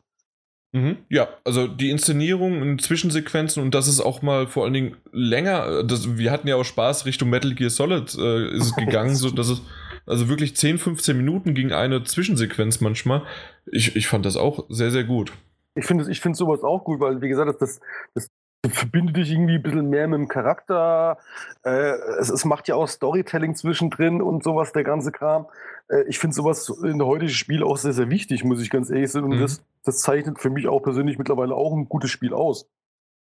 Mhm. 0.72 0.98
Ja, 1.08 1.28
also 1.44 1.66
die 1.66 1.90
Inszenierung 1.90 2.62
in 2.62 2.78
Zwischensequenzen 2.78 3.62
und 3.62 3.74
das 3.74 3.88
ist 3.88 4.00
auch 4.00 4.20
mal 4.20 4.46
vor 4.46 4.64
allen 4.64 4.74
Dingen 4.74 4.96
länger. 5.12 5.82
Das, 5.84 6.18
wir 6.18 6.30
hatten 6.30 6.46
ja 6.46 6.56
auch 6.56 6.64
Spaß 6.64 7.06
Richtung 7.06 7.30
Metal 7.30 7.54
Gear 7.54 7.70
Solid 7.70 8.14
äh, 8.18 8.54
ist 8.54 8.66
es 8.66 8.74
gegangen, 8.76 9.14
so 9.14 9.30
dass 9.30 9.48
es 9.48 9.62
also 10.06 10.28
wirklich 10.28 10.56
10, 10.56 10.78
15 10.78 11.16
Minuten 11.16 11.54
ging 11.54 11.72
eine 11.72 12.02
Zwischensequenz 12.02 12.80
manchmal. 12.80 13.22
Ich, 13.66 13.94
ich 13.94 14.08
fand 14.08 14.24
das 14.26 14.36
auch 14.36 14.64
sehr, 14.68 14.90
sehr 14.90 15.04
gut. 15.04 15.32
Ich 15.74 15.86
finde 15.86 16.10
ich 16.10 16.20
find 16.20 16.36
sowas 16.36 16.62
auch 16.62 16.84
gut, 16.84 17.00
weil, 17.00 17.20
wie 17.20 17.28
gesagt, 17.28 17.60
das, 17.60 17.80
das, 18.14 18.28
verbindet 18.66 19.16
dich 19.16 19.30
irgendwie 19.30 19.54
ein 19.54 19.62
bisschen 19.62 19.88
mehr 19.88 20.08
mit 20.08 20.18
dem 20.18 20.28
Charakter. 20.28 21.18
Äh, 21.62 21.92
es, 22.18 22.28
es, 22.28 22.44
macht 22.44 22.66
ja 22.68 22.74
auch 22.74 22.88
Storytelling 22.88 23.54
zwischendrin 23.54 24.20
und 24.20 24.42
sowas, 24.42 24.72
der 24.72 24.82
ganze 24.82 25.12
Kram. 25.12 25.46
Äh, 25.88 26.04
ich 26.08 26.18
finde 26.18 26.34
sowas 26.34 26.68
in 26.82 26.98
der 26.98 27.06
heutigen 27.06 27.30
Spiel 27.30 27.62
auch 27.62 27.76
sehr, 27.76 27.92
sehr 27.92 28.10
wichtig, 28.10 28.44
muss 28.44 28.60
ich 28.60 28.70
ganz 28.70 28.90
ehrlich 28.90 29.10
sagen. 29.10 29.26
Und 29.26 29.36
mhm. 29.36 29.42
das, 29.42 29.62
das 29.84 29.98
zeichnet 29.98 30.38
für 30.38 30.50
mich 30.50 30.68
auch 30.68 30.80
persönlich 30.80 31.18
mittlerweile 31.18 31.54
auch 31.54 31.72
ein 31.72 31.88
gutes 31.88 32.10
Spiel 32.10 32.34
aus. 32.34 32.68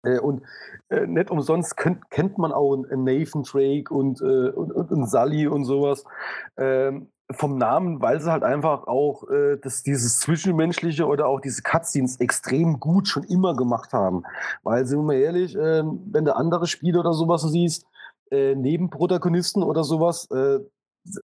Äh, 0.02 0.18
und 0.18 0.42
äh, 0.88 1.06
nicht 1.06 1.30
umsonst 1.30 1.76
könnt, 1.76 2.10
kennt 2.10 2.38
man 2.38 2.52
auch 2.52 2.74
einen 2.74 3.04
Nathan 3.04 3.42
Drake 3.42 3.92
und, 3.92 4.20
äh, 4.20 4.50
und, 4.50 4.72
und, 4.72 4.90
und 4.90 5.06
Sully 5.06 5.46
und 5.46 5.64
sowas. 5.64 6.04
Ähm, 6.56 7.08
vom 7.32 7.58
Namen, 7.58 8.02
weil 8.02 8.20
sie 8.20 8.30
halt 8.30 8.42
einfach 8.42 8.86
auch 8.86 9.28
äh, 9.28 9.56
das, 9.56 9.82
dieses 9.82 10.18
Zwischenmenschliche 10.18 11.06
oder 11.06 11.26
auch 11.26 11.40
diese 11.40 11.62
Cutscenes 11.62 12.18
extrem 12.18 12.80
gut 12.80 13.06
schon 13.06 13.24
immer 13.24 13.54
gemacht 13.54 13.92
haben. 13.92 14.24
Weil, 14.62 14.84
sind 14.86 14.98
wir 14.98 15.04
mal 15.04 15.14
ehrlich, 15.14 15.54
äh, 15.54 15.82
wenn 15.84 16.24
du 16.24 16.34
andere 16.34 16.66
Spiele 16.66 16.98
oder 16.98 17.12
sowas 17.12 17.42
siehst, 17.42 17.86
äh, 18.30 18.54
Nebenprotagonisten 18.54 19.62
oder 19.62 19.84
sowas, 19.84 20.28
äh, 20.30 20.58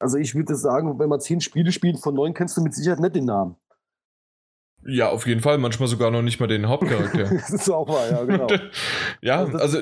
also 0.01 0.19
ich 0.19 0.35
würde 0.35 0.55
sagen, 0.55 0.99
wenn 0.99 1.09
man 1.09 1.21
zehn 1.21 1.41
Spiele 1.41 1.73
spielt, 1.73 1.99
von 1.99 2.15
neun 2.15 2.35
kennst 2.35 2.57
du 2.57 2.63
mit 2.63 2.75
Sicherheit 2.75 3.01
nicht 3.01 3.15
den 3.15 3.27
Namen. 3.27 3.57
Ja, 4.89 5.09
auf 5.09 5.27
jeden 5.27 5.41
Fall. 5.41 5.59
Manchmal 5.59 5.89
sogar 5.89 6.11
noch 6.11 6.23
nicht 6.23 6.39
mal 6.39 6.47
den 6.47 6.69
Hauptcharakter. 6.69 7.25
das 7.31 7.51
ist 7.51 7.71
auch 7.71 7.89
wahr, 7.89 8.09
ja, 8.11 8.25
genau. 8.25 8.47
ja, 9.21 9.45
also, 9.45 9.59
also 9.59 9.79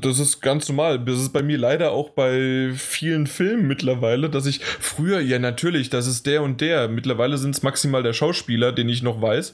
das 0.00 0.18
ist 0.18 0.40
ganz 0.40 0.68
normal. 0.68 1.04
Das 1.04 1.18
ist 1.18 1.32
bei 1.32 1.42
mir 1.42 1.58
leider 1.58 1.92
auch 1.92 2.10
bei 2.10 2.72
vielen 2.74 3.26
Filmen 3.26 3.66
mittlerweile, 3.66 4.30
dass 4.30 4.46
ich 4.46 4.64
früher, 4.64 5.20
ja 5.20 5.38
natürlich, 5.38 5.90
das 5.90 6.06
ist 6.06 6.26
der 6.26 6.42
und 6.42 6.60
der. 6.60 6.88
Mittlerweile 6.88 7.36
sind 7.36 7.54
es 7.54 7.62
maximal 7.62 8.02
der 8.02 8.12
Schauspieler, 8.12 8.72
den 8.72 8.88
ich 8.88 9.02
noch 9.02 9.20
weiß, 9.20 9.52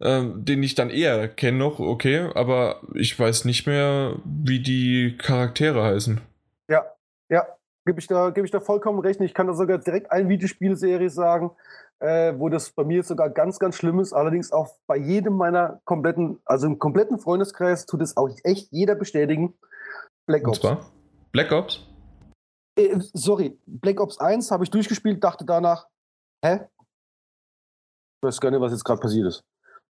äh, 0.00 0.22
den 0.34 0.62
ich 0.62 0.74
dann 0.74 0.90
eher 0.90 1.28
kenne 1.28 1.58
noch, 1.58 1.78
okay, 1.78 2.28
aber 2.34 2.80
ich 2.94 3.18
weiß 3.18 3.44
nicht 3.44 3.66
mehr, 3.66 4.16
wie 4.24 4.60
die 4.60 5.16
Charaktere 5.16 5.82
heißen. 5.82 6.20
Ja, 6.68 6.84
ja, 7.28 7.46
gebe 7.84 8.00
ich, 8.00 8.06
da, 8.06 8.30
geb 8.30 8.44
ich 8.44 8.50
da 8.50 8.60
vollkommen 8.60 9.00
recht. 9.00 9.20
Ich 9.20 9.34
kann 9.34 9.46
da 9.46 9.54
sogar 9.54 9.78
direkt 9.78 10.10
eine 10.10 10.28
Videospielserie 10.28 11.10
sagen, 11.10 11.50
äh, 12.00 12.34
wo 12.36 12.48
das 12.48 12.70
bei 12.70 12.84
mir 12.84 13.02
sogar 13.02 13.30
ganz, 13.30 13.58
ganz 13.58 13.76
schlimm 13.76 14.00
ist. 14.00 14.12
Allerdings 14.12 14.52
auch 14.52 14.76
bei 14.86 14.96
jedem 14.96 15.34
meiner 15.34 15.80
kompletten, 15.84 16.40
also 16.44 16.66
im 16.66 16.78
kompletten 16.78 17.18
Freundeskreis 17.18 17.86
tut 17.86 18.02
es 18.02 18.16
auch 18.16 18.30
echt 18.44 18.68
jeder 18.70 18.94
bestätigen. 18.94 19.54
Black 20.26 20.46
Ops. 20.46 20.58
Und 20.58 20.62
zwar? 20.62 20.90
Black 21.32 21.52
Ops? 21.52 21.86
Äh, 22.78 22.98
sorry, 23.12 23.58
Black 23.66 24.00
Ops 24.00 24.18
1 24.18 24.50
habe 24.50 24.64
ich 24.64 24.70
durchgespielt, 24.70 25.22
dachte 25.22 25.44
danach, 25.44 25.88
hä? 26.44 26.60
Ich 28.22 28.26
weiß 28.26 28.40
gar 28.40 28.50
nicht, 28.50 28.60
was 28.60 28.72
jetzt 28.72 28.84
gerade 28.84 29.00
passiert 29.00 29.26
ist. 29.26 29.42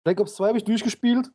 Black 0.04 0.20
Ops 0.20 0.34
2 0.36 0.48
habe 0.48 0.58
ich 0.58 0.64
durchgespielt, 0.64 1.30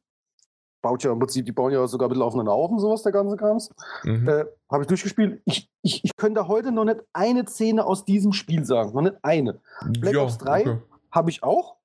baut 0.86 1.04
ja 1.04 1.12
im 1.12 1.18
Prinzip, 1.18 1.48
die 1.48 1.52
bauen 1.52 1.74
ja 1.74 1.88
sogar 1.88 2.08
ein 2.08 2.10
bisschen 2.10 2.22
aufeinander 2.22 2.52
auf 2.52 2.70
und 2.70 2.78
sowas, 2.78 3.02
der 3.02 3.12
ganze 3.12 3.36
Krams. 3.38 3.72
Mhm. 4.04 4.30
Äh, 4.30 4.46
Habe 4.70 4.84
ich 4.84 4.88
durchgespielt. 4.88 5.42
Ich, 5.46 5.68
ich, 5.82 6.04
ich 6.04 6.16
könnte 6.16 6.48
heute 6.48 6.72
noch 6.72 6.86
nicht 6.86 7.00
eine 7.12 7.48
Szene 7.48 7.84
aus 7.88 8.06
diesem 8.06 8.34
Spiel 8.34 8.64
sagen. 8.66 8.94
Noch 8.94 9.02
nicht 9.02 9.16
eine. 9.24 9.60
Black 10.00 10.14
ja, 10.14 10.22
Ops 10.22 10.38
3 10.38 10.62
okay. 10.62 10.78
habe 11.10 11.32
ich 11.32 11.42
auch. 11.42 11.78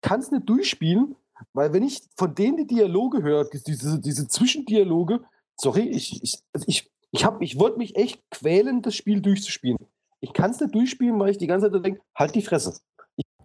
Kann 0.00 0.20
es 0.20 0.30
nicht 0.30 0.48
durchspielen, 0.48 1.16
weil 1.52 1.74
wenn 1.74 1.82
ich 1.82 2.00
von 2.16 2.34
denen 2.34 2.56
die 2.56 2.66
Dialoge 2.66 3.22
höre, 3.22 3.44
diese, 3.44 4.00
diese 4.00 4.26
Zwischendialoge, 4.26 5.20
sorry, 5.56 5.82
ich, 5.82 6.22
ich, 6.22 6.42
also 6.54 6.64
ich, 6.66 6.90
ich, 7.10 7.26
ich 7.40 7.58
wollte 7.58 7.76
mich 7.76 7.94
echt 7.96 8.22
quälen, 8.30 8.80
das 8.80 8.94
Spiel 8.94 9.20
durchzuspielen. 9.20 9.76
Ich 10.20 10.32
kann 10.32 10.50
es 10.50 10.60
nicht 10.60 10.74
durchspielen, 10.74 11.20
weil 11.20 11.28
ich 11.28 11.38
die 11.38 11.46
ganze 11.46 11.70
Zeit 11.70 11.84
denke, 11.84 12.00
halt 12.14 12.34
die 12.34 12.40
Fresse. 12.40 12.80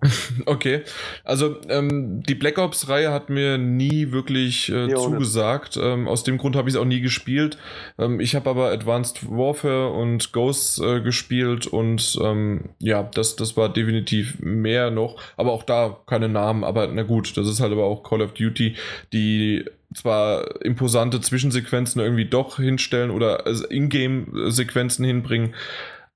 Okay, 0.46 0.82
also 1.24 1.58
ähm, 1.68 2.24
die 2.24 2.36
Black 2.36 2.58
Ops-Reihe 2.58 3.12
hat 3.12 3.30
mir 3.30 3.58
nie 3.58 4.12
wirklich 4.12 4.70
äh, 4.70 4.94
zugesagt. 4.94 5.78
Ähm, 5.82 6.08
aus 6.08 6.24
dem 6.24 6.38
Grund 6.38 6.56
habe 6.56 6.70
ich 6.70 6.76
es 6.76 6.82
auch 6.82 6.86
nie 6.86 7.02
gespielt. 7.02 7.58
Ähm, 7.98 8.20
ich 8.20 8.36
habe 8.36 8.50
aber 8.50 8.72
Advanced 8.72 9.30
Warfare 9.30 9.90
und 9.92 10.32
Ghosts 10.32 10.80
äh, 10.80 11.02
gespielt 11.02 11.68
und 11.68 12.18
ähm, 12.22 12.70
ja, 12.80 13.04
das, 13.04 13.36
das 13.36 13.58
war 13.58 13.70
definitiv 13.70 14.40
mehr 14.40 14.90
noch. 14.92 15.18
Aber 15.36 15.52
auch 15.52 15.64
da 15.64 15.98
keine 16.06 16.30
Namen. 16.30 16.64
Aber 16.64 16.88
na 16.88 17.04
gut, 17.04 17.36
das 17.36 17.48
ist 17.48 17.60
halt 17.60 17.72
aber 17.72 17.86
auch 17.86 18.04
Call 18.04 18.22
of 18.22 18.34
Duty, 18.34 18.76
die 19.12 19.66
zwar 19.94 20.64
imposante 20.64 21.20
Zwischensequenzen 21.20 22.02
irgendwie 22.02 22.26
doch 22.26 22.58
hinstellen 22.58 23.10
oder 23.10 23.46
also 23.48 23.66
Ingame-Sequenzen 23.68 25.04
hinbringen 25.04 25.56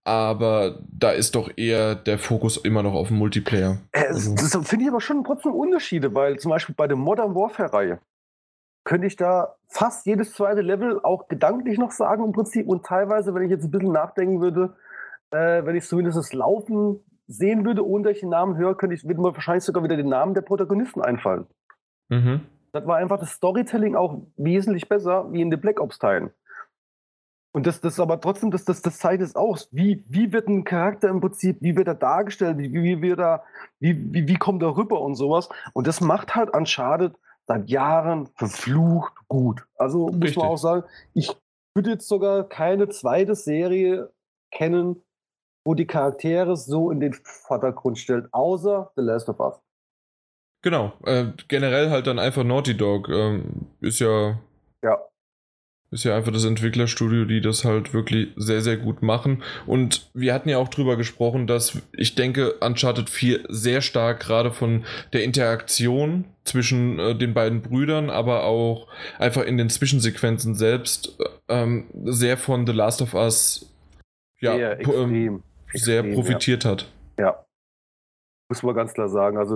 aber 0.05 0.79
da 0.91 1.11
ist 1.11 1.35
doch 1.35 1.49
eher 1.55 1.95
der 1.95 2.19
Fokus 2.19 2.57
immer 2.57 2.83
noch 2.83 2.93
auf 2.93 3.07
dem 3.07 3.17
Multiplayer. 3.17 3.77
Äh, 3.91 4.07
also. 4.07 4.35
Das 4.35 4.51
finde 4.67 4.85
ich 4.85 4.89
aber 4.89 5.01
schon 5.01 5.23
trotzdem 5.23 5.53
Unterschiede, 5.53 6.13
weil 6.13 6.37
zum 6.39 6.51
Beispiel 6.51 6.75
bei 6.75 6.87
der 6.87 6.97
Modern 6.97 7.35
Warfare-Reihe 7.35 7.99
könnte 8.83 9.07
ich 9.07 9.15
da 9.15 9.55
fast 9.67 10.05
jedes 10.05 10.33
zweite 10.33 10.61
Level 10.61 10.99
auch 11.03 11.29
gedanklich 11.29 11.77
noch 11.77 11.91
sagen 11.91 12.25
im 12.25 12.33
Prinzip 12.33 12.67
und 12.67 12.85
teilweise, 12.85 13.33
wenn 13.33 13.43
ich 13.43 13.49
jetzt 13.49 13.63
ein 13.63 13.71
bisschen 13.71 13.93
nachdenken 13.93 14.41
würde, 14.41 14.75
äh, 15.31 15.65
wenn 15.65 15.75
ich 15.75 15.85
zumindest 15.85 16.17
das 16.17 16.33
Laufen 16.33 16.99
sehen 17.27 17.65
würde, 17.65 17.87
ohne 17.87 18.03
dass 18.03 18.15
ich 18.15 18.19
den 18.19 18.29
Namen 18.29 18.57
höre, 18.57 18.75
könnte 18.75 18.95
ich, 18.95 19.05
würde 19.05 19.21
mir 19.21 19.33
wahrscheinlich 19.33 19.63
sogar 19.63 19.83
wieder 19.83 19.95
den 19.95 20.09
Namen 20.09 20.33
der 20.33 20.41
Protagonisten 20.41 21.01
einfallen. 21.01 21.47
Mhm. 22.09 22.41
Das 22.73 22.85
war 22.85 22.97
einfach 22.97 23.19
das 23.19 23.31
Storytelling 23.31 23.95
auch 23.95 24.21
wesentlich 24.35 24.89
besser 24.89 25.31
wie 25.31 25.41
in 25.41 25.49
den 25.49 25.61
Black 25.61 25.79
Ops-Teilen. 25.79 26.31
Und 27.55 27.67
das, 27.67 27.81
das 27.81 27.99
aber 27.99 28.19
trotzdem, 28.19 28.49
das, 28.49 28.65
das, 28.65 28.81
das 28.81 28.97
zeigt 28.97 29.21
es 29.21 29.35
aus. 29.35 29.69
Wie, 29.71 30.03
wie 30.07 30.33
wird 30.33 30.47
ein 30.47 30.63
Charakter 30.63 31.09
im 31.09 31.21
Prinzip, 31.21 31.57
wie 31.61 31.75
wird 31.75 31.87
er 31.87 31.93
dargestellt, 31.93 32.57
wie, 32.57 32.73
wie 32.73 33.01
wird 33.01 33.19
er, 33.19 33.43
wie, 33.79 34.11
wie, 34.11 34.27
wie 34.27 34.37
kommt 34.37 34.63
er 34.63 34.75
rüber 34.75 34.99
und 35.01 35.15
sowas. 35.15 35.49
Und 35.73 35.85
das 35.85 36.01
macht 36.01 36.33
halt 36.33 36.49
Uncharted 36.51 37.13
seit 37.45 37.69
Jahren 37.69 38.27
verflucht 38.35 39.13
gut. 39.27 39.63
Also 39.75 40.07
muss 40.07 40.15
Richtig. 40.15 40.37
man 40.37 40.47
auch 40.47 40.57
sagen, 40.57 40.83
ich 41.13 41.31
würde 41.75 41.91
jetzt 41.91 42.07
sogar 42.07 42.49
keine 42.49 42.89
zweite 42.89 43.35
Serie 43.35 44.11
kennen, 44.51 45.03
wo 45.63 45.75
die 45.75 45.87
Charaktere 45.87 46.57
so 46.57 46.89
in 46.89 46.99
den 46.99 47.13
Vordergrund 47.13 47.99
stellt, 47.99 48.33
außer 48.33 48.91
The 48.95 49.03
Last 49.03 49.29
of 49.29 49.39
Us. 49.39 49.59
Genau, 50.63 50.93
äh, 51.05 51.27
generell 51.47 51.91
halt 51.91 52.07
dann 52.07 52.17
einfach 52.17 52.43
Naughty 52.43 52.75
Dog 52.75 53.09
ähm, 53.09 53.67
ist 53.79 53.99
ja. 53.99 54.39
Ja 54.83 54.99
ist 55.93 56.03
ja 56.03 56.15
einfach 56.17 56.33
das 56.33 56.43
Entwicklerstudio, 56.43 57.25
die 57.25 57.39
das 57.39 57.63
halt 57.63 57.93
wirklich 57.93 58.29
sehr, 58.35 58.61
sehr 58.61 58.77
gut 58.77 59.01
machen. 59.01 59.43
Und 59.65 60.09
wir 60.13 60.33
hatten 60.33 60.49
ja 60.49 60.57
auch 60.57 60.67
drüber 60.67 60.97
gesprochen, 60.97 61.47
dass 61.47 61.77
ich 61.93 62.15
denke, 62.15 62.55
Uncharted 62.55 63.09
4 63.09 63.41
sehr 63.49 63.81
stark 63.81 64.19
gerade 64.19 64.51
von 64.51 64.83
der 65.13 65.23
Interaktion 65.23 66.25
zwischen 66.43 66.99
äh, 66.99 67.15
den 67.15 67.33
beiden 67.33 67.61
Brüdern, 67.61 68.09
aber 68.09 68.43
auch 68.43 68.87
einfach 69.19 69.43
in 69.43 69.57
den 69.57 69.69
Zwischensequenzen 69.69 70.55
selbst 70.55 71.17
ähm, 71.47 71.85
sehr 72.03 72.37
von 72.37 72.67
The 72.67 72.73
Last 72.73 73.01
of 73.01 73.13
Us 73.13 73.71
ja, 74.41 74.55
sehr, 74.55 74.79
extrem, 74.79 75.13
ähm, 75.13 75.43
sehr 75.73 75.99
extrem, 75.99 76.15
profitiert 76.15 76.63
ja. 76.63 76.71
hat. 76.71 76.91
Ja, 77.17 77.45
muss 78.49 78.63
man 78.63 78.75
ganz 78.75 78.93
klar 78.93 79.07
sagen. 79.07 79.37
Also 79.37 79.55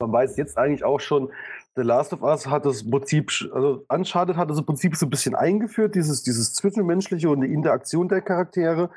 man 0.00 0.12
weiß 0.12 0.36
jetzt 0.36 0.56
eigentlich 0.56 0.84
auch 0.84 1.00
schon, 1.00 1.30
The 1.78 1.84
Last 1.84 2.12
of 2.12 2.22
Us 2.22 2.48
hat 2.48 2.66
das 2.66 2.88
Prinzip, 2.90 3.30
also 3.52 3.84
Uncharted 3.88 4.36
hat 4.36 4.50
das 4.50 4.60
Prinzip 4.62 4.96
so 4.96 5.06
ein 5.06 5.10
bisschen 5.10 5.36
eingeführt, 5.36 5.94
dieses, 5.94 6.24
dieses 6.24 6.52
Zwischenmenschliche 6.52 7.30
und 7.30 7.42
die 7.42 7.52
Interaktion 7.52 8.08
der 8.08 8.20
Charaktere. 8.20 8.90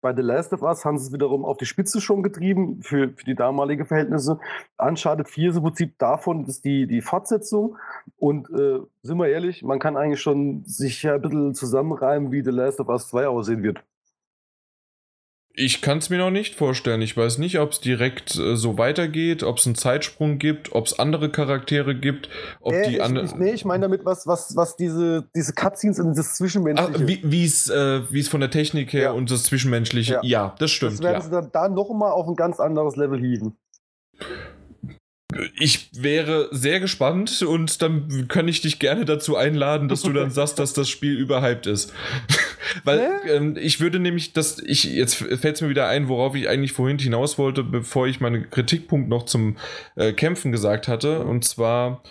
Bei 0.00 0.14
The 0.14 0.22
Last 0.22 0.52
of 0.52 0.62
Us 0.62 0.84
haben 0.84 0.98
sie 0.98 1.08
es 1.08 1.12
wiederum 1.12 1.44
auf 1.44 1.56
die 1.56 1.66
Spitze 1.66 2.00
schon 2.00 2.22
getrieben 2.22 2.80
für, 2.80 3.08
für 3.08 3.24
die 3.24 3.34
damalige 3.34 3.84
Verhältnisse. 3.84 4.38
Uncharted 4.76 5.28
4 5.28 5.50
ist 5.50 5.56
im 5.56 5.64
Prinzip 5.64 5.98
davon, 5.98 6.44
dass 6.44 6.60
die, 6.60 6.86
die 6.86 7.00
Fortsetzung. 7.00 7.76
Und 8.18 8.48
äh, 8.50 8.78
sind 9.02 9.18
wir 9.18 9.26
ehrlich, 9.26 9.64
man 9.64 9.80
kann 9.80 9.96
eigentlich 9.96 10.20
schon 10.20 10.62
sich 10.64 11.08
ein 11.08 11.20
bisschen 11.20 11.54
zusammenreimen, 11.56 12.30
wie 12.30 12.44
The 12.44 12.50
Last 12.50 12.78
of 12.78 12.88
Us 12.88 13.08
2 13.08 13.26
aussehen 13.26 13.64
wird. 13.64 13.82
Ich 15.60 15.82
kann 15.82 15.98
es 15.98 16.08
mir 16.08 16.18
noch 16.18 16.30
nicht 16.30 16.54
vorstellen. 16.54 17.02
Ich 17.02 17.16
weiß 17.16 17.38
nicht, 17.38 17.58
ob 17.58 17.72
es 17.72 17.80
direkt 17.80 18.36
äh, 18.36 18.54
so 18.54 18.78
weitergeht, 18.78 19.42
ob 19.42 19.58
es 19.58 19.66
einen 19.66 19.74
Zeitsprung 19.74 20.38
gibt, 20.38 20.72
ob 20.72 20.86
es 20.86 21.00
andere 21.00 21.30
Charaktere 21.30 21.96
gibt, 21.96 22.28
ob 22.60 22.74
äh, 22.74 22.88
die 22.88 23.00
anderen. 23.00 23.36
Nee, 23.38 23.54
ich 23.54 23.64
meine 23.64 23.82
damit 23.82 24.04
was, 24.04 24.24
was, 24.28 24.54
was 24.54 24.76
diese, 24.76 25.28
diese 25.34 25.52
Cutscenes 25.52 25.98
und 25.98 26.16
das 26.16 26.34
Zwischenmenschliche. 26.36 26.94
Ach, 26.96 27.08
wie 27.24 27.44
es 27.44 27.68
äh, 27.68 28.22
von 28.30 28.38
der 28.38 28.50
Technik 28.50 28.92
her 28.92 29.02
ja. 29.02 29.10
und 29.10 29.32
das 29.32 29.42
Zwischenmenschliche. 29.44 30.14
Ja, 30.14 30.20
ja 30.22 30.54
das 30.60 30.70
stimmt. 30.70 30.92
Das 30.92 31.02
werden 31.02 31.14
ja. 31.14 31.20
sie 31.22 31.30
dann 31.30 31.50
da 31.50 31.68
nochmal 31.68 32.12
auf 32.12 32.28
ein 32.28 32.36
ganz 32.36 32.60
anderes 32.60 32.94
Level 32.94 33.18
hieven. 33.18 33.56
Ich 35.58 35.90
wäre 35.92 36.48
sehr 36.52 36.78
gespannt 36.78 37.42
und 37.42 37.82
dann 37.82 38.28
kann 38.28 38.46
ich 38.46 38.60
dich 38.60 38.78
gerne 38.78 39.04
dazu 39.04 39.36
einladen, 39.36 39.88
dass 39.88 40.02
du 40.02 40.12
dann 40.12 40.30
sagst, 40.32 40.60
dass 40.60 40.72
das 40.72 40.88
Spiel 40.88 41.18
überhyped 41.18 41.66
ist. 41.66 41.92
Weil 42.84 42.98
äh? 42.98 43.36
ähm, 43.36 43.56
ich 43.58 43.80
würde 43.80 43.98
nämlich, 43.98 44.32
dass 44.32 44.58
ich, 44.58 44.84
jetzt 44.84 45.16
fällt 45.16 45.56
es 45.56 45.60
mir 45.60 45.68
wieder 45.68 45.88
ein, 45.88 46.08
worauf 46.08 46.34
ich 46.34 46.48
eigentlich 46.48 46.72
vorhin 46.72 46.98
hinaus 46.98 47.38
wollte, 47.38 47.62
bevor 47.62 48.06
ich 48.06 48.20
meinen 48.20 48.50
Kritikpunkt 48.50 49.08
noch 49.08 49.24
zum 49.24 49.56
äh, 49.96 50.12
Kämpfen 50.12 50.52
gesagt 50.52 50.88
hatte. 50.88 51.20
Und 51.20 51.44
zwar, 51.44 52.02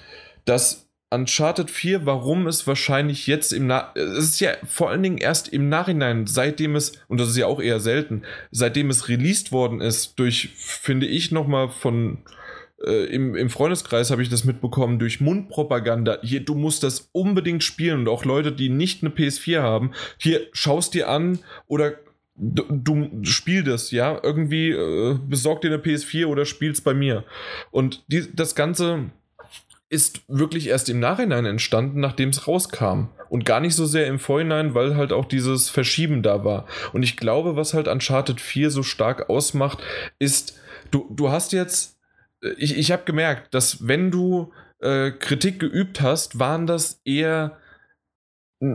dass 0.46 0.88
Uncharted 1.10 1.72
4, 1.72 2.06
warum 2.06 2.48
es 2.48 2.68
wahrscheinlich 2.68 3.28
jetzt 3.28 3.54
im 3.54 3.68
Na 3.68 3.94
es 3.96 4.18
ist 4.18 4.40
ja 4.42 4.52
vor 4.66 4.90
allen 4.90 5.04
Dingen 5.04 5.18
erst 5.18 5.48
im 5.48 5.70
Nachhinein, 5.70 6.28
seitdem 6.28 6.76
es, 6.76 6.94
und 7.08 7.20
das 7.20 7.30
ist 7.30 7.38
ja 7.38 7.48
auch 7.48 7.62
eher 7.62 7.80
selten, 7.80 8.24
seitdem 8.52 8.90
es 8.90 9.08
released 9.08 9.54
worden 9.54 9.80
ist, 9.80 10.20
durch, 10.20 10.50
finde 10.58 11.08
ich, 11.08 11.32
nochmal 11.32 11.70
von 11.70 12.20
äh, 12.86 13.06
im, 13.06 13.36
im 13.36 13.50
Freundeskreis 13.50 14.12
habe 14.12 14.22
ich 14.22 14.30
das 14.30 14.44
mitbekommen 14.44 15.00
durch 15.00 15.20
Mundpropaganda. 15.22 16.20
Hier, 16.22 16.42
du 16.42 16.56
musst 16.56 16.84
das 16.84 17.10
unbedingt 17.12 17.64
spielen 17.64 18.02
und 18.02 18.08
auch 18.08 18.26
Leute, 18.26 18.52
die 18.52 18.70
nicht 18.70 19.04
eine 19.04 19.14
PS4 19.14 19.62
haben, 19.62 19.92
hier 20.18 20.48
schaust 20.52 20.94
dir 20.94 21.10
an 21.10 21.40
oder 21.68 21.94
du, 22.36 22.64
du 22.70 23.24
spiel 23.24 23.64
das, 23.64 23.92
ja, 23.92 24.20
irgendwie 24.22 24.72
äh, 24.72 25.18
besorg 25.28 25.62
dir 25.62 25.74
eine 25.74 25.82
PS4 25.82 26.28
oder 26.28 26.46
spiel's 26.46 26.82
bei 26.82 26.94
mir. 26.94 27.24
Und 27.72 28.04
die, 28.08 28.28
das 28.34 28.56
Ganze 28.56 29.12
ist 29.90 30.22
wirklich 30.28 30.68
erst 30.68 30.90
im 30.90 31.00
Nachhinein 31.00 31.46
entstanden, 31.46 32.00
nachdem 32.00 32.30
es 32.30 32.48
rauskam. 32.48 33.08
Und 33.30 33.46
gar 33.46 33.60
nicht 33.60 33.76
so 33.76 33.86
sehr 33.86 34.08
im 34.08 34.20
Vorhinein, 34.20 34.74
weil 34.74 34.96
halt 34.96 35.12
auch 35.12 35.26
dieses 35.26 35.70
Verschieben 35.70 36.24
da 36.24 36.46
war. 36.46 36.66
Und 36.94 37.04
ich 37.04 37.18
glaube, 37.18 37.56
was 37.56 37.74
halt 37.74 37.88
Uncharted 37.88 38.40
4 38.40 38.70
so 38.70 38.84
stark 38.84 39.30
ausmacht, 39.30 39.80
ist, 40.20 40.60
du, 40.92 41.10
du 41.14 41.30
hast 41.30 41.54
jetzt 41.54 41.97
ich, 42.58 42.78
ich 42.78 42.92
habe 42.92 43.04
gemerkt, 43.06 43.54
dass 43.54 43.88
wenn 43.88 44.12
du 44.12 44.52
äh, 44.80 45.12
Kritik 45.12 45.60
geübt 45.60 46.02
hast, 46.02 46.40
waren 46.40 46.68
das 46.68 47.02
eher 47.04 47.58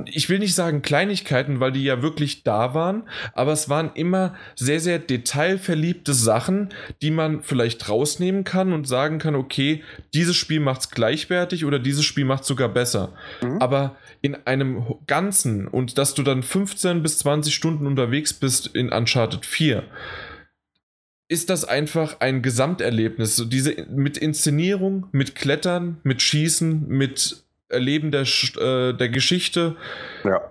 ich 0.07 0.29
will 0.29 0.39
nicht 0.39 0.55
sagen 0.55 0.81
Kleinigkeiten, 0.81 1.59
weil 1.59 1.73
die 1.73 1.83
ja 1.83 2.03
wirklich 2.03 2.45
da 2.45 2.73
waren, 2.73 3.03
aber 3.35 3.53
es 3.53 3.69
waren 3.69 3.91
immer 3.95 4.37
sehr, 4.55 4.79
sehr 4.79 5.01
detailverliebte 5.01 6.15
Sachen, 6.15 6.69
die 7.03 7.11
man 7.11 7.43
vielleicht 7.43 7.89
rausnehmen 7.89 8.45
kann 8.45 8.73
und 8.73 8.87
sagen 8.87 9.19
kann, 9.19 9.35
okay, 9.35 9.83
dieses 10.15 10.37
Spiel 10.37 10.61
macht 10.61 10.83
es 10.83 10.91
gleichwertig 10.91 11.65
oder 11.65 11.81
dieses 11.81 12.05
Spiel 12.05 12.25
macht 12.25 12.43
es 12.43 12.49
sogar 12.49 12.69
besser. 12.69 13.13
Mhm. 13.43 13.59
Aber 13.59 13.97
in 14.21 14.37
einem 14.47 14.85
Ganzen 15.09 15.67
und 15.67 15.99
dass 15.99 16.15
du 16.15 16.23
dann 16.23 16.45
15 16.45 17.03
bis 17.03 17.19
20 17.19 17.53
Stunden 17.53 17.89
unterwegs 17.89 18.33
bist 18.33 18.69
in 18.69 18.93
Uncharted 18.93 19.45
4, 19.45 19.83
ist 21.33 21.49
das 21.49 21.65
einfach 21.65 22.21
ein 22.21 22.43
Gesamterlebnis. 22.43 23.37
So 23.37 23.47
diese 23.47 23.87
mit 23.91 24.19
Inszenierung, 24.19 25.07
mit 25.13 25.35
Klettern, 25.35 25.97
mit 26.03 26.21
Schießen, 26.21 26.87
mit 26.87 27.43
Erleben 27.71 28.11
der, 28.13 28.23
äh, 28.23 28.93
der 28.93 29.09
Geschichte. 29.09 29.77
Ja. 30.25 30.43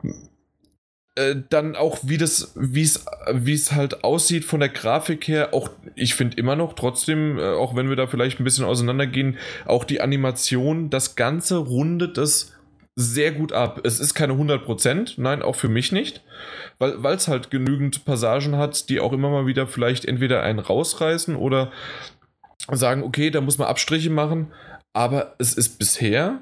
Äh, 1.13 1.35
dann 1.49 1.75
auch, 1.75 1.99
wie 2.01 2.17
das, 2.17 2.53
wie 2.55 2.81
es, 2.81 3.05
wie 3.31 3.53
es 3.53 3.73
halt 3.73 4.03
aussieht 4.03 4.43
von 4.43 4.59
der 4.59 4.69
Grafik 4.69 5.27
her, 5.27 5.53
auch, 5.53 5.69
ich 5.93 6.15
finde 6.15 6.37
immer 6.37 6.55
noch 6.55 6.73
trotzdem, 6.73 7.37
äh, 7.37 7.43
auch 7.43 7.75
wenn 7.75 7.89
wir 7.89 7.95
da 7.95 8.07
vielleicht 8.07 8.39
ein 8.39 8.43
bisschen 8.43 8.65
auseinandergehen, 8.65 9.37
auch 9.65 9.83
die 9.83 10.01
Animation, 10.01 10.89
das 10.89 11.15
Ganze 11.15 11.57
rundet 11.57 12.17
es 12.17 12.53
sehr 12.95 13.31
gut 13.31 13.53
ab. 13.53 13.81
Es 13.83 13.99
ist 13.99 14.13
keine 14.13 14.33
100%, 14.33 15.13
nein, 15.17 15.41
auch 15.41 15.55
für 15.55 15.69
mich 15.69 15.91
nicht, 15.91 16.23
weil 16.77 17.15
es 17.15 17.27
halt 17.27 17.49
genügend 17.49 18.05
Passagen 18.05 18.57
hat, 18.57 18.89
die 18.89 18.99
auch 18.99 19.13
immer 19.13 19.29
mal 19.29 19.45
wieder 19.45 19.67
vielleicht 19.67 20.05
entweder 20.05 20.43
einen 20.43 20.59
rausreißen 20.59 21.35
oder 21.35 21.71
sagen, 22.69 23.03
okay, 23.03 23.31
da 23.31 23.41
muss 23.41 23.57
man 23.57 23.67
Abstriche 23.67 24.09
machen, 24.09 24.51
aber 24.93 25.35
es 25.39 25.53
ist 25.53 25.79
bisher 25.79 26.41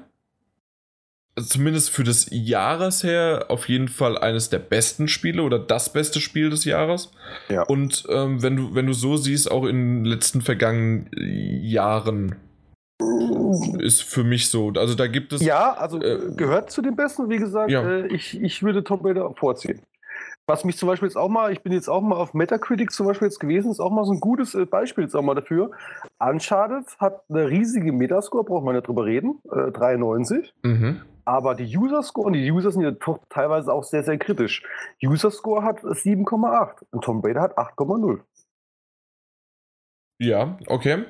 zumindest 1.36 1.90
für 1.90 2.04
das 2.04 2.26
Jahres 2.30 3.02
her 3.02 3.46
auf 3.48 3.68
jeden 3.68 3.88
Fall 3.88 4.18
eines 4.18 4.50
der 4.50 4.58
besten 4.58 5.08
Spiele 5.08 5.42
oder 5.42 5.58
das 5.58 5.92
beste 5.92 6.20
Spiel 6.20 6.50
des 6.50 6.64
Jahres. 6.64 7.12
Ja. 7.48 7.62
Und 7.62 8.04
ähm, 8.10 8.42
wenn 8.42 8.56
du 8.56 8.74
wenn 8.74 8.86
du 8.86 8.92
so 8.92 9.16
siehst, 9.16 9.50
auch 9.50 9.64
in 9.64 10.02
den 10.02 10.04
letzten 10.04 10.42
vergangenen 10.42 11.08
Jahren 11.62 12.36
ist 13.78 14.02
für 14.02 14.24
mich 14.24 14.48
so. 14.48 14.72
Also 14.76 14.94
da 14.94 15.06
gibt 15.06 15.32
es. 15.32 15.42
Ja, 15.42 15.72
also 15.72 16.00
äh, 16.00 16.32
gehört 16.36 16.70
zu 16.70 16.82
den 16.82 16.96
Besten. 16.96 17.28
Wie 17.28 17.38
gesagt, 17.38 17.70
ja. 17.70 17.82
äh, 17.82 18.06
ich, 18.08 18.40
ich 18.40 18.62
würde 18.62 18.84
Tom 18.84 19.00
Raider 19.04 19.32
vorziehen. 19.36 19.80
Was 20.46 20.64
mich 20.64 20.76
zum 20.76 20.88
Beispiel 20.88 21.06
jetzt 21.06 21.16
auch 21.16 21.28
mal, 21.28 21.52
ich 21.52 21.62
bin 21.62 21.72
jetzt 21.72 21.88
auch 21.88 22.00
mal 22.00 22.16
auf 22.16 22.34
Metacritic 22.34 22.90
zum 22.90 23.06
Beispiel 23.06 23.28
jetzt 23.28 23.38
gewesen, 23.38 23.70
ist 23.70 23.78
auch 23.78 23.92
mal 23.92 24.04
so 24.04 24.12
ein 24.12 24.20
gutes 24.20 24.54
äh, 24.54 24.66
Beispiel 24.66 25.04
jetzt 25.04 25.14
auch 25.14 25.22
mal 25.22 25.34
dafür. 25.34 25.70
Uncharted 26.18 26.86
hat 26.98 27.22
eine 27.28 27.48
riesige 27.48 27.92
Metascore, 27.92 28.42
braucht 28.42 28.64
man 28.64 28.74
nicht 28.74 28.88
drüber 28.88 29.04
reden, 29.04 29.38
äh, 29.52 29.70
93. 29.70 30.52
Mhm. 30.62 31.02
Aber 31.24 31.54
die 31.54 31.76
User 31.76 32.02
Score, 32.02 32.26
und 32.26 32.32
die 32.32 32.50
User 32.50 32.72
sind 32.72 32.82
ja 32.82 32.90
teilweise 33.28 33.72
auch 33.72 33.84
sehr, 33.84 34.02
sehr 34.02 34.18
kritisch. 34.18 34.64
User 35.00 35.30
Score 35.30 35.62
hat 35.62 35.82
7,8 35.82 36.82
und 36.90 37.04
Tom 37.04 37.20
Raider 37.20 37.42
hat 37.42 37.56
8,0. 37.56 38.18
Ja, 40.20 40.58
okay. 40.66 41.04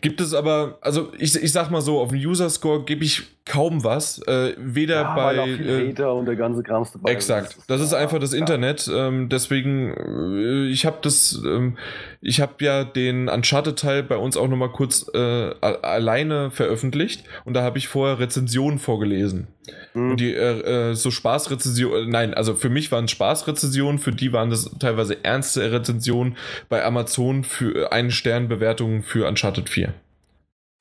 Gibt 0.00 0.20
es 0.20 0.34
aber, 0.34 0.78
also 0.80 1.12
ich, 1.18 1.36
ich 1.36 1.52
sag 1.52 1.70
mal 1.70 1.80
so, 1.80 2.00
auf 2.00 2.10
dem 2.10 2.18
User 2.18 2.50
Score 2.50 2.84
gebe 2.84 3.04
ich 3.04 3.22
kaum 3.46 3.84
was. 3.84 4.18
Äh, 4.26 4.54
weder 4.58 4.96
ja, 4.96 5.14
bei. 5.14 5.36
Weil 5.36 5.40
auch 5.40 5.46
äh, 5.46 6.02
und 6.10 6.26
der 6.26 6.36
ganze 6.36 6.62
Krams 6.62 6.92
dabei 6.92 7.12
Exakt. 7.12 7.56
Das 7.68 7.80
ist 7.80 7.94
einfach 7.94 8.18
das 8.18 8.32
Internet. 8.32 8.90
Ähm, 8.92 9.28
deswegen, 9.28 9.94
äh, 9.94 10.66
ich 10.66 10.84
habe 10.84 10.98
das, 11.00 11.40
ähm, 11.46 11.78
ich 12.20 12.40
habe 12.40 12.52
ja 12.60 12.84
den 12.84 13.28
Uncharted-Teil 13.28 14.02
bei 14.02 14.16
uns 14.16 14.36
auch 14.36 14.48
nochmal 14.48 14.70
kurz 14.70 15.06
äh, 15.14 15.18
alleine 15.60 16.50
veröffentlicht 16.50 17.24
und 17.44 17.54
da 17.54 17.62
habe 17.62 17.78
ich 17.78 17.88
vorher 17.88 18.18
Rezensionen 18.18 18.78
vorgelesen. 18.78 19.46
Mhm. 19.94 20.10
Und 20.10 20.20
die 20.20 20.34
äh, 20.34 20.90
äh, 20.90 20.94
so 20.94 21.10
Spaßrezensionen, 21.10 22.10
nein, 22.10 22.34
also 22.34 22.54
für 22.54 22.68
mich 22.68 22.90
waren 22.92 23.08
Spaßrezensionen, 23.08 23.98
für 23.98 24.12
die 24.12 24.32
waren 24.32 24.50
das 24.50 24.70
teilweise 24.78 25.24
ernste 25.24 25.72
Rezensionen 25.72 26.36
bei 26.68 26.84
Amazon 26.84 27.44
für 27.44 27.92
einen 27.92 28.10
Stern 28.10 28.48
Bewertungen 28.48 29.02
für 29.02 29.26
Uncharted 29.28 29.68
4. 29.68 29.94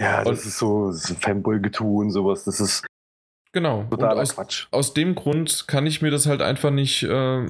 Ja, 0.01 0.23
das 0.23 0.27
und, 0.27 0.47
ist 0.47 0.57
so, 0.57 0.91
so 0.91 1.15
Fanboy-Getue 1.15 2.03
und 2.03 2.11
sowas. 2.11 2.43
Das 2.43 2.59
ist 2.59 2.85
genau. 3.51 3.85
totaler 3.89 4.21
aus, 4.21 4.35
Quatsch. 4.35 4.67
Aus 4.71 4.93
dem 4.93 5.15
Grund 5.15 5.67
kann 5.67 5.85
ich 5.87 6.01
mir 6.01 6.11
das 6.11 6.25
halt 6.25 6.41
einfach 6.41 6.71
nicht. 6.71 7.03
Äh, 7.03 7.47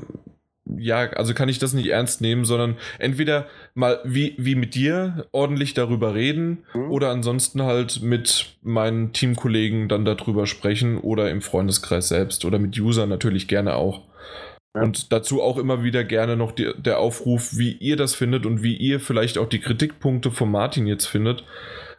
ja, 0.78 1.10
also 1.12 1.36
kann 1.36 1.48
ich 1.48 1.60
das 1.60 1.74
nicht 1.74 1.89
ernst 1.89 2.22
nehmen, 2.22 2.43
sondern 2.43 2.78
entweder 2.98 3.46
mal 3.76 4.00
wie, 4.04 4.34
wie 4.39 4.56
mit 4.56 4.74
dir 4.74 5.28
ordentlich 5.32 5.76
darüber 5.76 6.16
reden 6.16 6.64
mhm. 6.74 6.91
oder 6.91 7.12
ansonsten 7.12 7.62
halt 7.62 8.02
mit 8.02 8.58
meinen 8.64 9.14
Teamkollegen 9.14 9.88
dann 9.88 10.06
darüber 10.06 10.48
sprechen 10.48 10.98
oder 10.98 11.30
im 11.30 11.43
Freundeskreis 11.43 12.08
selbst 12.08 12.46
oder 12.46 12.58
mit 12.58 12.80
Usern 12.80 13.10
natürlich 13.10 13.48
gerne 13.48 13.76
auch. 13.76 14.02
Und 14.74 15.14
dazu 15.14 15.41
auch 15.41 15.58
immer 15.58 15.84
wieder 15.84 16.04
gerne 16.04 16.36
noch 16.36 16.52
die, 16.52 16.74
der 16.78 17.00
Aufruf, 17.00 17.58
wie 17.58 17.74
ihr 17.74 17.96
das 17.96 18.14
findet 18.14 18.46
und 18.46 18.62
wie 18.62 18.76
ihr 18.76 19.00
vielleicht 19.00 19.38
auch 19.38 19.48
die 19.48 19.62
Kritikpunkte 19.62 20.32
von 20.32 20.52
Martin 20.52 20.86
jetzt 20.88 21.06
findet. 21.06 21.46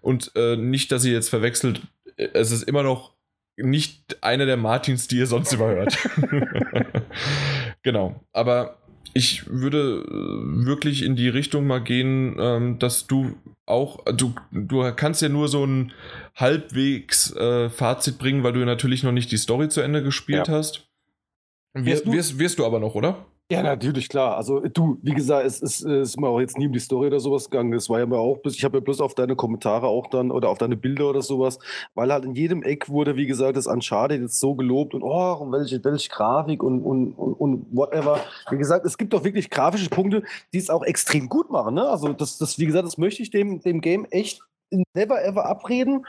Und 0.06 0.30
äh, 0.36 0.54
nicht, 0.54 0.92
dass 0.92 1.04
ihr 1.04 1.14
jetzt 1.14 1.30
verwechselt, 1.30 1.82
es 2.16 2.52
ist 2.52 2.62
immer 2.62 2.84
noch 2.84 3.16
nicht 3.56 4.22
einer 4.22 4.46
der 4.46 4.56
Martins, 4.56 5.08
die 5.08 5.16
ihr 5.16 5.26
sonst 5.26 5.52
überhört. 5.52 5.98
genau. 7.82 8.20
Aber 8.32 8.78
ich 9.14 9.50
würde 9.50 10.04
äh, 10.06 10.64
wirklich 10.64 11.02
in 11.02 11.16
die 11.16 11.28
Richtung 11.28 11.66
mal 11.66 11.82
gehen, 11.82 12.36
ähm, 12.38 12.78
dass 12.78 13.08
du 13.08 13.34
auch, 13.66 14.04
du, 14.04 14.32
du 14.52 14.92
kannst 14.94 15.22
ja 15.22 15.28
nur 15.28 15.48
so 15.48 15.66
ein 15.66 15.92
halbwegs 16.36 17.34
äh, 17.34 17.68
Fazit 17.68 18.16
bringen, 18.16 18.44
weil 18.44 18.52
du 18.52 18.60
ja 18.60 18.66
natürlich 18.66 19.02
noch 19.02 19.10
nicht 19.10 19.32
die 19.32 19.38
Story 19.38 19.68
zu 19.68 19.80
Ende 19.80 20.04
gespielt 20.04 20.46
ja. 20.46 20.54
hast. 20.54 20.88
Wirst, 21.74 22.06
wirst, 22.12 22.38
wirst 22.38 22.60
du 22.60 22.64
aber 22.64 22.78
noch, 22.78 22.94
oder? 22.94 23.26
Ja, 23.48 23.62
natürlich, 23.62 24.08
klar. 24.08 24.36
Also 24.36 24.58
du, 24.58 24.98
wie 25.02 25.14
gesagt, 25.14 25.46
es 25.46 25.60
ist, 25.60 25.82
es 25.82 26.08
ist 26.08 26.20
mir 26.20 26.26
auch 26.26 26.40
jetzt 26.40 26.58
nie 26.58 26.66
um 26.66 26.72
die 26.72 26.80
Story 26.80 27.06
oder 27.06 27.20
sowas 27.20 27.48
gegangen. 27.48 27.72
Es 27.74 27.88
war 27.88 28.00
ja 28.00 28.06
mir 28.06 28.18
auch, 28.18 28.38
ich 28.44 28.64
habe 28.64 28.78
ja 28.78 28.80
bloß 28.80 29.00
auf 29.00 29.14
deine 29.14 29.36
Kommentare 29.36 29.86
auch 29.86 30.08
dann 30.08 30.32
oder 30.32 30.48
auf 30.48 30.58
deine 30.58 30.76
Bilder 30.76 31.08
oder 31.10 31.22
sowas, 31.22 31.60
weil 31.94 32.12
halt 32.12 32.24
in 32.24 32.34
jedem 32.34 32.64
Eck 32.64 32.88
wurde, 32.88 33.14
wie 33.14 33.26
gesagt, 33.26 33.56
das 33.56 33.68
Uncharted 33.68 34.20
jetzt 34.20 34.40
so 34.40 34.56
gelobt 34.56 34.94
und 34.94 35.04
oh, 35.04 35.34
und 35.34 35.52
welche, 35.52 35.82
welche 35.84 36.08
Grafik 36.08 36.60
und, 36.60 36.82
und, 36.82 37.12
und, 37.12 37.34
und 37.34 37.66
whatever. 37.70 38.18
Wie 38.50 38.58
gesagt, 38.58 38.84
es 38.84 38.98
gibt 38.98 39.12
doch 39.12 39.22
wirklich 39.22 39.48
grafische 39.48 39.90
Punkte, 39.90 40.24
die 40.52 40.58
es 40.58 40.68
auch 40.68 40.82
extrem 40.82 41.28
gut 41.28 41.48
machen. 41.48 41.74
Ne? 41.74 41.88
Also 41.88 42.12
das, 42.14 42.38
das, 42.38 42.58
wie 42.58 42.66
gesagt, 42.66 42.84
das 42.84 42.98
möchte 42.98 43.22
ich 43.22 43.30
dem, 43.30 43.60
dem 43.60 43.80
Game 43.80 44.06
echt 44.06 44.42
never 44.92 45.24
ever 45.24 45.46
abreden. 45.46 46.04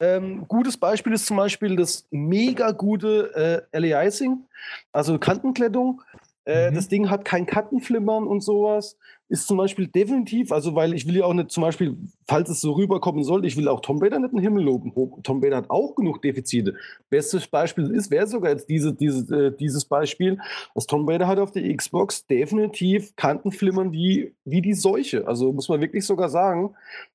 Ähm, 0.00 0.46
gutes 0.48 0.76
Beispiel 0.76 1.14
ist 1.14 1.24
zum 1.24 1.38
Beispiel 1.38 1.76
das 1.76 2.06
mega 2.10 2.72
gute 2.72 3.64
äh, 3.72 3.76
Aliasing, 3.76 4.44
also 4.92 5.18
Kantenklettung. 5.18 6.02
Äh, 6.46 6.70
mhm. 6.70 6.74
Das 6.74 6.88
Ding 6.88 7.10
hat 7.10 7.24
kein 7.24 7.46
Kantenflimmern 7.46 8.26
und 8.26 8.42
sowas. 8.42 8.96
Ist 9.28 9.46
zum 9.46 9.56
Beispiel 9.56 9.86
definitiv, 9.86 10.52
also 10.52 10.74
weil 10.74 10.92
ich 10.92 11.08
will 11.08 11.16
ja 11.16 11.24
auch 11.24 11.32
nicht 11.32 11.50
zum 11.50 11.62
Beispiel, 11.62 11.96
falls 12.28 12.50
es 12.50 12.60
so 12.60 12.72
rüberkommen 12.72 13.24
sollte, 13.24 13.48
ich 13.48 13.56
will 13.56 13.68
auch 13.68 13.80
Tom 13.80 14.00
Raider 14.00 14.18
nicht 14.18 14.32
den 14.32 14.40
Himmel 14.40 14.64
loben. 14.64 14.92
Tom 15.22 15.42
Raider 15.42 15.56
hat 15.56 15.70
auch 15.70 15.94
genug 15.94 16.20
Defizite. 16.20 16.74
Bestes 17.08 17.46
Beispiel 17.46 17.90
ist, 17.90 18.10
wäre 18.10 18.26
sogar 18.26 18.50
jetzt 18.50 18.68
diese, 18.68 18.92
diese, 18.92 19.46
äh, 19.46 19.56
dieses 19.56 19.86
Beispiel, 19.86 20.38
dass 20.74 20.86
Tom 20.86 21.08
Raider 21.08 21.26
hat 21.26 21.38
auf 21.38 21.52
der 21.52 21.74
Xbox 21.74 22.26
definitiv 22.26 23.16
Kantenflimmern 23.16 23.92
wie, 23.92 24.34
wie 24.44 24.60
die 24.60 24.74
Seuche. 24.74 25.26
Also 25.26 25.52
muss 25.52 25.70
man 25.70 25.80
wirklich 25.80 26.04
sogar 26.04 26.28
sagen, 26.28 26.74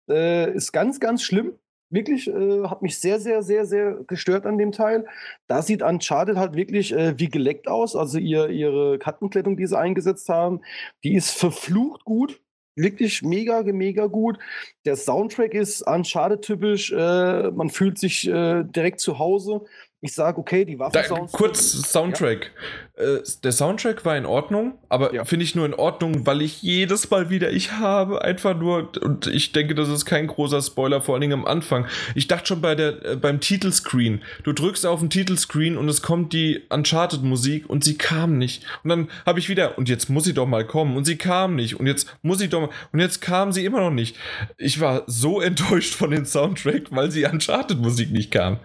äh, 0.10 0.52
ist 0.56 0.72
ganz, 0.72 1.00
ganz 1.00 1.22
schlimm 1.22 1.54
wirklich, 1.90 2.28
äh, 2.28 2.64
hat 2.68 2.82
mich 2.82 3.00
sehr, 3.00 3.20
sehr, 3.20 3.44
sehr, 3.44 3.66
sehr 3.66 3.94
gestört 4.08 4.46
an 4.46 4.58
dem 4.58 4.72
Teil. 4.72 5.06
Da 5.48 5.62
sieht 5.62 5.82
Uncharted 5.82 6.38
halt 6.38 6.56
wirklich 6.56 6.94
äh, 6.94 7.18
wie 7.18 7.30
geleckt 7.30 7.68
aus. 7.68 7.96
Also 7.96 8.18
ihr, 8.20 8.50
ihre 8.50 9.00
Kartenklettung, 9.00 9.58
die 9.58 9.68
sie 9.68 9.78
eingesetzt 9.78 10.30
haben, 10.30 10.62
die 11.04 11.16
ist 11.16 11.32
verflucht 11.32 12.06
gut. 12.06 12.42
Wirklich 12.76 13.24
mega, 13.24 13.62
mega 13.64 14.06
gut. 14.06 14.40
Der 14.86 14.96
Soundtrack 14.96 15.54
ist 15.54 15.82
Uncharted-typisch. 15.82 16.92
Äh, 16.94 17.52
man 17.52 17.70
fühlt 17.70 17.98
sich 17.98 18.28
äh, 18.28 18.64
direkt 18.64 19.02
zu 19.02 19.20
Hause. 19.20 19.66
Ich 20.02 20.14
sage, 20.14 20.38
okay, 20.38 20.64
die 20.64 20.80
Waffen. 20.80 20.94
kurz 21.34 21.74
Soundtrack. 21.92 22.52
Ja. 22.98 23.04
Äh, 23.04 23.24
der 23.44 23.52
Soundtrack 23.52 24.06
war 24.06 24.16
in 24.16 24.26
Ordnung, 24.26 24.78
aber 24.88 25.14
ja. 25.14 25.26
finde 25.26 25.44
ich 25.44 25.56
nur 25.56 25.66
in 25.66 25.74
Ordnung, 25.74 26.26
weil 26.26 26.42
ich 26.42 26.62
jedes 26.62 27.10
Mal 27.10 27.30
wieder, 27.30 27.52
ich 27.52 27.74
habe 27.74 28.22
einfach 28.22 28.58
nur, 28.58 28.92
und 29.02 29.28
ich 29.28 29.52
denke, 29.52 29.76
das 29.76 29.90
ist 29.90 30.06
kein 30.06 30.28
großer 30.28 30.62
Spoiler, 30.62 31.02
vor 31.02 31.16
allen 31.16 31.22
Dingen 31.22 31.34
am 31.34 31.46
Anfang. 31.46 31.86
Ich 32.16 32.28
dachte 32.28 32.48
schon 32.48 32.62
bei 32.62 32.76
der, 32.76 33.06
äh, 33.06 33.16
beim 33.18 33.42
Titelscreen, 33.42 34.22
du 34.44 34.54
drückst 34.54 34.86
auf 34.86 35.02
den 35.02 35.10
Titelscreen 35.10 35.78
und 35.78 35.90
es 35.90 36.02
kommt 36.02 36.32
die 36.32 36.62
Uncharted-Musik 36.70 37.70
und 37.70 37.84
sie 37.84 37.98
kam 37.98 38.38
nicht. 38.38 38.64
Und 38.84 38.90
dann 38.92 39.10
habe 39.26 39.40
ich 39.40 39.50
wieder, 39.50 39.78
und 39.78 39.90
jetzt 39.90 40.10
muss 40.10 40.24
sie 40.24 40.34
doch 40.34 40.48
mal 40.48 40.66
kommen, 40.66 40.96
und 40.96 41.04
sie 41.04 41.18
kam 41.18 41.56
nicht, 41.56 41.78
und 41.78 41.88
jetzt 41.88 42.08
muss 42.22 42.40
sie 42.40 42.48
doch 42.48 42.62
mal, 42.62 42.70
und 42.94 43.02
jetzt 43.02 43.20
kam 43.20 43.52
sie 43.52 43.66
immer 43.66 43.82
noch 43.82 43.92
nicht. 43.92 44.16
Ich 44.58 44.80
war 44.80 45.04
so 45.08 45.42
enttäuscht 45.42 45.94
von 45.94 46.12
dem 46.12 46.24
Soundtrack, 46.24 46.84
weil 46.92 47.12
sie 47.12 47.26
Uncharted-Musik 47.26 48.12
nicht 48.12 48.32
kam. 48.32 48.60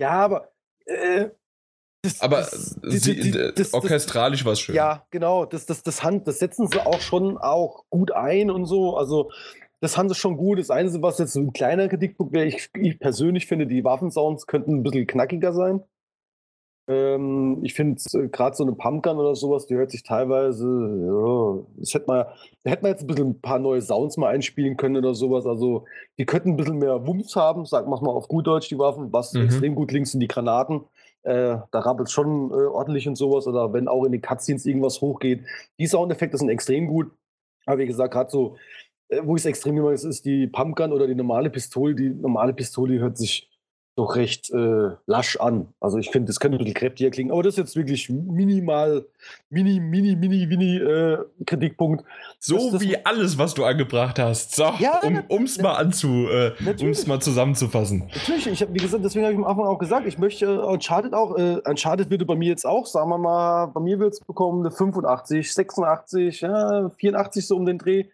Ja, 0.00 0.10
aber. 0.10 0.52
Äh, 0.86 1.30
das, 2.02 2.20
aber 2.20 2.38
das, 2.38 2.78
sie, 2.82 3.16
die, 3.16 3.32
die, 3.32 3.52
das, 3.54 3.74
orchestralisch 3.74 4.44
war 4.44 4.52
es 4.52 4.60
schön. 4.60 4.74
Ja, 4.74 5.04
genau. 5.10 5.44
Das, 5.44 5.66
das, 5.66 5.82
das, 5.82 6.02
Hand, 6.02 6.28
das 6.28 6.38
setzen 6.38 6.68
sie 6.68 6.84
auch 6.84 7.00
schon 7.00 7.36
auch 7.38 7.84
gut 7.90 8.12
ein 8.12 8.50
und 8.50 8.66
so. 8.66 8.96
Also, 8.96 9.30
das 9.80 9.96
haben 9.96 10.08
sie 10.08 10.14
schon 10.14 10.36
gut. 10.36 10.58
Das 10.58 10.70
Einzige, 10.70 11.02
was 11.02 11.18
jetzt 11.18 11.34
ein 11.34 11.52
kleiner 11.52 11.88
Kritikpunkt 11.88 12.32
wäre, 12.32 12.46
ich, 12.46 12.70
ich 12.74 12.98
persönlich 12.98 13.46
finde, 13.46 13.66
die 13.66 13.84
Waffensounds 13.84 14.46
könnten 14.46 14.76
ein 14.76 14.82
bisschen 14.82 15.06
knackiger 15.06 15.52
sein. 15.52 15.82
Ähm, 16.88 17.58
ich 17.62 17.74
finde 17.74 18.00
äh, 18.14 18.28
gerade 18.28 18.54
so 18.54 18.62
eine 18.62 18.72
Pumpgun 18.72 19.16
oder 19.16 19.34
sowas, 19.34 19.66
die 19.66 19.74
hört 19.74 19.90
sich 19.90 20.04
teilweise, 20.04 20.66
ja, 20.66 21.66
das 21.78 21.94
hätte 21.94 22.06
man, 22.06 22.26
da 22.62 22.70
hätte 22.70 22.82
man 22.82 22.92
jetzt 22.92 23.00
ein 23.02 23.06
bisschen 23.08 23.28
ein 23.30 23.40
paar 23.40 23.58
neue 23.58 23.82
Sounds 23.82 24.16
mal 24.16 24.28
einspielen 24.28 24.76
können 24.76 24.96
oder 24.96 25.14
sowas. 25.14 25.46
Also 25.46 25.84
die 26.18 26.26
könnten 26.26 26.50
ein 26.50 26.56
bisschen 26.56 26.78
mehr 26.78 27.06
Wumms 27.06 27.34
haben, 27.34 27.64
sag 27.66 27.88
mach 27.88 28.00
mal 28.02 28.12
auf 28.12 28.28
gut 28.28 28.46
Deutsch 28.46 28.68
die 28.68 28.78
Waffen, 28.78 29.12
was 29.12 29.32
mhm. 29.32 29.42
extrem 29.42 29.74
gut 29.74 29.90
links 29.90 30.12
sind 30.12 30.20
die 30.20 30.28
Granaten. 30.28 30.82
Äh, 31.24 31.58
da 31.72 31.80
rappelt 31.80 32.06
es 32.06 32.12
schon 32.12 32.52
äh, 32.52 32.54
ordentlich 32.54 33.08
und 33.08 33.16
sowas. 33.16 33.48
Oder 33.48 33.72
wenn 33.72 33.88
auch 33.88 34.04
in 34.04 34.12
den 34.12 34.22
Cutscenes 34.22 34.64
irgendwas 34.64 35.00
hochgeht. 35.00 35.44
Die 35.80 35.88
Soundeffekte 35.88 36.38
sind 36.38 36.50
extrem 36.50 36.86
gut. 36.86 37.10
Aber 37.66 37.78
wie 37.78 37.86
gesagt, 37.86 38.14
gerade 38.14 38.30
so, 38.30 38.56
äh, 39.08 39.22
wo 39.24 39.34
ich 39.34 39.42
es 39.42 39.46
extrem 39.46 39.76
immer 39.76 39.90
ist, 39.90 40.04
ist 40.04 40.24
die 40.24 40.46
Pumpgun 40.46 40.92
oder 40.92 41.08
die 41.08 41.16
normale 41.16 41.50
Pistole. 41.50 41.96
Die 41.96 42.10
normale 42.10 42.52
Pistole 42.52 43.00
hört 43.00 43.18
sich 43.18 43.50
doch 43.96 44.14
recht 44.14 44.50
äh, 44.50 44.90
lasch 45.06 45.36
an. 45.36 45.68
Also 45.80 45.96
ich 45.96 46.10
finde, 46.10 46.26
das 46.26 46.38
könnte 46.38 46.56
ein 46.56 46.58
bisschen 46.58 46.74
kräftiger 46.74 47.10
klingen, 47.10 47.32
aber 47.32 47.42
das 47.42 47.54
ist 47.54 47.58
jetzt 47.58 47.76
wirklich 47.76 48.10
minimal, 48.10 49.06
mini, 49.48 49.80
mini, 49.80 50.14
mini, 50.14 50.46
mini 50.46 50.76
äh, 50.76 51.18
Kritikpunkt. 51.46 52.04
So 52.38 52.56
das, 52.56 52.72
das 52.72 52.80
wie 52.82 53.04
alles, 53.06 53.38
was 53.38 53.54
du 53.54 53.64
angebracht 53.64 54.18
hast. 54.18 54.54
So, 54.54 54.70
ja, 54.78 55.00
um 55.28 55.44
es 55.44 55.58
mal 55.58 55.76
anzu, 55.76 56.28
äh, 56.28 56.52
mal 57.06 57.20
zusammenzufassen. 57.20 58.10
Natürlich, 58.14 58.46
ich 58.46 58.60
habe, 58.60 58.74
wie 58.74 58.78
gesagt, 58.78 59.02
deswegen 59.02 59.24
habe 59.24 59.32
ich 59.32 59.38
am 59.38 59.46
Anfang 59.46 59.64
auch 59.64 59.78
gesagt, 59.78 60.06
ich 60.06 60.18
möchte 60.18 60.44
äh, 60.44 60.58
Uncharted 60.58 61.14
auch, 61.14 61.38
äh, 61.38 61.60
Uncharted 61.64 62.10
würde 62.10 62.26
bei 62.26 62.36
mir 62.36 62.50
jetzt 62.50 62.66
auch, 62.66 62.84
sagen 62.84 63.08
wir 63.08 63.18
mal, 63.18 63.66
bei 63.66 63.80
mir 63.80 63.98
wird 63.98 64.12
es 64.12 64.20
bekommen 64.20 64.60
eine 64.60 64.70
85, 64.70 65.54
86, 65.54 66.42
ja, 66.42 66.90
84 66.90 67.46
so 67.46 67.56
um 67.56 67.64
den 67.64 67.78
Dreh. 67.78 68.04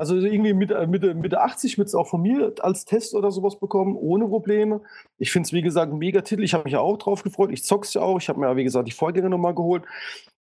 Also 0.00 0.16
irgendwie 0.16 0.54
Mitte, 0.54 0.86
Mitte, 0.86 1.14
Mitte 1.14 1.40
80 1.40 1.76
wird 1.76 1.88
es 1.88 1.94
auch 1.96 2.06
von 2.06 2.22
mir 2.22 2.54
als 2.60 2.84
Test 2.84 3.14
oder 3.14 3.32
sowas 3.32 3.58
bekommen, 3.58 3.96
ohne 3.96 4.28
Probleme. 4.28 4.80
Ich 5.18 5.32
finde 5.32 5.48
es, 5.48 5.52
wie 5.52 5.60
gesagt, 5.60 5.92
ein 5.92 5.98
mega 5.98 6.20
Titel. 6.20 6.44
Ich 6.44 6.54
habe 6.54 6.64
mich 6.64 6.72
ja 6.72 6.80
auch 6.80 6.98
drauf 6.98 7.24
gefreut. 7.24 7.50
Ich 7.50 7.64
zock's 7.64 7.94
ja 7.94 8.02
auch. 8.02 8.18
Ich 8.18 8.28
habe 8.28 8.38
mir 8.38 8.46
ja, 8.46 8.56
wie 8.56 8.62
gesagt, 8.64 8.86
die 8.86 8.92
Vorgänger 8.92 9.28
nochmal 9.28 9.56
geholt. 9.56 9.84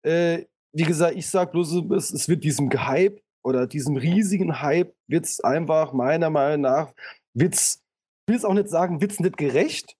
Äh, 0.04 0.46
wie 0.74 0.84
gesagt, 0.84 1.16
ich 1.16 1.28
sage 1.28 1.52
bloß, 1.52 1.74
es, 1.96 2.12
es 2.12 2.30
wird 2.30 2.44
diesem 2.44 2.70
Hype 2.72 3.20
oder 3.44 3.66
diesem 3.66 3.98
riesigen 3.98 4.62
Hype 4.62 4.94
wird 5.08 5.26
es 5.26 5.40
einfach, 5.40 5.92
meiner 5.92 6.30
Meinung 6.30 6.62
nach, 6.62 6.94
wird's, 7.34 7.82
ich 8.28 8.34
will 8.34 8.38
es 8.38 8.46
auch 8.46 8.54
nicht 8.54 8.70
sagen, 8.70 9.02
wird 9.02 9.14
es 9.14 9.20
nicht 9.20 9.38
gerecht. 9.38 9.96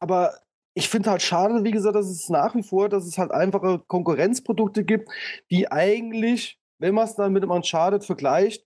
Aber 0.00 0.34
ich 0.74 0.88
finde 0.88 1.10
halt 1.10 1.22
schade, 1.22 1.62
wie 1.62 1.70
gesagt, 1.70 1.94
dass 1.94 2.08
es 2.08 2.28
nach 2.28 2.56
wie 2.56 2.62
vor, 2.64 2.88
dass 2.88 3.06
es 3.06 3.18
halt 3.18 3.30
einfache 3.30 3.80
Konkurrenzprodukte 3.86 4.84
gibt, 4.84 5.10
die 5.50 5.70
eigentlich, 5.70 6.58
wenn 6.80 6.94
man 6.94 7.04
es 7.04 7.14
dann 7.14 7.32
mit 7.32 7.44
dem 7.44 7.50
Uncharted 7.50 8.04
vergleicht, 8.04 8.64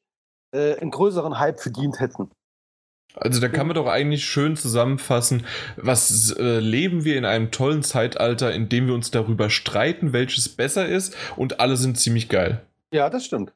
äh, 0.55 0.78
einen 0.81 0.90
größeren 0.90 1.39
Hype 1.39 1.60
verdient 1.60 2.01
hätten. 2.01 2.31
Also 3.16 3.40
da 3.40 3.48
kann 3.48 3.68
man 3.68 3.76
doch 3.76 3.86
eigentlich 3.86 4.24
schön 4.24 4.56
zusammenfassen, 4.56 5.47
was 5.76 6.32
äh, 6.36 6.59
leben 6.59 7.05
wir 7.05 7.16
in 7.16 7.24
einem 7.24 7.52
tollen 7.52 7.85
Zeitalter, 7.85 8.52
in 8.52 8.68
dem 8.68 8.89
wir 8.89 8.94
uns 8.94 9.12
darüber 9.12 9.51
streiten, 9.51 10.12
welches 10.12 10.48
besser 10.48 10.86
ist 10.89 11.16
und 11.36 11.60
alle 11.60 11.76
sind 11.76 11.98
ziemlich 11.98 12.28
geil. 12.28 12.62
Ja, 12.93 13.10
das 13.10 13.24
stimmt. 13.24 13.52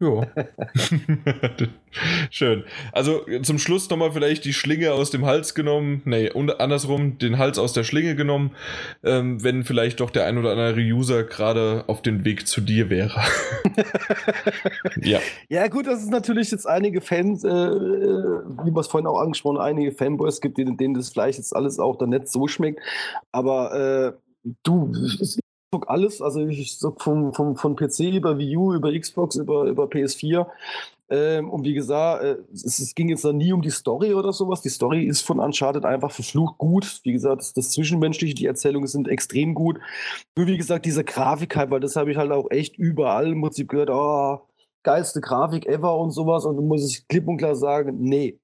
Ja. 0.00 0.26
Schön. 2.30 2.64
Also 2.92 3.20
zum 3.42 3.58
Schluss 3.58 3.90
nochmal 3.90 4.12
vielleicht 4.12 4.46
die 4.46 4.54
Schlinge 4.54 4.92
aus 4.92 5.10
dem 5.10 5.26
Hals 5.26 5.54
genommen. 5.54 6.00
Nee, 6.06 6.30
und 6.30 6.58
andersrum, 6.58 7.18
den 7.18 7.36
Hals 7.36 7.58
aus 7.58 7.74
der 7.74 7.84
Schlinge 7.84 8.16
genommen, 8.16 8.52
ähm, 9.04 9.42
wenn 9.44 9.62
vielleicht 9.62 10.00
doch 10.00 10.08
der 10.08 10.24
ein 10.24 10.38
oder 10.38 10.52
andere 10.52 10.80
User 10.80 11.24
gerade 11.24 11.84
auf 11.86 12.00
dem 12.00 12.24
Weg 12.24 12.46
zu 12.46 12.62
dir 12.62 12.88
wäre. 12.88 13.20
ja. 15.02 15.20
Ja, 15.50 15.68
gut, 15.68 15.86
dass 15.86 16.02
es 16.02 16.08
natürlich 16.08 16.50
jetzt 16.50 16.66
einige 16.66 17.02
Fans, 17.02 17.44
äh, 17.44 17.48
äh 17.48 18.40
wie 18.64 18.74
wir 18.74 18.80
es 18.80 18.86
vorhin 18.86 19.06
auch 19.06 19.20
angesprochen 19.20 19.58
einige 19.58 19.92
Fanboys 19.92 20.40
gibt, 20.40 20.56
denen, 20.56 20.78
denen 20.78 20.94
das 20.94 21.10
Fleisch 21.10 21.36
jetzt 21.36 21.54
alles 21.54 21.78
auch 21.78 21.96
dann 21.96 22.10
nicht 22.10 22.28
so 22.28 22.48
schmeckt. 22.48 22.80
Aber 23.32 23.74
äh, 24.14 24.52
du, 24.62 24.92
alles, 25.86 26.20
also 26.20 26.46
ich 26.46 26.78
zog 26.78 27.00
vom, 27.00 27.32
vom, 27.32 27.56
von 27.56 27.76
PC 27.76 28.00
über 28.14 28.38
Wii 28.38 28.56
U, 28.56 28.74
über 28.74 28.92
Xbox, 28.98 29.36
über, 29.36 29.64
über 29.64 29.84
PS4. 29.84 30.46
Ähm, 31.08 31.50
und 31.50 31.64
wie 31.64 31.74
gesagt, 31.74 32.22
äh, 32.24 32.36
es, 32.52 32.78
es, 32.78 32.94
ging 32.94 33.08
jetzt 33.08 33.24
dann 33.24 33.36
nie 33.36 33.52
um 33.52 33.62
die 33.62 33.70
Story 33.70 34.14
oder 34.14 34.32
sowas. 34.32 34.62
Die 34.62 34.68
Story 34.68 35.04
ist 35.04 35.22
von 35.22 35.38
Uncharted 35.38 35.84
einfach 35.84 36.10
verflucht 36.10 36.58
gut. 36.58 37.00
Wie 37.04 37.12
gesagt, 37.12 37.40
das, 37.40 37.52
das 37.52 37.70
Zwischenmenschliche, 37.70 38.34
die 38.34 38.46
Erzählungen 38.46 38.88
sind 38.88 39.08
extrem 39.08 39.54
gut. 39.54 39.78
Nur 40.36 40.46
wie 40.46 40.56
gesagt, 40.56 40.86
diese 40.86 41.04
Grafik 41.04 41.56
halt, 41.56 41.70
weil 41.70 41.80
das 41.80 41.96
habe 41.96 42.10
ich 42.10 42.16
halt 42.16 42.30
auch 42.32 42.50
echt 42.50 42.76
überall 42.76 43.28
im 43.32 43.40
Prinzip 43.40 43.68
gehört, 43.68 43.90
oh, 43.90 44.40
geilste 44.82 45.20
Grafik 45.20 45.66
ever 45.66 45.96
und 45.98 46.10
sowas. 46.10 46.44
Und 46.44 46.56
dann 46.56 46.66
muss 46.66 46.88
ich 46.88 47.06
klipp 47.08 47.28
und 47.28 47.38
klar 47.38 47.54
sagen, 47.56 47.98
nee. 48.00 48.38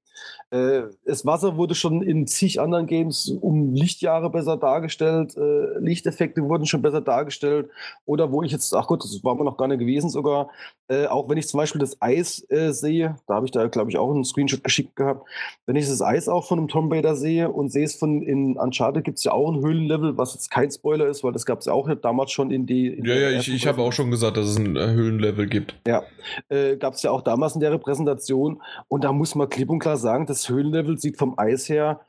Äh, 0.51 0.82
das 1.05 1.27
Wasser 1.27 1.56
wurde 1.56 1.74
schon 1.74 2.02
in 2.02 2.27
zig 2.27 2.60
anderen 2.60 2.86
Games 2.86 3.28
um 3.28 3.74
Lichtjahre 3.74 4.31
besser 4.31 4.56
dargestellt. 4.56 5.36
Äh, 5.36 5.78
Lichteffekte 5.78 6.43
wurden 6.43 6.66
schon 6.66 6.82
besser 6.82 7.01
dargestellt. 7.01 7.68
Oder 8.05 8.31
wo 8.31 8.43
ich 8.43 8.52
jetzt, 8.52 8.74
ach 8.74 8.86
Gott, 8.86 9.02
das 9.02 9.24
war 9.24 9.35
mir 9.35 9.44
noch 9.44 9.56
gar 9.56 9.68
nicht 9.68 9.81
gewesen 9.81 10.09
sogar. 10.09 10.51
Äh, 10.89 11.06
auch 11.06 11.28
wenn 11.28 11.36
ich 11.36 11.48
zum 11.48 11.59
Beispiel 11.59 11.81
das 11.81 12.01
Eis 12.01 12.47
äh, 12.48 12.70
sehe, 12.70 13.16
da 13.27 13.35
habe 13.35 13.47
ich 13.47 13.51
da, 13.51 13.66
glaube 13.66 13.90
ich, 13.90 13.98
auch 13.98 14.12
einen 14.12 14.24
Screenshot 14.24 14.62
geschickt 14.62 14.94
gehabt. 14.94 15.28
Wenn 15.66 15.74
ich 15.74 15.89
das 15.89 16.01
Eis 16.01 16.28
auch 16.28 16.47
von 16.47 16.59
einem 16.59 16.68
Tomb 16.68 16.93
Raider 16.93 17.16
sehe 17.16 17.51
und 17.51 17.70
sehe 17.70 17.85
es 17.85 17.97
von 17.97 18.23
in 18.23 18.56
Uncharted, 18.56 19.02
gibt 19.02 19.18
es 19.18 19.24
ja 19.24 19.32
auch 19.32 19.52
ein 19.52 19.60
Höhlenlevel, 19.60 20.16
was 20.16 20.35
jetzt 20.35 20.51
kein 20.51 20.70
Spoiler 20.70 21.09
ist, 21.09 21.24
weil 21.24 21.32
das 21.32 21.44
gab 21.44 21.59
es 21.59 21.66
ja 21.66 21.73
auch 21.73 21.93
damals 22.01 22.31
schon 22.31 22.52
in 22.52 22.66
die. 22.66 22.86
In 22.86 23.05
ja, 23.05 23.14
ja, 23.16 23.31
ich, 23.31 23.52
ich 23.52 23.66
habe 23.66 23.82
auch 23.82 23.93
schon 23.93 24.12
gesagt, 24.12 24.36
dass 24.36 24.47
es 24.47 24.59
ein 24.59 24.77
äh, 24.77 24.86
Höhlenlevel 24.86 25.48
gibt. 25.48 25.74
Ja, 25.89 26.05
äh, 26.48 26.77
gab 26.77 26.94
es 26.94 27.02
ja 27.02 27.10
auch 27.10 27.23
damals 27.23 27.55
in 27.55 27.60
der 27.60 27.73
Repräsentation. 27.73 28.62
Und 28.86 29.02
da 29.02 29.12
muss 29.12 29.35
man 29.35 29.48
klipp 29.48 29.70
und 29.70 29.81
klar 29.81 29.97
sagen, 29.97 30.27
das 30.27 30.45
Höhlenlevel 30.48 30.98
sieht 30.98 31.18
vom 31.18 31.39
Eis 31.39 31.68
her 31.68 32.01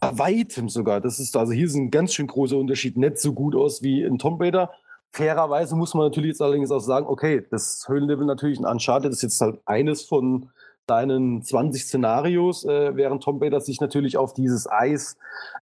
bei 0.00 0.18
weitem 0.18 0.68
sogar, 0.68 1.00
das 1.00 1.20
ist 1.20 1.36
also 1.36 1.52
hier 1.52 1.66
ist 1.66 1.76
ein 1.76 1.90
ganz 1.90 2.14
schön 2.14 2.26
großer 2.26 2.56
Unterschied, 2.56 2.96
nicht 2.96 3.18
so 3.18 3.32
gut 3.32 3.54
aus 3.54 3.82
wie 3.82 4.02
in 4.02 4.18
Tomb 4.18 4.40
Raider. 4.40 4.72
Fairerweise 5.12 5.76
muss 5.76 5.94
man 5.94 6.06
natürlich 6.06 6.30
jetzt 6.30 6.42
allerdings 6.42 6.72
auch 6.72 6.80
sagen, 6.80 7.06
okay, 7.06 7.46
das 7.48 7.84
Höhlenlevel 7.86 8.26
natürlich 8.26 8.58
in 8.58 8.66
Uncharted 8.66 9.12
ist 9.12 9.22
jetzt 9.22 9.40
halt 9.40 9.60
eines 9.64 10.02
von 10.02 10.50
deinen 10.86 11.42
20 11.42 11.84
Szenarios, 11.84 12.64
äh, 12.64 12.96
während 12.96 13.22
Tomb 13.22 13.40
Raider 13.40 13.60
sich 13.60 13.80
natürlich 13.80 14.16
auf 14.16 14.34
dieses 14.34 14.68
Eis 14.68 15.16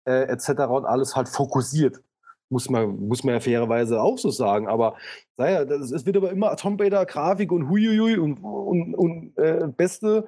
äh, 0.06 0.22
etc. 0.28 0.62
und 0.70 0.86
alles 0.86 1.14
halt 1.14 1.28
fokussiert. 1.28 2.00
Muss 2.48 2.70
man, 2.70 3.08
muss 3.08 3.24
man 3.24 3.34
ja 3.34 3.40
fairerweise 3.40 4.00
auch 4.00 4.18
so 4.18 4.30
sagen. 4.30 4.68
Aber 4.68 4.96
naja, 5.36 5.62
es 5.62 6.06
wird 6.06 6.16
aber 6.16 6.30
immer 6.30 6.56
Tomb 6.56 6.80
Raider, 6.80 7.04
Grafik 7.04 7.52
und 7.52 7.68
huiuiui 7.68 8.16
und, 8.16 8.38
und, 8.38 8.94
und 8.94 9.38
äh, 9.38 9.68
beste 9.76 10.26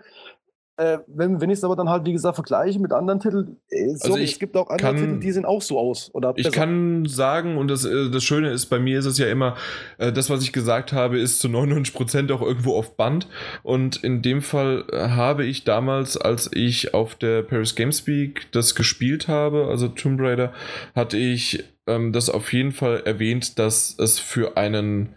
äh, 0.76 0.98
wenn, 1.06 1.40
wenn 1.40 1.50
ich 1.50 1.58
es 1.58 1.64
aber 1.64 1.76
dann 1.76 1.88
halt, 1.88 2.04
wie 2.04 2.12
gesagt, 2.12 2.34
vergleiche 2.34 2.80
mit 2.80 2.92
anderen 2.92 3.20
Titeln, 3.20 3.56
äh, 3.70 3.90
also 3.92 4.08
sorry, 4.08 4.24
es 4.24 4.38
gibt 4.38 4.56
auch 4.56 4.68
andere 4.70 4.88
kann, 4.88 4.96
Titel, 4.96 5.20
die 5.20 5.30
sehen 5.30 5.44
auch 5.44 5.62
so 5.62 5.78
aus. 5.78 6.10
Oder 6.14 6.32
ich 6.36 6.50
kann 6.50 7.06
sagen, 7.06 7.58
und 7.58 7.68
das, 7.68 7.84
äh, 7.84 8.10
das 8.10 8.24
Schöne 8.24 8.50
ist, 8.50 8.66
bei 8.66 8.80
mir 8.80 8.98
ist 8.98 9.06
es 9.06 9.18
ja 9.18 9.26
immer, 9.28 9.56
äh, 9.98 10.12
das, 10.12 10.30
was 10.30 10.42
ich 10.42 10.52
gesagt 10.52 10.92
habe, 10.92 11.18
ist 11.18 11.38
zu 11.38 11.48
99% 11.48 12.32
auch 12.32 12.42
irgendwo 12.42 12.76
auf 12.76 12.96
Band. 12.96 13.28
Und 13.62 14.02
in 14.02 14.22
dem 14.22 14.42
Fall 14.42 14.84
äh, 14.90 15.10
habe 15.10 15.44
ich 15.44 15.64
damals, 15.64 16.16
als 16.16 16.50
ich 16.52 16.92
auf 16.92 17.14
der 17.14 17.42
Paris 17.42 17.76
Gamespeak 17.76 18.50
das 18.50 18.74
gespielt 18.74 19.28
habe, 19.28 19.68
also 19.68 19.88
Tomb 19.88 20.20
Raider, 20.20 20.52
hatte 20.94 21.18
ich 21.18 21.64
ähm, 21.86 22.12
das 22.12 22.30
auf 22.30 22.52
jeden 22.52 22.72
Fall 22.72 23.02
erwähnt, 23.04 23.58
dass 23.58 23.96
es 23.98 24.18
für 24.18 24.56
einen 24.56 25.14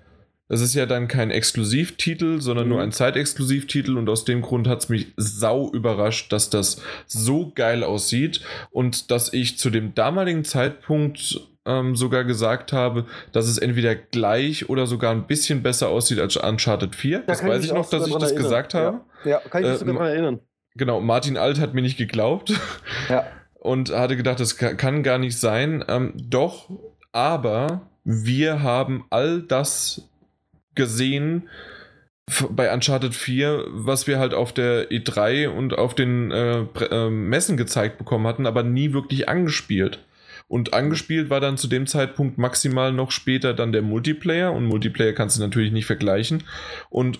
es 0.49 0.61
ist 0.61 0.75
ja 0.75 0.85
dann 0.85 1.07
kein 1.07 1.29
Exklusivtitel, 1.29 2.41
sondern 2.41 2.65
mhm. 2.65 2.73
nur 2.73 2.81
ein 2.81 2.91
Zeitexklusivtitel 2.91 3.97
und 3.97 4.07
aus 4.09 4.25
dem 4.25 4.41
Grund 4.41 4.67
hat 4.67 4.79
es 4.79 4.89
mich 4.89 5.07
sau 5.17 5.71
überrascht, 5.71 6.31
dass 6.31 6.49
das 6.49 6.81
so 7.05 7.51
geil 7.53 7.83
aussieht 7.83 8.41
und 8.71 9.11
dass 9.11 9.33
ich 9.33 9.57
zu 9.57 9.69
dem 9.69 9.93
damaligen 9.93 10.45
Zeitpunkt 10.45 11.41
ähm, 11.65 11.95
sogar 11.95 12.23
gesagt 12.23 12.71
habe, 12.71 13.05
dass 13.33 13.47
es 13.47 13.57
entweder 13.57 13.93
gleich 13.95 14.69
oder 14.69 14.87
sogar 14.87 15.11
ein 15.11 15.27
bisschen 15.27 15.61
besser 15.63 15.89
aussieht 15.89 16.19
als 16.19 16.37
Uncharted 16.37 16.95
4. 16.95 17.23
das 17.27 17.43
weiß 17.43 17.65
ich 17.65 17.73
noch, 17.73 17.89
dass 17.89 18.07
ich 18.07 18.13
das 18.13 18.31
erinnern. 18.31 18.43
gesagt 18.43 18.73
habe. 18.73 19.01
Ja, 19.25 19.31
ja 19.31 19.39
kann 19.49 19.63
ich 19.63 19.67
mich 19.67 19.75
äh, 19.75 19.79
sogar 19.79 19.93
daran 19.95 20.09
erinnern. 20.09 20.39
Genau, 20.75 21.01
Martin 21.01 21.37
Alt 21.37 21.59
hat 21.59 21.73
mir 21.73 21.81
nicht 21.81 21.97
geglaubt. 21.97 22.53
Ja. 23.09 23.25
Und 23.59 23.91
hatte 23.91 24.15
gedacht, 24.15 24.39
das 24.39 24.55
kann 24.55 25.03
gar 25.03 25.17
nicht 25.17 25.37
sein. 25.37 25.83
Ähm, 25.89 26.13
doch, 26.15 26.69
aber 27.11 27.89
wir 28.05 28.63
haben 28.63 29.05
all 29.09 29.41
das 29.41 30.09
gesehen 30.77 31.49
bei 32.49 32.73
Uncharted 32.73 33.15
4, 33.15 33.65
was 33.69 34.07
wir 34.07 34.19
halt 34.19 34.33
auf 34.33 34.53
der 34.53 34.89
E3 34.91 35.47
und 35.47 35.77
auf 35.77 35.95
den 35.95 36.31
äh, 36.31 36.59
äh, 36.59 37.09
Messen 37.09 37.55
gezeigt 37.55 37.97
bekommen 37.97 38.27
hatten, 38.27 38.45
aber 38.45 38.63
nie 38.63 38.93
wirklich 38.93 39.29
angespielt. 39.29 39.99
Und 40.49 40.73
angespielt 40.73 41.29
war 41.29 41.39
dann 41.39 41.57
zu 41.57 41.67
dem 41.67 41.87
Zeitpunkt 41.87 42.37
maximal 42.37 42.91
noch 42.93 43.11
später 43.11 43.53
dann 43.53 43.71
der 43.71 43.81
Multiplayer 43.81 44.53
und 44.53 44.65
Multiplayer 44.65 45.13
kannst 45.13 45.37
du 45.37 45.41
natürlich 45.41 45.71
nicht 45.71 45.85
vergleichen. 45.85 46.43
Und 46.89 47.19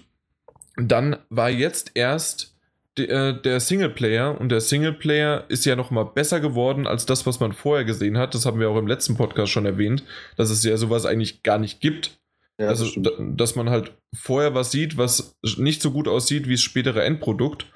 dann 0.77 1.17
war 1.29 1.49
jetzt 1.49 1.91
erst 1.95 2.55
der, 2.97 3.09
äh, 3.09 3.41
der 3.41 3.59
Singleplayer 3.59 4.39
und 4.39 4.49
der 4.49 4.61
Singleplayer 4.61 5.45
ist 5.47 5.65
ja 5.65 5.75
noch 5.75 5.91
mal 5.91 6.03
besser 6.03 6.39
geworden 6.39 6.85
als 6.85 7.05
das, 7.05 7.25
was 7.25 7.39
man 7.39 7.53
vorher 7.53 7.85
gesehen 7.85 8.17
hat. 8.17 8.34
Das 8.34 8.45
haben 8.45 8.59
wir 8.59 8.69
auch 8.69 8.77
im 8.77 8.88
letzten 8.88 9.15
Podcast 9.15 9.51
schon 9.51 9.65
erwähnt, 9.65 10.03
dass 10.35 10.49
es 10.49 10.63
ja 10.63 10.75
sowas 10.77 11.05
eigentlich 11.05 11.43
gar 11.43 11.59
nicht 11.59 11.79
gibt 11.79 12.17
ja, 12.59 12.67
also, 12.67 12.85
das 12.99 13.13
dass 13.19 13.55
man 13.55 13.69
halt 13.69 13.93
vorher 14.15 14.53
was 14.55 14.71
sieht, 14.71 14.97
was 14.97 15.35
nicht 15.57 15.81
so 15.81 15.91
gut 15.91 16.07
aussieht 16.07 16.47
wie 16.47 16.53
das 16.53 16.61
spätere 16.61 17.03
Endprodukt. 17.03 17.67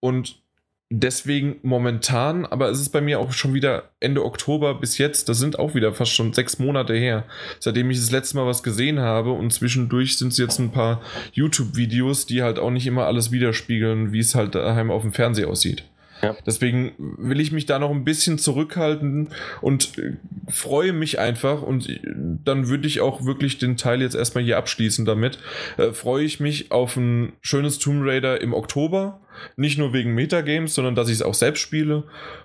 Und 0.00 0.42
deswegen 0.90 1.56
momentan, 1.62 2.46
aber 2.46 2.70
es 2.70 2.80
ist 2.80 2.90
bei 2.90 3.00
mir 3.00 3.18
auch 3.18 3.32
schon 3.32 3.54
wieder 3.54 3.90
Ende 4.00 4.24
Oktober 4.24 4.74
bis 4.74 4.98
jetzt, 4.98 5.28
das 5.28 5.38
sind 5.38 5.58
auch 5.58 5.74
wieder 5.74 5.92
fast 5.92 6.12
schon 6.12 6.32
sechs 6.32 6.58
Monate 6.58 6.94
her, 6.94 7.24
seitdem 7.58 7.90
ich 7.90 7.98
das 7.98 8.10
letzte 8.10 8.36
Mal 8.36 8.46
was 8.46 8.62
gesehen 8.62 9.00
habe 9.00 9.32
und 9.32 9.52
zwischendurch 9.52 10.16
sind 10.16 10.32
es 10.32 10.38
jetzt 10.38 10.58
ein 10.58 10.72
paar 10.72 11.02
YouTube-Videos, 11.32 12.26
die 12.26 12.42
halt 12.42 12.58
auch 12.58 12.70
nicht 12.70 12.86
immer 12.86 13.06
alles 13.06 13.32
widerspiegeln, 13.32 14.12
wie 14.12 14.20
es 14.20 14.34
halt 14.34 14.54
daheim 14.54 14.90
auf 14.90 15.02
dem 15.02 15.12
Fernseher 15.12 15.48
aussieht. 15.48 15.84
Ja. 16.24 16.36
Deswegen 16.46 16.92
will 16.98 17.40
ich 17.40 17.52
mich 17.52 17.66
da 17.66 17.78
noch 17.78 17.90
ein 17.90 18.04
bisschen 18.04 18.38
zurückhalten 18.38 19.28
und 19.60 19.98
äh, 19.98 20.16
freue 20.48 20.92
mich 20.92 21.18
einfach 21.18 21.62
und 21.62 21.88
äh, 21.88 22.00
dann 22.44 22.68
würde 22.68 22.86
ich 22.86 23.00
auch 23.00 23.24
wirklich 23.24 23.58
den 23.58 23.76
Teil 23.76 24.02
jetzt 24.02 24.14
erstmal 24.14 24.44
hier 24.44 24.58
abschließen 24.58 25.04
damit. 25.04 25.38
Äh, 25.76 25.92
freue 25.92 26.24
ich 26.24 26.40
mich 26.40 26.70
auf 26.70 26.96
ein 26.96 27.32
schönes 27.40 27.78
Tomb 27.78 28.02
Raider 28.04 28.40
im 28.40 28.54
Oktober. 28.54 29.20
Nicht 29.56 29.78
nur 29.78 29.92
wegen 29.92 30.14
Metagames, 30.14 30.74
sondern 30.74 30.94
dass 30.94 31.08
ich 31.08 31.14
es 31.14 31.22
auch 31.22 31.34
selbst 31.34 31.60
spiele. 31.60 32.04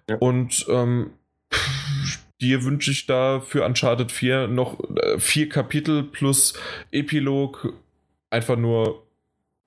Ja. 0.10 0.18
Und 0.18 0.66
ähm, 0.70 1.12
dir 2.42 2.64
wünsche 2.64 2.92
ich 2.92 3.06
da 3.06 3.40
für 3.40 3.66
Uncharted 3.66 4.12
4 4.12 4.48
noch 4.48 4.80
äh, 4.96 5.20
vier 5.20 5.50
Kapitel 5.50 6.04
plus 6.04 6.54
Epilog. 6.92 7.74
Einfach 8.30 8.58
nur 8.58 9.09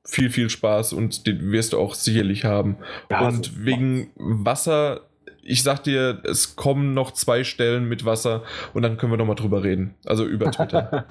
viel, 0.05 0.31
viel 0.31 0.51
Spaß 0.51 0.93
und 0.93 1.27
den 1.27 1.53
wirst 1.53 1.73
du 1.73 1.79
auch 1.79 1.95
sicherlich 1.95 2.45
haben. 2.45 2.79
Ja, 3.11 3.27
und 3.29 3.65
wegen 3.65 4.11
Wasser, 4.17 5.03
ich 5.43 5.63
sag 5.63 5.85
dir, 5.85 6.23
es 6.25 6.57
kommen 6.57 6.95
noch 6.95 7.13
zwei 7.13 7.45
Stellen 7.45 7.89
mit 7.89 8.05
Wasser 8.05 8.43
und 8.75 8.83
dann 8.83 8.97
können 8.97 9.13
wir 9.13 9.17
nochmal 9.17 9.37
drüber 9.37 9.63
reden. 9.63 9.95
Also 10.05 10.25
über 10.25 10.51
Twitter. 10.51 11.07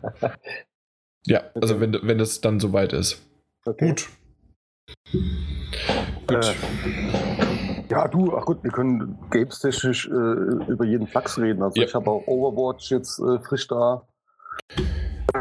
ja, 1.26 1.44
also 1.56 1.80
wenn, 1.80 1.98
wenn 2.02 2.18
das 2.18 2.42
dann 2.42 2.60
soweit 2.60 2.94
ist. 2.94 3.22
Okay. 3.66 3.90
Gut. 3.90 4.10
Gut. 6.28 6.46
Äh, 6.46 6.54
ja, 7.90 8.08
du, 8.08 8.36
ach 8.36 8.46
gut, 8.46 8.64
wir 8.64 8.72
können 8.72 9.18
games-technisch 9.32 10.08
äh, 10.08 10.12
über 10.12 10.86
jeden 10.86 11.08
Flachs 11.08 11.38
reden. 11.38 11.62
Also 11.62 11.80
ja. 11.80 11.88
ich 11.88 11.94
habe 11.94 12.10
auch 12.10 12.26
Overwatch 12.26 12.90
jetzt 12.90 13.20
äh, 13.20 13.40
frisch 13.40 13.68
da. 13.68 14.08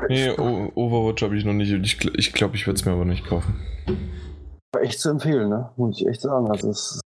Nee, 0.08 0.30
Overwatch 0.30 1.22
habe 1.22 1.36
ich 1.36 1.44
noch 1.44 1.52
nicht. 1.52 1.72
Ich 1.72 1.98
glaube, 1.98 2.18
ich, 2.18 2.32
glaub, 2.32 2.54
ich 2.54 2.66
würde 2.66 2.78
es 2.78 2.84
mir 2.84 2.92
aber 2.92 3.04
nicht 3.04 3.26
kaufen. 3.26 3.60
War 4.72 4.82
echt 4.82 5.00
zu 5.00 5.10
empfehlen, 5.10 5.48
ne? 5.48 5.70
Muss 5.76 6.00
ich 6.00 6.06
echt 6.06 6.20
sagen. 6.20 6.48
Also 6.50 6.70
es 6.70 6.96
ist 6.96 7.00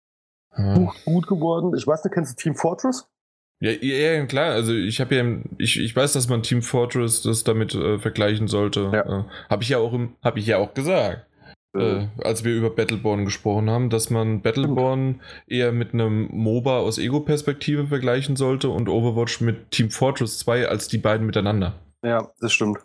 ja. 0.57 0.93
gut 1.05 1.27
geworden. 1.27 1.73
Ich 1.77 1.87
weiß 1.87 2.05
nicht, 2.05 2.15
kennst 2.15 2.33
du 2.33 2.43
Team 2.43 2.55
Fortress? 2.55 3.07
Ja, 3.61 3.71
ja, 3.71 4.27
klar. 4.27 4.53
Also 4.53 4.75
ich 4.75 5.01
habe 5.01 5.15
ja, 5.15 5.25
ich, 5.59 5.79
ich 5.79 5.95
weiß, 5.95 6.13
dass 6.15 6.29
man 6.29 6.43
Team 6.43 6.63
Fortress 6.63 7.23
das 7.23 7.45
damit 7.45 7.75
äh, 7.75 7.99
vergleichen 7.99 8.49
sollte. 8.49 8.91
Ja. 8.93 9.21
Äh, 9.21 9.25
habe 9.49 9.63
ich 9.63 9.69
ja 9.69 9.79
auch 9.79 9.93
im, 9.93 10.17
habe 10.23 10.41
ich 10.41 10.47
ja 10.47 10.59
auch 10.59 10.75
gesagt. 10.75 11.27
Äh, 11.75 12.09
als 12.19 12.45
wir 12.45 12.55
über 12.55 12.69
Battleborn 12.69 13.25
gesprochen 13.25 13.71
haben, 13.71 13.89
dass 13.89 14.11
man 14.11 14.43
Battleborn 14.43 15.23
eher 15.47 15.73
mit 15.73 15.95
einem 15.95 16.29
MOBA 16.31 16.81
aus 16.81 16.99
Ego-Perspektive 16.99 17.87
vergleichen 17.87 18.37
sollte 18.37 18.69
und 18.69 18.91
Overwatch 18.91 19.41
mit 19.41 19.71
Team 19.71 19.91
Fortress 19.91 20.39
2 20.41 20.69
als 20.69 20.89
die 20.89 20.99
beiden 20.99 21.25
miteinander. 21.25 21.79
Ja, 22.05 22.29
das 22.41 22.53
stimmt. 22.53 22.79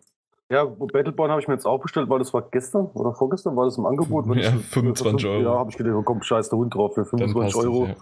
Ja, 0.49 0.63
Battleborn 0.63 1.29
habe 1.29 1.41
ich 1.41 1.47
mir 1.47 1.55
jetzt 1.55 1.65
auch 1.65 1.79
bestellt, 1.79 2.09
weil 2.09 2.19
das 2.19 2.33
war 2.33 2.41
gestern 2.41 2.85
oder 2.93 3.13
vorgestern, 3.13 3.55
war 3.57 3.65
das 3.65 3.77
im 3.77 3.85
Angebot. 3.85 4.25
Ja, 4.37 4.51
25 4.51 5.27
Euro. 5.27 5.41
Ja, 5.41 5.59
habe 5.59 5.69
ich 5.69 5.77
gedacht, 5.77 6.05
komm, 6.05 6.21
scheiß 6.21 6.49
der 6.49 6.57
Hund 6.57 6.73
drauf 6.73 6.93
für 6.93 7.05
25 7.05 7.55
Euro. 7.57 7.87
Ja. 7.87 7.95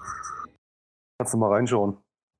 Kannst 1.18 1.34
du 1.34 1.38
mal 1.38 1.52
reinschauen. 1.52 1.98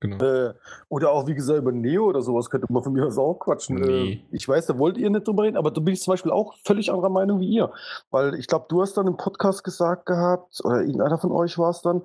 Genau. 0.10 0.24
Äh, 0.24 0.54
oder 0.90 1.12
auch, 1.12 1.28
wie 1.28 1.36
gesagt, 1.36 1.60
über 1.60 1.72
Neo 1.72 2.06
oder 2.06 2.22
sowas 2.22 2.50
könnte 2.50 2.72
man 2.72 2.84
von 2.84 2.94
mir 2.94 3.06
aus 3.06 3.18
auch 3.18 3.40
quatschen. 3.40 3.78
Äh, 3.84 3.88
nee. 3.88 4.12
Äh, 4.12 4.22
ich 4.32 4.48
weiß, 4.48 4.66
da 4.68 4.78
wollt 4.78 4.98
ihr 4.98 5.10
nicht 5.10 5.28
drüber 5.28 5.44
reden, 5.44 5.58
aber 5.58 5.72
da 5.72 5.82
bin 5.82 5.94
ich 5.94 6.02
zum 6.02 6.14
Beispiel 6.14 6.32
auch 6.32 6.56
völlig 6.64 6.92
anderer 6.92 7.10
Meinung 7.10 7.40
wie 7.40 7.50
ihr. 7.50 7.72
Weil 8.12 8.36
ich 8.36 8.48
glaube, 8.48 8.66
du 8.70 8.82
hast 8.82 8.96
dann 8.98 9.08
im 9.08 9.18
Podcast 9.18 9.64
gesagt 9.64 10.06
gehabt, 10.06 10.60
oder 10.64 10.82
irgendeiner 10.82 11.18
von 11.18 11.32
euch 11.32 11.58
war 11.58 11.70
es 11.70 11.82
dann, 11.82 12.04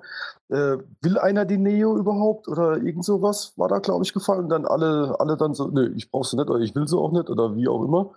äh, 0.49 0.77
will 1.01 1.17
einer 1.17 1.45
die 1.45 1.57
Neo 1.57 1.97
überhaupt 1.97 2.47
oder 2.47 2.77
irgend 2.77 3.05
sowas 3.05 3.53
war 3.57 3.67
da, 3.67 3.79
glaube 3.79 4.03
ich, 4.03 4.13
gefallen. 4.13 4.43
Und 4.43 4.49
dann 4.49 4.65
alle, 4.65 5.15
alle 5.19 5.37
dann 5.37 5.53
so, 5.53 5.67
nö, 5.67 5.93
ich 5.95 6.11
brauche 6.11 6.27
sie 6.27 6.35
nicht 6.35 6.49
oder 6.49 6.59
ich 6.59 6.75
will 6.75 6.87
sie 6.87 6.97
auch 6.97 7.11
nicht 7.11 7.29
oder 7.29 7.55
wie 7.55 7.67
auch 7.67 7.83
immer. 7.83 8.11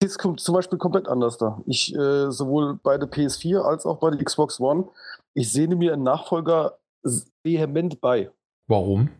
Das 0.00 0.18
kommt 0.18 0.40
zum 0.40 0.54
Beispiel 0.54 0.78
komplett 0.78 1.08
anders 1.08 1.38
da. 1.38 1.62
Ich, 1.66 1.94
äh, 1.94 2.30
sowohl 2.30 2.78
bei 2.82 2.98
der 2.98 3.10
PS4 3.10 3.60
als 3.60 3.86
auch 3.86 3.98
bei 3.98 4.10
der 4.10 4.22
Xbox 4.22 4.60
One, 4.60 4.88
ich 5.34 5.50
sehne 5.50 5.74
mir 5.76 5.94
einen 5.94 6.02
Nachfolger 6.02 6.78
vehement 7.42 8.00
bei. 8.00 8.30
Warum? 8.66 9.10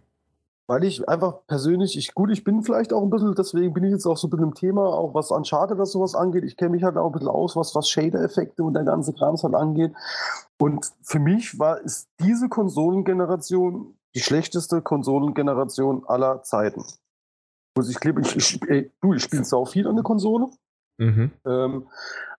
Weil 0.69 0.83
ich 0.83 1.09
einfach 1.09 1.47
persönlich, 1.47 1.97
ich, 1.97 2.13
gut, 2.13 2.31
ich 2.31 2.43
bin 2.43 2.63
vielleicht 2.63 2.93
auch 2.93 3.03
ein 3.03 3.11
bisschen, 3.11 3.35
deswegen 3.37 3.73
bin 3.73 3.85
ich 3.85 3.93
jetzt 3.93 4.07
auch 4.07 4.17
so 4.17 4.27
mit 4.27 4.41
einem 4.41 4.55
Thema, 4.55 4.83
auch 4.83 5.15
was 5.15 5.31
Uncharted 5.31 5.77
oder 5.77 5.87
sowas 5.87 6.17
angeht. 6.17 6.43
Ich 6.43 6.57
kenne 6.57 6.71
mich 6.71 6.83
halt 6.83 6.97
auch 6.97 7.07
ein 7.07 7.13
bisschen 7.13 7.29
aus, 7.29 7.55
was, 7.55 7.75
was 7.77 7.89
Shader-Effekte 7.89 8.65
und 8.65 8.75
der 8.75 8.83
ganze 8.83 9.13
Kram 9.13 9.37
halt 9.37 9.55
angeht. 9.55 9.93
Und 10.59 10.91
für 11.03 11.21
mich 11.21 11.59
war, 11.61 11.81
ist 11.81 12.09
diese 12.19 12.49
Konsolengeneration 12.49 13.95
die 14.17 14.23
schlechteste 14.23 14.81
Konsolengeneration 14.81 16.05
aller 16.07 16.43
Zeiten. 16.43 16.85
Muss 17.77 17.91
ich 17.91 18.01
glaube, 18.01 18.23
ich, 18.23 18.35
ich, 18.35 18.61
ey, 18.67 18.91
du, 19.03 19.13
ich 19.13 19.23
spiele 19.23 19.45
sau 19.45 19.67
viel 19.67 19.87
an 19.87 19.95
der 19.95 20.05
Konsole. 20.05 20.49
Mhm. 20.97 21.33
Ähm, 21.45 21.87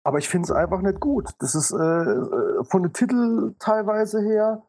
aber 0.04 0.18
ich 0.18 0.28
finde 0.28 0.48
es 0.48 0.52
einfach 0.52 0.82
nicht 0.82 1.00
gut. 1.00 1.30
Das 1.38 1.54
ist 1.54 1.72
äh, 1.72 1.78
äh 1.78 2.64
von 2.64 2.82
den 2.82 2.94
Titeln 2.94 3.56
teilweise 3.60 4.22
her 4.22 4.64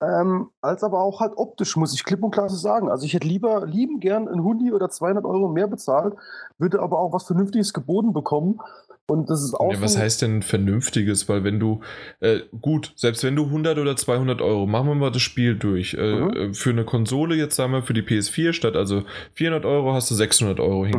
ähm, 0.00 0.50
als 0.60 0.82
aber 0.82 1.00
auch 1.00 1.20
halt 1.20 1.32
optisch, 1.36 1.76
muss 1.76 1.94
ich 1.94 2.04
klipp 2.04 2.22
und 2.22 2.30
klar 2.30 2.48
sagen. 2.48 2.90
Also 2.90 3.06
ich 3.06 3.14
hätte 3.14 3.26
lieber, 3.26 3.66
lieben 3.66 4.00
gern 4.00 4.28
ein 4.28 4.42
Hundi 4.42 4.72
oder 4.72 4.90
200 4.90 5.24
Euro 5.24 5.48
mehr 5.48 5.68
bezahlt, 5.68 6.14
würde 6.58 6.80
aber 6.80 6.98
auch 6.98 7.12
was 7.12 7.24
Vernünftiges 7.24 7.72
geboten 7.72 8.12
bekommen. 8.12 8.60
Und 9.08 9.30
das 9.30 9.42
ist 9.42 9.54
auch. 9.54 9.72
Ja, 9.72 9.80
was 9.80 9.96
heißt 9.96 10.22
denn 10.22 10.42
Vernünftiges? 10.42 11.28
Weil 11.28 11.44
wenn 11.44 11.60
du, 11.60 11.80
äh, 12.20 12.40
gut, 12.60 12.92
selbst 12.96 13.22
wenn 13.22 13.36
du 13.36 13.44
100 13.44 13.78
oder 13.78 13.96
200 13.96 14.42
Euro, 14.42 14.66
machen 14.66 14.88
wir 14.88 14.94
mal 14.96 15.12
das 15.12 15.22
Spiel 15.22 15.54
durch. 15.54 15.94
Äh, 15.94 16.16
mhm. 16.16 16.30
Äh, 16.30 16.54
für 16.54 16.70
eine 16.70 16.84
Konsole 16.84 17.36
jetzt 17.36 17.54
sagen 17.54 17.72
wir 17.72 17.82
für 17.82 17.94
die 17.94 18.02
PS4 18.02 18.52
statt 18.52 18.74
also 18.74 19.04
400 19.34 19.64
Euro 19.64 19.94
hast 19.94 20.10
du 20.10 20.14
600 20.16 20.58
Euro 20.58 20.84
mhm. 20.84 20.90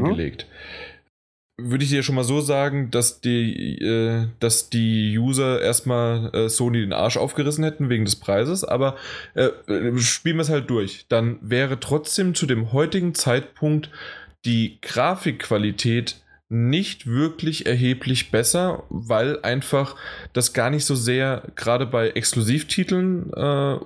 Würde 1.57 1.83
ich 1.83 1.89
dir 1.89 2.03
schon 2.03 2.15
mal 2.15 2.23
so 2.23 2.39
sagen, 2.39 2.91
dass 2.91 3.19
die, 3.19 3.79
äh, 3.79 4.27
dass 4.39 4.69
die 4.69 5.17
User 5.17 5.59
erstmal 5.61 6.29
äh, 6.33 6.49
Sony 6.49 6.81
den 6.81 6.93
Arsch 6.93 7.17
aufgerissen 7.17 7.63
hätten 7.63 7.89
wegen 7.89 8.05
des 8.05 8.15
Preises, 8.15 8.63
aber 8.63 8.95
äh, 9.33 9.49
spielen 9.97 10.37
wir 10.37 10.43
es 10.43 10.49
halt 10.49 10.69
durch. 10.69 11.05
Dann 11.09 11.39
wäre 11.41 11.79
trotzdem 11.79 12.35
zu 12.35 12.45
dem 12.45 12.71
heutigen 12.73 13.15
Zeitpunkt 13.15 13.89
die 14.45 14.77
Grafikqualität 14.81 16.21
nicht 16.49 17.07
wirklich 17.07 17.65
erheblich 17.65 18.31
besser, 18.31 18.83
weil 18.89 19.41
einfach 19.41 19.95
das 20.33 20.53
gar 20.53 20.69
nicht 20.69 20.85
so 20.85 20.95
sehr, 20.95 21.43
gerade 21.55 21.85
bei 21.85 22.09
Exklusivtiteln, 22.09 23.33
äh, 23.33 23.77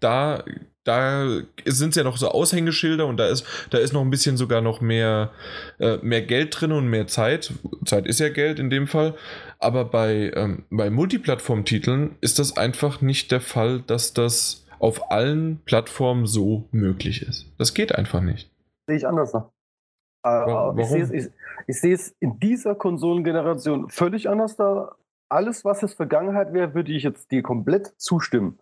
da 0.00 0.44
da 0.84 1.40
sind 1.64 1.90
es 1.90 1.96
ja 1.96 2.02
noch 2.02 2.16
so 2.16 2.28
Aushängeschilder 2.28 3.06
und 3.06 3.16
da 3.16 3.28
ist, 3.28 3.46
da 3.70 3.78
ist 3.78 3.92
noch 3.92 4.00
ein 4.00 4.10
bisschen 4.10 4.36
sogar 4.36 4.60
noch 4.60 4.80
mehr, 4.80 5.30
äh, 5.78 5.98
mehr 6.02 6.22
Geld 6.22 6.60
drin 6.60 6.72
und 6.72 6.88
mehr 6.88 7.06
Zeit. 7.06 7.52
Zeit 7.84 8.06
ist 8.06 8.20
ja 8.20 8.28
Geld 8.28 8.58
in 8.58 8.70
dem 8.70 8.86
Fall. 8.86 9.14
Aber 9.58 9.84
bei, 9.84 10.32
ähm, 10.34 10.64
bei 10.70 10.90
Multiplattform-Titeln 10.90 12.16
ist 12.20 12.38
das 12.38 12.56
einfach 12.56 13.00
nicht 13.00 13.30
der 13.30 13.40
Fall, 13.40 13.80
dass 13.80 14.12
das 14.12 14.66
auf 14.80 15.12
allen 15.12 15.60
Plattformen 15.64 16.26
so 16.26 16.64
möglich 16.72 17.22
ist. 17.22 17.46
Das 17.58 17.74
geht 17.74 17.94
einfach 17.94 18.20
nicht. 18.20 18.50
Sehe 18.88 18.96
ich 18.96 19.06
anders. 19.06 19.32
Äh, 19.34 19.40
Warum? 20.22 20.78
Ich, 20.80 20.88
sehe 20.88 21.02
es, 21.02 21.10
ich, 21.12 21.28
ich 21.68 21.80
sehe 21.80 21.94
es 21.94 22.16
in 22.18 22.40
dieser 22.40 22.74
Konsolengeneration 22.74 23.88
völlig 23.88 24.28
anders 24.28 24.56
da. 24.56 24.96
Alles, 25.28 25.64
was 25.64 25.80
jetzt 25.80 25.94
Vergangenheit 25.94 26.52
wäre, 26.52 26.74
würde 26.74 26.92
ich 26.92 27.04
jetzt 27.04 27.30
dir 27.30 27.42
komplett 27.42 27.94
zustimmen 27.96 28.58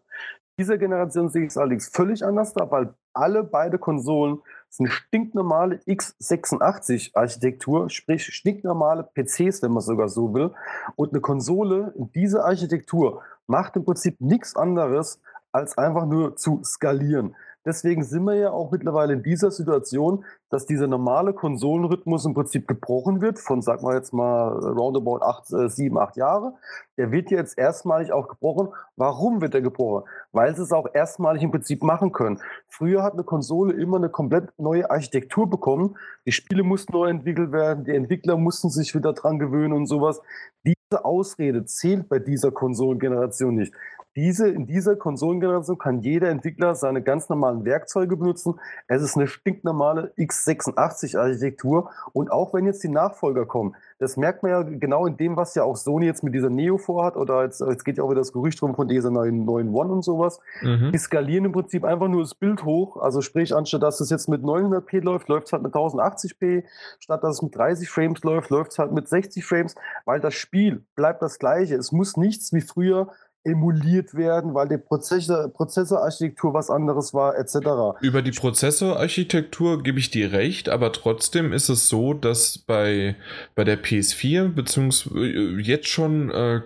dieser 0.60 0.76
Generation 0.76 1.30
sehe 1.30 1.44
ich 1.44 1.48
es 1.48 1.56
allerdings 1.56 1.88
völlig 1.88 2.22
anders 2.22 2.52
da, 2.52 2.70
weil 2.70 2.92
alle 3.14 3.44
beide 3.44 3.78
Konsolen 3.78 4.40
sind 4.68 4.88
stinknormale 4.88 5.76
x86-Architektur, 5.86 7.88
sprich 7.88 8.26
stinknormale 8.26 9.08
PCs, 9.14 9.62
wenn 9.62 9.72
man 9.72 9.80
sogar 9.80 10.10
so 10.10 10.34
will. 10.34 10.52
Und 10.96 11.12
eine 11.12 11.22
Konsole 11.22 11.94
in 11.96 12.12
dieser 12.12 12.44
Architektur 12.44 13.22
macht 13.46 13.74
im 13.76 13.86
Prinzip 13.86 14.20
nichts 14.20 14.54
anderes, 14.54 15.22
als 15.50 15.78
einfach 15.78 16.04
nur 16.04 16.36
zu 16.36 16.60
skalieren. 16.62 17.34
Deswegen 17.66 18.02
sind 18.04 18.24
wir 18.24 18.34
ja 18.34 18.50
auch 18.52 18.70
mittlerweile 18.70 19.12
in 19.12 19.22
dieser 19.22 19.50
Situation, 19.50 20.24
dass 20.48 20.64
dieser 20.64 20.86
normale 20.86 21.34
Konsolenrhythmus 21.34 22.24
im 22.24 22.32
Prinzip 22.32 22.66
gebrochen 22.66 23.20
wird, 23.20 23.38
von, 23.38 23.60
sag 23.60 23.82
mal 23.82 23.94
jetzt 23.94 24.14
mal, 24.14 24.48
roundabout 24.58 25.20
acht, 25.22 25.52
äh, 25.52 25.68
sieben, 25.68 25.98
acht 25.98 26.16
Jahre. 26.16 26.54
Der 26.96 27.12
wird 27.12 27.30
jetzt 27.30 27.58
erstmalig 27.58 28.12
auch 28.12 28.28
gebrochen. 28.28 28.68
Warum 28.96 29.42
wird 29.42 29.54
er 29.54 29.60
gebrochen? 29.60 30.08
Weil 30.32 30.56
sie 30.56 30.62
es 30.62 30.72
auch 30.72 30.86
erstmalig 30.92 31.42
im 31.42 31.50
Prinzip 31.50 31.82
machen 31.82 32.12
können. 32.12 32.40
Früher 32.68 33.02
hat 33.02 33.12
eine 33.12 33.24
Konsole 33.24 33.74
immer 33.74 33.98
eine 33.98 34.08
komplett 34.08 34.48
neue 34.58 34.90
Architektur 34.90 35.48
bekommen. 35.48 35.96
Die 36.26 36.32
Spiele 36.32 36.62
mussten 36.62 36.92
neu 36.92 37.08
entwickelt 37.08 37.52
werden, 37.52 37.84
die 37.84 37.94
Entwickler 37.94 38.38
mussten 38.38 38.70
sich 38.70 38.94
wieder 38.94 39.12
dran 39.12 39.38
gewöhnen 39.38 39.74
und 39.74 39.86
sowas. 39.86 40.20
Diese 40.64 41.04
Ausrede 41.04 41.66
zählt 41.66 42.08
bei 42.08 42.18
dieser 42.18 42.50
Konsolengeneration 42.50 43.54
nicht. 43.54 43.74
Diese, 44.16 44.48
in 44.48 44.66
dieser 44.66 44.96
Konsolengeneration 44.96 45.78
kann 45.78 46.00
jeder 46.00 46.30
Entwickler 46.30 46.74
seine 46.74 47.02
ganz 47.02 47.28
normalen 47.28 47.64
Werkzeuge 47.64 48.16
benutzen. 48.16 48.58
Es 48.88 49.02
ist 49.02 49.16
eine 49.16 49.28
stinknormale 49.28 50.12
x86-Architektur. 50.18 51.90
Und 52.12 52.32
auch 52.32 52.52
wenn 52.52 52.66
jetzt 52.66 52.82
die 52.82 52.88
Nachfolger 52.88 53.46
kommen, 53.46 53.76
das 54.00 54.16
merkt 54.16 54.42
man 54.42 54.50
ja 54.50 54.62
genau 54.62 55.06
in 55.06 55.16
dem, 55.16 55.36
was 55.36 55.54
ja 55.54 55.62
auch 55.62 55.76
Sony 55.76 56.06
jetzt 56.06 56.24
mit 56.24 56.34
dieser 56.34 56.50
Neo 56.50 56.78
vorhat, 56.78 57.16
oder 57.16 57.44
jetzt, 57.44 57.60
jetzt 57.60 57.84
geht 57.84 57.98
ja 57.98 58.04
auch 58.04 58.10
wieder 58.10 58.20
das 58.20 58.32
Gerücht 58.32 58.60
rum 58.62 58.74
von 58.74 58.88
dieser 58.88 59.10
neuen, 59.10 59.44
neuen 59.44 59.68
One 59.74 59.92
und 59.92 60.02
sowas. 60.02 60.40
Mhm. 60.62 60.90
Die 60.92 60.98
skalieren 60.98 61.44
im 61.44 61.52
Prinzip 61.52 61.84
einfach 61.84 62.08
nur 62.08 62.22
das 62.22 62.34
Bild 62.34 62.64
hoch. 62.64 62.96
Also 62.96 63.20
sprich, 63.20 63.54
anstatt 63.54 63.82
dass 63.82 64.00
es 64.00 64.10
jetzt 64.10 64.28
mit 64.28 64.42
900p 64.42 65.02
läuft, 65.02 65.28
läuft 65.28 65.46
es 65.46 65.52
halt 65.52 65.62
mit 65.62 65.74
1080p. 65.74 66.64
Statt 66.98 67.22
dass 67.22 67.36
es 67.36 67.42
mit 67.42 67.54
30 67.54 67.88
Frames 67.88 68.22
läuft, 68.24 68.50
läuft 68.50 68.72
es 68.72 68.78
halt 68.78 68.92
mit 68.92 69.06
60 69.06 69.44
Frames, 69.44 69.74
weil 70.04 70.18
das 70.18 70.34
Spiel 70.34 70.84
bleibt 70.96 71.22
das 71.22 71.38
gleiche. 71.38 71.76
Es 71.76 71.92
muss 71.92 72.16
nichts 72.16 72.52
wie 72.52 72.62
früher 72.62 73.12
emuliert 73.44 74.14
werden, 74.14 74.54
weil 74.54 74.68
die 74.68 74.76
Prozessor, 74.76 75.48
Prozessorarchitektur 75.48 76.52
was 76.52 76.68
anderes 76.68 77.14
war, 77.14 77.38
etc. 77.38 78.02
Über 78.02 78.20
die 78.20 78.32
Prozessorarchitektur 78.32 79.82
gebe 79.82 79.98
ich 79.98 80.10
dir 80.10 80.32
recht, 80.32 80.68
aber 80.68 80.92
trotzdem 80.92 81.52
ist 81.52 81.70
es 81.70 81.88
so, 81.88 82.12
dass 82.12 82.58
bei, 82.58 83.16
bei 83.54 83.64
der 83.64 83.82
PS4, 83.82 84.48
beziehungsweise 84.48 85.18
äh, 85.18 85.60
jetzt 85.60 85.88
schon, 85.88 86.30
äh, 86.30 86.60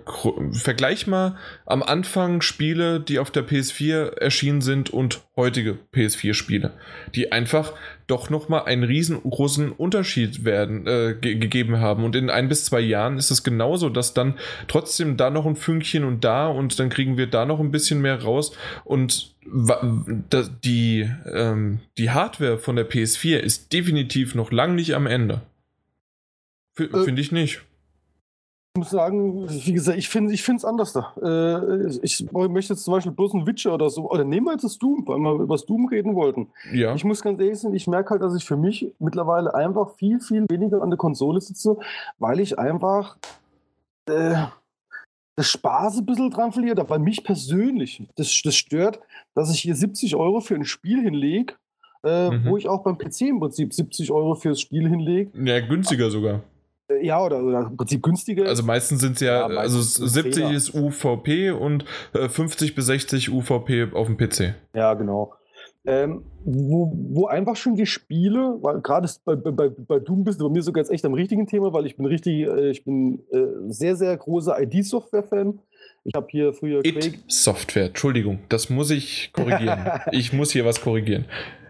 vergleich 0.53 1.07
mal 1.07 1.37
am 1.65 1.83
Anfang 1.83 2.41
Spiele, 2.41 3.01
die 3.01 3.21
auf 3.21 3.31
der 3.31 3.47
PS4 3.47 4.19
erschienen 4.19 4.61
sind 4.61 4.91
und 4.91 5.23
heutige 5.37 5.79
PS4-Spiele, 5.93 6.73
die 7.15 7.31
einfach 7.33 7.73
doch 8.07 8.31
nochmal 8.31 8.65
einen 8.65 8.85
riesengroßen 8.85 9.73
Unterschied 9.73 10.45
werden, 10.45 10.87
äh, 10.87 11.17
ge 11.21 11.35
gegeben 11.37 11.81
haben. 11.81 12.05
Und 12.05 12.17
in 12.17 12.31
ein 12.31 12.49
bis 12.49 12.65
zwei 12.65 12.81
Jahren 12.81 13.19
ist 13.19 13.31
es 13.31 13.43
genauso, 13.43 13.89
dass 13.89 14.15
dann 14.15 14.35
trotzdem 14.69 15.17
da 15.17 15.31
noch 15.31 15.47
ein 15.47 15.57
Fünkchen 15.57 16.05
und 16.05 16.25
da 16.25 16.49
und 16.49 16.79
dann 16.79 16.91
kriegen 16.91 17.17
wir 17.17 17.27
da 17.27 17.47
noch 17.47 17.61
ein 17.61 17.71
bisschen 17.71 18.01
mehr 18.01 18.23
raus. 18.23 18.57
Und 18.85 19.35
die, 20.65 21.11
ähm, 21.33 21.81
die 21.99 22.11
Hardware 22.11 22.59
von 22.59 22.77
der 22.77 22.89
PS4 22.89 23.39
ist 23.39 23.73
definitiv 23.73 24.35
noch 24.35 24.51
lang 24.53 24.75
nicht 24.75 24.95
am 24.95 25.07
Ende. 25.07 25.43
F 26.77 26.93
äh, 26.93 27.05
Finde 27.05 27.21
ich 27.21 27.33
nicht. 27.33 27.63
Ich 28.77 28.81
muss 28.81 28.91
sagen, 28.91 29.49
wie 29.49 29.73
gesagt, 29.73 29.97
ich 29.99 30.09
finde 30.09 30.35
es 30.35 30.65
anders 30.65 30.93
da. 30.93 31.15
Äh, 31.23 31.97
ich 32.03 32.27
möchte 32.33 32.73
jetzt 32.73 32.83
zum 32.83 32.95
Beispiel 32.95 33.13
bloß 33.13 33.33
einen 33.33 33.47
Witcher 33.47 33.73
oder 33.73 33.89
so, 33.89 34.11
oder 34.11 34.25
nehmen 34.25 34.47
wir 34.47 34.53
jetzt 34.55 34.65
das 34.65 34.79
Doom, 34.79 35.07
weil 35.07 35.21
wir 35.21 35.35
über 35.35 35.55
das 35.55 35.65
Doom 35.65 35.87
reden 35.87 36.17
wollten. 36.17 36.49
Ja. 36.73 36.93
Ich 36.93 37.05
muss 37.05 37.23
ganz 37.23 37.41
ehrlich 37.41 37.61
sein, 37.61 37.73
ich 37.73 37.87
merke 37.87 38.11
halt, 38.11 38.23
dass 38.23 38.35
ich 38.35 38.45
für 38.45 38.57
mich 38.57 38.93
mittlerweile 38.99 39.55
einfach 39.55 39.95
viel, 39.95 40.19
viel 40.19 40.45
weniger 40.51 40.83
an 40.83 40.91
der 40.91 40.97
Konsole 40.97 41.41
sitze, 41.41 41.77
weil 42.19 42.41
ich 42.41 42.59
einfach 42.59 43.17
äh, 44.07 44.43
das 45.37 45.47
Spaß 45.51 45.99
ein 45.99 46.07
bisschen 46.07 46.31
dran 46.31 46.51
verliere. 46.51 46.91
Weil 46.91 46.99
mich 46.99 47.23
persönlich, 47.23 48.03
das, 48.17 48.43
das 48.43 48.57
stört, 48.57 48.99
dass 49.37 49.55
ich 49.55 49.61
hier 49.61 49.77
70 49.77 50.17
Euro 50.17 50.41
für 50.41 50.57
ein 50.57 50.65
Spiel 50.65 51.01
hinlege, 51.01 51.55
äh, 52.03 52.29
mhm. 52.29 52.47
wo 52.47 52.57
ich 52.57 52.69
auch 52.69 52.83
beim 52.83 52.99
PC 52.99 53.21
im 53.21 53.39
Prinzip 53.39 53.73
70 53.73 54.11
Euro 54.11 54.35
fürs 54.35 54.61
Spiel 54.61 54.89
hinlege. 54.89 55.31
Ja, 55.41 55.61
günstiger 55.61 56.11
sogar. 56.11 56.41
Ja, 57.03 57.23
oder, 57.25 57.43
oder 57.43 57.69
im 57.71 57.77
Prinzip 57.77 58.03
günstiger. 58.03 58.47
Also 58.47 58.63
meistens 58.63 59.01
sind 59.01 59.15
es 59.15 59.21
ja, 59.21 59.49
ja 59.49 59.57
also 59.57 59.81
70 59.81 60.35
Fehler. 60.35 60.53
ist 60.53 60.75
UVP 60.75 61.51
und 61.51 61.85
äh, 62.13 62.29
50 62.29 62.75
bis 62.75 62.87
60 62.87 63.33
UVP 63.33 63.89
auf 63.93 64.07
dem 64.07 64.17
PC. 64.17 64.55
Ja, 64.75 64.93
genau. 64.95 65.35
Ähm, 65.87 66.25
wo, 66.45 66.93
wo 67.11 67.27
einfach 67.27 67.57
schon 67.57 67.75
die 67.75 67.85
Spiele, 67.85 68.57
weil 68.63 68.81
gerade 68.81 69.09
bei, 69.25 69.35
bei, 69.35 69.69
bei 69.69 69.99
Doom 69.99 70.25
bist 70.25 70.41
du 70.41 70.49
bei 70.49 70.53
mir 70.53 70.63
sogar 70.63 70.83
jetzt 70.83 70.91
echt 70.91 71.05
am 71.05 71.13
richtigen 71.13 71.47
Thema, 71.47 71.75
weil 71.75 71.85
ich 71.85 71.97
bin 71.97 72.07
richtig, 72.07 72.47
äh, 72.47 72.71
ich 72.71 72.85
bin 72.85 73.23
äh, 73.31 73.43
sehr, 73.69 73.95
sehr 73.97 74.17
großer 74.17 74.61
ID-Software-Fan. 74.63 75.59
Ich 76.05 76.15
habe 76.15 76.27
hier 76.31 76.55
früher 76.55 76.83
Quake. 76.83 77.19
Software, 77.29 77.87
Entschuldigung, 77.87 78.41
das 78.49 78.71
muss 78.71 78.91
ich 78.91 79.31
korrigieren. 79.33 79.91
ich 80.13 80.33
muss 80.33 80.53
hier 80.53 80.65
was 80.65 80.81
korrigieren. 80.81 81.27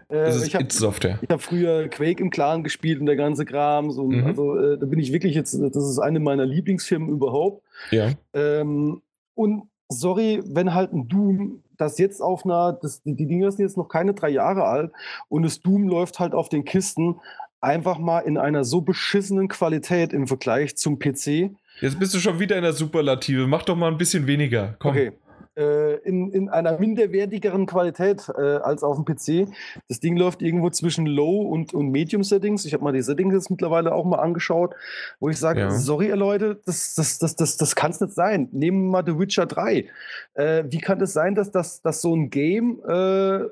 Äh, 0.09 0.25
das 0.25 0.37
ist 0.37 0.53
ich 0.53 0.73
Software. 0.73 1.19
Ich 1.21 1.29
habe 1.29 1.41
früher 1.41 1.87
Quake 1.87 2.21
im 2.21 2.29
Clan 2.29 2.63
gespielt 2.63 2.99
und 2.99 3.05
der 3.05 3.15
ganze 3.15 3.45
Kram. 3.45 3.91
So, 3.91 4.07
mhm. 4.07 4.25
Also 4.25 4.57
äh, 4.57 4.77
da 4.77 4.85
bin 4.85 4.99
ich 4.99 5.11
wirklich 5.11 5.35
jetzt, 5.35 5.53
das 5.53 5.89
ist 5.89 5.99
eine 5.99 6.19
meiner 6.19 6.45
Lieblingsfirmen 6.45 7.09
überhaupt. 7.09 7.63
Ja. 7.91 8.11
Ähm, 8.33 9.01
und 9.33 9.63
sorry, 9.89 10.41
wenn 10.45 10.73
halt 10.73 10.93
ein 10.93 11.07
Doom, 11.07 11.63
das 11.77 11.97
jetzt 11.97 12.21
auf 12.21 12.45
einer, 12.45 12.73
das, 12.73 13.01
die, 13.03 13.15
die 13.15 13.27
Dinger 13.27 13.51
sind 13.51 13.65
jetzt 13.65 13.77
noch 13.77 13.89
keine 13.89 14.13
drei 14.13 14.29
Jahre 14.29 14.63
alt 14.63 14.91
und 15.27 15.43
das 15.43 15.61
Doom 15.61 15.87
läuft 15.87 16.19
halt 16.19 16.33
auf 16.33 16.49
den 16.49 16.63
Kisten 16.63 17.19
einfach 17.59 17.97
mal 17.97 18.19
in 18.19 18.37
einer 18.37 18.63
so 18.63 18.81
beschissenen 18.81 19.47
Qualität 19.47 20.13
im 20.13 20.27
Vergleich 20.27 20.77
zum 20.77 20.99
PC. 20.99 21.51
Jetzt 21.81 21.99
bist 21.99 22.13
du 22.13 22.19
schon 22.19 22.39
wieder 22.39 22.55
in 22.55 22.61
der 22.61 22.73
Superlative. 22.73 23.47
Mach 23.47 23.63
doch 23.63 23.75
mal 23.75 23.91
ein 23.91 23.97
bisschen 23.97 24.27
weniger. 24.27 24.75
Komm. 24.79 24.91
Okay 24.91 25.11
äh, 25.57 25.95
in, 25.99 26.31
in 26.31 26.49
einer 26.49 26.79
minderwertigeren 26.79 27.65
Qualität 27.65 28.29
äh, 28.37 28.57
als 28.57 28.83
auf 28.83 29.01
dem 29.01 29.05
PC. 29.05 29.51
Das 29.87 29.99
Ding 29.99 30.17
läuft 30.17 30.41
irgendwo 30.41 30.69
zwischen 30.69 31.05
Low 31.05 31.41
und, 31.41 31.73
und 31.73 31.89
Medium 31.89 32.23
Settings. 32.23 32.65
Ich 32.65 32.73
habe 32.73 32.83
mal 32.83 32.93
die 32.93 33.01
Settings 33.01 33.33
jetzt 33.33 33.49
mittlerweile 33.49 33.93
auch 33.93 34.05
mal 34.05 34.19
angeschaut, 34.19 34.75
wo 35.19 35.29
ich 35.29 35.37
sage, 35.37 35.61
ja. 35.61 35.71
sorry 35.71 36.09
Leute, 36.09 36.59
das, 36.65 36.95
das, 36.95 37.19
das, 37.19 37.35
das, 37.35 37.57
das 37.57 37.75
kann 37.75 37.91
es 37.91 38.01
nicht 38.01 38.13
sein. 38.13 38.49
Nehmen 38.51 38.85
wir 38.85 38.91
mal 38.91 39.03
The 39.05 39.19
Witcher 39.19 39.45
3. 39.45 39.85
Äh, 40.33 40.63
wie 40.67 40.79
kann 40.79 40.99
es 40.99 41.05
das 41.05 41.13
sein, 41.13 41.35
dass, 41.35 41.51
dass, 41.51 41.81
dass 41.81 42.01
so 42.01 42.15
ein 42.15 42.29
Game 42.29 42.81
äh, 42.87 43.45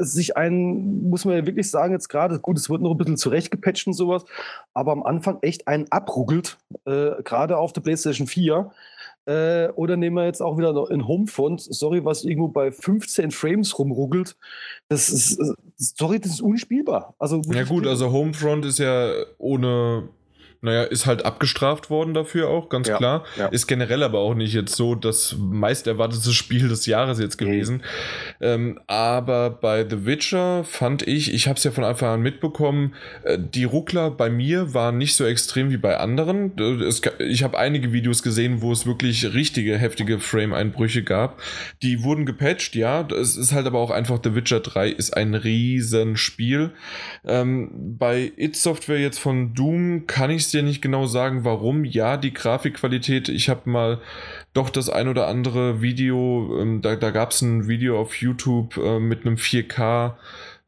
sich 0.00 0.36
ein, 0.36 1.08
muss 1.08 1.24
man 1.24 1.36
ja 1.36 1.46
wirklich 1.46 1.70
sagen, 1.70 1.92
jetzt 1.92 2.08
gerade, 2.08 2.38
gut, 2.38 2.56
es 2.56 2.70
wird 2.70 2.80
noch 2.80 2.92
ein 2.92 2.96
bisschen 2.96 3.16
zurechtgepatcht 3.16 3.86
und 3.86 3.92
sowas, 3.92 4.24
aber 4.72 4.92
am 4.92 5.02
Anfang 5.02 5.38
echt 5.42 5.68
einen 5.68 5.90
abruggelt, 5.90 6.58
äh, 6.86 7.22
gerade 7.22 7.58
auf 7.58 7.72
der 7.72 7.82
PlayStation 7.82 8.26
4. 8.26 8.70
Äh, 9.26 9.68
oder 9.70 9.96
nehmen 9.96 10.16
wir 10.16 10.26
jetzt 10.26 10.42
auch 10.42 10.58
wieder 10.58 10.72
noch 10.72 10.90
in 10.90 11.08
Homefront, 11.08 11.60
sorry, 11.62 12.04
was 12.04 12.24
irgendwo 12.24 12.48
bei 12.48 12.70
15 12.70 13.30
Frames 13.30 13.78
rumruggelt. 13.78 14.36
Das 14.88 15.08
ist, 15.08 15.38
äh, 15.38 15.54
sorry, 15.76 16.20
das 16.20 16.32
ist 16.32 16.42
unspielbar. 16.42 17.14
Also, 17.18 17.40
ja, 17.46 17.64
gut, 17.64 17.86
also 17.86 18.12
Homefront 18.12 18.66
ist 18.66 18.78
ja 18.78 19.12
ohne 19.38 20.08
naja, 20.64 20.84
ist 20.84 21.04
halt 21.04 21.26
abgestraft 21.26 21.90
worden 21.90 22.14
dafür 22.14 22.48
auch, 22.48 22.70
ganz 22.70 22.88
ja, 22.88 22.96
klar. 22.96 23.24
Ja. 23.36 23.48
Ist 23.48 23.66
generell 23.66 24.02
aber 24.02 24.20
auch 24.20 24.34
nicht 24.34 24.54
jetzt 24.54 24.74
so 24.74 24.94
das 24.94 25.36
meist 25.38 25.86
erwartete 25.86 26.32
Spiel 26.32 26.68
des 26.68 26.86
Jahres 26.86 27.20
jetzt 27.20 27.36
gewesen. 27.36 27.76
Mhm. 27.76 27.82
Ähm, 28.40 28.80
aber 28.86 29.50
bei 29.50 29.86
The 29.88 30.06
Witcher 30.06 30.64
fand 30.64 31.06
ich, 31.06 31.34
ich 31.34 31.48
habe 31.48 31.58
es 31.58 31.64
ja 31.64 31.70
von 31.70 31.84
Anfang 31.84 32.08
an 32.08 32.22
mitbekommen, 32.22 32.94
äh, 33.24 33.38
die 33.38 33.64
Ruckler 33.64 34.10
bei 34.10 34.30
mir 34.30 34.72
waren 34.72 34.96
nicht 34.96 35.16
so 35.16 35.26
extrem 35.26 35.70
wie 35.70 35.76
bei 35.76 35.98
anderen. 35.98 36.56
Äh, 36.56 36.84
es, 36.84 37.02
ich 37.18 37.42
habe 37.42 37.58
einige 37.58 37.92
Videos 37.92 38.22
gesehen, 38.22 38.62
wo 38.62 38.72
es 38.72 38.86
wirklich 38.86 39.34
richtige, 39.34 39.76
heftige 39.76 40.18
Frame-Einbrüche 40.18 41.02
gab. 41.02 41.42
Die 41.82 42.02
wurden 42.02 42.24
gepatcht, 42.24 42.74
ja. 42.74 43.06
Es 43.08 43.36
ist 43.36 43.52
halt 43.52 43.66
aber 43.66 43.80
auch 43.80 43.90
einfach, 43.90 44.18
The 44.24 44.34
Witcher 44.34 44.60
3 44.60 44.88
ist 44.88 45.14
ein 45.14 45.34
Riesenspiel. 45.34 46.72
Ähm, 47.26 47.96
bei 47.98 48.32
It 48.38 48.56
Software 48.56 48.98
jetzt 48.98 49.18
von 49.18 49.52
Doom 49.52 50.06
kann 50.06 50.30
ich 50.30 50.44
es 50.44 50.53
dir 50.54 50.62
nicht 50.62 50.82
genau 50.82 51.06
sagen, 51.06 51.44
warum. 51.44 51.84
Ja, 51.84 52.16
die 52.16 52.32
Grafikqualität, 52.32 53.28
ich 53.28 53.48
habe 53.48 53.68
mal 53.68 54.00
doch 54.52 54.70
das 54.70 54.88
ein 54.88 55.08
oder 55.08 55.26
andere 55.26 55.82
Video, 55.82 56.58
ähm, 56.60 56.80
da, 56.82 56.96
da 56.96 57.10
gab 57.10 57.32
es 57.32 57.42
ein 57.42 57.68
Video 57.68 58.00
auf 58.00 58.16
YouTube 58.16 58.76
äh, 58.76 58.98
mit 59.00 59.26
einem 59.26 59.36
4K 59.36 60.14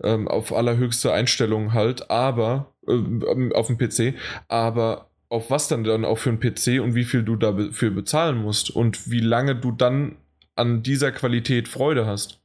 ähm, 0.03 0.29
auf 0.29 0.53
allerhöchste 0.53 1.13
Einstellung 1.13 1.73
halt, 1.73 2.11
aber 2.11 2.75
äh, 2.87 3.55
auf 3.55 3.69
dem 3.69 3.79
PC, 3.79 4.15
aber 4.49 5.09
auf 5.29 5.51
was 5.51 5.69
dann 5.69 5.85
dann 5.85 6.05
auch 6.05 6.19
für 6.19 6.31
einen 6.31 6.41
PC 6.41 6.81
und 6.81 6.95
wie 6.95 7.05
viel 7.05 7.23
du 7.23 7.37
dafür 7.37 7.91
bezahlen 7.91 8.37
musst 8.37 8.71
und 8.71 9.11
wie 9.11 9.21
lange 9.21 9.57
du 9.57 9.73
dann 9.73 10.17
an 10.55 10.83
dieser 10.83 11.13
Qualität 11.13 11.69
Freude 11.69 12.07
hast 12.07 12.41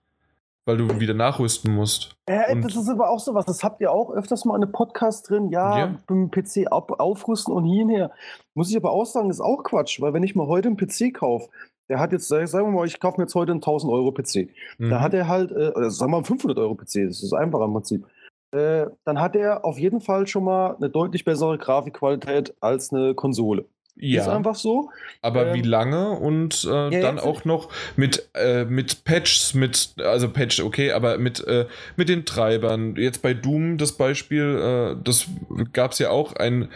weil 0.65 0.77
du 0.77 0.99
wieder 0.99 1.13
nachrüsten 1.13 1.73
musst. 1.73 2.15
Ja, 2.29 2.53
das 2.53 2.75
ist 2.75 2.89
aber 2.89 3.09
auch 3.09 3.19
so 3.19 3.33
was. 3.33 3.45
Das 3.45 3.63
habt 3.63 3.81
ihr 3.81 3.91
auch 3.91 4.11
öfters 4.11 4.45
mal 4.45 4.55
in 4.55 4.63
einem 4.63 4.71
Podcast 4.71 5.29
drin. 5.29 5.49
Ja, 5.49 5.77
ja. 5.77 5.87
mit 5.87 6.09
dem 6.09 6.31
PC 6.31 6.71
auf, 6.71 6.89
aufrüsten 6.99 7.53
und 7.53 7.65
hin 7.65 7.83
und 7.83 7.89
her. 7.89 8.11
Muss 8.53 8.69
ich 8.69 8.77
aber 8.77 8.91
auch 8.91 9.05
sagen, 9.05 9.29
ist 9.29 9.41
auch 9.41 9.63
Quatsch, 9.63 10.01
weil 10.01 10.13
wenn 10.13 10.23
ich 10.23 10.35
mal 10.35 10.47
heute 10.47 10.67
einen 10.67 10.77
PC 10.77 11.13
kaufe, 11.13 11.49
der 11.89 11.99
hat 11.99 12.13
jetzt, 12.13 12.27
sagen 12.27 12.51
wir 12.51 12.67
mal, 12.67 12.85
ich 12.85 12.99
kaufe 12.99 13.19
mir 13.19 13.25
jetzt 13.25 13.35
heute 13.35 13.51
einen 13.51 13.59
1000 13.59 13.91
Euro 13.91 14.11
PC. 14.11 14.49
Mhm. 14.77 14.89
Da 14.89 15.01
hat 15.01 15.13
er 15.13 15.27
halt, 15.27 15.51
äh, 15.51 15.71
sagen 15.89 16.11
wir 16.11 16.15
mal 16.15 16.17
einen 16.17 16.25
500 16.25 16.57
Euro 16.59 16.75
PC, 16.75 17.07
das 17.07 17.21
ist 17.21 17.33
einfacher 17.33 17.65
im 17.65 17.73
Prinzip. 17.73 18.07
Äh, 18.51 18.87
dann 19.05 19.19
hat 19.19 19.35
er 19.35 19.65
auf 19.65 19.77
jeden 19.77 20.01
Fall 20.01 20.27
schon 20.27 20.43
mal 20.43 20.75
eine 20.75 20.89
deutlich 20.89 21.25
bessere 21.25 21.57
Grafikqualität 21.57 22.53
als 22.59 22.93
eine 22.93 23.15
Konsole. 23.15 23.65
Ja, 23.95 24.21
ist 24.21 24.27
einfach 24.29 24.55
so. 24.55 24.89
Aber 25.21 25.47
ähm, 25.47 25.53
wie 25.53 25.61
lange 25.61 26.11
und 26.11 26.63
äh, 26.63 26.93
ja, 26.93 27.01
dann 27.01 27.19
auch 27.19 27.45
noch 27.45 27.69
mit, 27.95 28.29
äh, 28.33 28.65
mit 28.65 29.03
Patches, 29.03 29.53
mit, 29.53 29.93
also 29.99 30.29
Patch, 30.29 30.59
okay, 30.61 30.91
aber 30.91 31.17
mit, 31.17 31.45
äh, 31.45 31.67
mit 31.97 32.09
den 32.09 32.25
Treibern. 32.25 32.95
Jetzt 32.95 33.21
bei 33.21 33.33
Doom 33.33 33.77
das 33.77 33.91
Beispiel, 33.93 34.95
äh, 34.97 35.03
das 35.03 35.25
gab 35.73 35.91
es 35.91 35.99
ja 35.99 36.09
auch 36.09 36.33
ein 36.33 36.69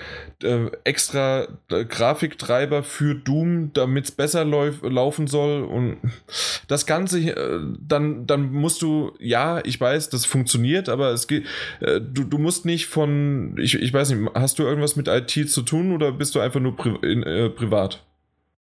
äh, 0.44 0.70
extra 0.84 1.48
äh, 1.72 1.86
Grafiktreiber 1.86 2.84
für 2.84 3.16
Doom, 3.16 3.72
damit 3.74 4.06
es 4.06 4.12
besser 4.12 4.46
lauf, 4.46 4.82
laufen 4.84 5.28
soll. 5.28 5.64
Und 5.64 5.98
das 6.68 6.86
Ganze, 6.86 7.76
dann, 7.80 8.28
dann 8.28 8.52
musst 8.52 8.82
du, 8.82 9.14
ja, 9.20 9.62
ich 9.64 9.80
weiß, 9.80 10.10
das 10.10 10.26
funktioniert, 10.26 10.90
aber 10.90 11.12
es 11.12 11.28
geht, 11.28 11.46
du, 11.80 12.24
du 12.24 12.38
musst 12.38 12.66
nicht 12.66 12.88
von, 12.88 13.56
ich, 13.60 13.76
ich 13.76 13.94
weiß 13.94 14.12
nicht, 14.12 14.32
hast 14.34 14.60
du 14.60 14.64
irgendwas 14.64 14.96
mit 14.96 15.08
IT 15.08 15.50
zu 15.50 15.62
tun 15.62 15.92
oder 15.92 16.12
bist 16.12 16.36
du 16.36 16.40
einfach 16.40 16.60
nur 16.60 16.76
pri 16.76 16.98
in, 17.06 17.24
äh, 17.24 17.50
privat? 17.50 18.06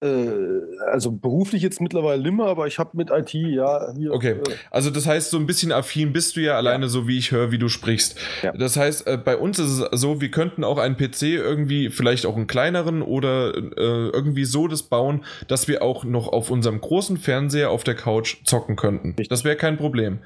Äh, 0.02 0.30
also 0.90 1.12
beruflich 1.12 1.62
jetzt 1.62 1.80
mittlerweile 1.80 2.22
nimmer, 2.22 2.46
aber 2.46 2.66
ich 2.66 2.78
habe 2.78 2.96
mit 2.96 3.10
IT, 3.10 3.34
ja. 3.34 3.92
Hier, 3.94 4.12
okay, 4.12 4.30
äh, 4.30 4.54
also 4.70 4.88
das 4.88 5.06
heißt, 5.06 5.30
so 5.30 5.36
ein 5.36 5.46
bisschen 5.46 5.72
affin 5.72 6.14
bist 6.14 6.36
du 6.36 6.40
ja 6.40 6.56
alleine, 6.56 6.86
ja. 6.86 6.88
so 6.88 7.06
wie 7.06 7.18
ich 7.18 7.32
höre, 7.32 7.52
wie 7.52 7.58
du 7.58 7.68
sprichst. 7.68 8.18
Ja. 8.42 8.52
Das 8.52 8.78
heißt, 8.78 9.06
äh, 9.06 9.18
bei 9.18 9.36
uns 9.36 9.58
ist 9.58 9.78
es 9.78 10.00
so, 10.00 10.22
wir 10.22 10.30
könnten 10.30 10.64
auch 10.64 10.78
einen 10.78 10.96
PC 10.96 11.22
irgendwie, 11.22 11.90
vielleicht 11.90 12.24
auch 12.24 12.36
einen 12.36 12.46
kleineren 12.46 13.02
oder 13.02 13.54
äh, 13.54 14.08
irgendwie 14.08 14.46
so 14.46 14.68
das 14.68 14.84
bauen, 14.84 15.22
dass 15.48 15.68
wir 15.68 15.82
auch 15.82 16.04
noch 16.04 16.28
auf 16.28 16.50
unserem 16.50 16.80
großen 16.80 17.18
Fernseher 17.18 17.70
auf 17.70 17.84
der 17.84 17.94
Couch 17.94 18.38
zocken 18.44 18.76
könnten. 18.76 19.16
Das 19.28 19.44
wäre 19.44 19.56
kein 19.56 19.76
Problem. 19.76 20.20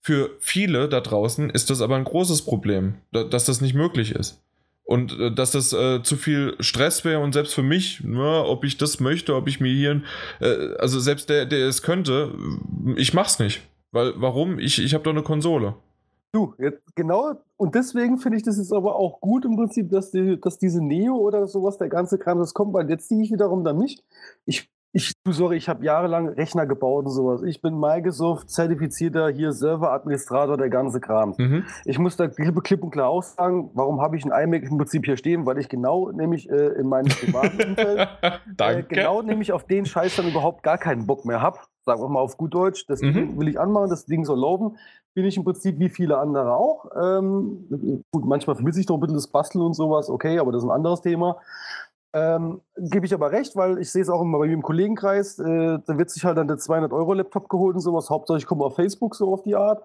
Für 0.00 0.30
viele 0.38 0.88
da 0.88 1.00
draußen 1.00 1.50
ist 1.50 1.68
das 1.68 1.82
aber 1.82 1.96
ein 1.96 2.04
großes 2.04 2.42
Problem, 2.42 2.94
dass 3.12 3.44
das 3.44 3.60
nicht 3.60 3.74
möglich 3.74 4.14
ist. 4.14 4.40
Und 4.88 5.12
äh, 5.20 5.30
dass 5.30 5.50
das 5.50 5.74
äh, 5.74 6.02
zu 6.02 6.16
viel 6.16 6.56
Stress 6.60 7.04
wäre 7.04 7.20
und 7.20 7.34
selbst 7.34 7.54
für 7.54 7.62
mich, 7.62 8.00
na, 8.04 8.42
ob 8.42 8.64
ich 8.64 8.78
das 8.78 9.00
möchte, 9.00 9.34
ob 9.34 9.46
ich 9.46 9.60
mir 9.60 9.70
hier, 9.70 10.00
äh, 10.40 10.76
also 10.78 10.98
selbst 10.98 11.28
der, 11.28 11.44
der 11.44 11.68
es 11.68 11.82
könnte, 11.82 12.32
ich 12.96 13.12
mach's 13.12 13.38
nicht. 13.38 13.60
Weil, 13.92 14.14
warum? 14.16 14.58
Ich, 14.58 14.82
ich 14.82 14.94
habe 14.94 15.04
doch 15.04 15.10
eine 15.10 15.22
Konsole. 15.22 15.74
Du, 16.32 16.54
jetzt, 16.58 16.80
genau, 16.94 17.34
und 17.58 17.74
deswegen 17.74 18.16
finde 18.16 18.38
ich 18.38 18.44
das 18.44 18.56
jetzt 18.56 18.72
aber 18.72 18.96
auch 18.96 19.20
gut 19.20 19.44
im 19.44 19.56
Prinzip, 19.56 19.90
dass, 19.90 20.10
die, 20.10 20.40
dass 20.40 20.58
diese 20.58 20.82
Neo 20.82 21.16
oder 21.16 21.46
sowas, 21.48 21.76
der 21.76 21.90
ganze 21.90 22.18
Kram, 22.18 22.38
das 22.38 22.54
kommt, 22.54 22.72
weil 22.72 22.88
jetzt 22.88 23.08
sehe 23.08 23.22
ich 23.22 23.30
wiederum 23.30 23.64
da 23.64 23.74
mich. 23.74 24.02
Ich 24.46 24.70
ich, 24.92 25.12
du, 25.22 25.32
sorry, 25.32 25.56
ich 25.56 25.68
habe 25.68 25.84
jahrelang 25.84 26.28
Rechner 26.28 26.66
gebaut 26.66 27.04
und 27.04 27.12
sowas. 27.12 27.42
Ich 27.42 27.60
bin 27.60 27.78
Microsoft 27.78 28.50
zertifizierter 28.50 29.28
hier 29.28 29.52
Serveradministrator, 29.52 30.56
der 30.56 30.70
ganze 30.70 31.00
Kram. 31.00 31.34
Mhm. 31.36 31.64
Ich 31.84 31.98
muss 31.98 32.16
da 32.16 32.26
klipp, 32.26 32.62
klipp 32.64 32.82
und 32.82 32.90
klar 32.90 33.08
aussagen, 33.08 33.70
warum 33.74 34.00
habe 34.00 34.16
ich 34.16 34.24
ein 34.24 34.32
iMac 34.32 34.62
im 34.62 34.78
Prinzip 34.78 35.04
hier 35.04 35.18
stehen? 35.18 35.44
Weil 35.44 35.58
ich 35.58 35.68
genau 35.68 36.10
nämlich 36.10 36.48
äh, 36.48 36.68
in 36.78 36.88
meinem 36.88 37.08
privaten 37.08 37.62
Umfeld 37.70 38.08
äh, 38.58 38.82
genau 38.88 39.20
nämlich 39.20 39.52
auf 39.52 39.64
den 39.64 39.84
Scheiß 39.84 40.16
dann 40.16 40.28
überhaupt 40.28 40.62
gar 40.62 40.78
keinen 40.78 41.06
Bock 41.06 41.26
mehr 41.26 41.42
habe. 41.42 41.58
Sagen 41.84 42.02
wir 42.02 42.08
mal 42.08 42.20
auf 42.20 42.36
gut 42.36 42.54
Deutsch, 42.54 42.86
das 42.86 43.00
mhm. 43.00 43.38
will 43.38 43.48
ich 43.48 43.60
anmachen, 43.60 43.90
das 43.90 44.06
Ding 44.06 44.24
soll 44.24 44.40
laufen. 44.40 44.76
Bin 45.14 45.24
ich 45.24 45.36
im 45.36 45.44
Prinzip 45.44 45.78
wie 45.78 45.88
viele 45.88 46.18
andere 46.18 46.54
auch. 46.54 46.86
Ähm, 46.96 48.04
gut, 48.10 48.24
manchmal 48.24 48.56
vermisse 48.56 48.80
ich 48.80 48.86
doch 48.86 48.94
ein 48.94 49.00
bisschen 49.00 49.16
das 49.16 49.26
Basteln 49.26 49.62
und 49.62 49.74
sowas, 49.74 50.08
okay, 50.10 50.38
aber 50.38 50.52
das 50.52 50.62
ist 50.62 50.68
ein 50.68 50.74
anderes 50.74 51.00
Thema. 51.00 51.38
Ähm, 52.12 52.62
Gebe 52.76 53.06
ich 53.06 53.14
aber 53.14 53.32
recht, 53.32 53.54
weil 53.56 53.78
ich 53.78 53.90
sehe 53.90 54.02
es 54.02 54.08
auch 54.08 54.22
immer 54.22 54.38
bei 54.38 54.46
mir 54.46 54.54
im 54.54 54.62
Kollegenkreis. 54.62 55.38
Äh, 55.38 55.78
da 55.86 55.98
wird 55.98 56.10
sich 56.10 56.24
halt 56.24 56.38
dann 56.38 56.48
der 56.48 56.56
200-Euro-Laptop 56.56 57.48
geholt 57.48 57.76
und 57.76 57.82
sowas. 57.82 58.10
Hauptsache, 58.10 58.38
ich 58.38 58.46
komme 58.46 58.64
auf 58.64 58.76
Facebook 58.76 59.14
so 59.14 59.32
auf 59.32 59.42
die 59.42 59.54
Art. 59.54 59.82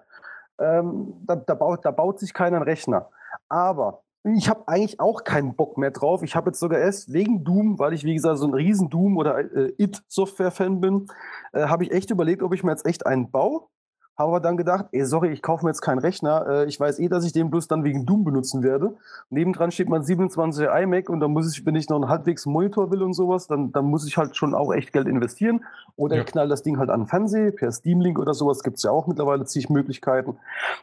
Ähm, 0.60 1.14
da, 1.26 1.36
da, 1.36 1.56
baut, 1.56 1.84
da 1.84 1.91
baut 1.91 2.20
sich 2.20 2.34
keiner 2.34 2.58
einen 2.58 2.66
Rechner. 2.66 3.10
Aber 3.50 4.04
ich 4.24 4.48
habe 4.48 4.68
eigentlich 4.68 5.00
auch 5.00 5.26
keinen 5.26 5.56
Bock 5.56 5.78
mehr 5.78 5.91
drauf. 5.91 6.24
Ich 6.24 6.36
habe 6.36 6.50
jetzt 6.50 6.60
sogar 6.60 6.80
erst 6.80 7.12
wegen 7.12 7.44
Doom, 7.44 7.78
weil 7.78 7.94
ich 7.94 8.06
wie 8.06 8.14
gesagt 8.14 8.38
so 8.38 8.48
ein 8.48 8.54
riesen 8.54 8.90
Doom 8.90 9.18
oder 9.18 9.40
äh, 9.40 9.74
It-Software-Fan 9.78 10.80
bin, 10.80 11.08
äh, 11.52 11.64
habe 11.66 11.84
ich 11.84 11.91
echt 11.91 12.10
überlegt, 12.10 12.41
ob 12.41 12.54
ich 12.54 12.64
mir 12.64 12.72
jetzt 12.72 12.86
echt 12.86 13.06
einen 13.06 13.32
baue 13.32 13.68
habe 14.15 14.30
aber 14.30 14.40
dann 14.40 14.57
gedacht, 14.57 14.85
ey, 14.91 15.06
sorry, 15.06 15.30
ich 15.30 15.41
kaufe 15.41 15.65
mir 15.65 15.72
jetzt 15.72 15.81
keinen 15.81 15.99
Rechner. 15.99 16.45
Äh, 16.48 16.65
ich 16.65 16.80
weiß 16.80 16.99
eh, 16.99 17.10
dass 17.10 17.26
ich 17.26 17.34
den 17.34 17.49
bloß 17.49 17.68
dann 17.68 17.84
wegen 17.84 18.06
Doom 18.06 18.23
benutzen 18.23 18.61
werde. 18.61 18.95
Nebendran 19.30 19.72
steht 19.72 19.90
mein 19.90 20.03
27er 20.03 20.84
iMac 20.84 21.10
und 21.10 21.19
dann 21.19 21.31
muss 21.31 21.52
ich, 21.52 21.65
wenn 21.65 21.76
ich 21.76 21.90
noch 21.90 21.95
einen 21.95 22.10
halbwegs 22.10 22.45
Monitor 22.45 22.91
will 22.91 23.02
und 23.02 23.14
sowas, 23.14 23.48
dann, 23.48 23.72
dann 23.72 23.85
muss 23.85 24.07
ich 24.07 24.18
halt 24.18 24.35
schon 24.35 24.53
auch 24.53 24.72
echt 24.72 24.94
Geld 24.94 25.07
investieren. 25.07 25.65
Oder 25.95 26.18
ja. 26.18 26.22
ich 26.22 26.27
knall 26.27 26.48
das 26.48 26.61
Ding 26.61 26.77
halt 26.77 26.91
an 26.91 27.02
den 27.02 27.07
Fernseher, 27.07 27.52
per 27.52 27.72
Steam 27.72 28.02
Link 28.02 28.19
oder 28.19 28.34
sowas 28.34 28.61
gibt 28.61 28.77
es 28.77 28.84
ja 28.84 28.91
auch 28.91 29.07
mittlerweile 29.07 29.45
zig 29.45 29.69
Möglichkeiten. 29.69 30.38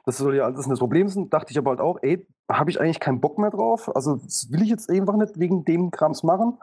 Das 0.07 0.19
soll 0.19 0.35
ja 0.35 0.44
alles 0.44 0.66
das 0.66 0.78
Problem 0.81 1.09
sein. 1.09 1.31
Dachte 1.31 1.52
ich 1.52 1.59
aber 1.59 1.70
halt 1.70 1.81
auch, 1.81 1.98
ey, 2.02 2.27
habe 2.51 2.70
ich 2.70 2.81
eigentlich 2.81 3.01
keinen 3.01 3.20
Bock 3.20 3.39
mehr 3.39 3.51
drauf. 3.51 3.94
Also 3.94 4.16
das 4.16 4.48
will 4.51 4.62
ich 4.62 4.69
jetzt 4.69 4.90
einfach 4.90 5.16
nicht 5.16 5.39
wegen 5.39 5.65
dem 5.65 5.93
Krams 5.93 6.24
machen. 6.24 6.59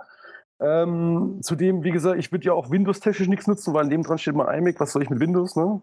Ähm, 0.60 1.40
zudem, 1.42 1.84
wie 1.84 1.92
gesagt, 1.92 2.18
ich 2.18 2.32
würde 2.32 2.46
ja 2.46 2.54
auch 2.54 2.72
Windows-technisch 2.72 3.28
nichts 3.28 3.48
nutzen, 3.48 3.74
weil 3.74 3.86
neben 3.86 4.04
dran 4.04 4.18
steht 4.18 4.36
mein 4.36 4.58
iMac, 4.58 4.80
was 4.80 4.92
soll 4.92 5.04
ich 5.04 5.10
mit 5.10 5.20
Windows, 5.20 5.56
ne? 5.56 5.82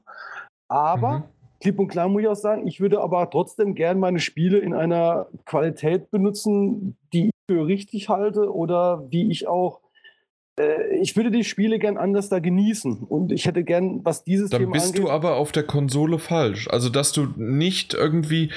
Aber, 0.68 1.18
mhm. 1.18 1.24
klipp 1.60 1.78
und 1.78 1.88
klar 1.88 2.08
muss 2.08 2.22
ich 2.22 2.28
auch 2.28 2.34
sagen, 2.34 2.66
ich 2.66 2.80
würde 2.80 3.00
aber 3.00 3.28
trotzdem 3.30 3.74
gern 3.74 3.98
meine 3.98 4.18
Spiele 4.18 4.58
in 4.58 4.74
einer 4.74 5.26
Qualität 5.44 6.10
benutzen, 6.10 6.96
die 7.12 7.26
ich 7.26 7.32
für 7.50 7.66
richtig 7.66 8.08
halte 8.08 8.52
oder 8.52 9.04
wie 9.10 9.30
ich 9.30 9.46
auch 9.46 9.80
äh, 10.58 10.98
ich 10.98 11.16
würde 11.16 11.30
die 11.30 11.44
Spiele 11.44 11.78
gern 11.78 11.96
anders 11.96 12.28
da 12.28 12.38
genießen 12.38 12.98
und 12.98 13.32
ich 13.32 13.46
hätte 13.46 13.64
gern, 13.64 14.04
was 14.04 14.24
dieses 14.24 14.50
Dann 14.50 14.60
Thema 14.60 14.72
bist 14.72 14.88
angeht, 14.88 15.02
du 15.02 15.10
aber 15.10 15.36
auf 15.36 15.52
der 15.52 15.64
Konsole 15.64 16.18
falsch. 16.18 16.68
Also, 16.68 16.88
dass 16.88 17.12
du 17.12 17.26
nicht 17.36 17.94
irgendwie 17.94 18.50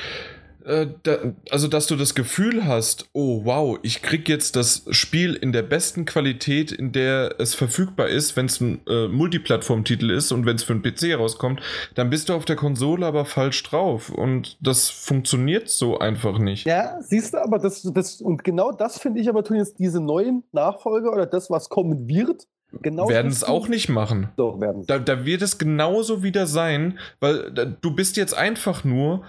äh, 0.67 0.87
da, 1.03 1.17
also 1.49 1.67
dass 1.67 1.87
du 1.87 1.95
das 1.95 2.13
Gefühl 2.13 2.65
hast, 2.65 3.09
oh 3.13 3.45
wow, 3.45 3.79
ich 3.83 4.01
krieg 4.01 4.27
jetzt 4.27 4.55
das 4.55 4.85
Spiel 4.91 5.33
in 5.33 5.51
der 5.51 5.63
besten 5.63 6.05
Qualität, 6.05 6.71
in 6.71 6.91
der 6.91 7.35
es 7.39 7.55
verfügbar 7.55 8.09
ist, 8.09 8.35
wenn 8.35 8.47
es 8.47 8.59
ein 8.59 8.81
äh, 8.87 9.07
Multiplattform-Titel 9.07 10.11
ist 10.11 10.31
und 10.31 10.45
wenn 10.45 10.57
es 10.57 10.63
für 10.63 10.73
einen 10.73 10.81
PC 10.81 11.17
rauskommt, 11.17 11.61
dann 11.95 12.09
bist 12.09 12.29
du 12.29 12.33
auf 12.33 12.45
der 12.45 12.57
Konsole 12.57 13.05
aber 13.05 13.25
falsch 13.25 13.63
drauf 13.63 14.09
und 14.09 14.57
das 14.61 14.89
funktioniert 14.89 15.69
so 15.69 15.99
einfach 15.99 16.37
nicht. 16.37 16.67
Ja, 16.67 16.97
siehst 17.01 17.33
du, 17.33 17.43
aber 17.43 17.59
das, 17.59 17.81
das 17.81 18.21
und 18.21 18.43
genau 18.43 18.71
das 18.71 18.99
finde 18.99 19.21
ich 19.21 19.29
aber 19.29 19.43
tun 19.43 19.57
jetzt 19.57 19.79
diese 19.79 20.01
neuen 20.01 20.43
Nachfolger 20.51 21.13
oder 21.13 21.25
das, 21.25 21.49
was 21.49 21.69
kommen 21.69 22.07
wird, 22.07 22.47
Genau 22.81 23.07
werden 23.07 23.31
es 23.31 23.45
auch 23.45 23.69
nicht 23.69 23.87
machen. 23.87 24.29
Doch, 24.35 24.59
werden 24.59 24.85
da, 24.85 24.99
da 24.99 25.25
wird 25.25 25.41
es 25.41 25.57
genauso 25.57 26.21
wieder 26.21 26.47
sein, 26.47 26.99
weil 27.21 27.49
da, 27.51 27.63
du 27.63 27.95
bist 27.95 28.17
jetzt 28.17 28.37
einfach 28.37 28.83
nur 28.83 29.23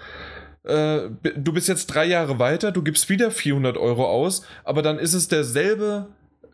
äh, 0.69 1.09
du 1.35 1.53
bist 1.53 1.67
jetzt 1.67 1.87
drei 1.87 2.05
Jahre 2.05 2.39
weiter, 2.39 2.71
du 2.71 2.81
gibst 2.83 3.09
wieder 3.09 3.31
400 3.31 3.77
Euro 3.77 4.05
aus, 4.05 4.45
aber 4.63 4.81
dann 4.81 4.99
ist 4.99 5.13
es 5.13 5.27
derselbe 5.27 6.07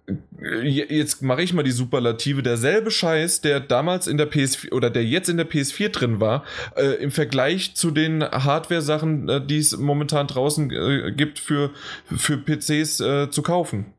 äh, 0.08 0.68
jetzt 0.68 1.22
mache 1.22 1.42
ich 1.42 1.54
mal 1.54 1.64
die 1.64 1.72
Superlative, 1.72 2.44
derselbe 2.44 2.92
Scheiß, 2.92 3.42
der 3.42 3.60
damals 3.60 4.08
in 4.08 4.18
der 4.18 4.32
PS4 4.32 4.72
oder 4.72 4.90
der 4.90 5.06
jetzt 5.06 5.30
in 5.30 5.38
der 5.38 5.50
PS4 5.50 5.90
drin 5.90 6.20
war, 6.20 6.44
äh, 6.76 7.02
im 7.02 7.12
Vergleich 7.12 7.76
zu 7.76 7.92
den 7.92 8.24
Hardware-Sachen, 8.24 9.30
äh, 9.30 9.46
die 9.46 9.58
es 9.58 9.78
momentan 9.78 10.28
draußen 10.28 10.72
äh, 10.72 11.12
gibt 11.12 11.40
für, 11.40 11.72
für 12.16 12.38
PCs 12.38 12.98
zu 12.98 13.42
kaufen. 13.42 13.94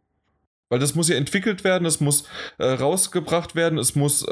Weil 0.68 0.78
das 0.78 0.94
muss 0.94 1.08
ja 1.08 1.16
entwickelt 1.16 1.64
werden, 1.64 1.86
es 1.86 2.00
muss 2.00 2.24
äh, 2.58 2.66
rausgebracht 2.66 3.54
werden, 3.54 3.78
es 3.78 3.94
muss 3.94 4.26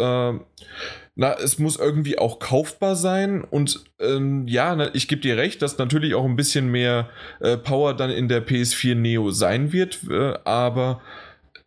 na, 1.17 1.35
es 1.35 1.59
muss 1.59 1.77
irgendwie 1.77 2.19
auch 2.19 2.41
kaufbar 2.41 2.97
sein 2.97 3.45
und 3.45 3.85
ähm, 4.01 4.49
ja, 4.49 4.93
ich 4.95 5.07
gebe 5.07 5.21
dir 5.21 5.37
recht, 5.37 5.63
dass 5.63 5.79
natürlich 5.79 6.15
auch 6.15 6.25
ein 6.25 6.35
bisschen 6.35 6.71
mehr 6.71 7.09
äh, 7.41 7.57
Power 7.57 7.95
dann 7.95 8.11
in 8.11 8.29
der 8.29 8.45
PS4 8.45 8.97
Neo 8.97 9.31
sein 9.31 9.73
wird, 9.73 10.01
äh, 10.11 10.35
aber 10.45 11.01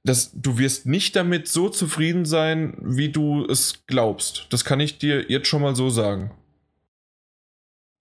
das, 0.04 0.32
du 0.34 0.58
wirst 0.58 0.86
nicht 0.86 1.16
damit 1.16 1.48
so 1.48 1.70
zufrieden 1.70 2.26
sein, 2.26 2.78
wie 2.82 3.10
du 3.10 3.46
es 3.46 3.86
glaubst. 3.88 4.48
Das 4.50 4.66
kann 4.66 4.80
ich 4.80 4.98
dir 4.98 5.30
jetzt 5.30 5.48
schon 5.48 5.62
mal 5.62 5.76
so 5.76 5.90
sagen. 5.90 6.32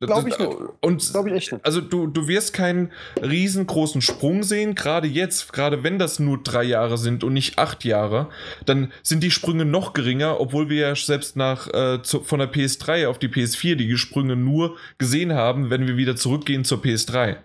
Glaube 0.01 0.29
ich 0.29 0.39
nicht. 0.39 0.51
Und 0.81 1.11
Glaube 1.13 1.31
ich 1.31 1.37
echt 1.37 1.53
nicht. 1.53 1.65
Also 1.65 1.81
du, 1.81 2.07
du 2.07 2.29
wirst 2.29 2.53
keinen 2.53 2.93
riesengroßen 3.23 4.03
Sprung 4.03 4.43
sehen, 4.43 4.75
gerade 4.75 5.09
jetzt, 5.09 5.55
gerade 5.55 5.83
wenn 5.83 5.99
das 5.99 6.19
nur 6.19 6.43
drei 6.43 6.65
Jahre 6.65 6.99
sind 6.99 7.25
und 7.25 7.33
nicht 7.33 7.59
acht 7.59 7.85
Jahre, 7.85 8.29
dann 8.67 8.93
sind 9.03 9.23
die 9.23 9.31
Sprünge 9.31 9.65
noch 9.65 9.95
geringer, 9.95 10.39
obwohl 10.39 10.69
wir 10.69 10.89
ja 10.89 10.95
selbst 10.95 11.37
nach 11.37 11.73
äh, 11.73 12.03
zu, 12.03 12.23
von 12.23 12.41
der 12.41 12.53
PS3 12.53 13.09
auf 13.09 13.19
die 13.19 13.29
PS4 13.29 13.77
die 13.77 13.97
Sprünge 13.97 14.37
nur 14.37 14.77
gesehen 14.99 15.33
haben, 15.33 15.71
wenn 15.71 15.87
wir 15.87 15.97
wieder 15.97 16.15
zurückgehen 16.15 16.65
zur 16.65 16.79
PS3. 16.79 17.37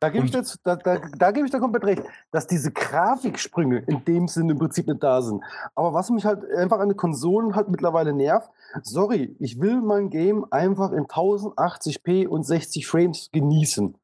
Da 0.00 0.10
gebe 0.10 0.26
ich, 0.26 0.32
jetzt, 0.32 0.60
da, 0.62 0.76
da, 0.76 0.98
da 1.18 1.30
geb 1.32 1.44
ich 1.44 1.50
da 1.50 1.58
komplett 1.58 1.84
recht, 1.84 2.02
dass 2.30 2.46
diese 2.46 2.70
Grafiksprünge 2.70 3.78
in 3.78 4.04
dem 4.04 4.28
Sinne 4.28 4.52
im 4.52 4.58
Prinzip 4.58 4.86
nicht 4.86 5.02
da 5.02 5.20
sind. 5.22 5.42
Aber 5.74 5.92
was 5.92 6.10
mich 6.10 6.24
halt 6.24 6.48
einfach 6.52 6.78
an 6.78 6.90
den 6.90 6.96
Konsolen 6.96 7.56
halt 7.56 7.68
mittlerweile 7.68 8.12
nervt, 8.12 8.48
sorry, 8.82 9.34
ich 9.40 9.60
will 9.60 9.80
mein 9.80 10.10
Game 10.10 10.46
einfach 10.50 10.92
in 10.92 11.06
1080p 11.06 12.28
und 12.28 12.44
60 12.44 12.86
Frames 12.86 13.30
genießen. 13.32 13.96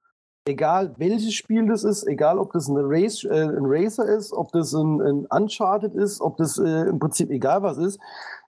Egal 0.47 0.95
welches 0.99 1.33
Spiel 1.33 1.66
das 1.66 1.85
ist, 1.85 2.07
egal 2.07 2.39
ob 2.39 2.53
das 2.53 2.69
ein, 2.69 2.77
Race, 2.77 3.25
äh, 3.25 3.45
ein 3.45 3.65
Racer 3.65 4.05
ist, 4.05 4.33
ob 4.33 4.53
das 4.53 4.75
ein, 4.75 5.01
ein 5.01 5.27
Uncharted 5.27 5.95
ist, 5.95 6.21
ob 6.21 6.37
das 6.37 6.59
äh, 6.59 6.89
im 6.89 6.99
Prinzip 6.99 7.31
egal 7.31 7.62
was 7.62 7.79
ist, 7.79 7.99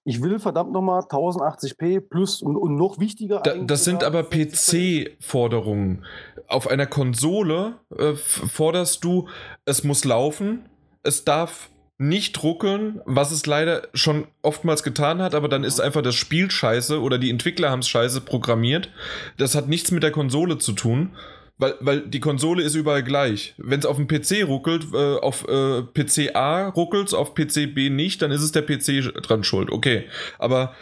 ich 0.05 0.23
will 0.23 0.39
verdammt 0.39 0.73
nochmal 0.73 1.01
1080p 1.01 2.01
plus 2.01 2.41
und, 2.41 2.57
und 2.57 2.77
noch 2.77 3.01
wichtiger. 3.01 3.41
Da, 3.41 3.57
das 3.57 3.85
sind 3.85 4.05
aber 4.05 4.23
PC-Forderungen. 4.23 6.05
Auf 6.49 6.69
einer 6.69 6.87
Konsole 6.87 7.75
äh, 7.97 8.15
forderst 8.15 9.05
du, 9.05 9.29
es 9.65 9.85
muss 9.85 10.05
laufen, 10.05 10.69
es 11.03 11.25
darf 11.25 11.71
nicht 11.99 12.43
ruckeln, 12.43 13.01
was 13.07 13.31
es 13.31 13.47
leider 13.47 13.89
schon 13.95 14.27
oftmals 14.43 14.83
getan 14.83 15.23
hat, 15.23 15.35
aber 15.35 15.49
dann 15.49 15.65
ist 15.65 15.81
einfach 15.81 16.03
das 16.03 16.15
Spiel 16.15 16.51
scheiße 16.51 17.01
oder 17.01 17.19
die 17.19 17.31
Entwickler 17.31 17.71
haben 17.71 17.81
es 17.81 17.89
scheiße 17.89 18.21
programmiert. 18.21 18.91
Das 19.39 19.55
hat 19.55 19.69
nichts 19.69 19.91
mit 19.91 20.03
der 20.03 20.11
Konsole 20.11 20.59
zu 20.59 20.73
tun. 20.73 21.17
Weil, 21.59 21.75
weil 21.81 22.01
die 22.03 22.21
Konsole 22.21 22.63
ist 22.63 22.75
überall 22.75 23.03
gleich. 23.03 23.55
Wenn 23.57 23.81
es 23.81 23.87
auf 23.87 23.97
dem 23.97 24.07
PC 24.07 24.47
ruckelt, 24.47 24.89
äh, 24.93 25.17
auf 25.17 25.49
äh, 25.49 25.83
PC 25.83 26.37
A 26.37 26.69
ruckelt 26.69 27.15
auf 27.15 27.35
PC 27.35 27.75
B 27.75 27.89
nicht, 27.89 28.21
dann 28.21 28.31
ist 28.31 28.43
es 28.43 28.53
der 28.53 28.61
PC 28.61 29.15
dran 29.23 29.43
schuld. 29.43 29.71
Okay. 29.73 30.05
Aber 30.39 30.75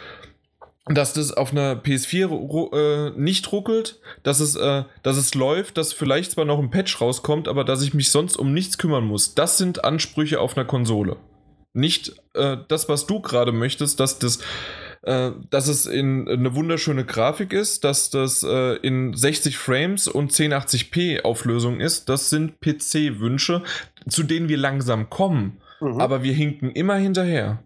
dass 0.87 1.13
das 1.13 1.31
auf 1.31 1.51
einer 1.51 1.75
PS4 1.75 2.73
äh, 2.73 3.19
nicht 3.19 3.51
ruckelt, 3.51 3.99
dass 4.23 4.39
es, 4.39 4.55
äh, 4.55 4.83
dass 5.01 5.17
es 5.17 5.33
läuft, 5.33 5.77
dass 5.77 5.93
vielleicht 5.93 6.31
zwar 6.31 6.45
noch 6.45 6.59
ein 6.59 6.69
Patch 6.69 7.01
rauskommt, 7.01 7.47
aber 7.47 7.63
dass 7.63 7.81
ich 7.81 7.93
mich 7.93 8.11
sonst 8.11 8.37
um 8.37 8.53
nichts 8.53 8.77
kümmern 8.77 9.05
muss. 9.05 9.33
Das 9.33 9.57
sind 9.57 9.83
Ansprüche 9.83 10.39
auf 10.39 10.55
einer 10.55 10.65
Konsole. 10.65 11.17
Nicht 11.73 12.15
äh, 12.33 12.57
das, 12.67 12.87
was 12.87 13.07
du 13.07 13.19
gerade 13.19 13.51
möchtest, 13.51 13.99
dass 13.99 14.19
das 14.19 14.39
äh, 15.05 15.31
dass 15.51 15.67
es 15.67 15.85
in 15.85 16.27
eine 16.27 16.55
wunderschöne 16.55 17.05
Grafik 17.05 17.53
ist, 17.53 17.83
dass 17.83 18.09
das 18.09 18.43
äh, 18.43 18.75
in 18.77 19.13
60 19.13 19.57
Frames 19.57 20.07
und 20.07 20.31
1080p 20.31 21.21
Auflösung 21.21 21.79
ist. 21.79 22.09
Das 22.09 22.31
sind 22.31 22.59
PC-Wünsche, 22.59 23.61
zu 24.07 24.23
denen 24.23 24.49
wir 24.49 24.57
langsam 24.57 25.09
kommen. 25.09 25.61
Mhm. 25.79 26.01
Aber 26.01 26.23
wir 26.23 26.33
hinken 26.33 26.71
immer 26.71 26.95
hinterher. 26.95 27.63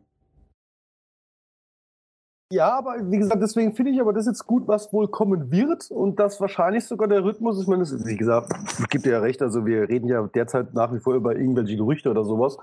Ja, 2.51 2.79
aber 2.79 2.95
wie 3.11 3.19
gesagt, 3.19 3.41
deswegen 3.43 3.75
finde 3.75 3.91
ich 3.91 4.01
aber 4.01 4.11
das 4.11 4.25
jetzt 4.25 4.47
gut, 4.47 4.67
was 4.67 4.91
wohl 4.91 5.07
kommen 5.07 5.51
wird 5.51 5.91
und 5.91 6.19
dass 6.19 6.41
wahrscheinlich 6.41 6.83
sogar 6.85 7.07
der 7.07 7.23
Rhythmus, 7.23 7.61
ich 7.61 7.67
meine, 7.67 7.83
das, 7.83 8.05
wie 8.07 8.17
gesagt, 8.17 8.51
gebe 8.89 9.03
dir 9.03 9.11
ja 9.11 9.19
recht, 9.19 9.41
also 9.43 9.67
wir 9.67 9.87
reden 9.87 10.07
ja 10.07 10.25
derzeit 10.33 10.73
nach 10.73 10.91
wie 10.91 10.99
vor 10.99 11.13
über 11.13 11.35
irgendwelche 11.35 11.77
Gerüchte 11.77 12.09
oder 12.09 12.23
sowas. 12.23 12.57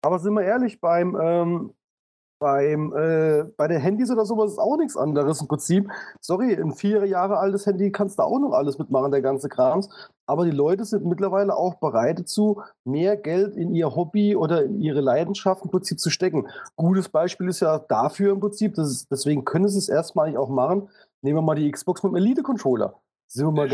Aber 0.00 0.18
sind 0.18 0.32
wir 0.32 0.42
ehrlich, 0.44 0.80
beim, 0.80 1.18
ähm, 1.20 1.74
beim, 2.38 2.92
äh, 2.96 3.44
bei 3.56 3.68
den 3.68 3.80
Handys 3.80 4.10
oder 4.10 4.24
sowas 4.24 4.52
ist 4.52 4.58
auch 4.58 4.76
nichts 4.76 4.96
anderes 4.96 5.40
im 5.40 5.48
Prinzip. 5.48 5.88
Sorry, 6.20 6.54
ein 6.54 6.72
vier 6.72 7.04
Jahre 7.06 7.38
altes 7.38 7.66
Handy 7.66 7.90
kannst 7.92 8.18
du 8.18 8.22
auch 8.22 8.38
noch 8.38 8.52
alles 8.52 8.78
mitmachen, 8.78 9.10
der 9.10 9.22
ganze 9.22 9.48
Krams. 9.48 9.88
Aber 10.26 10.44
die 10.44 10.50
Leute 10.50 10.84
sind 10.84 11.06
mittlerweile 11.06 11.56
auch 11.56 11.76
bereit 11.76 12.18
dazu, 12.18 12.62
mehr 12.84 13.16
Geld 13.16 13.56
in 13.56 13.74
ihr 13.74 13.94
Hobby 13.94 14.36
oder 14.36 14.64
in 14.64 14.80
ihre 14.80 15.00
Leidenschaft 15.00 15.64
im 15.64 15.70
Prinzip 15.70 15.98
zu 15.98 16.10
stecken. 16.10 16.46
Gutes 16.76 17.08
Beispiel 17.08 17.48
ist 17.48 17.60
ja 17.60 17.78
dafür 17.78 18.32
im 18.32 18.40
Prinzip, 18.40 18.76
ist, 18.78 19.10
deswegen 19.10 19.44
können 19.44 19.68
sie 19.68 19.78
es 19.78 19.88
erstmalig 19.88 20.36
auch 20.36 20.50
machen. 20.50 20.88
Nehmen 21.22 21.38
wir 21.38 21.42
mal 21.42 21.54
die 21.54 21.70
Xbox 21.70 22.02
mit 22.02 22.12
dem 22.12 22.16
Elite-Controller. 22.16 22.94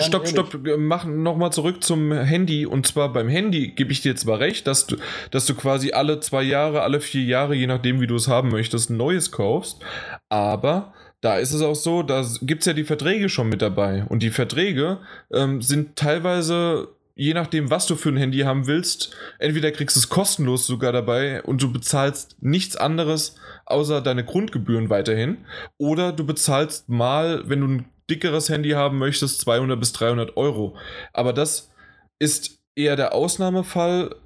Stopp, 0.06 0.24
ehrlich. 0.24 0.50
stopp, 0.50 0.78
mach 0.78 1.04
nochmal 1.04 1.52
zurück 1.52 1.84
zum 1.84 2.12
Handy. 2.12 2.66
Und 2.66 2.86
zwar 2.86 3.12
beim 3.12 3.28
Handy 3.28 3.68
gebe 3.68 3.92
ich 3.92 4.00
dir 4.00 4.16
zwar 4.16 4.40
recht, 4.40 4.66
dass 4.66 4.86
du, 4.86 4.96
dass 5.30 5.46
du 5.46 5.54
quasi 5.54 5.92
alle 5.92 6.20
zwei 6.20 6.42
Jahre, 6.42 6.82
alle 6.82 7.00
vier 7.00 7.22
Jahre, 7.22 7.54
je 7.54 7.68
nachdem, 7.68 8.00
wie 8.00 8.08
du 8.08 8.16
es 8.16 8.26
haben 8.26 8.50
möchtest, 8.50 8.90
ein 8.90 8.96
neues 8.96 9.30
kaufst. 9.30 9.80
Aber 10.28 10.92
da 11.20 11.38
ist 11.38 11.52
es 11.52 11.62
auch 11.62 11.76
so, 11.76 12.02
da 12.02 12.26
gibt 12.42 12.62
es 12.62 12.66
ja 12.66 12.72
die 12.72 12.84
Verträge 12.84 13.28
schon 13.28 13.48
mit 13.48 13.62
dabei. 13.62 14.04
Und 14.08 14.22
die 14.22 14.30
Verträge 14.30 14.98
ähm, 15.32 15.62
sind 15.62 15.96
teilweise, 15.96 16.88
je 17.14 17.32
nachdem, 17.32 17.70
was 17.70 17.86
du 17.86 17.94
für 17.94 18.08
ein 18.08 18.16
Handy 18.16 18.40
haben 18.40 18.66
willst, 18.66 19.16
entweder 19.38 19.70
kriegst 19.70 19.96
du 19.96 20.00
es 20.00 20.08
kostenlos 20.08 20.66
sogar 20.66 20.92
dabei 20.92 21.42
und 21.42 21.62
du 21.62 21.72
bezahlst 21.72 22.36
nichts 22.42 22.76
anderes 22.76 23.36
außer 23.66 24.02
deine 24.02 24.24
Grundgebühren 24.24 24.90
weiterhin. 24.90 25.38
Oder 25.78 26.12
du 26.12 26.26
bezahlst 26.26 26.88
mal, 26.88 27.48
wenn 27.48 27.60
du 27.60 27.68
ein 27.68 27.84
dickeres 28.10 28.48
Handy 28.48 28.70
haben 28.70 28.98
möchtest, 28.98 29.40
200 29.40 29.78
bis 29.78 29.92
300 29.92 30.36
Euro. 30.36 30.76
Aber 31.12 31.32
das 31.32 31.70
ist 32.18 32.58
eher 32.76 32.96
der 32.96 33.14
Ausnahmefall, 33.14 34.16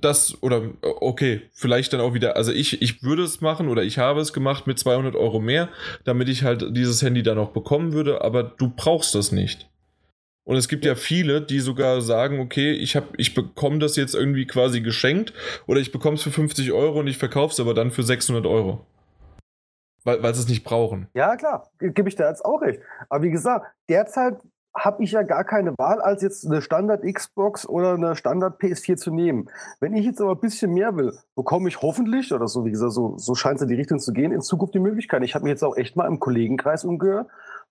das, 0.00 0.40
oder 0.42 0.62
okay, 0.82 1.42
vielleicht 1.52 1.92
dann 1.92 2.00
auch 2.00 2.14
wieder, 2.14 2.36
also 2.36 2.52
ich, 2.52 2.80
ich 2.80 3.02
würde 3.02 3.24
es 3.24 3.40
machen 3.40 3.68
oder 3.68 3.82
ich 3.82 3.98
habe 3.98 4.20
es 4.20 4.32
gemacht 4.32 4.66
mit 4.66 4.78
200 4.78 5.16
Euro 5.16 5.40
mehr, 5.40 5.68
damit 6.04 6.28
ich 6.28 6.44
halt 6.44 6.76
dieses 6.76 7.02
Handy 7.02 7.22
dann 7.22 7.38
auch 7.38 7.50
bekommen 7.50 7.92
würde, 7.92 8.22
aber 8.22 8.44
du 8.44 8.72
brauchst 8.74 9.14
das 9.14 9.32
nicht. 9.32 9.68
Und 10.44 10.56
es 10.56 10.68
gibt 10.68 10.84
ja 10.86 10.94
viele, 10.94 11.42
die 11.42 11.60
sogar 11.60 12.00
sagen, 12.00 12.40
okay, 12.40 12.72
ich, 12.72 12.98
ich 13.18 13.34
bekomme 13.34 13.80
das 13.80 13.96
jetzt 13.96 14.14
irgendwie 14.14 14.46
quasi 14.46 14.80
geschenkt 14.80 15.34
oder 15.66 15.80
ich 15.80 15.92
bekomme 15.92 16.16
es 16.16 16.22
für 16.22 16.30
50 16.30 16.72
Euro 16.72 17.00
und 17.00 17.06
ich 17.06 17.18
verkaufe 17.18 17.52
es 17.52 17.60
aber 17.60 17.74
dann 17.74 17.90
für 17.90 18.02
600 18.02 18.46
Euro. 18.46 18.86
Weil, 20.08 20.22
weil 20.22 20.34
sie 20.34 20.40
es 20.40 20.48
nicht 20.48 20.64
brauchen. 20.64 21.08
Ja, 21.12 21.36
klar, 21.36 21.68
gebe 21.78 22.08
ich 22.08 22.16
da 22.16 22.28
jetzt 22.28 22.42
auch 22.42 22.62
recht. 22.62 22.80
Aber 23.10 23.22
wie 23.22 23.30
gesagt, 23.30 23.66
derzeit 23.90 24.38
habe 24.74 25.04
ich 25.04 25.12
ja 25.12 25.22
gar 25.22 25.44
keine 25.44 25.74
Wahl, 25.76 26.00
als 26.00 26.22
jetzt 26.22 26.46
eine 26.46 26.62
Standard 26.62 27.02
Xbox 27.02 27.68
oder 27.68 27.92
eine 27.92 28.16
Standard 28.16 28.58
PS4 28.58 28.96
zu 28.96 29.10
nehmen. 29.10 29.50
Wenn 29.80 29.94
ich 29.94 30.06
jetzt 30.06 30.20
aber 30.22 30.32
ein 30.32 30.40
bisschen 30.40 30.72
mehr 30.72 30.96
will, 30.96 31.12
bekomme 31.34 31.68
ich 31.68 31.82
hoffentlich, 31.82 32.32
oder 32.32 32.48
so 32.48 32.64
wie 32.64 32.70
gesagt, 32.70 32.92
so, 32.92 33.18
so 33.18 33.34
scheint 33.34 33.56
es 33.56 33.62
in 33.62 33.68
die 33.68 33.74
Richtung 33.74 33.98
zu 33.98 34.14
gehen, 34.14 34.32
in 34.32 34.40
Zukunft 34.40 34.74
die 34.74 34.80
Möglichkeit. 34.80 35.22
Ich 35.24 35.34
habe 35.34 35.44
mich 35.44 35.50
jetzt 35.50 35.62
auch 35.62 35.76
echt 35.76 35.94
mal 35.94 36.06
im 36.06 36.20
Kollegenkreis 36.20 36.86
umgehört. 36.86 37.28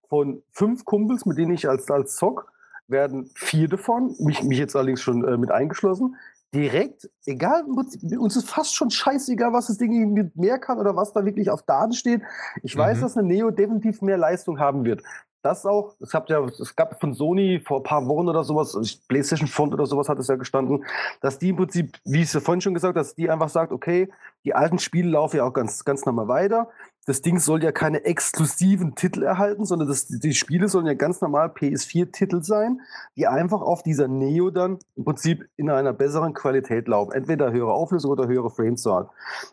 Von 0.08 0.44
fünf 0.52 0.86
Kumpels, 0.86 1.26
mit 1.26 1.40
denen 1.40 1.54
ich 1.54 1.68
als, 1.68 1.90
als 1.90 2.16
Zock, 2.18 2.52
werden 2.88 3.32
vier 3.34 3.68
davon, 3.68 4.16
mich, 4.20 4.44
mich 4.44 4.60
jetzt 4.60 4.76
allerdings 4.76 5.02
schon 5.02 5.26
äh, 5.26 5.38
mit 5.38 5.52
eingeschlossen, 5.52 6.16
direkt, 6.54 7.10
egal, 7.26 7.64
uns 7.64 8.36
ist 8.36 8.50
fast 8.50 8.76
schon 8.76 8.90
scheißegal, 8.90 9.54
was 9.54 9.68
das 9.68 9.78
Ding 9.78 10.32
mehr 10.36 10.60
kann 10.60 10.80
oder 10.80 10.96
was 10.96 11.14
da 11.14 11.26
wirklich 11.26 11.50
auf 11.50 11.64
Daten 11.64 11.94
steht. 11.94 12.22
Ich 12.64 12.76
mhm. 12.76 12.80
weiß, 12.80 13.02
dass 13.02 13.18
eine 13.18 13.28
Neo 13.28 13.52
definitiv 13.52 14.02
mehr 14.02 14.18
Leistung 14.18 14.60
haben 14.60 14.86
wird 14.86 15.04
das 15.48 15.66
auch. 15.66 15.96
Es 16.00 16.12
gab 16.12 16.30
ja, 16.30 16.44
es 16.44 16.76
gab 16.76 17.00
von 17.00 17.14
Sony 17.14 17.62
vor 17.66 17.80
ein 17.80 17.84
paar 17.84 18.06
Wochen 18.08 18.28
oder 18.28 18.44
sowas, 18.44 19.00
PlayStation 19.08 19.48
Font 19.48 19.74
oder 19.74 19.86
sowas 19.86 20.10
hat 20.10 20.20
es 20.20 20.28
ja 20.28 20.36
gestanden, 20.36 20.86
dass 21.22 21.40
die 21.40 21.50
im 21.50 21.56
Prinzip, 21.56 21.98
wie 22.04 22.20
ich 22.20 22.26
es 22.26 22.34
ja 22.34 22.40
vorhin 22.40 22.62
schon 22.62 22.74
gesagt, 22.74 22.98
dass 22.98 23.16
die 23.16 23.30
einfach 23.30 23.50
sagt, 23.50 23.72
okay, 23.72 24.10
die 24.44 24.54
alten 24.54 24.80
Spiele 24.80 25.10
laufen 25.10 25.38
ja 25.38 25.44
auch 25.46 25.54
ganz, 25.54 25.84
ganz 25.86 26.06
normal 26.06 26.28
weiter 26.28 26.70
das 27.08 27.22
Ding 27.22 27.40
soll 27.40 27.64
ja 27.64 27.72
keine 27.72 28.04
exklusiven 28.04 28.94
Titel 28.94 29.24
erhalten, 29.24 29.64
sondern 29.64 29.88
das, 29.88 30.08
die 30.08 30.34
Spiele 30.34 30.68
sollen 30.68 30.86
ja 30.86 30.94
ganz 30.94 31.22
normal 31.22 31.48
PS4-Titel 31.48 32.44
sein, 32.44 32.82
die 33.16 33.28
einfach 33.28 33.62
auf 33.62 33.82
dieser 33.82 34.10
Neo 34.10 34.52
dann 34.52 34.80
im 34.98 35.06
Prinzip 35.06 35.48
in 35.56 35.70
einer 35.70 35.94
besseren 35.94 36.34
Qualität 36.34 36.90
laufen. 36.90 37.14
Entweder 37.14 37.54
höhere 37.54 37.72
Auflösung 37.72 38.12
oder 38.12 38.28
höhere 38.28 38.50
Framezahl. 38.50 39.08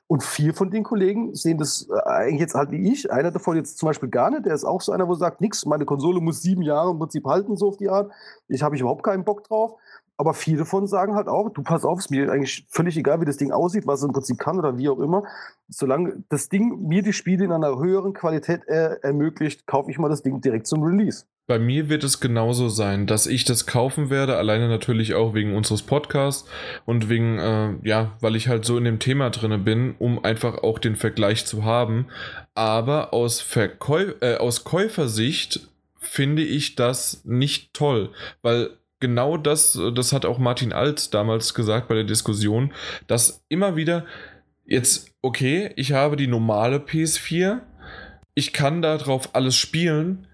Und 0.08 0.24
vier 0.24 0.52
von 0.52 0.72
den 0.72 0.82
Kollegen 0.82 1.32
sehen 1.36 1.56
das 1.56 1.88
äh, 1.88 2.08
eigentlich 2.08 2.40
jetzt 2.40 2.56
halt 2.56 2.72
wie 2.72 2.92
ich. 2.92 3.12
Einer 3.12 3.30
davon 3.30 3.56
jetzt 3.56 3.78
zum 3.78 3.86
Beispiel 3.86 4.08
gar 4.08 4.30
nicht. 4.30 4.46
Der 4.46 4.54
ist 4.54 4.64
auch 4.64 4.80
so 4.80 4.90
einer, 4.90 5.06
wo 5.06 5.14
sagt, 5.14 5.40
nix, 5.40 5.64
meine 5.64 5.84
Konsole 5.84 6.20
muss 6.20 6.42
sieben 6.42 6.62
Jahre 6.62 6.90
im 6.90 6.98
Prinzip 6.98 7.24
halten, 7.24 7.56
so 7.56 7.68
auf 7.68 7.76
die 7.76 7.88
Art. 7.88 8.10
Ich 8.48 8.64
habe 8.64 8.74
ich 8.74 8.80
überhaupt 8.80 9.04
keinen 9.04 9.22
Bock 9.22 9.44
drauf. 9.44 9.78
Aber 10.16 10.32
viele 10.32 10.58
davon 10.58 10.86
sagen 10.86 11.14
halt 11.14 11.26
auch, 11.26 11.50
du 11.50 11.62
pass 11.62 11.84
auf, 11.84 11.98
ist 11.98 12.10
mir 12.10 12.30
eigentlich 12.30 12.66
völlig 12.70 12.96
egal, 12.96 13.20
wie 13.20 13.24
das 13.24 13.36
Ding 13.36 13.50
aussieht, 13.50 13.86
was 13.86 14.00
es 14.00 14.06
im 14.06 14.12
Prinzip 14.12 14.38
kann 14.38 14.58
oder 14.58 14.78
wie 14.78 14.88
auch 14.88 15.00
immer. 15.00 15.24
Solange 15.68 16.22
das 16.28 16.48
Ding 16.48 16.86
mir 16.86 17.02
die 17.02 17.12
Spiele 17.12 17.44
in 17.44 17.52
einer 17.52 17.78
höheren 17.78 18.12
Qualität 18.12 18.62
äh, 18.68 19.00
ermöglicht, 19.02 19.66
kaufe 19.66 19.90
ich 19.90 19.98
mal 19.98 20.08
das 20.08 20.22
Ding 20.22 20.40
direkt 20.40 20.68
zum 20.68 20.82
Release. 20.82 21.24
Bei 21.46 21.58
mir 21.58 21.90
wird 21.90 22.04
es 22.04 22.20
genauso 22.20 22.68
sein, 22.68 23.06
dass 23.06 23.26
ich 23.26 23.44
das 23.44 23.66
kaufen 23.66 24.08
werde, 24.08 24.36
alleine 24.36 24.68
natürlich 24.68 25.14
auch 25.14 25.34
wegen 25.34 25.54
unseres 25.54 25.82
Podcasts 25.82 26.48
und 26.86 27.10
wegen, 27.10 27.38
äh, 27.38 27.74
ja, 27.82 28.16
weil 28.20 28.36
ich 28.36 28.48
halt 28.48 28.64
so 28.64 28.78
in 28.78 28.84
dem 28.84 28.98
Thema 28.98 29.28
drin 29.30 29.64
bin, 29.64 29.94
um 29.98 30.24
einfach 30.24 30.62
auch 30.62 30.78
den 30.78 30.96
Vergleich 30.96 31.44
zu 31.44 31.64
haben. 31.64 32.06
Aber 32.54 33.12
aus, 33.12 33.40
Verkäu 33.40 34.12
äh, 34.20 34.36
aus 34.36 34.64
Käufersicht 34.64 35.68
finde 35.98 36.42
ich 36.42 36.76
das 36.76 37.22
nicht 37.24 37.74
toll, 37.74 38.10
weil 38.40 38.70
genau 39.04 39.36
das, 39.36 39.78
das 39.94 40.14
hat 40.14 40.24
auch 40.24 40.38
Martin 40.38 40.72
Alt 40.72 41.12
damals 41.12 41.52
gesagt 41.52 41.88
bei 41.88 41.94
der 41.94 42.04
Diskussion, 42.04 42.72
dass 43.06 43.44
immer 43.50 43.76
wieder 43.76 44.06
jetzt, 44.64 45.10
okay, 45.20 45.74
ich 45.76 45.92
habe 45.92 46.16
die 46.16 46.26
normale 46.26 46.78
PS4, 46.78 47.60
ich 48.34 48.54
kann 48.54 48.80
darauf 48.80 49.34
alles 49.34 49.58
spielen, 49.58 50.26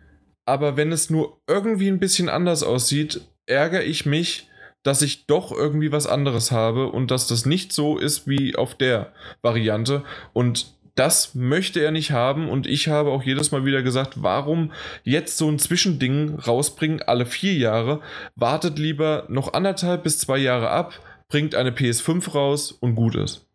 aber 0.45 0.77
wenn 0.77 0.93
es 0.93 1.11
nur 1.11 1.41
irgendwie 1.49 1.89
ein 1.89 1.99
bisschen 1.99 2.29
anders 2.29 2.63
aussieht, 2.63 3.23
ärgere 3.47 3.83
ich 3.83 4.07
mich, 4.07 4.49
dass 4.85 5.03
ich 5.03 5.27
doch 5.27 5.51
irgendwie 5.51 5.91
was 5.91 6.07
anderes 6.07 6.53
habe 6.53 6.93
und 6.93 7.11
dass 7.11 7.27
das 7.27 7.47
nicht 7.47 7.73
so 7.73 7.99
ist 7.99 8.29
wie 8.29 8.55
auf 8.55 8.77
der 8.77 9.13
Variante. 9.43 10.05
Und 10.33 10.79
das 10.95 11.35
möchte 11.35 11.81
er 11.81 11.91
nicht 11.91 12.11
haben 12.11 12.49
und 12.49 12.67
ich 12.67 12.89
habe 12.89 13.11
auch 13.11 13.23
jedes 13.23 13.53
Mal 13.53 13.65
wieder 13.65 13.83
gesagt, 13.83 14.23
warum 14.23 14.73
jetzt 15.05 15.39
so 15.39 15.49
ein 15.49 15.59
Zwischending 15.59 16.39
rausbringen, 16.39 17.03
alle 17.03 17.27
vier 17.27 17.55
Jahre, 17.55 18.01
wartet 18.37 18.79
lieber 18.79 19.25
noch 19.29 19.53
anderthalb 19.53 20.03
bis 20.03 20.19
zwei 20.19 20.39
Jahre 20.39 20.71
ab, 20.71 20.95
bringt 21.29 21.55
eine 21.55 21.71
PS5 21.71 22.33
raus 22.33 22.73
und 22.73 22.95
gut 22.95 23.15
ist. 23.15 23.47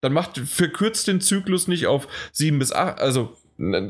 Dann 0.00 0.12
macht, 0.12 0.38
verkürzt 0.38 1.06
den 1.06 1.20
Zyklus 1.20 1.68
nicht 1.68 1.86
auf 1.86 2.08
sieben 2.32 2.58
bis 2.58 2.72
acht, 2.72 3.00
also, 3.00 3.36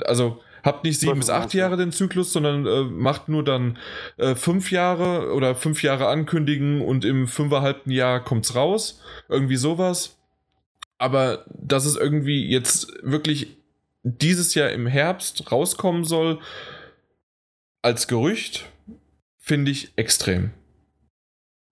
also 0.04 0.40
habt 0.62 0.84
nicht 0.84 1.00
sieben 1.00 1.18
bis 1.18 1.30
acht 1.30 1.54
Jahre 1.54 1.76
den 1.76 1.90
Zyklus, 1.90 2.32
sondern 2.32 2.66
äh, 2.66 2.84
macht 2.84 3.28
nur 3.28 3.44
dann 3.44 3.78
äh, 4.18 4.34
fünf 4.34 4.70
Jahre 4.70 5.32
oder 5.32 5.54
fünf 5.54 5.82
Jahre 5.82 6.08
ankündigen 6.08 6.82
und 6.82 7.04
im 7.04 7.26
fünfeinhalbten 7.26 7.90
Jahr 7.92 8.22
kommt's 8.22 8.54
raus. 8.54 9.00
Irgendwie 9.28 9.56
sowas 9.56 10.21
aber 11.02 11.44
dass 11.48 11.84
es 11.84 11.96
irgendwie 11.96 12.46
jetzt 12.46 12.92
wirklich 13.02 13.56
dieses 14.04 14.54
Jahr 14.54 14.70
im 14.70 14.86
Herbst 14.86 15.50
rauskommen 15.50 16.04
soll, 16.04 16.38
als 17.82 18.06
Gerücht, 18.06 18.66
finde 19.36 19.72
ich 19.72 19.90
extrem. 19.96 20.50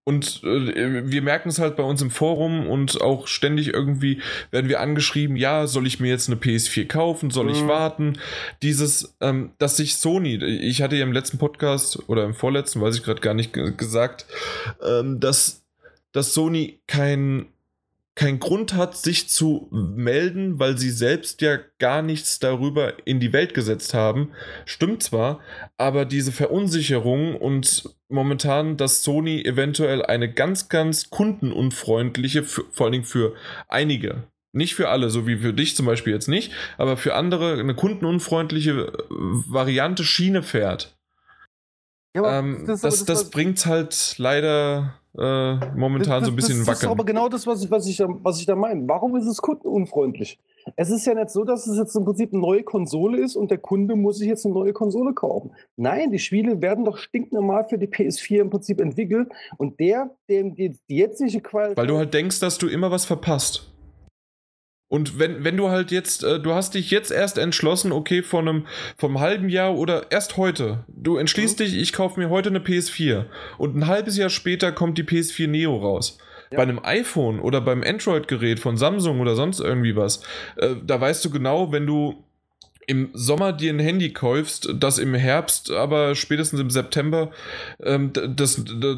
Und 0.03 0.43
äh, 0.43 1.09
wir 1.09 1.23
merken 1.23 1.49
es 1.49 1.61
halt 1.61 1.77
bei 1.77 1.85
uns 1.85 2.03
im 2.03 2.11
Forum 2.11 2.67
und 2.67 3.01
auch 3.01 3.29
ständig 3.29 3.69
irgendwie 3.69 4.21
werden 4.51 4.69
wir 4.69 4.81
angeschrieben, 4.81 5.37
ja, 5.37 5.69
soll 5.69 5.87
ich 5.87 6.01
mir 6.01 6.09
jetzt 6.09 6.29
eine 6.29 6.41
PS4 6.41 6.89
kaufen, 6.89 7.31
soll 7.31 7.53
ich 7.53 7.63
mhm. 7.63 7.69
warten? 7.69 8.19
Dieses, 8.63 9.17
ähm, 9.21 9.53
dass 9.59 9.77
sich 9.77 9.95
Sony, 9.95 10.43
ich 10.43 10.83
hatte 10.83 10.97
ja 10.97 11.05
im 11.05 11.13
letzten 11.13 11.39
Podcast 11.39 12.09
oder 12.09 12.25
im 12.25 12.35
vorletzten, 12.35 12.81
weiß 12.81 12.97
ich 12.97 13.05
gerade 13.05 13.21
gar 13.21 13.35
nicht 13.35 13.53
gesagt, 13.53 14.27
ähm, 14.83 15.21
dass, 15.21 15.63
dass 16.11 16.35
Sony 16.35 16.81
kein 16.89 17.47
keinen 18.21 18.39
Grund 18.39 18.75
hat, 18.75 18.99
sich 18.99 19.31
zu 19.31 19.69
melden, 19.71 20.59
weil 20.59 20.77
sie 20.77 20.91
selbst 20.91 21.41
ja 21.41 21.59
gar 21.79 22.03
nichts 22.03 22.39
darüber 22.39 23.07
in 23.07 23.19
die 23.19 23.33
Welt 23.33 23.55
gesetzt 23.55 23.95
haben. 23.95 24.33
Stimmt 24.67 25.03
zwar, 25.03 25.41
aber 25.79 26.05
diese 26.05 26.31
Verunsicherung 26.31 27.35
und 27.35 27.89
momentan, 28.11 28.77
dass 28.77 29.03
Sony 29.05 29.41
eventuell 29.43 30.05
eine 30.05 30.31
ganz, 30.31 30.69
ganz 30.69 31.09
kundenunfreundliche, 31.09 32.43
vor 32.43 32.85
allen 32.85 32.93
Dingen 32.93 33.05
für 33.05 33.35
einige, 33.69 34.25
Nicht 34.53 34.75
für 34.75 34.89
alle, 34.89 35.11
so 35.11 35.27
wie 35.27 35.37
für 35.37 35.53
dich 35.53 35.77
zum 35.77 35.87
Beispiel 35.87 36.13
jetzt 36.13 36.29
nicht, 36.29 36.53
aber 36.77 36.97
für 36.97 37.15
andere 37.15 37.59
eine 37.59 37.75
kundenunfreundliche 37.75 38.73
äh, 38.73 39.05
Variante 39.09 40.03
Schiene 40.03 40.43
fährt. 40.43 40.99
Ja, 42.17 42.41
ähm, 42.41 42.65
das, 42.67 42.81
das, 42.81 42.99
das, 42.99 43.07
das 43.07 43.31
bringt 43.31 43.65
halt 43.67 44.17
leider 44.19 45.00
äh, 45.19 45.57
momentan 45.77 46.25
so 46.25 46.31
ein 46.31 46.37
bisschen 46.37 46.61
wackeln. 46.61 46.67
Das 46.67 46.83
ist 46.83 46.89
aber 46.89 47.05
genau 47.05 47.29
das, 47.29 47.47
was 47.47 47.65
ich, 47.65 47.71
was 47.71 47.87
ich, 47.87 47.99
was 48.01 48.39
ich 48.39 48.47
da 48.47 48.55
meine. 48.55 48.87
Warum 48.87 49.17
ist 49.17 49.27
es 49.27 49.39
kundenunfreundlich? 49.43 50.39
Es 50.77 50.91
ist 50.91 51.07
ja 51.07 51.15
nicht 51.15 51.31
so, 51.31 51.45
dass 51.45 51.67
es 51.67 51.77
jetzt 51.77 51.97
im 51.97 52.05
Prinzip 52.05 52.33
eine 52.33 52.41
neue 52.41 52.63
Konsole 52.63 53.19
ist 53.21 53.35
und 53.35 53.51
der 53.51 53.59
Kunde 53.59 53.97
muss 53.97 54.19
sich 54.19 54.29
jetzt 54.29 54.45
eine 54.45 54.55
neue 54.55 54.73
Konsole 54.73 55.13
kaufen. 55.15 55.53
Nein, 55.77 56.13
die 56.13 56.19
Spiele 56.19 56.63
werden 56.63 56.85
doch 56.85 56.99
stinknormal 56.99 57.67
für 57.69 57.79
die 57.79 57.89
PS4 57.89 58.43
im 58.43 58.51
Prinzip 58.51 58.81
entwickelt 58.81 59.29
und 59.57 59.81
der, 59.81 60.11
dem 60.29 60.55
die 60.55 60.79
jetzige 60.87 61.41
Qualität. 61.41 61.77
Weil 61.77 61.87
du 61.87 61.97
halt 61.97 62.15
denkst, 62.15 62.39
dass 62.41 62.59
du 62.59 62.69
immer 62.69 62.91
was 62.91 63.05
verpasst. 63.05 63.73
Und 64.91 65.21
wenn, 65.21 65.45
wenn 65.45 65.57
du 65.57 65.71
halt 65.71 65.93
jetzt, 65.93 66.25
äh, 66.25 66.41
du 66.41 66.53
hast 66.53 66.75
dich 66.75 66.91
jetzt 66.91 67.13
erst 67.13 67.39
entschlossen, 67.39 67.93
okay, 67.93 68.25
von 68.25 68.49
einem, 68.49 68.67
vom 68.99 69.21
halben 69.21 69.49
Jahr 69.49 69.77
oder 69.77 70.11
erst 70.11 70.37
heute, 70.37 70.85
du 70.89 71.17
entschließt 71.17 71.61
mhm. 71.61 71.65
dich, 71.65 71.77
ich 71.77 71.93
kaufe 71.93 72.19
mir 72.19 72.29
heute 72.29 72.49
eine 72.49 72.59
PS4 72.59 73.27
und 73.57 73.77
ein 73.77 73.87
halbes 73.87 74.17
Jahr 74.17 74.31
später 74.31 74.73
kommt 74.73 74.99
die 74.99 75.05
PS4 75.05 75.47
Neo 75.47 75.77
raus. 75.77 76.19
Ja. 76.51 76.57
Bei 76.57 76.65
einem 76.65 76.81
iPhone 76.83 77.39
oder 77.39 77.61
beim 77.61 77.85
Android-Gerät 77.85 78.59
von 78.59 78.77
Samsung 78.77 79.21
oder 79.21 79.37
sonst 79.37 79.61
irgendwie 79.61 79.95
was, 79.95 80.25
äh, 80.57 80.75
da 80.85 81.01
weißt 81.01 81.25
du 81.25 81.31
genau, 81.31 81.71
wenn 81.71 81.87
du 81.87 82.25
im 82.89 83.11
Sommer 83.13 83.53
dir 83.53 83.73
ein 83.73 83.79
Handy 83.79 84.13
kaufst, 84.13 84.75
das 84.75 84.99
im 84.99 85.15
Herbst, 85.15 85.71
aber 85.71 86.17
spätestens 86.17 86.59
im 86.59 86.71
September 86.71 87.31
ähm, 87.81 88.13
das, 88.13 88.61
das, 88.65 88.97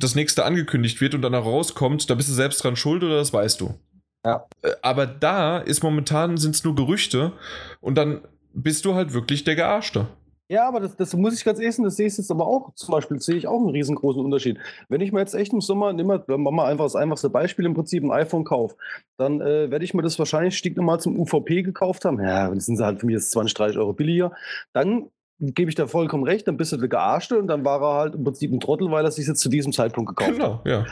das 0.00 0.14
nächste 0.16 0.44
angekündigt 0.44 1.00
wird 1.00 1.14
und 1.14 1.22
dann 1.22 1.34
rauskommt, 1.34 2.10
da 2.10 2.16
bist 2.16 2.28
du 2.28 2.32
selbst 2.32 2.64
dran 2.64 2.74
schuld 2.74 3.04
oder 3.04 3.14
das 3.14 3.32
weißt 3.32 3.60
du. 3.60 3.78
Ja. 4.24 4.46
Äh, 4.62 4.72
aber 4.82 5.06
da 5.06 5.58
ist 5.58 5.82
momentan 5.82 6.36
sind 6.36 6.54
es 6.54 6.64
nur 6.64 6.74
Gerüchte 6.74 7.32
und 7.80 7.96
dann 7.96 8.20
bist 8.52 8.84
du 8.84 8.94
halt 8.94 9.14
wirklich 9.14 9.44
der 9.44 9.56
Gearschte. 9.56 10.08
Ja, 10.50 10.66
aber 10.66 10.80
das, 10.80 10.96
das 10.96 11.14
muss 11.14 11.38
ich 11.38 11.44
ganz 11.44 11.60
ehrlich 11.60 11.76
sagen, 11.76 11.84
das 11.84 11.94
sehe 11.94 12.08
ich 12.08 12.18
jetzt 12.18 12.30
aber 12.32 12.44
auch. 12.44 12.74
Zum 12.74 12.90
Beispiel 12.90 13.20
sehe 13.20 13.36
ich 13.36 13.46
auch 13.46 13.60
einen 13.60 13.68
riesengroßen 13.68 14.20
Unterschied. 14.20 14.58
Wenn 14.88 15.00
ich 15.00 15.12
mir 15.12 15.20
jetzt 15.20 15.34
echt 15.34 15.52
im 15.52 15.60
Sommer, 15.60 15.92
nimm 15.92 16.08
mal, 16.08 16.24
machen 16.26 16.56
wir 16.56 16.64
einfach 16.64 16.86
das 16.86 16.96
einfachste 16.96 17.30
Beispiel 17.30 17.66
im 17.66 17.74
Prinzip, 17.74 18.02
ein 18.02 18.10
iPhone 18.10 18.42
kaufe, 18.42 18.74
dann 19.16 19.40
äh, 19.40 19.70
werde 19.70 19.84
ich 19.84 19.94
mir 19.94 20.02
das 20.02 20.18
wahrscheinlich 20.18 20.58
stinknormal 20.58 20.98
zum 20.98 21.16
UVP 21.20 21.62
gekauft 21.62 22.04
haben. 22.04 22.20
Ja, 22.20 22.48
dann 22.48 22.58
sind 22.58 22.76
sie 22.76 22.84
halt 22.84 22.98
für 22.98 23.06
mich 23.06 23.14
jetzt 23.14 23.30
20, 23.30 23.54
30 23.54 23.78
Euro 23.78 23.92
billiger. 23.92 24.32
Dann 24.72 25.10
gebe 25.38 25.70
ich 25.70 25.76
da 25.76 25.86
vollkommen 25.86 26.24
recht, 26.24 26.48
dann 26.48 26.56
bist 26.56 26.72
du 26.72 26.78
der 26.78 26.88
Gearschte 26.88 27.38
und 27.38 27.46
dann 27.46 27.64
war 27.64 27.80
er 27.80 27.94
halt 27.94 28.14
im 28.16 28.24
Prinzip 28.24 28.52
ein 28.52 28.58
Trottel, 28.58 28.90
weil 28.90 29.04
er 29.04 29.12
sich 29.12 29.28
jetzt 29.28 29.40
zu 29.40 29.48
diesem 29.48 29.72
Zeitpunkt 29.72 30.08
gekauft 30.08 30.32
genau, 30.32 30.54
hat. 30.54 30.64
Genau, 30.64 30.78
ja. 30.78 30.86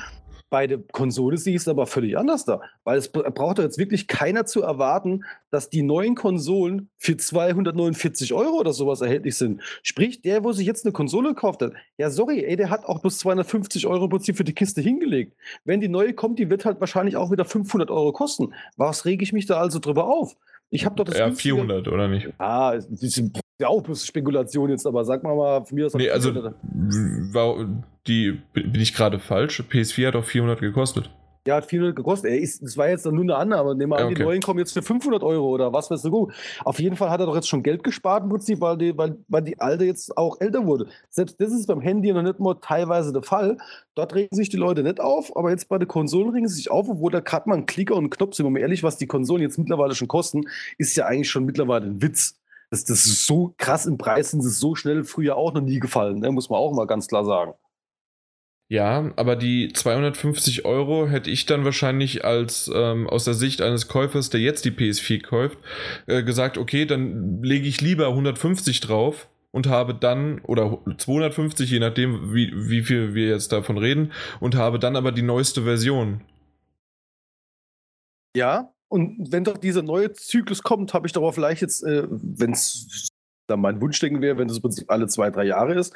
Bei 0.50 0.66
der 0.66 0.78
Konsole 0.78 1.36
siehst 1.36 1.66
du 1.66 1.72
aber 1.72 1.86
völlig 1.86 2.16
anders 2.16 2.44
da, 2.44 2.60
weil 2.84 2.98
es 2.98 3.10
braucht 3.10 3.58
doch 3.58 3.62
jetzt 3.62 3.78
wirklich 3.78 4.06
keiner 4.06 4.46
zu 4.46 4.62
erwarten, 4.62 5.24
dass 5.50 5.68
die 5.68 5.82
neuen 5.82 6.14
Konsolen 6.14 6.88
für 6.96 7.16
249 7.16 8.32
Euro 8.32 8.58
oder 8.58 8.72
sowas 8.72 9.00
erhältlich 9.02 9.36
sind. 9.36 9.62
Sprich, 9.82 10.22
der, 10.22 10.44
wo 10.44 10.52
sich 10.52 10.66
jetzt 10.66 10.86
eine 10.86 10.92
Konsole 10.92 11.30
gekauft 11.30 11.60
hat, 11.62 11.72
ja, 11.98 12.10
sorry, 12.10 12.44
ey, 12.44 12.56
der 12.56 12.70
hat 12.70 12.86
auch 12.86 13.00
bloß 13.00 13.18
250 13.18 13.86
Euro 13.86 14.04
im 14.04 14.10
Prinzip 14.10 14.36
für 14.36 14.44
die 14.44 14.54
Kiste 14.54 14.80
hingelegt. 14.80 15.36
Wenn 15.64 15.80
die 15.80 15.88
neue 15.88 16.14
kommt, 16.14 16.38
die 16.38 16.48
wird 16.48 16.64
halt 16.64 16.80
wahrscheinlich 16.80 17.16
auch 17.16 17.30
wieder 17.30 17.44
500 17.44 17.90
Euro 17.90 18.12
kosten. 18.12 18.54
Was 18.76 19.04
rege 19.04 19.22
ich 19.22 19.32
mich 19.32 19.46
da 19.46 19.58
also 19.58 19.78
drüber 19.78 20.06
auf? 20.06 20.36
Ich 20.70 20.84
habe 20.84 20.96
doch 20.96 21.04
das. 21.04 21.18
Ja, 21.18 21.30
400 21.30 21.88
oder 21.88 22.08
nicht? 22.08 22.28
Ah, 22.38 22.78
ja 23.60 23.68
auch 23.68 23.82
bloß 23.82 24.06
Spekulation 24.06 24.70
jetzt, 24.70 24.86
aber 24.86 25.04
sag 25.04 25.22
mal 25.22 25.34
mal, 25.34 25.64
von 25.64 25.74
mir 25.74 25.86
aus. 25.86 25.94
Nee, 25.94 26.10
also 26.10 26.34
war, 26.34 27.66
die, 28.06 28.40
bin 28.52 28.80
ich 28.80 28.94
gerade 28.94 29.18
falsch? 29.18 29.60
PS4 29.60 30.08
hat 30.08 30.16
auch 30.16 30.24
400 30.24 30.60
gekostet. 30.60 31.10
Ja, 31.46 31.56
hat 31.56 31.64
400 31.64 31.96
gekostet. 31.96 32.30
Ey, 32.30 32.40
das 32.42 32.76
war 32.76 32.90
jetzt 32.90 33.06
nur 33.06 33.22
eine 33.22 33.36
Annahme. 33.36 33.74
Nehmen 33.74 33.92
wir 33.92 33.96
an, 33.96 34.06
okay. 34.06 34.16
die 34.16 34.22
neuen 34.22 34.42
kommen 34.42 34.58
jetzt 34.58 34.74
für 34.74 34.82
500 34.82 35.22
Euro 35.22 35.48
oder 35.48 35.72
was 35.72 35.90
weißt 35.90 36.04
du 36.04 36.10
gut. 36.10 36.34
Auf 36.62 36.78
jeden 36.78 36.94
Fall 36.94 37.08
hat 37.08 37.20
er 37.20 37.26
doch 37.26 37.34
jetzt 37.34 37.48
schon 37.48 37.62
Geld 37.62 37.82
gespart 37.82 38.24
im 38.24 38.28
Prinzip, 38.28 38.60
weil 38.60 38.76
die, 38.76 38.96
weil, 38.98 39.16
weil 39.28 39.42
die 39.42 39.58
alte 39.58 39.86
jetzt 39.86 40.14
auch 40.18 40.38
älter 40.40 40.66
wurde. 40.66 40.88
Selbst 41.08 41.40
das 41.40 41.50
ist 41.52 41.66
beim 41.66 41.80
Handy 41.80 42.12
noch 42.12 42.22
nicht 42.22 42.38
mal 42.38 42.56
teilweise 42.60 43.14
der 43.14 43.22
Fall. 43.22 43.56
Dort 43.94 44.14
regen 44.14 44.36
sich 44.36 44.50
die 44.50 44.58
Leute 44.58 44.82
nicht 44.82 45.00
auf, 45.00 45.34
aber 45.36 45.48
jetzt 45.50 45.70
bei 45.70 45.78
den 45.78 45.88
Konsolen 45.88 46.28
regen 46.28 46.48
sie 46.48 46.56
sich 46.56 46.70
auf, 46.70 46.86
obwohl 46.86 47.10
da 47.10 47.20
gerade 47.20 47.48
mal 47.48 47.56
ein 47.56 47.64
Klicker 47.64 47.94
und 47.94 48.04
ein 48.04 48.10
Knopf 48.10 48.34
sind. 48.34 48.44
Und 48.44 48.56
ehrlich, 48.56 48.82
was 48.82 48.98
die 48.98 49.06
Konsolen 49.06 49.40
jetzt 49.40 49.58
mittlerweile 49.58 49.94
schon 49.94 50.08
kosten, 50.08 50.42
ist 50.76 50.96
ja 50.96 51.06
eigentlich 51.06 51.30
schon 51.30 51.46
mittlerweile 51.46 51.86
ein 51.86 52.02
Witz. 52.02 52.37
Das, 52.70 52.84
das 52.84 53.06
ist 53.06 53.26
so 53.26 53.54
krass 53.56 53.86
im 53.86 53.96
Preis, 53.98 54.30
sind 54.30 54.42
sie 54.42 54.50
so 54.50 54.74
schnell 54.74 55.04
früher 55.04 55.36
auch 55.36 55.54
noch 55.54 55.62
nie 55.62 55.78
gefallen, 55.78 56.18
ne? 56.20 56.30
muss 56.30 56.50
man 56.50 56.58
auch 56.58 56.72
mal 56.74 56.86
ganz 56.86 57.08
klar 57.08 57.24
sagen. 57.24 57.54
Ja, 58.70 59.12
aber 59.16 59.34
die 59.34 59.72
250 59.72 60.66
Euro 60.66 61.08
hätte 61.08 61.30
ich 61.30 61.46
dann 61.46 61.64
wahrscheinlich 61.64 62.26
als 62.26 62.70
ähm, 62.74 63.08
aus 63.08 63.24
der 63.24 63.32
Sicht 63.32 63.62
eines 63.62 63.88
Käufers, 63.88 64.28
der 64.28 64.40
jetzt 64.40 64.66
die 64.66 64.70
PS4 64.70 65.22
kauft, 65.22 65.58
äh, 66.06 66.22
gesagt, 66.22 66.58
okay, 66.58 66.84
dann 66.84 67.42
lege 67.42 67.66
ich 67.66 67.80
lieber 67.80 68.08
150 68.08 68.80
drauf 68.80 69.28
und 69.52 69.68
habe 69.68 69.94
dann, 69.94 70.40
oder 70.42 70.78
250, 70.98 71.70
je 71.70 71.78
nachdem, 71.78 72.34
wie, 72.34 72.52
wie 72.54 72.82
viel 72.82 73.14
wir 73.14 73.28
jetzt 73.28 73.52
davon 73.52 73.78
reden, 73.78 74.12
und 74.38 74.54
habe 74.54 74.78
dann 74.78 74.96
aber 74.96 75.12
die 75.12 75.22
neueste 75.22 75.62
Version. 75.62 76.20
Ja, 78.36 78.74
und 78.88 79.32
wenn 79.32 79.44
doch 79.44 79.58
dieser 79.58 79.82
neue 79.82 80.12
Zyklus 80.12 80.62
kommt, 80.62 80.94
habe 80.94 81.06
ich 81.06 81.12
doch 81.12 81.30
vielleicht 81.32 81.62
jetzt, 81.62 81.82
äh, 81.84 82.06
wenn 82.08 82.52
es 82.52 83.08
dann 83.48 83.60
mein 83.60 83.80
Wunschdenken 83.80 84.20
wäre, 84.20 84.38
wenn 84.38 84.48
das 84.48 84.58
im 84.58 84.62
Prinzip 84.62 84.90
alle 84.90 85.06
zwei, 85.08 85.30
drei 85.30 85.44
Jahre 85.44 85.74
ist. 85.74 85.94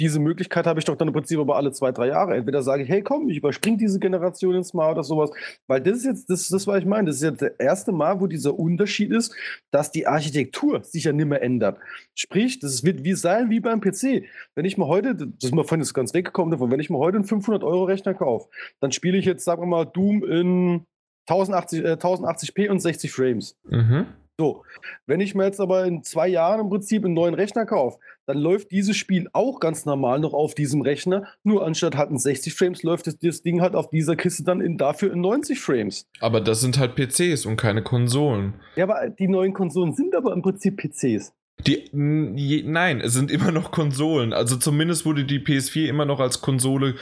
Diese 0.00 0.18
Möglichkeit 0.18 0.66
habe 0.66 0.80
ich 0.80 0.84
doch 0.84 0.96
dann 0.96 1.08
im 1.08 1.14
Prinzip 1.14 1.38
aber 1.38 1.56
alle 1.56 1.70
zwei, 1.70 1.92
drei 1.92 2.08
Jahre. 2.08 2.34
Entweder 2.34 2.62
sage 2.62 2.82
ich, 2.82 2.88
hey 2.88 3.02
komm, 3.02 3.28
ich 3.28 3.36
überspringe 3.36 3.76
diese 3.76 4.00
Generation 4.00 4.54
jetzt 4.54 4.74
mal 4.74 4.90
oder 4.90 5.04
sowas. 5.04 5.30
Weil 5.66 5.80
das 5.80 5.98
ist 5.98 6.04
jetzt, 6.04 6.30
das 6.30 6.40
ist 6.42 6.52
das, 6.52 6.66
was 6.66 6.78
ich 6.78 6.86
meine. 6.86 7.06
Das 7.06 7.16
ist 7.16 7.22
jetzt 7.22 7.42
das 7.42 7.52
erste 7.58 7.92
Mal, 7.92 8.20
wo 8.20 8.26
dieser 8.26 8.58
Unterschied 8.58 9.12
ist, 9.12 9.34
dass 9.70 9.92
die 9.92 10.06
Architektur 10.06 10.82
sich 10.82 11.04
ja 11.04 11.12
nicht 11.12 11.26
mehr 11.26 11.42
ändert. 11.42 11.78
Sprich, 12.14 12.58
das 12.58 12.84
wird 12.84 13.04
wie 13.04 13.14
sein 13.14 13.50
wie 13.50 13.60
beim 13.60 13.80
PC. 13.80 14.24
Wenn 14.54 14.64
ich 14.64 14.78
mir 14.78 14.88
heute, 14.88 15.14
das 15.14 15.28
ist 15.42 15.54
mir 15.54 15.64
vorhin 15.64 15.84
jetzt 15.84 15.94
ganz 15.94 16.14
weggekommen 16.14 16.50
davon, 16.50 16.70
wenn 16.70 16.80
ich 16.80 16.90
mir 16.90 16.98
heute 16.98 17.18
einen 17.18 17.26
500-Euro-Rechner 17.26 18.14
kaufe, 18.14 18.48
dann 18.80 18.90
spiele 18.90 19.18
ich 19.18 19.26
jetzt, 19.26 19.44
sagen 19.44 19.62
wir 19.62 19.66
mal, 19.66 19.84
Doom 19.84 20.24
in 20.24 20.86
1080, 21.26 21.84
äh, 21.84 21.96
1080p 21.96 22.68
und 22.68 22.80
60 22.80 23.12
Frames. 23.12 23.56
Mhm. 23.64 24.06
So, 24.36 24.64
wenn 25.06 25.20
ich 25.20 25.36
mir 25.36 25.44
jetzt 25.44 25.60
aber 25.60 25.84
in 25.84 26.02
zwei 26.02 26.26
Jahren 26.26 26.58
im 26.58 26.68
Prinzip 26.68 27.04
einen 27.04 27.14
neuen 27.14 27.34
Rechner 27.34 27.66
kaufe, 27.66 28.00
dann 28.26 28.36
läuft 28.36 28.72
dieses 28.72 28.96
Spiel 28.96 29.28
auch 29.32 29.60
ganz 29.60 29.86
normal 29.86 30.18
noch 30.18 30.32
auf 30.32 30.56
diesem 30.56 30.80
Rechner. 30.80 31.28
Nur 31.44 31.64
anstatt 31.64 31.96
halt 31.96 32.10
in 32.10 32.18
60 32.18 32.52
Frames 32.52 32.82
läuft 32.82 33.06
das, 33.06 33.16
das 33.18 33.42
Ding 33.42 33.60
halt 33.60 33.76
auf 33.76 33.90
dieser 33.90 34.16
Kiste 34.16 34.42
dann 34.42 34.60
in, 34.60 34.76
dafür 34.76 35.12
in 35.12 35.20
90 35.20 35.60
Frames. 35.60 36.08
Aber 36.18 36.40
das 36.40 36.60
sind 36.60 36.80
halt 36.80 36.96
PCs 36.96 37.46
und 37.46 37.56
keine 37.56 37.82
Konsolen. 37.84 38.54
Ja, 38.74 38.84
aber 38.84 39.08
die 39.08 39.28
neuen 39.28 39.52
Konsolen 39.52 39.92
sind 39.92 40.16
aber 40.16 40.32
im 40.32 40.42
Prinzip 40.42 40.78
PCs. 40.78 41.32
Die, 41.66 42.62
nein, 42.66 43.00
es 43.00 43.14
sind 43.14 43.30
immer 43.30 43.50
noch 43.50 43.70
Konsolen. 43.70 44.32
Also 44.32 44.56
zumindest 44.56 45.06
wurde 45.06 45.24
die 45.24 45.38
PS4 45.38 45.86
immer 45.86 46.04
noch 46.04 46.20
als 46.20 46.40
Konsole 46.40 46.94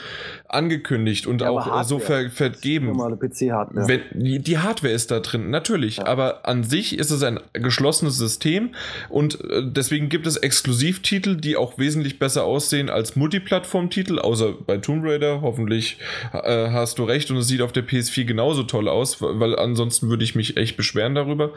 angekündigt 0.47 1.27
und 1.27 1.41
ja, 1.41 1.49
auch 1.49 1.83
so 1.83 1.99
ver 1.99 2.29
vergeben. 2.29 2.87
Normale 2.87 3.17
PC-Hardware. 3.17 3.87
Wenn, 3.87 4.01
die 4.13 4.57
Hardware 4.57 4.93
ist 4.93 5.11
da 5.11 5.19
drin, 5.19 5.49
natürlich. 5.49 5.97
Ja. 5.97 6.05
Aber 6.05 6.47
an 6.47 6.63
sich 6.63 6.97
ist 6.97 7.11
es 7.11 7.23
ein 7.23 7.39
geschlossenes 7.53 8.17
System 8.17 8.73
und 9.09 9.43
äh, 9.43 9.63
deswegen 9.65 10.07
gibt 10.09 10.27
es 10.27 10.37
Exklusivtitel, 10.37 11.35
die 11.35 11.57
auch 11.57 11.77
wesentlich 11.77 12.19
besser 12.19 12.45
aussehen 12.45 12.89
als 12.89 13.15
Multiplattform-Titel, 13.15 14.19
außer 14.19 14.53
bei 14.65 14.77
Tomb 14.77 15.03
Raider. 15.05 15.41
Hoffentlich 15.41 15.97
äh, 16.31 16.69
hast 16.69 16.99
du 16.99 17.03
recht 17.03 17.29
und 17.31 17.37
es 17.37 17.47
sieht 17.47 17.61
auf 17.61 17.73
der 17.73 17.85
PS4 17.85 18.23
genauso 18.25 18.63
toll 18.63 18.87
aus, 18.87 19.21
weil 19.21 19.57
ansonsten 19.57 20.09
würde 20.09 20.23
ich 20.23 20.35
mich 20.35 20.55
echt 20.55 20.77
beschweren 20.77 21.15
darüber. 21.15 21.51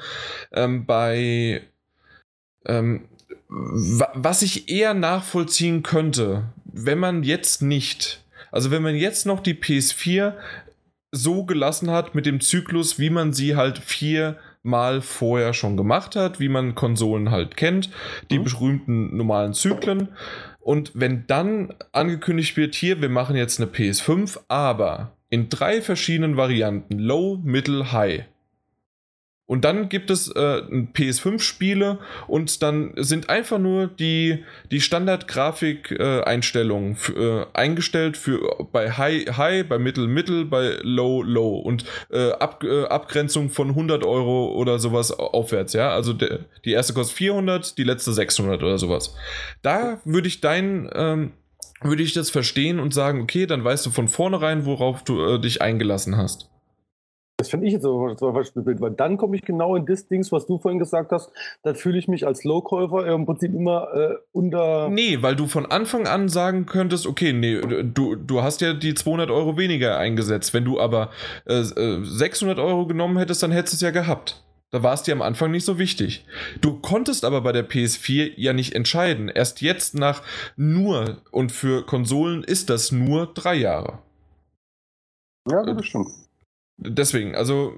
Ähm, 0.52 0.86
bei 0.86 1.62
ähm, 2.66 3.08
was 3.48 4.42
ich 4.42 4.68
eher 4.68 4.94
nachvollziehen 4.94 5.82
könnte, 5.82 6.44
wenn 6.64 6.98
man 6.98 7.22
jetzt 7.22 7.62
nicht, 7.62 8.22
also 8.50 8.70
wenn 8.70 8.82
man 8.82 8.96
jetzt 8.96 9.26
noch 9.26 9.40
die 9.40 9.54
PS4 9.54 10.34
so 11.12 11.44
gelassen 11.44 11.90
hat 11.90 12.14
mit 12.14 12.26
dem 12.26 12.40
Zyklus, 12.40 12.98
wie 12.98 13.10
man 13.10 13.32
sie 13.32 13.56
halt 13.56 13.78
viermal 13.78 15.00
vorher 15.00 15.54
schon 15.54 15.76
gemacht 15.76 16.16
hat, 16.16 16.40
wie 16.40 16.48
man 16.48 16.74
Konsolen 16.74 17.30
halt 17.30 17.56
kennt, 17.56 17.90
die 18.30 18.38
mhm. 18.38 18.44
berühmten 18.44 19.16
normalen 19.16 19.54
Zyklen. 19.54 20.08
Und 20.60 20.90
wenn 20.94 21.26
dann 21.28 21.72
angekündigt 21.92 22.56
wird, 22.56 22.74
hier, 22.74 23.00
wir 23.00 23.08
machen 23.08 23.36
jetzt 23.36 23.60
eine 23.60 23.70
PS5, 23.70 24.40
aber 24.48 25.12
in 25.30 25.48
drei 25.48 25.80
verschiedenen 25.80 26.36
Varianten, 26.36 26.98
Low, 26.98 27.40
Middle, 27.42 27.92
High 27.92 28.24
und 29.46 29.64
dann 29.64 29.88
gibt 29.88 30.10
es 30.10 30.28
äh, 30.28 30.62
PS5-Spiele 30.94 31.98
und 32.26 32.62
dann 32.62 32.92
sind 32.96 33.30
einfach 33.30 33.58
nur 33.58 33.86
die, 33.86 34.44
die 34.72 34.80
Standard-Grafik-Einstellungen 34.80 36.96
äh, 37.14 37.20
äh, 37.20 37.46
eingestellt 37.52 38.16
für 38.16 38.66
bei 38.72 38.90
High, 38.90 39.36
High, 39.36 39.68
bei 39.68 39.78
Mittel, 39.78 40.08
Mittel, 40.08 40.46
bei 40.46 40.78
Low, 40.82 41.22
Low 41.22 41.58
und 41.58 41.84
äh, 42.10 42.32
Ab, 42.32 42.64
äh, 42.64 42.86
Abgrenzung 42.86 43.50
von 43.50 43.68
100 43.68 44.04
Euro 44.04 44.50
oder 44.52 44.80
sowas 44.80 45.12
aufwärts, 45.12 45.74
ja. 45.74 45.90
Also 45.90 46.12
der, 46.12 46.40
die 46.64 46.72
erste 46.72 46.92
kostet 46.92 47.16
400, 47.16 47.78
die 47.78 47.84
letzte 47.84 48.12
600 48.12 48.60
oder 48.60 48.78
sowas. 48.78 49.14
Da 49.62 50.00
würde 50.04 50.26
ich 50.26 50.40
dein. 50.40 50.90
Ähm, 50.92 51.34
würde 51.82 52.02
ich 52.02 52.14
das 52.14 52.30
verstehen 52.30 52.80
und 52.80 52.94
sagen, 52.94 53.20
okay, 53.20 53.46
dann 53.46 53.62
weißt 53.62 53.84
du 53.84 53.90
von 53.90 54.08
vornherein, 54.08 54.64
worauf 54.64 55.04
du 55.04 55.22
äh, 55.22 55.38
dich 55.38 55.60
eingelassen 55.60 56.16
hast. 56.16 56.48
Das 57.38 57.50
finde 57.50 57.66
ich 57.66 57.74
jetzt 57.74 57.82
so 57.82 58.14
zum 58.14 58.32
Beispiel 58.32 58.62
Bild, 58.62 58.80
weil 58.80 58.92
dann 58.92 59.18
komme 59.18 59.36
ich 59.36 59.42
genau 59.42 59.76
in 59.76 59.84
das 59.84 60.08
Ding, 60.08 60.26
was 60.30 60.46
du 60.46 60.58
vorhin 60.58 60.78
gesagt 60.78 61.12
hast, 61.12 61.30
dann 61.62 61.74
fühle 61.74 61.98
ich 61.98 62.08
mich 62.08 62.26
als 62.26 62.44
Low-Käufer 62.44 63.06
im 63.06 63.26
Prinzip 63.26 63.52
immer 63.52 63.92
äh, 63.92 64.14
unter. 64.32 64.88
Nee, 64.88 65.18
weil 65.20 65.36
du 65.36 65.46
von 65.46 65.66
Anfang 65.66 66.06
an 66.06 66.30
sagen 66.30 66.64
könntest, 66.64 67.06
okay, 67.06 67.34
nee, 67.34 67.60
du, 67.60 68.14
du 68.14 68.42
hast 68.42 68.62
ja 68.62 68.72
die 68.72 68.94
200 68.94 69.30
Euro 69.30 69.58
weniger 69.58 69.98
eingesetzt. 69.98 70.54
Wenn 70.54 70.64
du 70.64 70.80
aber 70.80 71.10
äh, 71.44 71.62
600 71.62 72.56
äh, 72.56 72.60
Euro 72.62 72.86
genommen 72.86 73.18
hättest, 73.18 73.42
dann 73.42 73.52
hättest 73.52 73.74
du 73.74 73.76
es 73.76 73.80
ja 73.82 73.90
gehabt. 73.90 74.42
Da 74.70 74.82
war 74.82 74.94
es 74.94 75.02
dir 75.02 75.12
am 75.12 75.22
Anfang 75.22 75.50
nicht 75.50 75.66
so 75.66 75.78
wichtig. 75.78 76.24
Du 76.62 76.80
konntest 76.80 77.26
aber 77.26 77.42
bei 77.42 77.52
der 77.52 77.68
PS4 77.68 78.32
ja 78.36 78.54
nicht 78.54 78.74
entscheiden. 78.74 79.28
Erst 79.28 79.60
jetzt 79.60 79.94
nach 79.94 80.22
nur, 80.56 81.18
und 81.32 81.52
für 81.52 81.84
Konsolen 81.84 82.42
ist 82.44 82.70
das 82.70 82.92
nur 82.92 83.26
drei 83.26 83.56
Jahre. 83.56 83.98
Ja, 85.48 85.62
das 85.62 85.84
stimmt. 85.84 86.25
Deswegen, 86.78 87.34
also 87.34 87.72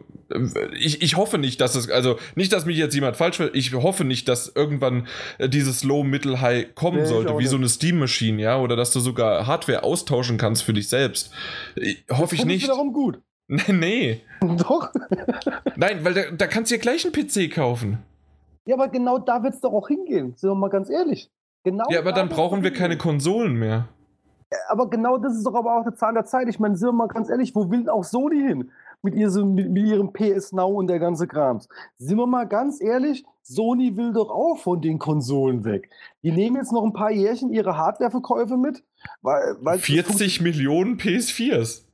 ich, 0.77 1.03
ich 1.03 1.16
hoffe 1.16 1.39
nicht, 1.39 1.61
dass 1.61 1.77
es, 1.77 1.89
also 1.89 2.16
nicht, 2.35 2.53
dass 2.53 2.66
mich 2.66 2.77
jetzt 2.77 2.95
jemand 2.95 3.16
falsch 3.16 3.39
will, 3.39 3.51
ich 3.55 3.73
hoffe 3.73 4.05
nicht, 4.05 4.27
dass 4.27 4.53
irgendwann 4.55 5.07
äh, 5.39 5.49
dieses 5.49 5.85
Low, 5.85 6.03
Mittel, 6.03 6.41
High 6.41 6.75
kommen 6.75 7.03
nee, 7.03 7.07
sollte, 7.07 7.39
wie 7.39 7.47
so 7.47 7.57
eine 7.57 7.69
Steam-Maschine, 7.69 8.43
ja, 8.43 8.59
oder 8.59 8.75
dass 8.75 8.93
du 8.93 8.99
sogar 8.99 9.47
Hardware 9.47 9.85
austauschen 9.85 10.37
kannst 10.37 10.65
für 10.65 10.73
dich 10.73 10.89
selbst. 10.89 11.33
Ich, 11.77 12.05
hoffe 12.11 12.35
ich 12.35 12.45
nicht. 12.45 12.69
darum 12.69 12.93
gut. 12.93 13.20
nee. 13.69 14.23
Doch. 14.41 14.91
Nein, 15.77 16.05
weil 16.05 16.15
da, 16.15 16.23
da 16.33 16.47
kannst 16.49 16.73
du 16.73 16.75
ja 16.75 16.81
gleich 16.81 17.05
einen 17.05 17.12
PC 17.12 17.55
kaufen. 17.55 17.99
Ja, 18.66 18.75
aber 18.75 18.89
genau 18.89 19.19
da 19.19 19.43
wird 19.43 19.55
es 19.55 19.61
doch 19.61 19.73
auch 19.73 19.89
hingehen, 19.89 20.35
sind 20.37 20.51
wir 20.51 20.55
mal 20.55 20.69
ganz 20.69 20.91
ehrlich. 20.91 21.31
Genau 21.65 21.85
ja, 21.89 22.01
aber 22.01 22.12
dann 22.12 22.29
brauchen 22.29 22.62
wir 22.62 22.73
keine 22.73 22.99
Konsolen 22.99 23.55
mehr. 23.55 23.89
Aber 24.69 24.89
genau 24.89 25.19
das 25.19 25.37
ist 25.37 25.45
doch 25.45 25.55
aber 25.55 25.77
auch 25.77 25.83
eine 25.83 25.95
Zahl 25.95 26.15
der 26.15 26.25
Zeit. 26.25 26.49
Ich 26.49 26.59
meine, 26.59 26.77
sind 26.77 26.89
wir 26.89 26.93
mal 26.93 27.09
ganz 27.09 27.29
ehrlich, 27.29 27.55
wo 27.55 27.70
will 27.70 27.89
auch 27.89 28.05
Sony 28.05 28.41
hin? 28.41 28.70
mit, 29.03 29.15
ihrem, 29.15 29.55
mit, 29.55 29.70
mit 29.70 29.87
ihrem 29.87 30.12
PS 30.12 30.53
Now 30.53 30.69
und 30.69 30.89
der 30.89 30.99
ganze 30.99 31.27
Krams. 31.27 31.69
Sind 31.99 32.19
wir 32.19 32.27
mal 32.27 32.47
ganz 32.47 32.81
ehrlich, 32.81 33.25
Sony 33.43 33.97
will 33.97 34.12
doch 34.12 34.31
auch 34.31 34.59
von 34.59 34.81
den 34.81 34.99
Konsolen 34.99 35.65
weg. 35.65 35.91
Die 36.23 36.33
nehmen 36.33 36.57
jetzt 36.57 36.73
noch 36.73 36.85
ein 36.85 36.93
paar 36.93 37.11
Jährchen 37.11 37.53
ihre 37.53 37.77
Hardwareverkäufe 37.77 38.57
mit. 38.57 38.83
Weil, 39.23 39.57
weil 39.61 39.79
40 39.79 40.41
Millionen 40.41 40.99
PS4s. 40.99 41.85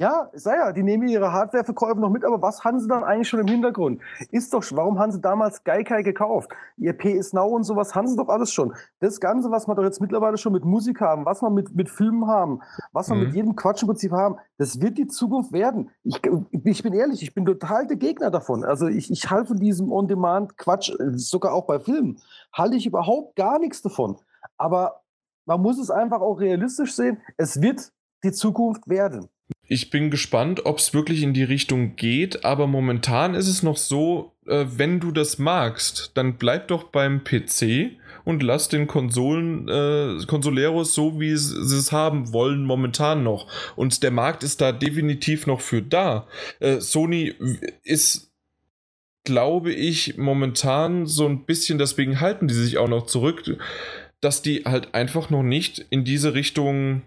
Ja, 0.00 0.30
sei 0.32 0.54
ja, 0.54 0.72
die 0.72 0.84
nehmen 0.84 1.08
ihre 1.08 1.32
Hardwareverkäufe 1.32 1.98
noch 1.98 2.10
mit, 2.10 2.24
aber 2.24 2.40
was 2.40 2.62
haben 2.62 2.78
sie 2.78 2.86
dann 2.86 3.02
eigentlich 3.02 3.28
schon 3.28 3.40
im 3.40 3.48
Hintergrund? 3.48 4.00
Ist 4.30 4.54
doch, 4.54 4.62
warum 4.70 4.96
haben 5.00 5.10
sie 5.10 5.20
damals 5.20 5.64
Geikai 5.64 6.04
gekauft? 6.04 6.52
Ihr 6.76 6.92
PS 6.92 7.32
Now 7.32 7.48
und 7.48 7.64
sowas 7.64 7.96
haben 7.96 8.06
sie 8.06 8.14
doch 8.14 8.28
alles 8.28 8.52
schon. 8.52 8.72
Das 9.00 9.18
Ganze, 9.18 9.50
was 9.50 9.66
wir 9.66 9.74
doch 9.74 9.82
jetzt 9.82 10.00
mittlerweile 10.00 10.38
schon 10.38 10.52
mit 10.52 10.64
Musik 10.64 11.00
haben, 11.00 11.24
was 11.24 11.42
wir 11.42 11.50
mit, 11.50 11.74
mit 11.74 11.90
Filmen 11.90 12.28
haben, 12.28 12.60
was 12.92 13.08
wir 13.08 13.16
mhm. 13.16 13.22
mit 13.24 13.34
jedem 13.34 13.56
Quatsch 13.56 13.82
im 13.82 13.88
Prinzip 13.88 14.12
haben, 14.12 14.36
das 14.56 14.80
wird 14.80 14.98
die 14.98 15.08
Zukunft 15.08 15.52
werden. 15.52 15.90
Ich, 16.04 16.20
ich 16.52 16.82
bin 16.84 16.92
ehrlich, 16.92 17.20
ich 17.24 17.34
bin 17.34 17.44
total 17.44 17.88
der 17.88 17.96
Gegner 17.96 18.30
davon. 18.30 18.62
Also 18.62 18.86
ich, 18.86 19.10
ich 19.10 19.28
halte 19.28 19.46
von 19.46 19.56
diesem 19.56 19.90
On-Demand-Quatsch, 19.90 20.92
sogar 21.14 21.54
auch 21.54 21.66
bei 21.66 21.80
Filmen, 21.80 22.20
halte 22.52 22.76
ich 22.76 22.86
überhaupt 22.86 23.34
gar 23.34 23.58
nichts 23.58 23.82
davon. 23.82 24.16
Aber 24.58 25.02
man 25.44 25.60
muss 25.60 25.76
es 25.76 25.90
einfach 25.90 26.20
auch 26.20 26.38
realistisch 26.38 26.94
sehen, 26.94 27.20
es 27.36 27.60
wird 27.60 27.90
die 28.22 28.30
Zukunft 28.30 28.88
werden. 28.88 29.28
Ich 29.70 29.90
bin 29.90 30.10
gespannt, 30.10 30.64
ob 30.64 30.78
es 30.78 30.94
wirklich 30.94 31.22
in 31.22 31.34
die 31.34 31.44
Richtung 31.44 31.94
geht, 31.94 32.42
aber 32.42 32.66
momentan 32.66 33.34
ist 33.34 33.48
es 33.48 33.62
noch 33.62 33.76
so, 33.76 34.32
äh, 34.46 34.64
wenn 34.66 34.98
du 34.98 35.12
das 35.12 35.38
magst, 35.38 36.12
dann 36.14 36.38
bleib 36.38 36.68
doch 36.68 36.84
beim 36.84 37.22
PC 37.22 37.92
und 38.24 38.42
lass 38.42 38.70
den 38.70 38.86
Konsolen, 38.86 39.68
äh, 39.68 40.24
Konsoleros 40.26 40.94
so, 40.94 41.20
wie 41.20 41.36
sie 41.36 41.76
es 41.76 41.92
haben 41.92 42.32
wollen, 42.32 42.64
momentan 42.64 43.22
noch. 43.22 43.46
Und 43.76 44.02
der 44.02 44.10
Markt 44.10 44.42
ist 44.42 44.62
da 44.62 44.72
definitiv 44.72 45.46
noch 45.46 45.60
für 45.60 45.82
da. 45.82 46.26
Äh, 46.60 46.80
Sony 46.80 47.34
ist, 47.84 48.32
glaube 49.24 49.72
ich, 49.72 50.16
momentan 50.16 51.04
so 51.04 51.26
ein 51.26 51.44
bisschen, 51.44 51.76
deswegen 51.76 52.20
halten 52.20 52.48
die 52.48 52.54
sich 52.54 52.78
auch 52.78 52.88
noch 52.88 53.04
zurück, 53.04 53.58
dass 54.22 54.40
die 54.40 54.64
halt 54.64 54.94
einfach 54.94 55.28
noch 55.28 55.42
nicht 55.42 55.84
in 55.90 56.04
diese 56.04 56.32
Richtung 56.32 57.02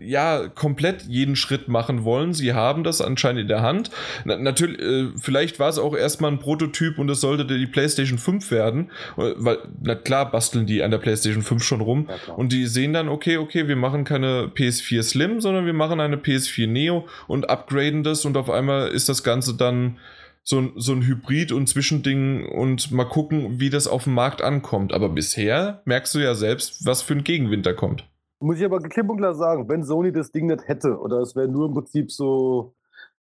ja, 0.00 0.48
komplett 0.48 1.02
jeden 1.02 1.36
Schritt 1.36 1.68
machen 1.68 2.04
wollen. 2.04 2.34
Sie 2.34 2.52
haben 2.52 2.84
das 2.84 3.00
anscheinend 3.00 3.42
in 3.42 3.48
der 3.48 3.62
Hand. 3.62 3.90
Na, 4.24 4.36
natürlich, 4.36 4.80
äh, 4.80 5.08
vielleicht 5.18 5.58
war 5.58 5.68
es 5.68 5.78
auch 5.78 5.96
erstmal 5.96 6.30
ein 6.30 6.38
Prototyp 6.38 6.98
und 6.98 7.08
es 7.10 7.20
sollte 7.20 7.44
die 7.44 7.66
PlayStation 7.66 8.18
5 8.18 8.50
werden, 8.50 8.90
äh, 9.16 9.32
weil, 9.36 9.58
na 9.82 9.94
klar, 9.94 10.30
basteln 10.30 10.66
die 10.66 10.82
an 10.82 10.90
der 10.90 10.98
PlayStation 10.98 11.42
5 11.42 11.62
schon 11.62 11.80
rum 11.80 12.08
ja, 12.08 12.34
und 12.34 12.52
die 12.52 12.66
sehen 12.66 12.92
dann, 12.92 13.08
okay, 13.08 13.36
okay, 13.36 13.68
wir 13.68 13.76
machen 13.76 14.04
keine 14.04 14.50
PS4 14.54 15.02
Slim, 15.02 15.40
sondern 15.40 15.66
wir 15.66 15.72
machen 15.72 16.00
eine 16.00 16.16
PS4 16.16 16.66
Neo 16.66 17.08
und 17.26 17.50
upgraden 17.50 18.04
das 18.04 18.24
und 18.24 18.36
auf 18.36 18.50
einmal 18.50 18.88
ist 18.88 19.08
das 19.08 19.22
Ganze 19.22 19.54
dann 19.54 19.98
so, 20.44 20.72
so 20.76 20.92
ein 20.92 21.06
Hybrid 21.06 21.52
und 21.52 21.68
Zwischending 21.68 22.46
und 22.46 22.92
mal 22.92 23.04
gucken, 23.04 23.60
wie 23.60 23.70
das 23.70 23.86
auf 23.86 24.04
dem 24.04 24.14
Markt 24.14 24.42
ankommt. 24.42 24.92
Aber 24.92 25.08
bisher 25.08 25.80
merkst 25.86 26.14
du 26.14 26.18
ja 26.18 26.34
selbst, 26.34 26.84
was 26.84 27.00
für 27.00 27.14
ein 27.14 27.24
Gegenwind 27.24 27.64
da 27.64 27.72
kommt. 27.72 28.04
Muss 28.44 28.58
ich 28.58 28.64
aber 28.66 28.78
klipp 28.80 29.08
und 29.08 29.16
klar 29.16 29.34
sagen, 29.34 29.70
wenn 29.70 29.84
Sony 29.84 30.12
das 30.12 30.30
Ding 30.30 30.48
nicht 30.48 30.68
hätte, 30.68 30.98
oder 30.98 31.20
es 31.20 31.34
wäre 31.34 31.48
nur 31.48 31.66
im 31.66 31.72
Prinzip 31.72 32.12
so, 32.12 32.74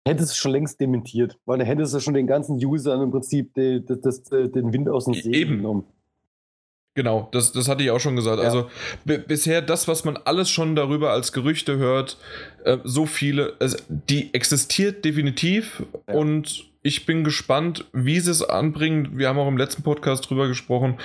hätte 0.07 0.23
es 0.23 0.35
schon 0.35 0.51
längst 0.51 0.79
dementiert, 0.81 1.37
weil 1.45 1.59
dann 1.59 1.67
hätte 1.67 1.83
es 1.83 1.93
ja 1.93 1.99
schon 1.99 2.15
den 2.15 2.25
ganzen 2.25 2.55
Usern 2.55 2.99
im 2.99 3.11
Prinzip 3.11 3.53
den, 3.53 3.85
den, 3.85 4.51
den 4.51 4.73
Wind 4.73 4.89
aus 4.89 5.05
dem 5.05 5.13
See 5.13 5.31
Eben. 5.31 5.57
genommen. 5.57 5.85
Genau, 6.95 7.27
das, 7.31 7.51
das 7.51 7.67
hatte 7.67 7.83
ich 7.83 7.89
auch 7.89 7.99
schon 7.99 8.15
gesagt. 8.15 8.39
Ja. 8.39 8.45
Also 8.45 8.69
bisher 9.05 9.61
das, 9.63 9.87
was 9.87 10.05
man 10.05 10.17
alles 10.17 10.49
schon 10.49 10.75
darüber 10.75 11.11
als 11.11 11.31
Gerüchte 11.31 11.77
hört, 11.77 12.17
äh, 12.65 12.77
so 12.83 13.07
viele, 13.07 13.55
also, 13.59 13.77
die 13.89 14.33
existiert 14.33 15.03
definitiv 15.03 15.83
ja. 16.07 16.13
und 16.13 16.71
ich 16.83 17.05
bin 17.05 17.23
gespannt, 17.23 17.85
wie 17.93 18.19
sie 18.19 18.29
es 18.29 18.43
anbringen. 18.43 19.17
Wir 19.17 19.29
haben 19.29 19.39
auch 19.39 19.47
im 19.47 19.57
letzten 19.57 19.83
Podcast 19.83 20.29
drüber 20.29 20.47
gesprochen, 20.47 20.99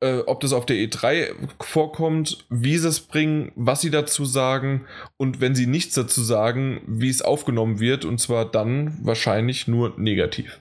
äh, 0.00 0.18
ob 0.18 0.40
das 0.40 0.52
auf 0.52 0.66
der 0.66 0.76
E3 0.76 1.34
vorkommt, 1.60 2.46
wie 2.50 2.76
sie 2.76 2.88
es 2.88 3.00
bringen, 3.00 3.50
was 3.56 3.80
sie 3.80 3.90
dazu 3.90 4.24
sagen 4.26 4.86
und 5.16 5.40
wenn 5.40 5.54
sie 5.54 5.66
nichts 5.66 5.94
dazu 5.94 6.22
sagen, 6.22 6.82
wie 6.86 7.08
es 7.08 7.22
aufgenommen 7.22 7.80
wird 7.80 8.04
und 8.04 8.20
zwar 8.20 8.44
dann 8.44 8.98
wahrscheinlich 9.02 9.66
nur 9.66 9.98
negativ. 9.98 10.60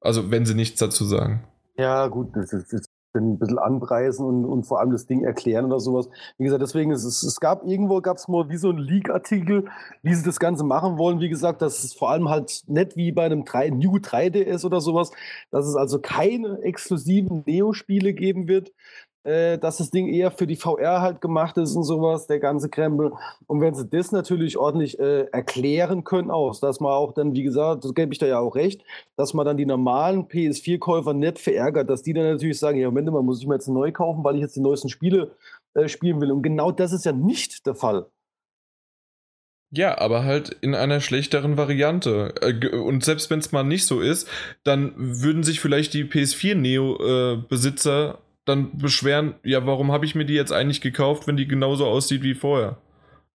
Also 0.00 0.30
wenn 0.30 0.46
sie 0.46 0.54
nichts 0.54 0.78
dazu 0.78 1.04
sagen. 1.04 1.44
Ja, 1.76 2.06
gut, 2.06 2.36
das 2.36 2.52
ist, 2.52 2.72
das 2.72 2.82
ein 3.14 3.38
bisschen 3.38 3.58
anpreisen 3.58 4.26
und, 4.26 4.44
und 4.44 4.64
vor 4.64 4.80
allem 4.80 4.90
das 4.90 5.06
Ding 5.06 5.24
erklären 5.24 5.66
oder 5.66 5.80
sowas. 5.80 6.08
Wie 6.38 6.44
gesagt, 6.44 6.62
deswegen 6.62 6.90
ist 6.90 7.04
es, 7.04 7.22
es 7.22 7.40
gab 7.40 7.64
irgendwo 7.64 8.00
gab 8.00 8.16
es 8.16 8.28
mal 8.28 8.48
wie 8.48 8.56
so 8.56 8.70
ein 8.70 8.78
Leak-Artikel, 8.78 9.66
wie 10.02 10.14
sie 10.14 10.24
das 10.24 10.40
Ganze 10.40 10.64
machen 10.64 10.98
wollen. 10.98 11.20
Wie 11.20 11.28
gesagt, 11.28 11.62
dass 11.62 11.84
es 11.84 11.94
vor 11.94 12.10
allem 12.10 12.28
halt 12.28 12.62
nicht 12.66 12.96
wie 12.96 13.12
bei 13.12 13.24
einem 13.24 13.44
3, 13.44 13.70
New 13.70 13.96
3DS 13.96 14.64
oder 14.64 14.80
sowas, 14.80 15.10
dass 15.50 15.66
es 15.66 15.76
also 15.76 16.00
keine 16.00 16.60
exklusiven 16.62 17.44
Neo-Spiele 17.46 18.14
geben 18.14 18.48
wird, 18.48 18.72
äh, 19.24 19.58
dass 19.58 19.78
das 19.78 19.90
Ding 19.90 20.08
eher 20.08 20.30
für 20.30 20.46
die 20.46 20.56
VR 20.56 21.00
halt 21.00 21.20
gemacht 21.20 21.56
ist 21.56 21.74
und 21.74 21.84
sowas, 21.84 22.26
der 22.26 22.38
ganze 22.38 22.68
Krempel. 22.68 23.12
Und 23.46 23.60
wenn 23.60 23.74
sie 23.74 23.88
das 23.88 24.12
natürlich 24.12 24.56
ordentlich 24.56 24.98
äh, 24.98 25.24
erklären 25.32 26.04
können 26.04 26.30
auch, 26.30 26.58
dass 26.60 26.80
man 26.80 26.92
auch 26.92 27.12
dann, 27.12 27.34
wie 27.34 27.42
gesagt, 27.42 27.84
das 27.84 27.94
gebe 27.94 28.12
ich 28.12 28.18
da 28.18 28.26
ja 28.26 28.38
auch 28.38 28.54
recht, 28.54 28.82
dass 29.16 29.34
man 29.34 29.46
dann 29.46 29.56
die 29.56 29.66
normalen 29.66 30.28
PS4-Käufer 30.28 31.14
nicht 31.14 31.38
verärgert, 31.38 31.90
dass 31.90 32.02
die 32.02 32.12
dann 32.12 32.24
natürlich 32.24 32.58
sagen, 32.58 32.78
ja, 32.78 32.88
Moment 32.88 33.10
mal, 33.10 33.22
muss 33.22 33.40
ich 33.40 33.46
mir 33.46 33.54
jetzt 33.54 33.68
neu 33.68 33.92
kaufen, 33.92 34.22
weil 34.24 34.36
ich 34.36 34.42
jetzt 34.42 34.56
die 34.56 34.60
neuesten 34.60 34.88
Spiele 34.88 35.32
äh, 35.74 35.88
spielen 35.88 36.20
will. 36.20 36.30
Und 36.30 36.42
genau 36.42 36.70
das 36.70 36.92
ist 36.92 37.04
ja 37.04 37.12
nicht 37.12 37.66
der 37.66 37.74
Fall. 37.74 38.06
Ja, 39.76 39.98
aber 39.98 40.22
halt 40.22 40.50
in 40.60 40.74
einer 40.76 41.00
schlechteren 41.00 41.56
Variante. 41.56 42.34
Äh, 42.40 42.76
und 42.76 43.04
selbst 43.04 43.30
wenn 43.30 43.40
es 43.40 43.50
mal 43.50 43.64
nicht 43.64 43.86
so 43.86 44.00
ist, 44.00 44.28
dann 44.62 44.92
würden 44.96 45.42
sich 45.42 45.60
vielleicht 45.60 45.94
die 45.94 46.04
PS4 46.04 46.54
Neo-Besitzer 46.54 48.18
dann 48.44 48.76
beschweren, 48.76 49.34
ja, 49.42 49.66
warum 49.66 49.92
habe 49.92 50.04
ich 50.04 50.14
mir 50.14 50.24
die 50.24 50.34
jetzt 50.34 50.52
eigentlich 50.52 50.80
gekauft, 50.80 51.26
wenn 51.26 51.36
die 51.36 51.48
genauso 51.48 51.86
aussieht 51.86 52.22
wie 52.22 52.34
vorher? 52.34 52.78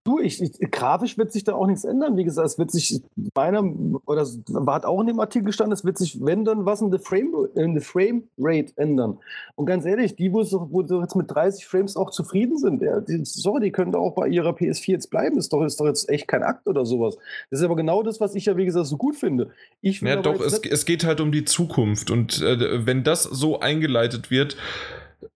Du, 0.02 0.18
ich, 0.18 0.40
ich, 0.40 0.70
grafisch 0.70 1.18
wird 1.18 1.30
sich 1.30 1.44
da 1.44 1.54
auch 1.54 1.66
nichts 1.66 1.84
ändern. 1.84 2.16
Wie 2.16 2.24
gesagt, 2.24 2.46
es 2.46 2.58
wird 2.58 2.70
sich 2.70 3.02
meiner, 3.34 3.62
oder 4.06 4.26
hat 4.66 4.86
auch 4.86 5.00
in 5.02 5.06
dem 5.06 5.20
Artikel 5.20 5.44
gestanden, 5.44 5.74
es 5.74 5.84
wird 5.84 5.98
sich, 5.98 6.24
wenn 6.24 6.46
dann 6.46 6.64
was 6.64 6.80
in 6.80 6.90
der 6.90 7.00
Frame, 7.00 7.48
in 7.54 7.74
der 7.74 7.82
Frame 7.82 8.24
Rate 8.38 8.72
ändern. 8.76 9.18
Und 9.56 9.66
ganz 9.66 9.84
ehrlich, 9.84 10.16
die, 10.16 10.32
wo, 10.32 10.42
wo 10.70 10.80
jetzt 11.02 11.16
mit 11.16 11.30
30 11.30 11.66
Frames 11.66 11.96
auch 11.96 12.10
zufrieden 12.10 12.56
sind, 12.56 12.80
ja, 12.80 13.00
die, 13.00 13.20
sorry, 13.24 13.60
die 13.60 13.72
können 13.72 13.92
da 13.92 13.98
auch 13.98 14.14
bei 14.14 14.28
ihrer 14.28 14.52
PS4 14.52 14.92
jetzt 14.92 15.10
bleiben. 15.10 15.36
Das 15.36 15.44
ist 15.44 15.52
doch, 15.52 15.62
ist 15.62 15.78
doch 15.78 15.86
jetzt 15.86 16.08
echt 16.08 16.26
kein 16.26 16.44
Akt 16.44 16.66
oder 16.66 16.86
sowas. 16.86 17.18
Das 17.50 17.60
ist 17.60 17.64
aber 17.66 17.76
genau 17.76 18.02
das, 18.02 18.20
was 18.20 18.34
ich 18.34 18.46
ja, 18.46 18.56
wie 18.56 18.64
gesagt, 18.64 18.86
so 18.86 18.96
gut 18.96 19.16
finde. 19.16 19.50
Ich 19.82 20.00
ja, 20.00 20.16
doch, 20.16 20.40
es, 20.40 20.60
es 20.60 20.86
geht 20.86 21.04
halt 21.04 21.20
um 21.20 21.30
die 21.30 21.44
Zukunft. 21.44 22.10
Und 22.10 22.40
äh, 22.40 22.86
wenn 22.86 23.04
das 23.04 23.24
so 23.24 23.60
eingeleitet 23.60 24.30
wird, 24.30 24.56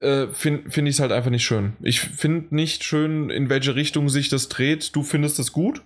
äh, 0.01 0.29
finde 0.29 0.71
find 0.71 0.89
ich 0.89 0.97
es 0.97 1.01
halt 1.01 1.13
einfach 1.13 1.31
nicht 1.31 1.45
schön. 1.45 1.75
Ich 1.83 2.01
finde 2.01 2.55
nicht 2.55 2.85
schön, 2.85 3.31
in 3.31 3.49
welche 3.49 3.75
Richtung 3.75 4.09
sich 4.09 4.29
das 4.29 4.49
dreht. 4.49 4.95
Du 4.97 5.03
findest 5.03 5.39
es 5.39 5.53
gut. 5.53 5.83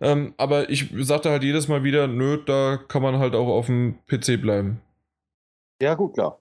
Ähm, 0.00 0.34
aber 0.36 0.70
ich 0.70 0.92
sagte 0.98 1.30
halt 1.30 1.44
jedes 1.44 1.68
Mal 1.68 1.84
wieder, 1.84 2.06
nö, 2.06 2.38
da 2.44 2.78
kann 2.88 3.02
man 3.02 3.18
halt 3.18 3.34
auch 3.34 3.48
auf 3.48 3.66
dem 3.66 3.98
PC 4.06 4.40
bleiben. 4.40 4.80
Ja, 5.80 5.94
gut, 5.94 6.14
klar. 6.14 6.40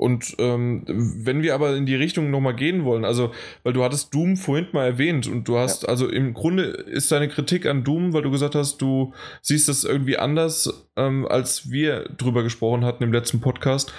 Und 0.00 0.34
ähm, 0.38 0.84
wenn 0.86 1.42
wir 1.42 1.54
aber 1.54 1.76
in 1.76 1.84
die 1.84 1.94
Richtung 1.94 2.30
nochmal 2.30 2.56
gehen 2.56 2.86
wollen, 2.86 3.04
also, 3.04 3.32
weil 3.64 3.74
du 3.74 3.84
hattest 3.84 4.14
Doom 4.14 4.38
vorhin 4.38 4.68
mal 4.72 4.86
erwähnt 4.86 5.26
und 5.26 5.46
du 5.46 5.58
hast, 5.58 5.82
ja. 5.82 5.90
also 5.90 6.08
im 6.08 6.32
Grunde 6.32 6.62
ist 6.62 7.12
deine 7.12 7.28
Kritik 7.28 7.66
an 7.66 7.84
Doom, 7.84 8.14
weil 8.14 8.22
du 8.22 8.30
gesagt 8.30 8.54
hast, 8.54 8.78
du 8.78 9.12
siehst 9.42 9.68
das 9.68 9.84
irgendwie 9.84 10.16
anders, 10.16 10.88
ähm, 10.96 11.26
als 11.28 11.70
wir 11.70 12.04
drüber 12.16 12.42
gesprochen 12.42 12.82
hatten 12.82 13.04
im 13.04 13.12
letzten 13.12 13.42
Podcast. 13.42 13.92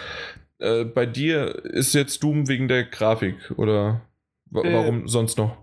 Äh, 0.61 0.85
bei 0.85 1.07
dir 1.07 1.65
ist 1.65 1.93
jetzt 1.93 2.21
Doom 2.21 2.47
wegen 2.47 2.67
der 2.67 2.83
Grafik 2.83 3.51
oder 3.57 4.01
äh, 4.53 4.73
warum 4.73 5.07
sonst 5.07 5.37
noch? 5.37 5.57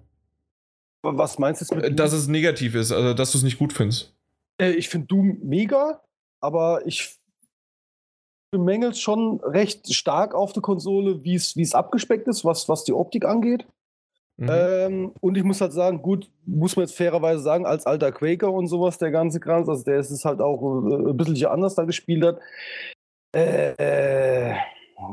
Was 1.02 1.38
meinst 1.38 1.70
du 1.70 1.74
mit 1.76 1.84
äh, 1.84 1.88
Doom? 1.88 1.96
Dass 1.96 2.12
es 2.12 2.26
negativ 2.26 2.74
ist, 2.74 2.90
also 2.90 3.14
dass 3.14 3.30
du 3.32 3.38
es 3.38 3.44
nicht 3.44 3.58
gut 3.58 3.72
findest. 3.72 4.12
Äh, 4.60 4.72
ich 4.72 4.88
finde 4.88 5.06
Doom 5.06 5.38
mega, 5.44 6.02
aber 6.40 6.84
ich 6.84 7.16
bemängelt 8.50 8.98
schon 8.98 9.40
recht 9.40 9.92
stark 9.94 10.34
auf 10.34 10.52
der 10.52 10.62
Konsole, 10.62 11.22
wie 11.22 11.34
es 11.36 11.74
abgespeckt 11.74 12.26
ist, 12.26 12.44
was, 12.44 12.68
was 12.68 12.82
die 12.82 12.92
Optik 12.92 13.24
angeht. 13.24 13.66
Mhm. 14.36 14.48
Ähm, 14.50 15.12
und 15.20 15.36
ich 15.36 15.44
muss 15.44 15.60
halt 15.60 15.72
sagen, 15.72 16.02
gut, 16.02 16.28
muss 16.44 16.74
man 16.74 16.86
jetzt 16.86 16.96
fairerweise 16.96 17.42
sagen, 17.42 17.66
als 17.66 17.86
alter 17.86 18.10
Quaker 18.10 18.52
und 18.52 18.66
sowas, 18.66 18.98
der 18.98 19.12
ganze 19.12 19.38
Kranz, 19.38 19.68
also 19.68 19.84
der 19.84 19.98
ist 19.98 20.10
es 20.10 20.24
halt 20.24 20.40
auch 20.40 20.60
äh, 20.62 21.10
ein 21.10 21.16
bisschen 21.16 21.46
anders 21.46 21.74
da 21.74 21.84
gespielt 21.84 22.24
hat. 22.24 22.40
Äh, 23.32 24.56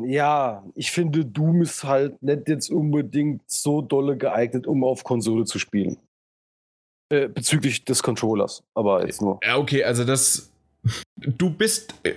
ja, 0.04 0.64
ich 0.76 0.92
finde, 0.92 1.26
Doom 1.26 1.62
ist 1.62 1.84
halt 1.84 2.22
nicht 2.22 2.48
jetzt 2.48 2.70
unbedingt 2.70 3.42
so 3.48 3.82
dolle 3.82 4.18
geeignet, 4.18 4.68
um 4.68 4.84
auf 4.84 5.04
Konsole 5.04 5.46
zu 5.46 5.60
spielen. 5.60 5.98
Äh, 7.10 7.28
bezüglich 7.28 7.86
des 7.86 8.02
Controllers, 8.02 8.64
aber 8.74 9.06
jetzt 9.06 9.22
nur. 9.22 9.40
Ja, 9.44 9.58
okay, 9.58 9.84
also 9.84 10.04
das. 10.04 10.52
Du 11.18 11.50
bist 11.50 11.96
äh, 12.04 12.14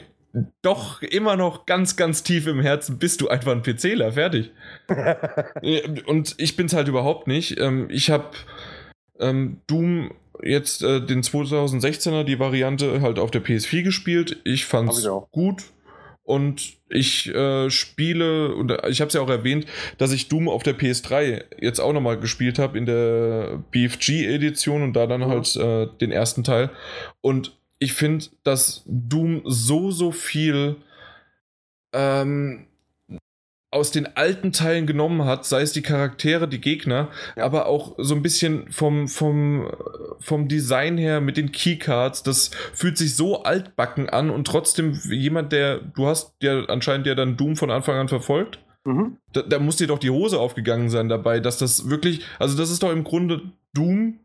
doch 0.63 1.03
immer 1.03 1.37
noch 1.37 1.67
ganz, 1.67 1.97
ganz 1.97 2.23
tief 2.23 2.47
im 2.47 2.61
Herzen 2.61 2.99
bist 2.99 3.21
du 3.21 3.29
einfach 3.29 3.53
ein 3.53 3.63
PCler, 3.63 4.13
fertig. 4.13 4.51
und 6.07 6.35
ich 6.39 6.57
bin's 6.57 6.75
halt 6.75 6.89
überhaupt 6.89 7.27
nicht. 7.27 7.59
Ähm, 7.59 7.89
ich 7.91 8.11
habe 8.11 8.31
ähm, 9.19 9.61
Doom 9.67 10.13
jetzt 10.43 10.83
äh, 10.83 11.01
den 11.01 11.23
2016er, 11.23 12.25
die 12.25 12.39
Variante 12.39 13.01
halt 13.01 13.19
auf 13.19 13.31
der 13.31 13.43
PS4 13.43 13.83
gespielt. 13.83 14.41
Ich 14.45 14.67
fand's 14.67 15.05
ich 15.05 15.11
gut. 15.31 15.65
Und 16.29 16.77
ich 16.91 17.35
äh, 17.35 17.71
spiele, 17.71 18.55
und 18.55 18.71
ich 18.87 19.01
habe 19.01 19.09
es 19.09 19.15
ja 19.15 19.23
auch 19.23 19.31
erwähnt, 19.31 19.65
dass 19.97 20.13
ich 20.13 20.29
Doom 20.29 20.51
auf 20.51 20.63
der 20.63 20.79
PS3 20.79 21.43
jetzt 21.59 21.81
auch 21.81 21.95
nochmal 21.95 22.21
gespielt 22.21 22.59
habe 22.59 22.77
in 22.77 22.85
der 22.85 23.65
BFG-Edition 23.71 24.83
und 24.83 24.93
da 24.93 25.07
dann 25.07 25.23
mhm. 25.23 25.29
halt 25.29 25.57
äh, 25.57 25.87
den 26.03 26.13
ersten 26.13 26.45
Teil. 26.45 26.69
Und 27.23 27.57
ich 27.79 27.95
finde, 27.95 28.27
dass 28.45 28.83
Doom 28.85 29.41
so, 29.47 29.91
so 29.91 30.13
viel 30.13 30.77
ähm, 31.95 32.67
aus 33.71 33.91
den 33.91 34.17
alten 34.17 34.53
Teilen 34.53 34.87
genommen 34.87 35.25
hat, 35.25 35.45
sei 35.45 35.61
es 35.61 35.73
die 35.73 35.83
Charaktere, 35.83 36.49
die 36.49 36.61
Gegner, 36.61 37.09
ja. 37.37 37.45
aber 37.45 37.67
auch 37.67 37.95
so 37.99 38.15
ein 38.15 38.23
bisschen 38.23 38.71
vom, 38.73 39.09
vom, 39.09 39.71
vom 40.21 40.49
Design 40.49 40.97
her 40.97 41.21
mit 41.21 41.37
den 41.37 41.53
Keycards, 41.53 42.23
das 42.23 42.51
fühlt 42.73 42.97
sich 42.97 43.15
so 43.15 43.43
altbacken 43.43 44.09
an 44.09 44.31
und 44.31 44.47
trotzdem 44.47 44.99
jemand, 45.11 45.53
der, 45.53 45.79
du 45.79 46.07
hast 46.07 46.33
ja 46.43 46.65
anscheinend 46.65 47.07
ja 47.07 47.15
dann 47.15 47.37
Doom 47.37 47.57
von 47.57 47.71
Anfang 47.71 47.97
an 47.97 48.09
verfolgt. 48.09 48.59
Mhm. 48.85 49.19
Da, 49.33 49.43
da 49.43 49.59
muss 49.59 49.77
dir 49.77 49.87
doch 49.87 49.99
die 49.99 50.11
Hose 50.11 50.39
aufgegangen 50.39 50.89
sein 50.89 51.11
dabei, 51.11 51.41
dass 51.41 51.59
das 51.59 51.91
wirklich, 51.91 52.25
also 52.39 52.57
das 52.57 52.71
ist 52.71 52.83
doch 52.83 52.91
im 52.91 53.05
Grunde 53.05 53.53
Doom 53.75 54.21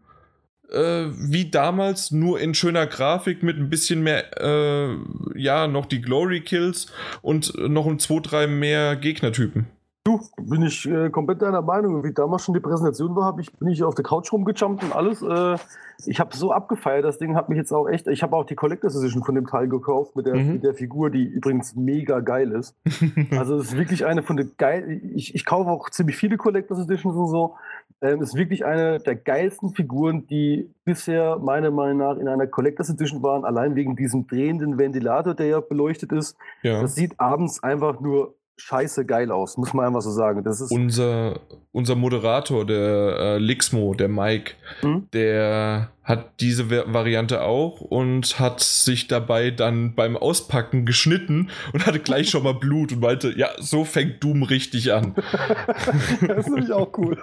äh, 0.72 1.06
wie 1.12 1.50
damals, 1.50 2.12
nur 2.12 2.40
in 2.40 2.54
schöner 2.54 2.88
Grafik 2.88 3.44
mit 3.44 3.58
ein 3.58 3.70
bisschen 3.70 4.04
mehr, 4.04 4.26
äh, 4.42 4.96
ja, 5.36 5.68
noch 5.68 5.86
die 5.86 6.02
Glory 6.02 6.42
Kills 6.42 6.88
und 7.22 7.54
noch 7.58 7.88
ein, 7.88 8.00
zwei, 8.00 8.20
drei 8.20 8.48
mehr 8.48 8.96
Gegnertypen. 8.96 9.68
Du, 10.06 10.20
bin 10.36 10.64
ich 10.64 10.86
äh, 10.86 11.10
komplett 11.10 11.42
deiner 11.42 11.62
Meinung. 11.62 12.04
Wie 12.04 12.12
damals 12.12 12.44
schon 12.44 12.54
die 12.54 12.60
Präsentation 12.60 13.16
war, 13.16 13.40
ich, 13.40 13.54
bin 13.54 13.70
ich 13.70 13.86
auf 13.86 13.96
der 13.96 14.04
Couch 14.04 14.34
rumgejumpt 14.34 14.84
und 14.84 14.94
alles. 14.94 15.22
Äh, 15.22 15.58
ich 16.06 16.20
habe 16.20 16.36
so 16.36 16.52
abgefeiert. 16.52 17.06
Das 17.06 17.20
Ding 17.20 17.38
hat 17.38 17.48
mich 17.48 17.58
jetzt 17.58 17.72
auch 17.72 17.88
echt. 17.88 18.08
Ich 18.08 18.22
habe 18.22 18.36
auch 18.36 18.44
die 18.44 18.56
Collectors 18.56 18.98
Edition 18.98 19.24
von 19.24 19.34
dem 19.34 19.48
Teil 19.48 19.70
gekauft 19.70 20.18
mit 20.18 20.26
der, 20.26 20.36
mhm. 20.36 20.54
mit 20.54 20.64
der 20.66 20.74
Figur, 20.74 21.10
die 21.10 21.24
übrigens 21.24 21.78
mega 21.78 22.20
geil 22.20 22.52
ist. 22.52 22.76
also, 23.32 23.56
es 23.56 23.70
ist 23.70 23.78
wirklich 23.78 24.06
eine 24.06 24.24
von 24.24 24.36
den 24.36 24.52
geil. 24.58 25.02
Ich, 25.16 25.36
ich 25.36 25.46
kaufe 25.46 25.70
auch 25.70 25.90
ziemlich 25.90 26.18
viele 26.18 26.36
Collectors 26.36 26.80
Editions 26.80 27.16
und 27.16 27.30
so. 27.30 27.56
Ähm, 28.02 28.22
ist 28.22 28.36
wirklich 28.36 28.66
eine 28.66 29.00
der 29.00 29.16
geilsten 29.16 29.74
Figuren, 29.74 30.28
die 30.28 30.70
bisher 30.84 31.38
meiner 31.40 31.72
Meinung 31.72 31.98
nach 31.98 32.18
in 32.18 32.28
einer 32.28 32.48
Collectors 32.48 32.90
Edition 32.90 33.24
waren. 33.24 33.46
Allein 33.46 33.76
wegen 33.76 33.96
diesem 33.96 34.28
drehenden 34.28 34.78
Ventilator, 34.78 35.34
der 35.34 35.46
ja 35.46 35.60
beleuchtet 35.62 36.12
ist. 36.12 36.36
Ja. 36.64 36.82
Das 36.82 36.96
sieht 36.96 37.18
abends 37.20 37.64
einfach 37.64 38.02
nur 38.02 38.36
scheiße 38.58 39.06
geil 39.06 39.32
aus, 39.32 39.58
muss 39.58 39.74
man 39.74 39.86
einfach 39.86 40.02
so 40.02 40.12
sagen. 40.12 40.44
Das 40.44 40.62
ist 40.62 40.72
unser, 40.72 41.40
unser 41.72 41.96
Moderator, 41.96 42.66
der 42.66 43.18
äh, 43.20 43.38
Lixmo, 43.38 43.94
der 43.94 44.08
Mike, 44.08 44.54
hm? 44.82 45.08
der 45.14 45.90
hat 46.04 46.42
diese 46.42 46.70
Variante 46.70 47.44
auch 47.44 47.80
und 47.80 48.38
hat 48.38 48.60
sich 48.60 49.08
dabei 49.08 49.52
dann 49.52 49.96
beim 49.96 50.18
Auspacken 50.18 50.86
geschnitten 50.86 51.50
und 51.72 51.86
hatte 51.86 52.00
gleich 52.00 52.30
schon 52.30 52.44
mal 52.44 52.56
Blut 52.56 52.92
und 52.92 53.00
meinte, 53.00 53.34
ja, 53.38 53.50
so 53.60 53.86
fängt 53.86 54.22
Doom 54.22 54.44
richtig 54.44 54.92
an. 54.92 55.16
das 56.28 56.40
ist 56.40 56.50
nämlich 56.50 56.74
auch 56.74 56.90
cool. 56.98 57.18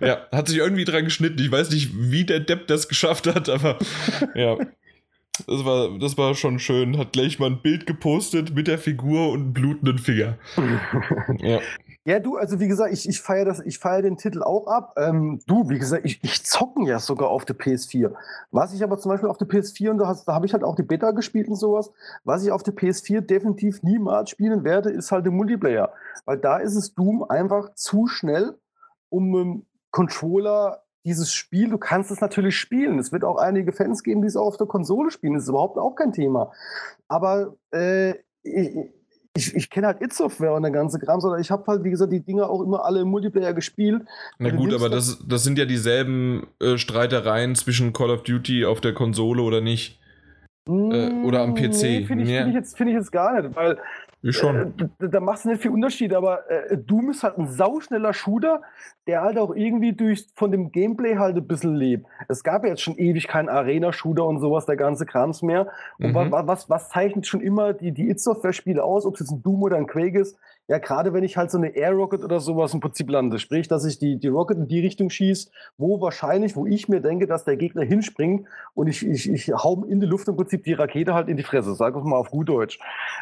ja, 0.00 0.18
hat 0.30 0.46
sich 0.46 0.58
irgendwie 0.58 0.84
dran 0.84 1.04
geschnitten. 1.04 1.40
Ich 1.40 1.50
weiß 1.50 1.70
nicht, 1.70 1.90
wie 1.92 2.24
der 2.24 2.38
Depp 2.38 2.68
das 2.68 2.86
geschafft 2.86 3.26
hat, 3.26 3.48
aber 3.48 3.78
ja. 4.36 4.56
Das 5.46 5.64
war, 5.64 5.98
das 5.98 6.18
war 6.18 6.34
schon 6.34 6.58
schön. 6.58 6.98
Hat 6.98 7.12
gleich 7.12 7.38
mal 7.38 7.46
ein 7.46 7.62
Bild 7.62 7.86
gepostet 7.86 8.54
mit 8.54 8.66
der 8.66 8.78
Figur 8.78 9.30
und 9.30 9.40
einem 9.40 9.52
blutenden 9.52 9.98
Finger. 9.98 10.38
ja. 11.38 11.60
Ja, 12.08 12.20
du, 12.20 12.38
also 12.38 12.58
wie 12.58 12.68
gesagt, 12.68 12.90
ich, 12.94 13.06
ich 13.06 13.20
feiere 13.20 13.54
feier 13.54 14.00
den 14.00 14.16
Titel 14.16 14.42
auch 14.42 14.66
ab. 14.66 14.94
Ähm, 14.96 15.40
du, 15.46 15.68
wie 15.68 15.78
gesagt, 15.78 16.06
ich, 16.06 16.18
ich 16.22 16.42
zocken 16.42 16.86
ja 16.86 17.00
sogar 17.00 17.28
auf 17.28 17.44
der 17.44 17.54
PS4. 17.54 18.14
Was 18.50 18.72
ich 18.72 18.82
aber 18.82 18.98
zum 18.98 19.10
Beispiel 19.10 19.28
auf 19.28 19.36
der 19.36 19.46
PS4, 19.46 19.90
und 19.90 19.98
da, 19.98 20.16
da 20.24 20.32
habe 20.32 20.46
ich 20.46 20.54
halt 20.54 20.64
auch 20.64 20.74
die 20.74 20.84
Beta 20.84 21.10
gespielt 21.10 21.48
und 21.48 21.56
sowas, 21.56 21.92
was 22.24 22.42
ich 22.42 22.50
auf 22.50 22.62
der 22.62 22.74
PS4 22.74 23.20
definitiv 23.20 23.82
niemals 23.82 24.30
spielen 24.30 24.64
werde, 24.64 24.88
ist 24.88 25.12
halt 25.12 25.26
der 25.26 25.32
Multiplayer. 25.32 25.92
Weil 26.24 26.38
da 26.38 26.56
ist 26.56 26.76
es 26.76 26.94
Doom 26.94 27.24
einfach 27.24 27.74
zu 27.74 28.06
schnell, 28.06 28.56
um 29.10 29.36
einen 29.36 29.66
Controller 29.90 30.82
dieses 31.08 31.32
Spiel, 31.32 31.70
du 31.70 31.78
kannst 31.78 32.10
es 32.10 32.20
natürlich 32.20 32.56
spielen. 32.56 32.98
Es 32.98 33.12
wird 33.12 33.24
auch 33.24 33.36
einige 33.36 33.72
Fans 33.72 34.02
geben, 34.02 34.20
die 34.20 34.28
es 34.28 34.36
auch 34.36 34.46
auf 34.46 34.56
der 34.58 34.66
Konsole 34.66 35.10
spielen. 35.10 35.34
Das 35.34 35.44
ist 35.44 35.48
überhaupt 35.48 35.78
auch 35.78 35.94
kein 35.94 36.12
Thema. 36.12 36.52
Aber 37.08 37.56
äh, 37.72 38.10
ich, 38.42 38.68
ich, 39.34 39.56
ich 39.56 39.70
kenne 39.70 39.86
halt 39.86 40.02
It-Software 40.02 40.52
und 40.52 40.62
der 40.62 40.70
ganze 40.70 40.98
Kram, 40.98 41.20
sondern 41.20 41.40
ich 41.40 41.50
habe 41.50 41.64
halt, 41.66 41.82
wie 41.84 41.90
gesagt, 41.90 42.12
die 42.12 42.24
Dinger 42.24 42.50
auch 42.50 42.60
immer 42.60 42.84
alle 42.84 43.00
im 43.00 43.08
Multiplayer 43.08 43.54
gespielt. 43.54 44.02
Na 44.38 44.50
gut, 44.50 44.74
aber 44.74 44.90
das, 44.90 45.24
das 45.26 45.44
sind 45.44 45.58
ja 45.58 45.64
dieselben 45.64 46.46
äh, 46.60 46.76
Streitereien 46.76 47.54
zwischen 47.54 47.92
Call 47.92 48.10
of 48.10 48.22
Duty 48.22 48.66
auf 48.66 48.80
der 48.80 48.92
Konsole 48.92 49.42
oder 49.42 49.60
nicht. 49.60 49.98
Äh, 50.68 51.24
oder 51.24 51.40
am 51.40 51.54
PC. 51.54 51.60
Nee, 51.60 52.04
Finde 52.04 52.24
ich, 52.24 52.28
find 52.28 52.48
ich, 52.48 52.54
jetzt, 52.54 52.76
find 52.76 52.90
ich 52.90 52.96
jetzt 52.96 53.10
gar 53.10 53.40
nicht, 53.40 53.56
weil 53.56 53.78
ich 54.22 54.36
schon. 54.36 54.74
Äh, 55.00 55.08
da, 55.08 55.20
machst 55.20 55.44
du 55.44 55.50
nicht 55.50 55.62
viel 55.62 55.70
Unterschied, 55.70 56.12
aber 56.12 56.50
äh, 56.50 56.76
Doom 56.76 57.10
ist 57.10 57.22
halt 57.22 57.38
ein 57.38 57.48
sauschneller 57.48 58.12
Shooter, 58.12 58.62
der 59.06 59.22
halt 59.22 59.38
auch 59.38 59.54
irgendwie 59.54 59.92
durch, 59.92 60.26
von 60.34 60.50
dem 60.50 60.72
Gameplay 60.72 61.16
halt 61.16 61.36
ein 61.36 61.46
bisschen 61.46 61.76
lebt. 61.76 62.06
Es 62.28 62.42
gab 62.42 62.64
ja 62.64 62.70
jetzt 62.70 62.82
schon 62.82 62.96
ewig 62.98 63.28
keinen 63.28 63.48
Arena-Shooter 63.48 64.24
und 64.24 64.40
sowas, 64.40 64.66
der 64.66 64.76
ganze 64.76 65.06
Krams 65.06 65.42
mehr. 65.42 65.68
Und 65.98 66.12
mhm. 66.12 66.32
was, 66.32 66.46
was, 66.46 66.70
was 66.70 66.88
zeichnet 66.88 67.26
schon 67.26 67.40
immer 67.40 67.72
die, 67.72 67.92
die 67.92 68.10
It-Software-Spiele 68.10 68.82
aus, 68.82 69.06
ob 69.06 69.14
es 69.14 69.20
jetzt 69.20 69.30
ein 69.30 69.42
Doom 69.42 69.62
oder 69.62 69.76
ein 69.76 69.86
Quake 69.86 70.18
ist? 70.18 70.36
Ja, 70.70 70.76
gerade 70.76 71.14
wenn 71.14 71.24
ich 71.24 71.38
halt 71.38 71.50
so 71.50 71.56
eine 71.56 71.74
Air 71.74 71.92
Rocket 71.92 72.22
oder 72.22 72.40
sowas 72.40 72.74
im 72.74 72.80
Prinzip 72.80 73.08
lande, 73.08 73.38
sprich, 73.38 73.68
dass 73.68 73.86
ich 73.86 73.98
die, 73.98 74.18
die 74.18 74.28
Rocket 74.28 74.58
in 74.58 74.68
die 74.68 74.80
Richtung 74.80 75.08
schieße, 75.08 75.50
wo 75.78 76.02
wahrscheinlich, 76.02 76.56
wo 76.56 76.66
ich 76.66 76.90
mir 76.90 77.00
denke, 77.00 77.26
dass 77.26 77.44
der 77.44 77.56
Gegner 77.56 77.84
hinspringt 77.84 78.46
und 78.74 78.86
ich, 78.86 79.06
ich, 79.06 79.32
ich 79.32 79.48
hau 79.48 79.82
in 79.84 80.00
die 80.00 80.06
Luft 80.06 80.28
im 80.28 80.36
Prinzip 80.36 80.64
die 80.64 80.74
Rakete 80.74 81.14
halt 81.14 81.28
in 81.28 81.38
die 81.38 81.42
Fresse, 81.42 81.74
sag 81.74 81.96
ich 81.96 82.02
mal 82.02 82.16
auf 82.16 82.30
gut 82.30 82.50
Deutsch. 82.50 82.78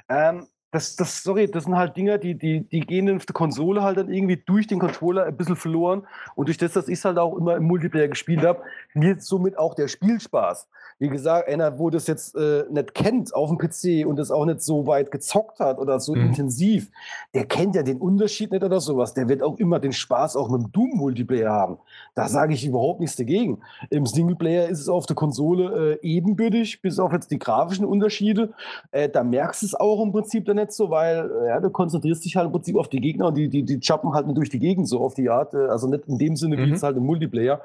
Ähm, 0.08 0.48
das, 0.76 0.94
das, 0.94 1.22
sorry, 1.22 1.50
das 1.50 1.64
sind 1.64 1.74
halt 1.74 1.96
Dinge, 1.96 2.18
die, 2.18 2.34
die, 2.34 2.60
die 2.60 2.80
gehen 2.80 3.08
in 3.08 3.18
der 3.18 3.32
Konsole 3.32 3.82
halt 3.82 3.96
dann 3.96 4.12
irgendwie 4.12 4.36
durch 4.36 4.66
den 4.66 4.78
Controller 4.78 5.24
ein 5.24 5.34
bisschen 5.34 5.56
verloren. 5.56 6.06
Und 6.34 6.48
durch 6.48 6.58
das, 6.58 6.74
dass 6.74 6.86
ich 6.88 6.98
es 6.98 7.04
halt 7.06 7.16
auch 7.16 7.34
immer 7.34 7.56
im 7.56 7.64
Multiplayer 7.64 8.08
gespielt 8.08 8.44
habe, 8.44 8.60
wird 8.92 9.22
somit 9.22 9.56
auch 9.56 9.74
der 9.74 9.88
Spielspaß. 9.88 10.68
Wie 10.98 11.08
gesagt, 11.08 11.48
einer, 11.48 11.78
wo 11.78 11.88
das 11.88 12.06
jetzt 12.06 12.36
äh, 12.36 12.64
nicht 12.70 12.94
kennt 12.94 13.34
auf 13.34 13.48
dem 13.48 13.58
PC 13.58 14.06
und 14.06 14.18
das 14.18 14.30
auch 14.30 14.44
nicht 14.44 14.62
so 14.62 14.86
weit 14.86 15.10
gezockt 15.10 15.60
hat 15.60 15.78
oder 15.78 15.98
so 15.98 16.14
mhm. 16.14 16.28
intensiv, 16.28 16.90
der 17.34 17.46
kennt 17.46 17.74
ja 17.74 17.82
den 17.82 17.98
Unterschied 17.98 18.50
nicht 18.50 18.64
oder 18.64 18.80
sowas. 18.80 19.14
Der 19.14 19.28
wird 19.28 19.42
auch 19.42 19.58
immer 19.58 19.78
den 19.78 19.92
Spaß 19.92 20.36
auch 20.36 20.50
mit 20.50 20.62
dem 20.62 20.72
Doom-Multiplayer 20.72 21.50
haben. 21.50 21.78
Da 22.14 22.28
sage 22.28 22.52
ich 22.52 22.66
überhaupt 22.66 23.00
nichts 23.00 23.16
dagegen. 23.16 23.60
Im 23.90 24.06
Singleplayer 24.06 24.68
ist 24.68 24.80
es 24.80 24.88
auf 24.88 25.06
der 25.06 25.16
Konsole 25.16 25.98
äh, 26.02 26.06
ebenbürtig, 26.06 26.80
bis 26.82 26.98
auf 26.98 27.12
jetzt 27.12 27.30
die 27.30 27.38
grafischen 27.38 27.84
Unterschiede. 27.84 28.52
Äh, 28.90 29.08
da 29.08 29.22
merkst 29.22 29.62
du 29.62 29.66
es 29.66 29.74
auch 29.74 30.02
im 30.02 30.12
Prinzip 30.12 30.44
dann 30.44 30.56
nicht 30.56 30.65
so, 30.72 30.90
weil 30.90 31.30
äh, 31.30 31.48
ja, 31.48 31.60
du 31.60 31.70
konzentrierst 31.70 32.24
dich 32.24 32.36
halt 32.36 32.46
im 32.46 32.52
Prinzip 32.52 32.76
auf 32.76 32.88
die 32.88 33.00
Gegner 33.00 33.28
und 33.28 33.36
die, 33.36 33.48
die, 33.48 33.64
die 33.64 33.80
chappen 33.80 34.12
halt 34.12 34.26
nicht 34.26 34.36
durch 34.36 34.50
die 34.50 34.58
Gegend 34.58 34.88
so 34.88 35.00
auf 35.00 35.14
die 35.14 35.28
Art. 35.28 35.54
Äh, 35.54 35.66
also 35.66 35.88
nicht 35.88 36.06
in 36.06 36.18
dem 36.18 36.36
Sinne, 36.36 36.58
wie 36.58 36.66
mhm. 36.66 36.72
es 36.74 36.82
halt 36.82 36.96
im 36.96 37.04
Multiplayer. 37.04 37.60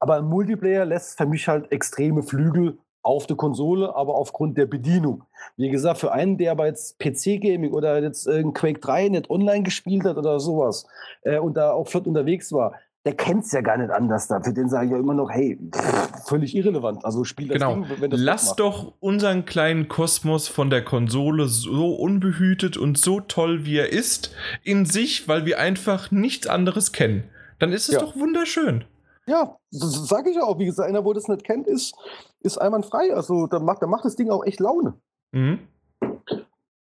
Aber 0.00 0.18
im 0.18 0.26
Multiplayer 0.26 0.84
lässt 0.84 1.18
für 1.18 1.26
mich 1.26 1.48
halt 1.48 1.70
extreme 1.72 2.22
Flügel 2.22 2.78
auf 3.02 3.26
der 3.26 3.36
Konsole, 3.36 3.94
aber 3.94 4.14
aufgrund 4.14 4.56
der 4.56 4.66
Bedienung. 4.66 5.24
Wie 5.56 5.68
gesagt, 5.68 5.98
für 5.98 6.12
einen, 6.12 6.38
der 6.38 6.52
aber 6.52 6.66
jetzt 6.66 6.98
PC-Gaming 6.98 7.72
oder 7.72 8.02
jetzt 8.02 8.26
äh, 8.26 8.42
Quake 8.42 8.80
3 8.80 9.10
nicht 9.10 9.30
online 9.30 9.62
gespielt 9.62 10.04
hat 10.04 10.16
oder 10.16 10.40
sowas 10.40 10.86
äh, 11.22 11.38
und 11.38 11.56
da 11.56 11.72
auch 11.72 11.86
flott 11.86 12.06
unterwegs 12.06 12.50
war, 12.52 12.72
der 13.04 13.14
kennt 13.14 13.44
es 13.44 13.52
ja 13.52 13.60
gar 13.60 13.76
nicht 13.76 13.90
anders 13.90 14.28
da. 14.28 14.40
Für 14.40 14.54
den 14.54 14.68
sage 14.68 14.86
ich 14.86 14.92
ja 14.92 14.98
immer 14.98 15.12
noch, 15.12 15.30
hey, 15.30 15.58
pff, 15.74 16.26
völlig 16.26 16.54
irrelevant. 16.54 17.04
Also 17.04 17.24
spiel 17.24 17.48
das 17.48 17.58
genau. 17.58 17.74
Ding, 17.74 17.86
wenn 18.00 18.10
das 18.10 18.20
Lass 18.20 18.56
doch 18.56 18.94
unseren 19.00 19.44
kleinen 19.44 19.88
Kosmos 19.88 20.48
von 20.48 20.70
der 20.70 20.84
Konsole 20.84 21.46
so 21.48 21.94
unbehütet 21.94 22.78
und 22.78 22.96
so 22.96 23.20
toll, 23.20 23.66
wie 23.66 23.76
er 23.76 23.92
ist, 23.92 24.34
in 24.62 24.86
sich, 24.86 25.28
weil 25.28 25.44
wir 25.44 25.58
einfach 25.58 26.10
nichts 26.10 26.46
anderes 26.46 26.92
kennen. 26.92 27.24
Dann 27.58 27.72
ist 27.72 27.88
es 27.88 27.94
ja. 27.94 28.00
doch 28.00 28.16
wunderschön. 28.16 28.84
Ja, 29.26 29.56
das 29.70 30.08
sage 30.08 30.30
ich 30.30 30.40
auch. 30.40 30.58
Wie 30.58 30.66
gesagt, 30.66 30.88
einer, 30.88 31.04
wo 31.04 31.12
das 31.12 31.28
nicht 31.28 31.44
kennt, 31.44 31.66
ist, 31.66 31.94
ist 32.40 32.58
einwandfrei. 32.58 33.14
Also 33.14 33.46
da 33.46 33.58
macht, 33.58 33.82
da 33.82 33.86
macht 33.86 34.04
das 34.04 34.16
Ding 34.16 34.30
auch 34.30 34.44
echt 34.44 34.60
Laune. 34.60 34.94
Mhm. 35.32 35.58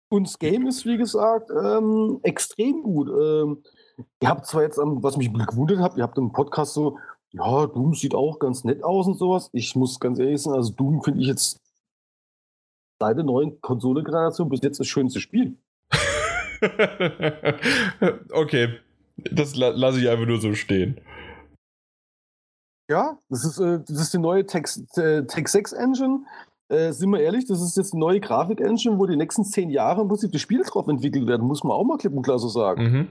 Und 0.10 0.28
das 0.28 0.38
Game 0.38 0.68
ist, 0.68 0.86
wie 0.86 0.98
gesagt, 0.98 1.50
ähm, 1.50 2.20
extrem 2.24 2.84
gut. 2.84 3.10
Ähm, 3.10 3.64
ihr 4.22 4.30
habt 4.30 4.46
zwar 4.46 4.64
jetzt, 4.64 4.78
was 4.78 5.18
mich 5.18 5.32
gewundert 5.34 5.80
hat, 5.80 5.98
ihr 5.98 6.04
habt 6.04 6.18
im 6.18 6.32
Podcast 6.32 6.74
so, 6.74 6.98
ja, 7.32 7.66
Doom 7.68 7.94
sieht 7.94 8.14
auch 8.14 8.40
ganz 8.40 8.64
nett 8.64 8.84
aus 8.84 9.08
und 9.08 9.18
sowas. 9.18 9.50
Ich 9.54 9.76
muss 9.76 10.00
ganz 10.00 10.20
ehrlich 10.20 10.42
sagen, 10.42 10.58
also 10.58 10.74
Doom 10.74 11.02
finde 11.02 11.22
ich 11.22 11.28
jetzt 11.28 11.60
seit 13.00 13.18
der 13.18 13.24
neuen 13.24 13.60
Konsole-Generation 13.62 14.50
bis 14.50 14.62
jetzt 14.62 14.80
das 14.80 14.88
schönste 14.88 15.20
Spiel. 15.20 15.58
okay, 18.32 18.78
das 19.32 19.56
la 19.56 19.70
lasse 19.70 20.00
ich 20.00 20.10
einfach 20.10 20.28
nur 20.28 20.40
so 20.40 20.54
stehen. 20.54 21.02
Ja, 22.90 23.18
das 23.30 23.46
ist, 23.46 23.60
äh, 23.60 23.80
das 23.80 24.02
ist 24.02 24.14
die 24.14 24.20
neue 24.20 24.46
Tech, 24.46 24.66
äh, 24.98 25.24
Tech 25.24 25.48
6 25.48 25.74
Engine. 25.74 26.26
Äh, 26.68 26.92
sind 26.92 27.10
wir 27.10 27.22
ehrlich, 27.22 27.46
das 27.48 27.62
ist 27.62 27.78
jetzt 27.78 27.94
eine 27.94 28.00
neue 28.02 28.20
Grafik-Engine, 28.20 29.00
wo 29.00 29.06
die 29.06 29.16
nächsten 29.16 29.44
zehn 29.44 29.70
Jahre 29.70 30.02
im 30.02 30.08
Prinzip 30.08 30.32
das 30.32 30.42
Spiel 30.42 30.62
drauf 30.64 30.88
entwickelt 30.88 31.28
werden, 31.28 31.48
muss 31.48 31.64
man 31.64 31.74
auch 31.74 31.84
mal 31.84 31.98
klipp 31.98 32.14
und 32.14 32.22
klar 32.22 32.40
so 32.40 32.48
sagen. 32.50 32.84
Mhm. 32.84 33.08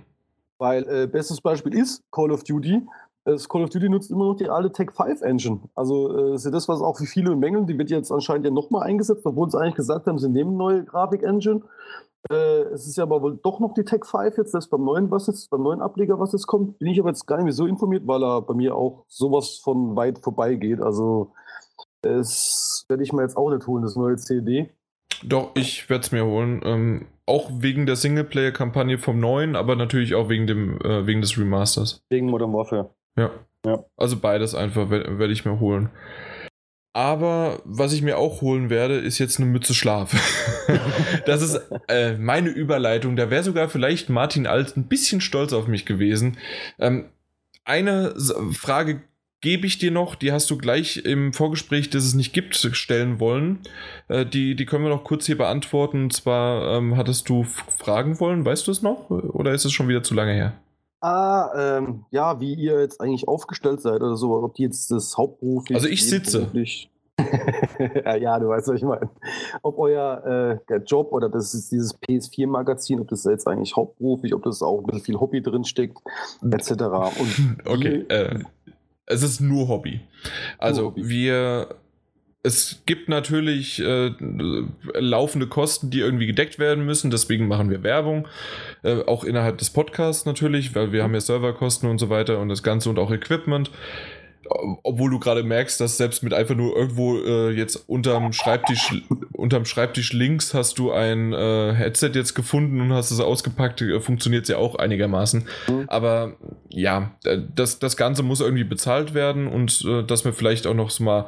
Weil 0.60 0.86
äh, 0.88 1.06
bestes 1.06 1.40
Beispiel 1.40 1.74
ist 1.74 2.02
Call 2.12 2.30
of 2.30 2.44
Duty. 2.44 2.86
Das 3.24 3.48
Call 3.48 3.64
of 3.64 3.70
Duty 3.70 3.88
nutzt 3.88 4.10
immer 4.10 4.26
noch 4.26 4.36
die 4.36 4.50
alte 4.50 4.70
Tech 4.70 4.90
5 4.92 5.22
Engine. 5.22 5.60
Also 5.74 6.14
äh, 6.16 6.34
ist 6.34 6.44
ja 6.44 6.50
das, 6.50 6.68
was 6.68 6.82
auch 6.82 6.98
für 6.98 7.06
viele 7.06 7.34
Mängeln, 7.34 7.66
die 7.66 7.78
wird 7.78 7.90
jetzt 7.90 8.12
anscheinend 8.12 8.44
ja 8.44 8.50
nochmal 8.50 8.86
eingesetzt, 8.86 9.24
obwohl 9.24 9.50
sie 9.50 9.58
eigentlich 9.58 9.76
gesagt 9.76 10.06
haben, 10.06 10.18
sie 10.18 10.28
nehmen 10.28 10.58
neue 10.58 10.84
Grafik-Engine. 10.84 11.62
Äh, 12.30 12.62
es 12.74 12.86
ist 12.86 12.96
ja 12.96 13.04
aber 13.04 13.22
wohl 13.22 13.38
doch 13.42 13.58
noch 13.58 13.72
die 13.72 13.84
Tech 13.84 14.04
5 14.04 14.36
jetzt, 14.36 14.52
das 14.52 14.68
beim 14.68 14.84
neuen, 14.84 15.10
was 15.10 15.28
jetzt, 15.28 15.48
beim 15.48 15.62
neuen 15.62 15.80
Ableger, 15.80 16.20
was 16.20 16.32
jetzt 16.32 16.46
kommt. 16.46 16.78
Bin 16.78 16.88
ich 16.88 17.00
aber 17.00 17.08
jetzt 17.08 17.26
gar 17.26 17.36
nicht 17.36 17.44
mehr 17.44 17.54
so 17.54 17.64
informiert, 17.64 18.06
weil 18.06 18.22
er 18.22 18.42
bei 18.42 18.52
mir 18.52 18.76
auch 18.76 19.04
sowas 19.08 19.60
von 19.64 19.96
weit 19.96 20.18
vorbei 20.18 20.56
geht. 20.56 20.82
Also 20.82 21.32
das 22.02 22.84
werde 22.88 23.02
ich 23.02 23.14
mir 23.14 23.22
jetzt 23.22 23.38
auch 23.38 23.50
nicht 23.50 23.66
holen, 23.66 23.82
das 23.82 23.96
neue 23.96 24.16
CD. 24.16 24.70
Doch, 25.22 25.52
ich 25.54 25.88
werde 25.90 26.02
es 26.02 26.12
mir 26.12 26.24
holen. 26.24 26.60
Ähm, 26.64 27.06
auch 27.26 27.50
wegen 27.52 27.86
der 27.86 27.96
Singleplayer-Kampagne 27.96 28.98
vom 28.98 29.20
neuen, 29.20 29.54
aber 29.54 29.76
natürlich 29.76 30.14
auch 30.14 30.28
wegen, 30.28 30.46
dem, 30.46 30.80
äh, 30.80 31.06
wegen 31.06 31.20
des 31.20 31.38
Remasters. 31.38 32.02
Wegen 32.10 32.26
Modern 32.26 32.52
Warfare. 32.52 32.90
Ja. 33.16 33.30
ja. 33.64 33.84
Also 33.96 34.16
beides 34.18 34.54
einfach 34.54 34.90
werde 34.90 35.18
werd 35.18 35.30
ich 35.30 35.44
mir 35.44 35.60
holen. 35.60 35.90
Aber 36.92 37.60
was 37.64 37.92
ich 37.92 38.02
mir 38.02 38.18
auch 38.18 38.40
holen 38.40 38.68
werde, 38.68 38.96
ist 38.96 39.18
jetzt 39.18 39.38
eine 39.38 39.48
Mütze 39.48 39.74
Schlaf. 39.74 40.12
das 41.26 41.40
ist 41.40 41.60
äh, 41.86 42.16
meine 42.16 42.48
Überleitung. 42.48 43.14
Da 43.14 43.30
wäre 43.30 43.44
sogar 43.44 43.68
vielleicht 43.68 44.08
Martin 44.08 44.48
Alt 44.48 44.76
ein 44.76 44.88
bisschen 44.88 45.20
stolz 45.20 45.52
auf 45.52 45.68
mich 45.68 45.86
gewesen. 45.86 46.38
Ähm, 46.80 47.10
eine 47.64 48.14
Frage 48.52 49.02
gebe 49.40 49.66
ich 49.66 49.78
dir 49.78 49.90
noch, 49.90 50.14
die 50.14 50.32
hast 50.32 50.50
du 50.50 50.58
gleich 50.58 50.98
im 51.04 51.32
Vorgespräch, 51.32 51.90
das 51.90 52.04
es 52.04 52.14
nicht 52.14 52.32
gibt, 52.32 52.54
stellen 52.54 53.20
wollen. 53.20 53.60
Äh, 54.08 54.26
die, 54.26 54.54
die 54.54 54.66
können 54.66 54.84
wir 54.84 54.90
noch 54.90 55.04
kurz 55.04 55.26
hier 55.26 55.38
beantworten. 55.38 56.04
Und 56.04 56.12
zwar 56.12 56.76
ähm, 56.76 56.96
hattest 56.96 57.28
du 57.28 57.44
fragen 57.44 58.20
wollen, 58.20 58.44
weißt 58.44 58.66
du 58.66 58.70
es 58.70 58.82
noch? 58.82 59.10
Oder 59.10 59.52
ist 59.52 59.64
es 59.64 59.72
schon 59.72 59.88
wieder 59.88 60.02
zu 60.02 60.14
lange 60.14 60.32
her? 60.32 60.54
Ah, 61.00 61.78
ähm, 61.78 62.04
ja, 62.10 62.40
wie 62.40 62.54
ihr 62.54 62.80
jetzt 62.80 63.00
eigentlich 63.00 63.26
aufgestellt 63.26 63.80
seid 63.80 64.02
oder 64.02 64.16
so, 64.16 64.34
ob 64.34 64.54
die 64.54 64.64
jetzt 64.64 64.90
das 64.90 65.16
hauptberuflich. 65.16 65.76
Also 65.76 65.88
ich 65.88 66.06
sitze. 66.06 66.50
ja, 68.20 68.38
du 68.38 68.48
weißt, 68.48 68.68
was 68.68 68.76
ich 68.76 68.82
meine. 68.82 69.08
Ob 69.62 69.78
euer 69.78 70.60
äh, 70.68 70.76
Job 70.86 71.12
oder 71.12 71.28
das 71.28 71.54
ist 71.54 71.72
dieses 71.72 71.98
PS4-Magazin, 72.00 73.00
ob 73.00 73.08
das 73.08 73.24
jetzt 73.24 73.46
eigentlich 73.46 73.76
hauptberuflich, 73.76 74.34
ob 74.34 74.42
das 74.42 74.62
auch 74.62 74.80
ein 74.80 74.86
bisschen 74.86 75.02
viel 75.02 75.20
Hobby 75.20 75.42
drinsteckt, 75.42 75.98
etc. 76.50 76.70
Und 76.70 77.58
okay, 77.66 78.04
äh, 78.08 78.40
es 79.10 79.22
ist 79.22 79.40
nur 79.40 79.68
Hobby. 79.68 80.00
Also 80.58 80.82
nur 80.82 80.90
Hobby. 80.92 81.08
wir 81.08 81.68
es 82.42 82.82
gibt 82.86 83.10
natürlich 83.10 83.80
äh, 83.80 84.12
laufende 84.94 85.46
Kosten, 85.46 85.90
die 85.90 86.00
irgendwie 86.00 86.26
gedeckt 86.26 86.58
werden 86.58 86.86
müssen. 86.86 87.10
Deswegen 87.10 87.48
machen 87.48 87.68
wir 87.68 87.82
Werbung. 87.82 88.28
Äh, 88.82 89.02
auch 89.02 89.24
innerhalb 89.24 89.58
des 89.58 89.70
Podcasts 89.70 90.24
natürlich, 90.24 90.74
weil 90.74 90.90
wir 90.92 91.02
haben 91.02 91.12
ja 91.12 91.20
Serverkosten 91.20 91.90
und 91.90 91.98
so 91.98 92.08
weiter 92.08 92.38
und 92.38 92.48
das 92.48 92.62
Ganze 92.62 92.88
und 92.88 92.98
auch 92.98 93.10
Equipment. 93.10 93.70
Obwohl 94.82 95.10
du 95.10 95.18
gerade 95.18 95.42
merkst, 95.42 95.80
dass 95.80 95.96
selbst 95.96 96.22
mit 96.22 96.34
einfach 96.34 96.54
nur 96.54 96.76
irgendwo 96.76 97.18
äh, 97.18 97.50
jetzt 97.50 97.88
unterm 97.88 98.32
Schreibtisch, 98.32 99.02
unterm 99.32 99.64
Schreibtisch 99.64 100.12
links 100.12 100.54
hast 100.54 100.78
du 100.78 100.92
ein 100.92 101.32
äh, 101.32 101.72
Headset 101.74 102.10
jetzt 102.14 102.34
gefunden 102.34 102.80
und 102.80 102.92
hast 102.92 103.10
es 103.10 103.20
ausgepackt, 103.20 103.82
äh, 103.82 104.00
funktioniert 104.00 104.42
es 104.42 104.48
ja 104.48 104.56
auch 104.56 104.74
einigermaßen. 104.74 105.46
Mhm. 105.68 105.84
Aber 105.86 106.36
ja, 106.68 107.12
äh, 107.24 107.38
das, 107.54 107.78
das 107.78 107.96
Ganze 107.96 108.22
muss 108.22 108.40
irgendwie 108.40 108.64
bezahlt 108.64 109.14
werden 109.14 109.46
und 109.46 109.84
äh, 109.86 110.02
dass 110.02 110.24
wir 110.24 110.32
vielleicht 110.32 110.66
auch 110.66 110.74
noch 110.74 110.90
so 110.90 111.04
mal 111.04 111.26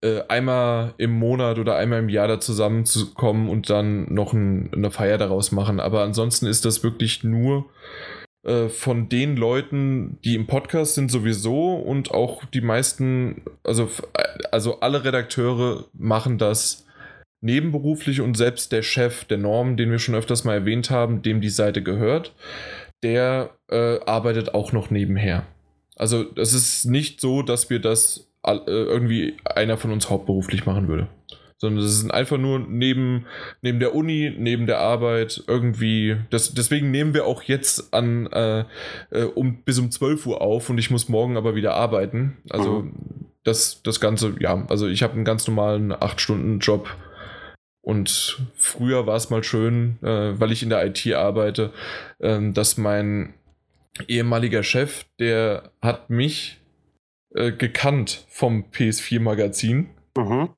äh, 0.00 0.20
einmal 0.28 0.94
im 0.98 1.10
Monat 1.10 1.58
oder 1.58 1.76
einmal 1.76 1.98
im 1.98 2.08
Jahr 2.08 2.28
da 2.28 2.38
zusammenzukommen 2.38 3.48
und 3.48 3.68
dann 3.68 4.12
noch 4.12 4.32
ein, 4.32 4.70
eine 4.72 4.90
Feier 4.90 5.18
daraus 5.18 5.50
machen. 5.50 5.80
Aber 5.80 6.02
ansonsten 6.02 6.46
ist 6.46 6.64
das 6.64 6.84
wirklich 6.84 7.24
nur 7.24 7.66
äh, 8.44 8.68
von 8.68 9.08
den 9.08 9.36
Leuten, 9.36 10.18
die 10.24 10.34
im 10.34 10.46
Podcast 10.46 10.94
sind 10.94 11.10
sowieso 11.10 11.74
und 11.74 12.10
auch 12.12 12.44
die 12.44 12.60
meisten, 12.60 13.42
also, 13.64 13.90
also 14.52 14.80
alle 14.80 15.04
Redakteure 15.04 15.86
machen 15.92 16.38
das 16.38 16.86
nebenberuflich 17.40 18.20
und 18.20 18.36
selbst 18.36 18.72
der 18.72 18.82
Chef, 18.82 19.24
der 19.24 19.38
Norm, 19.38 19.76
den 19.76 19.90
wir 19.90 19.98
schon 19.98 20.14
öfters 20.14 20.44
mal 20.44 20.54
erwähnt 20.54 20.90
haben, 20.90 21.22
dem 21.22 21.40
die 21.40 21.50
Seite 21.50 21.82
gehört, 21.82 22.34
der 23.02 23.50
äh, 23.70 24.00
arbeitet 24.00 24.54
auch 24.54 24.72
noch 24.72 24.90
nebenher. 24.90 25.46
Also 25.96 26.26
es 26.36 26.54
ist 26.54 26.84
nicht 26.84 27.20
so, 27.20 27.42
dass 27.42 27.70
wir 27.70 27.80
das 27.80 28.30
äh, 28.44 28.60
irgendwie 28.66 29.36
einer 29.44 29.76
von 29.76 29.92
uns 29.92 30.10
hauptberuflich 30.10 30.64
machen 30.64 30.88
würde. 30.88 31.08
Sondern 31.58 31.82
das 31.82 31.92
ist 31.92 32.10
einfach 32.10 32.38
nur 32.38 32.60
neben, 32.60 33.26
neben 33.62 33.80
der 33.80 33.94
Uni, 33.94 34.32
neben 34.36 34.66
der 34.66 34.78
Arbeit 34.78 35.42
irgendwie. 35.48 36.16
Das, 36.30 36.54
deswegen 36.54 36.90
nehmen 36.90 37.14
wir 37.14 37.26
auch 37.26 37.42
jetzt 37.42 37.92
an 37.92 38.26
äh, 38.28 38.64
äh 39.10 39.24
um, 39.24 39.62
bis 39.64 39.78
um 39.78 39.90
12 39.90 40.26
Uhr 40.26 40.40
auf 40.40 40.70
und 40.70 40.78
ich 40.78 40.90
muss 40.90 41.08
morgen 41.08 41.36
aber 41.36 41.54
wieder 41.54 41.74
arbeiten. 41.74 42.38
Also 42.48 42.82
mhm. 42.82 42.92
das, 43.42 43.82
das 43.82 44.00
Ganze, 44.00 44.36
ja, 44.38 44.64
also 44.68 44.86
ich 44.86 45.02
habe 45.02 45.14
einen 45.14 45.24
ganz 45.24 45.46
normalen 45.48 45.92
8-Stunden-Job. 45.92 46.88
Und 47.80 48.42
früher 48.54 49.06
war 49.06 49.16
es 49.16 49.30
mal 49.30 49.42
schön, 49.42 49.98
äh, 50.02 50.38
weil 50.38 50.52
ich 50.52 50.62
in 50.62 50.68
der 50.68 50.84
IT 50.84 51.06
arbeite, 51.14 51.72
äh, 52.18 52.38
dass 52.52 52.76
mein 52.76 53.34
ehemaliger 54.06 54.62
Chef, 54.62 55.06
der 55.18 55.72
hat 55.80 56.10
mich 56.10 56.60
äh, 57.34 57.52
gekannt 57.52 58.26
vom 58.28 58.66
PS4-Magazin. 58.72 59.88
Mhm. 60.16 60.50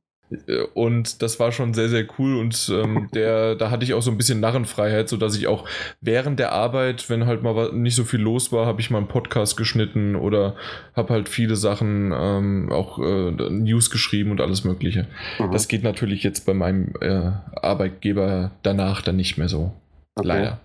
Äh, 0.47 0.63
und 0.75 1.23
das 1.23 1.41
war 1.41 1.53
schon 1.53 1.75
sehr, 1.75 1.89
sehr 1.89 2.07
cool. 2.19 2.37
Und 2.37 2.71
ähm, 2.73 3.09
der, 3.15 3.55
da 3.55 3.71
hatte 3.71 3.85
ich 3.85 3.95
auch 3.95 4.03
so 4.03 4.11
ein 4.11 4.17
bisschen 4.17 4.41
Narrenfreiheit, 4.41 5.09
sodass 5.09 5.37
ich 5.37 5.47
auch 5.47 5.67
während 6.01 6.39
der 6.39 6.53
Arbeit, 6.53 7.09
wenn 7.11 7.27
halt 7.27 7.43
mal 7.43 7.73
nicht 7.73 7.95
so 7.95 8.05
viel 8.05 8.21
los 8.21 8.53
war, 8.53 8.67
habe 8.67 8.81
ich 8.81 8.91
mal 8.91 8.99
einen 8.99 9.09
Podcast 9.09 9.57
geschnitten 9.57 10.17
oder 10.17 10.57
habe 10.95 11.13
halt 11.13 11.29
viele 11.29 11.57
Sachen, 11.57 12.13
ähm, 12.15 12.73
auch 12.73 12.99
äh, 12.99 13.31
News 13.51 13.91
geschrieben 13.91 14.31
und 14.31 14.41
alles 14.41 14.65
Mögliche. 14.65 15.07
Mhm. 15.39 15.51
Das 15.51 15.69
geht 15.69 15.83
natürlich 15.83 16.23
jetzt 16.23 16.47
bei 16.47 16.55
meinem 16.55 16.95
äh, 17.01 17.31
Arbeitgeber 17.61 18.51
danach 18.63 19.03
dann 19.03 19.17
nicht 19.17 19.39
mehr 19.39 19.49
so. 19.49 19.73
Okay. 20.15 20.29
Leider. 20.29 20.61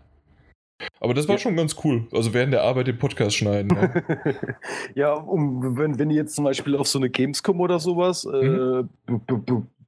Aber 0.99 1.13
das 1.13 1.27
war 1.27 1.35
ja. 1.35 1.39
schon 1.39 1.55
ganz 1.55 1.75
cool. 1.83 2.07
Also 2.11 2.33
während 2.33 2.53
der 2.53 2.63
Arbeit 2.63 2.87
den 2.87 2.97
Podcast 2.97 3.35
schneiden. 3.37 3.75
Ja, 3.75 4.33
ja 4.95 5.13
um, 5.13 5.77
wenn, 5.77 5.99
wenn 5.99 6.09
ihr 6.09 6.17
jetzt 6.17 6.35
zum 6.35 6.45
Beispiel 6.45 6.75
auf 6.75 6.87
so 6.87 6.99
eine 6.99 7.09
Gamescom 7.09 7.59
oder 7.59 7.79
sowas, 7.79 8.25
mhm. 8.25 8.87
äh, 9.07 9.13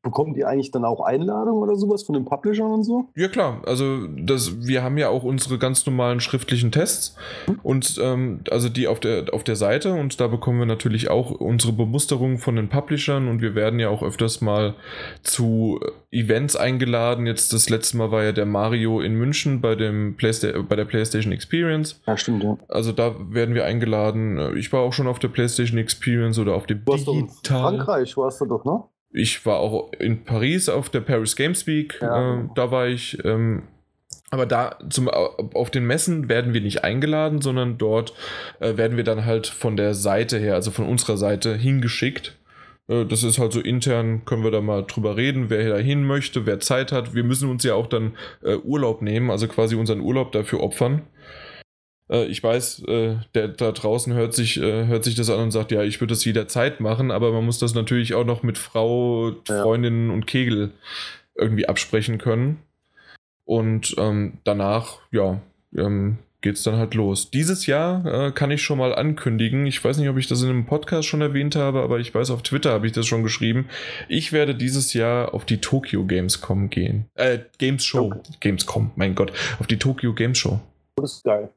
bekommen 0.08 0.34
die 0.34 0.46
eigentlich 0.46 0.72
dann 0.72 0.86
auch 0.86 1.02
Einladungen 1.02 1.62
oder 1.62 1.76
sowas 1.76 2.04
von 2.04 2.14
den 2.14 2.24
Publishern 2.24 2.72
und 2.72 2.84
so? 2.84 3.10
Ja 3.16 3.28
klar, 3.28 3.62
also 3.66 4.08
das, 4.08 4.66
wir 4.66 4.84
haben 4.84 4.98
ja 4.98 5.10
auch 5.10 5.24
unsere 5.24 5.58
ganz 5.58 5.86
normalen 5.86 6.22
schriftlichen 6.22 6.72
Tests 6.72 7.16
mhm. 7.48 7.60
und 7.62 8.00
ähm, 8.02 8.40
also 8.50 8.70
die 8.70 8.88
auf 8.88 9.02
der, 9.02 9.34
auf 9.34 9.44
der 9.44 9.58
Seite 9.58 9.94
und 9.94 10.20
da 10.22 10.28
bekommen 10.28 10.60
wir 10.60 10.66
natürlich 10.66 11.10
auch 11.10 11.32
unsere 11.32 11.74
Bemusterung 11.74 12.38
von 12.38 12.56
den 12.56 12.70
Publishern 12.70 13.28
und 13.28 13.42
wir 13.42 13.54
werden 13.54 13.80
ja 13.80 13.90
auch 13.90 14.02
öfters 14.02 14.40
mal 14.40 14.76
zu 15.24 15.80
Events 16.12 16.56
eingeladen. 16.56 17.28
Jetzt 17.28 17.52
das 17.52 17.70
letzte 17.70 17.98
Mal 17.98 18.12
war 18.12 18.24
ja 18.24 18.32
der 18.32 18.46
Mario 18.46 19.02
in 19.02 19.16
München 19.16 19.60
bei, 19.60 19.76
dem 19.76 20.16
Playsta 20.16 20.48
bei 20.62 20.78
der 20.78 20.86
PlayStation 20.86 21.34
Experience. 21.34 22.02
Ja, 22.08 22.16
stimmt, 22.16 22.44
ja. 22.44 22.58
Also 22.70 22.94
da 22.94 23.14
werden 23.30 23.56
wir 23.56 23.66
eingeladen. 23.66 24.56
Ich 24.56 24.72
war 24.72 24.82
auch 24.82 24.94
schon 24.94 25.08
auf 25.08 25.20
der 25.20 25.28
PlayStation 25.28 25.78
Experience 25.78 26.40
oder 26.40 26.56
auf 26.56 26.66
dem 26.66 26.84
du 26.86 26.96
Digital. 26.96 27.62
Frankreich 27.62 28.16
warst 28.16 28.40
du 28.40 28.46
doch, 28.46 28.64
ne? 28.64 28.84
Ich 29.12 29.46
war 29.46 29.58
auch 29.58 29.92
in 29.94 30.24
Paris 30.24 30.70
auf 30.70 30.90
der 30.90 31.02
Paris 31.02 31.36
Games 31.36 31.68
Week. 31.68 31.98
Ja. 32.02 32.36
Äh, 32.36 32.50
da 32.56 32.72
war 32.72 32.88
ich. 32.88 33.24
Ähm, 33.26 33.64
aber 34.30 34.46
da 34.46 34.78
zum, 34.90 35.08
auf 35.08 35.72
den 35.72 35.86
Messen 35.86 36.28
werden 36.28 36.54
wir 36.54 36.60
nicht 36.60 36.84
eingeladen, 36.84 37.42
sondern 37.42 37.78
dort 37.78 38.14
äh, 38.60 38.76
werden 38.76 38.98
wir 38.98 39.06
dann 39.06 39.26
halt 39.26 39.48
von 39.48 39.78
der 39.78 39.94
Seite 39.94 40.38
her, 40.38 40.56
also 40.56 40.72
von 40.72 40.86
unserer 40.86 41.18
Seite, 41.18 41.56
hingeschickt. 41.56 42.38
Äh, 42.90 43.06
das 43.06 43.24
ist 43.24 43.40
halt 43.40 43.54
so 43.54 43.62
intern, 43.62 44.26
können 44.26 44.44
wir 44.44 44.52
da 44.52 44.60
mal 44.60 44.84
drüber 44.84 45.16
reden, 45.16 45.50
wer 45.50 45.70
da 45.70 45.78
hin 45.78 46.04
möchte, 46.04 46.46
wer 46.46 46.60
Zeit 46.60 46.92
hat. 46.92 47.14
Wir 47.14 47.24
müssen 47.24 47.50
uns 47.50 47.64
ja 47.64 47.76
auch 47.76 47.88
dann 47.88 48.18
äh, 48.44 48.56
Urlaub 48.56 49.02
nehmen, 49.02 49.32
also 49.32 49.48
quasi 49.48 49.76
unseren 49.76 50.02
Urlaub 50.02 50.34
dafür 50.34 50.62
opfern. 50.62 51.04
Äh, 52.10 52.26
ich 52.26 52.42
weiß, 52.44 52.84
äh, 52.88 53.16
der 53.36 53.48
da 53.50 53.72
draußen 53.72 54.14
hört 54.14 54.34
sich, 54.34 54.58
äh, 54.58 54.88
hört 54.88 55.04
sich 55.04 55.16
das 55.16 55.30
an 55.30 55.40
und 55.40 55.52
sagt, 55.52 55.72
ja, 55.72 55.84
ich 55.84 56.00
würde 56.00 56.14
das 56.14 56.26
jederzeit 56.26 56.80
machen, 56.80 57.12
aber 57.12 57.32
man 57.32 57.46
muss 57.46 57.60
das 57.60 57.74
natürlich 57.74 58.14
auch 58.14 58.26
noch 58.26 58.44
mit 58.44 58.58
Frau, 58.58 59.34
Freundinnen 59.46 60.08
ja. 60.08 60.14
und 60.14 60.28
Kegel 60.28 60.72
irgendwie 61.36 61.68
absprechen 61.68 62.18
können. 62.18 62.60
Und 63.46 63.96
ähm, 63.98 64.40
danach, 64.44 65.00
ja, 65.12 65.40
ähm, 65.76 66.18
geht 66.42 66.56
es 66.56 66.64
dann 66.64 66.76
halt 66.76 66.94
los. 66.94 67.32
Dieses 67.32 67.66
Jahr 67.66 68.06
äh, 68.06 68.32
kann 68.32 68.52
ich 68.52 68.62
schon 68.62 68.78
mal 68.78 68.94
ankündigen, 68.94 69.66
ich 69.66 69.84
weiß 69.84 69.98
nicht, 69.98 70.10
ob 70.10 70.18
ich 70.18 70.28
das 70.28 70.44
in 70.44 70.50
einem 70.50 70.66
Podcast 70.66 71.08
schon 71.08 71.22
erwähnt 71.22 71.56
habe, 71.56 71.82
aber 71.82 72.00
ich 72.00 72.14
weiß, 72.14 72.30
auf 72.30 72.44
Twitter 72.44 72.72
habe 72.72 72.86
ich 72.86 72.94
das 72.94 73.08
schon 73.08 73.24
geschrieben. 73.24 73.68
Ich 74.08 74.34
werde 74.34 74.54
dieses 74.54 74.94
Jahr 74.94 75.34
auf 75.34 75.46
die 75.46 75.58
Tokyo 75.60 76.06
Gamescom 76.06 76.70
gehen. 76.70 77.06
Äh, 77.16 77.40
Games 77.58 77.86
Show. 77.86 78.08
Okay. 78.08 78.22
Gamescom, 78.40 78.92
mein 78.96 79.16
Gott. 79.16 79.32
Auf 79.60 79.68
die 79.68 79.80
Tokyo 79.80 80.14
Games 80.14 80.38
Show. 80.38 80.60
Das 80.98 81.14
ist 81.14 81.24
geil. 81.24 81.50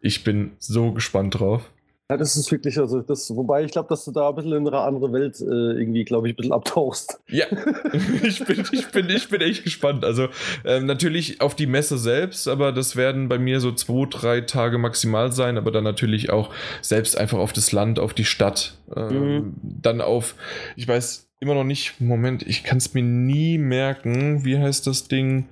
Ich 0.00 0.24
bin 0.24 0.52
so 0.58 0.92
gespannt 0.92 1.38
drauf. 1.38 1.70
Ja, 2.10 2.16
das 2.16 2.36
ist 2.36 2.50
wirklich, 2.50 2.78
also 2.78 3.02
das, 3.02 3.28
wobei 3.36 3.64
ich 3.64 3.70
glaube, 3.70 3.90
dass 3.90 4.06
du 4.06 4.12
da 4.12 4.30
ein 4.30 4.34
bisschen 4.34 4.52
in 4.52 4.66
eine 4.66 4.78
andere 4.78 5.12
Welt 5.12 5.42
äh, 5.42 5.44
irgendwie, 5.78 6.04
glaube 6.04 6.26
ich, 6.26 6.32
ein 6.32 6.36
bisschen 6.36 6.54
abtauchst. 6.54 7.20
Ja, 7.28 7.44
ich 8.22 8.42
bin, 8.46 8.64
ich 8.72 8.88
bin, 8.88 9.10
ich 9.10 9.28
bin 9.28 9.42
echt 9.42 9.62
gespannt. 9.62 10.06
Also 10.06 10.28
ähm, 10.64 10.86
natürlich 10.86 11.42
auf 11.42 11.54
die 11.54 11.66
Messe 11.66 11.98
selbst, 11.98 12.48
aber 12.48 12.72
das 12.72 12.96
werden 12.96 13.28
bei 13.28 13.38
mir 13.38 13.60
so 13.60 13.72
zwei, 13.72 14.06
drei 14.08 14.40
Tage 14.40 14.78
maximal 14.78 15.32
sein, 15.32 15.58
aber 15.58 15.70
dann 15.70 15.84
natürlich 15.84 16.30
auch 16.30 16.50
selbst 16.80 17.18
einfach 17.18 17.38
auf 17.38 17.52
das 17.52 17.72
Land, 17.72 17.98
auf 17.98 18.14
die 18.14 18.24
Stadt. 18.24 18.78
Ähm, 18.96 19.34
mhm. 19.34 19.54
Dann 19.62 20.00
auf, 20.00 20.34
ich 20.76 20.88
weiß 20.88 21.28
immer 21.40 21.52
noch 21.52 21.64
nicht, 21.64 22.00
Moment, 22.00 22.42
ich 22.42 22.64
kann 22.64 22.78
es 22.78 22.94
mir 22.94 23.02
nie 23.02 23.58
merken, 23.58 24.46
wie 24.46 24.58
heißt 24.58 24.86
das 24.86 25.08
Ding? 25.08 25.48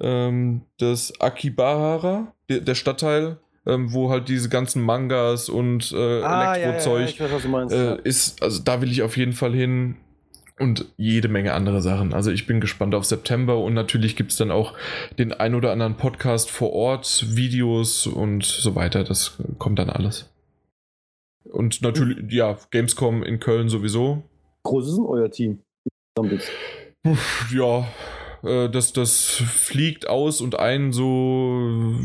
Ähm, 0.00 0.62
das 0.78 1.20
Akibahara, 1.20 2.34
der, 2.48 2.58
der 2.58 2.74
Stadtteil 2.74 3.38
ähm, 3.66 3.92
wo 3.92 4.10
halt 4.10 4.28
diese 4.28 4.48
ganzen 4.48 4.82
Mangas 4.82 5.48
und 5.48 5.92
äh, 5.92 6.22
ah, 6.22 6.54
Elektrozeug 6.54 7.16
ja, 7.18 7.26
ja, 7.26 7.52
weiß, 7.52 7.72
äh, 7.72 7.98
ist. 8.02 8.42
Also 8.42 8.62
da 8.62 8.80
will 8.80 8.90
ich 8.90 9.02
auf 9.02 9.16
jeden 9.16 9.32
Fall 9.32 9.52
hin 9.52 9.96
und 10.58 10.86
jede 10.96 11.28
Menge 11.28 11.54
andere 11.54 11.80
Sachen. 11.80 12.12
Also 12.12 12.30
ich 12.30 12.46
bin 12.46 12.60
gespannt 12.60 12.94
auf 12.94 13.04
September 13.04 13.58
und 13.58 13.74
natürlich 13.74 14.16
gibt 14.16 14.32
es 14.32 14.36
dann 14.36 14.50
auch 14.50 14.74
den 15.18 15.32
ein 15.32 15.54
oder 15.54 15.72
anderen 15.72 15.96
Podcast 15.96 16.50
vor 16.50 16.72
Ort, 16.72 17.36
Videos 17.36 18.06
und 18.06 18.44
so 18.44 18.74
weiter. 18.74 19.04
Das 19.04 19.38
kommt 19.58 19.78
dann 19.78 19.90
alles. 19.90 20.28
Und 21.44 21.82
natürlich, 21.82 22.32
ja, 22.32 22.56
Gamescom 22.70 23.22
in 23.22 23.40
Köln 23.40 23.68
sowieso. 23.68 24.22
Groß 24.64 24.88
ist 24.88 24.96
denn 24.96 25.06
euer 25.06 25.30
Team? 25.30 25.58
Ja, 27.52 27.88
äh, 28.42 28.68
das, 28.68 28.92
das 28.92 29.20
fliegt 29.20 30.08
aus 30.08 30.40
und 30.40 30.58
ein 30.58 30.92
so 30.92 31.04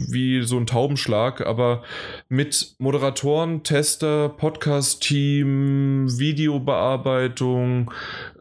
wie 0.10 0.44
so 0.44 0.58
ein 0.58 0.66
Taubenschlag, 0.66 1.46
aber 1.46 1.84
mit 2.30 2.76
Moderatoren, 2.80 3.64
Tester, 3.64 4.30
Podcast-Team, 4.30 6.08
Videobearbeitung, 6.18 7.92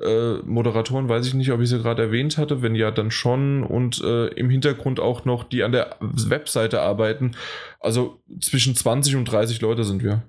äh, 0.00 0.34
Moderatoren 0.44 1.08
weiß 1.08 1.26
ich 1.26 1.34
nicht, 1.34 1.52
ob 1.52 1.60
ich 1.60 1.68
sie 1.68 1.80
gerade 1.80 2.02
erwähnt 2.02 2.38
hatte, 2.38 2.62
wenn 2.62 2.74
ja, 2.74 2.90
dann 2.90 3.10
schon 3.10 3.64
und 3.64 4.02
äh, 4.02 4.28
im 4.28 4.50
Hintergrund 4.50 5.00
auch 5.00 5.24
noch, 5.24 5.44
die 5.44 5.62
an 5.62 5.72
der 5.72 5.96
Webseite 6.00 6.82
arbeiten. 6.82 7.32
Also 7.80 8.20
zwischen 8.40 8.74
20 8.74 9.16
und 9.16 9.24
30 9.26 9.60
Leute 9.60 9.84
sind 9.84 10.02
wir. 10.02 10.22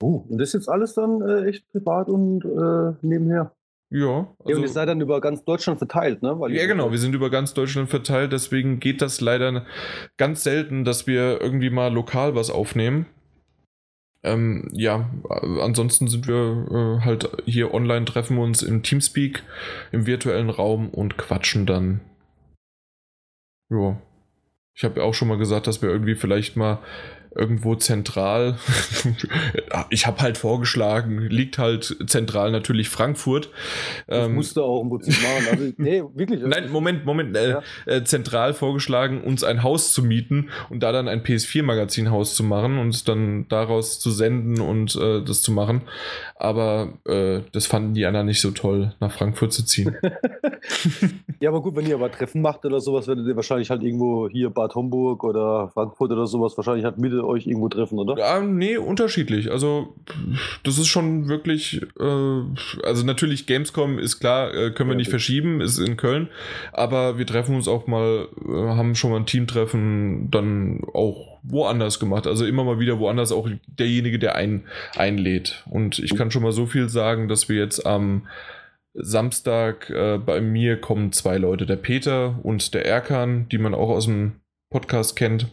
Oh, 0.00 0.24
und 0.28 0.38
das 0.38 0.50
ist 0.50 0.54
jetzt 0.54 0.68
alles 0.68 0.94
dann 0.94 1.20
äh, 1.22 1.46
echt 1.46 1.68
privat 1.72 2.08
und 2.08 2.44
äh, 2.44 2.94
nebenher? 3.02 3.52
Ja. 3.90 4.06
Also, 4.08 4.10
ja, 4.10 4.26
und 4.38 4.48
ihr 4.48 4.56
also 4.56 4.74
seid 4.74 4.88
dann 4.88 5.00
über 5.00 5.20
ganz 5.20 5.44
Deutschland 5.44 5.78
verteilt, 5.78 6.22
ne? 6.22 6.38
Weil 6.38 6.52
ja, 6.52 6.66
genau, 6.66 6.90
wir 6.90 6.98
sind 6.98 7.14
über 7.14 7.30
ganz 7.30 7.54
Deutschland 7.54 7.88
verteilt, 7.88 8.32
deswegen 8.32 8.80
geht 8.80 9.00
das 9.00 9.20
leider 9.20 9.64
ganz 10.18 10.44
selten, 10.44 10.84
dass 10.84 11.06
wir 11.06 11.40
irgendwie 11.40 11.70
mal 11.70 11.92
lokal 11.92 12.34
was 12.34 12.50
aufnehmen. 12.50 13.06
Ähm, 14.24 14.68
ja, 14.72 15.08
ansonsten 15.60 16.08
sind 16.08 16.26
wir 16.26 16.98
äh, 17.00 17.04
halt 17.04 17.30
hier 17.46 17.72
online, 17.72 18.04
treffen 18.04 18.36
wir 18.36 18.42
uns 18.42 18.62
im 18.62 18.82
Teamspeak, 18.82 19.42
im 19.92 20.06
virtuellen 20.06 20.50
Raum 20.50 20.90
und 20.90 21.16
quatschen 21.16 21.66
dann. 21.66 22.00
Ja. 23.70 23.96
Ich 24.78 24.84
habe 24.84 25.00
ja 25.00 25.06
auch 25.06 25.12
schon 25.12 25.26
mal 25.26 25.38
gesagt, 25.38 25.66
dass 25.66 25.82
wir 25.82 25.90
irgendwie 25.90 26.14
vielleicht 26.14 26.56
mal 26.56 26.78
irgendwo 27.34 27.74
zentral. 27.74 28.58
ich 29.90 30.06
habe 30.06 30.20
halt 30.20 30.38
vorgeschlagen, 30.38 31.20
liegt 31.28 31.58
halt 31.58 31.96
zentral 32.06 32.50
natürlich 32.50 32.88
Frankfurt. 32.88 33.50
Das 34.06 34.26
ähm, 34.26 34.34
musste 34.34 34.62
auch 34.62 34.82
im 34.82 34.90
Prinzip 34.90 35.14
machen. 35.22 35.46
Also, 35.50 35.72
nee, 35.76 36.02
wirklich. 36.14 36.40
Nein, 36.42 36.70
Moment, 36.70 37.04
Moment. 37.04 37.36
Äh, 37.36 37.50
ja. 37.50 37.62
äh, 37.86 38.04
zentral 38.04 38.54
vorgeschlagen, 38.54 39.22
uns 39.22 39.44
ein 39.44 39.62
Haus 39.62 39.92
zu 39.92 40.02
mieten 40.02 40.50
und 40.70 40.82
da 40.82 40.92
dann 40.92 41.08
ein 41.08 41.22
PS4-Magazin-Haus 41.22 42.34
zu 42.34 42.42
machen 42.42 42.78
und 42.78 43.08
dann 43.08 43.46
daraus 43.48 44.00
zu 44.00 44.10
senden 44.10 44.60
und 44.60 44.96
äh, 44.96 45.22
das 45.22 45.42
zu 45.42 45.52
machen. 45.52 45.82
Aber 46.36 46.94
äh, 47.06 47.40
das 47.52 47.66
fanden 47.66 47.94
die 47.94 48.06
anderen 48.06 48.26
nicht 48.26 48.40
so 48.40 48.50
toll, 48.50 48.94
nach 49.00 49.12
Frankfurt 49.12 49.52
zu 49.52 49.64
ziehen. 49.64 49.96
ja, 51.40 51.50
aber 51.50 51.62
gut, 51.62 51.76
wenn 51.76 51.86
ihr 51.86 51.94
aber 51.94 52.10
Treffen 52.10 52.42
macht 52.42 52.64
oder 52.64 52.80
sowas, 52.80 53.06
werdet 53.06 53.26
ihr 53.26 53.36
wahrscheinlich 53.36 53.70
halt 53.70 53.82
irgendwo 53.82 54.28
hier 54.28 54.50
Bad 54.68 54.74
Homburg 54.74 55.24
oder 55.24 55.70
Frankfurt 55.72 56.10
oder 56.12 56.26
sowas 56.26 56.56
wahrscheinlich 56.56 56.84
halt 56.84 56.98
Mitte 56.98 57.26
euch 57.26 57.46
irgendwo 57.46 57.68
treffen, 57.68 57.98
oder? 57.98 58.18
Ja, 58.18 58.40
nee, 58.40 58.76
unterschiedlich. 58.76 59.50
Also, 59.50 59.94
das 60.62 60.78
ist 60.78 60.88
schon 60.88 61.28
wirklich, 61.28 61.82
äh, 61.98 62.42
also 62.84 63.04
natürlich 63.04 63.46
Gamescom 63.46 63.98
ist 63.98 64.20
klar, 64.20 64.54
äh, 64.54 64.70
können 64.70 64.90
wir 64.90 64.94
ja, 64.94 64.98
nicht 64.98 65.10
verschieben, 65.10 65.60
ist 65.60 65.78
in 65.78 65.96
Köln, 65.96 66.28
aber 66.72 67.18
wir 67.18 67.26
treffen 67.26 67.56
uns 67.56 67.68
auch 67.68 67.86
mal, 67.86 68.28
äh, 68.46 68.52
haben 68.52 68.94
schon 68.94 69.10
mal 69.10 69.18
ein 69.18 69.26
Teamtreffen 69.26 70.30
dann 70.30 70.82
auch 70.92 71.38
woanders 71.42 71.98
gemacht. 71.98 72.26
Also 72.26 72.44
immer 72.44 72.64
mal 72.64 72.78
wieder 72.78 72.98
woanders 72.98 73.32
auch 73.32 73.48
derjenige, 73.66 74.18
der 74.18 74.34
einen 74.34 74.64
einlädt. 74.96 75.64
Und 75.70 75.98
ich 75.98 76.14
kann 76.14 76.30
schon 76.30 76.42
mal 76.42 76.52
so 76.52 76.66
viel 76.66 76.88
sagen, 76.88 77.28
dass 77.28 77.48
wir 77.48 77.56
jetzt 77.56 77.86
am 77.86 78.22
Samstag 78.94 79.90
äh, 79.90 80.18
bei 80.18 80.40
mir 80.40 80.80
kommen 80.80 81.12
zwei 81.12 81.38
Leute, 81.38 81.66
der 81.66 81.76
Peter 81.76 82.38
und 82.42 82.74
der 82.74 82.84
Erkan, 82.84 83.48
die 83.48 83.58
man 83.58 83.74
auch 83.74 83.90
aus 83.90 84.06
dem 84.06 84.32
Podcast 84.70 85.16
kennt. 85.16 85.48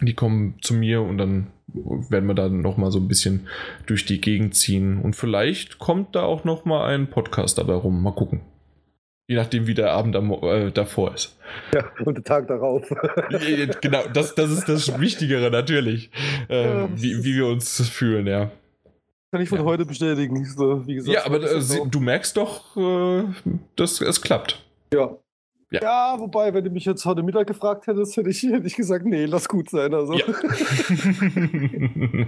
Die 0.00 0.14
kommen 0.14 0.56
zu 0.62 0.74
mir 0.74 1.02
und 1.02 1.18
dann 1.18 1.48
werden 1.72 2.26
wir 2.26 2.34
dann 2.34 2.62
nochmal 2.62 2.90
so 2.90 2.98
ein 2.98 3.08
bisschen 3.08 3.48
durch 3.86 4.06
die 4.06 4.20
Gegend 4.20 4.54
ziehen. 4.54 5.00
Und 5.00 5.14
vielleicht 5.14 5.78
kommt 5.78 6.16
da 6.16 6.22
auch 6.22 6.44
nochmal 6.44 6.94
ein 6.94 7.08
Podcast 7.08 7.58
dabei 7.58 7.74
rum. 7.74 8.02
Mal 8.02 8.14
gucken. 8.14 8.40
Je 9.28 9.36
nachdem, 9.36 9.68
wie 9.68 9.74
der 9.74 9.92
Abend 9.92 10.16
am, 10.16 10.32
äh, 10.32 10.70
davor 10.72 11.14
ist. 11.14 11.38
Ja, 11.74 11.84
und 12.04 12.16
der 12.16 12.24
Tag 12.24 12.48
darauf. 12.48 12.88
genau, 13.80 14.02
das, 14.12 14.34
das 14.34 14.50
ist 14.50 14.68
das 14.68 15.00
Wichtigere 15.00 15.50
natürlich. 15.50 16.10
Äh, 16.48 16.64
ja. 16.64 16.88
wie, 16.94 17.24
wie 17.24 17.34
wir 17.36 17.46
uns 17.46 17.88
fühlen, 17.88 18.26
ja. 18.26 18.50
Kann 19.32 19.42
ich 19.42 19.48
von 19.48 19.58
ja. 19.58 19.64
heute 19.64 19.84
bestätigen. 19.84 20.44
So, 20.44 20.86
wie 20.86 20.94
gesagt, 20.94 21.14
ja, 21.14 21.26
aber 21.26 21.42
äh, 21.42 21.60
du 21.88 22.00
merkst 22.00 22.36
doch, 22.36 22.76
äh, 22.76 23.24
dass 23.76 24.00
es 24.00 24.20
klappt. 24.20 24.64
Ja, 24.92 25.16
ja. 25.70 25.80
ja. 25.82 26.14
wobei, 26.18 26.52
wenn 26.54 26.64
du 26.64 26.70
mich 26.70 26.84
jetzt 26.84 27.04
heute 27.04 27.22
Mittag 27.22 27.46
gefragt 27.46 27.86
hättest, 27.86 28.16
hätte 28.16 28.30
ich, 28.30 28.42
hätte 28.42 28.66
ich 28.66 28.74
gesagt, 28.74 29.06
nee, 29.06 29.24
lass 29.24 29.48
gut 29.48 29.70
sein. 29.70 29.94
Also. 29.94 30.14
Ja. 30.14 30.24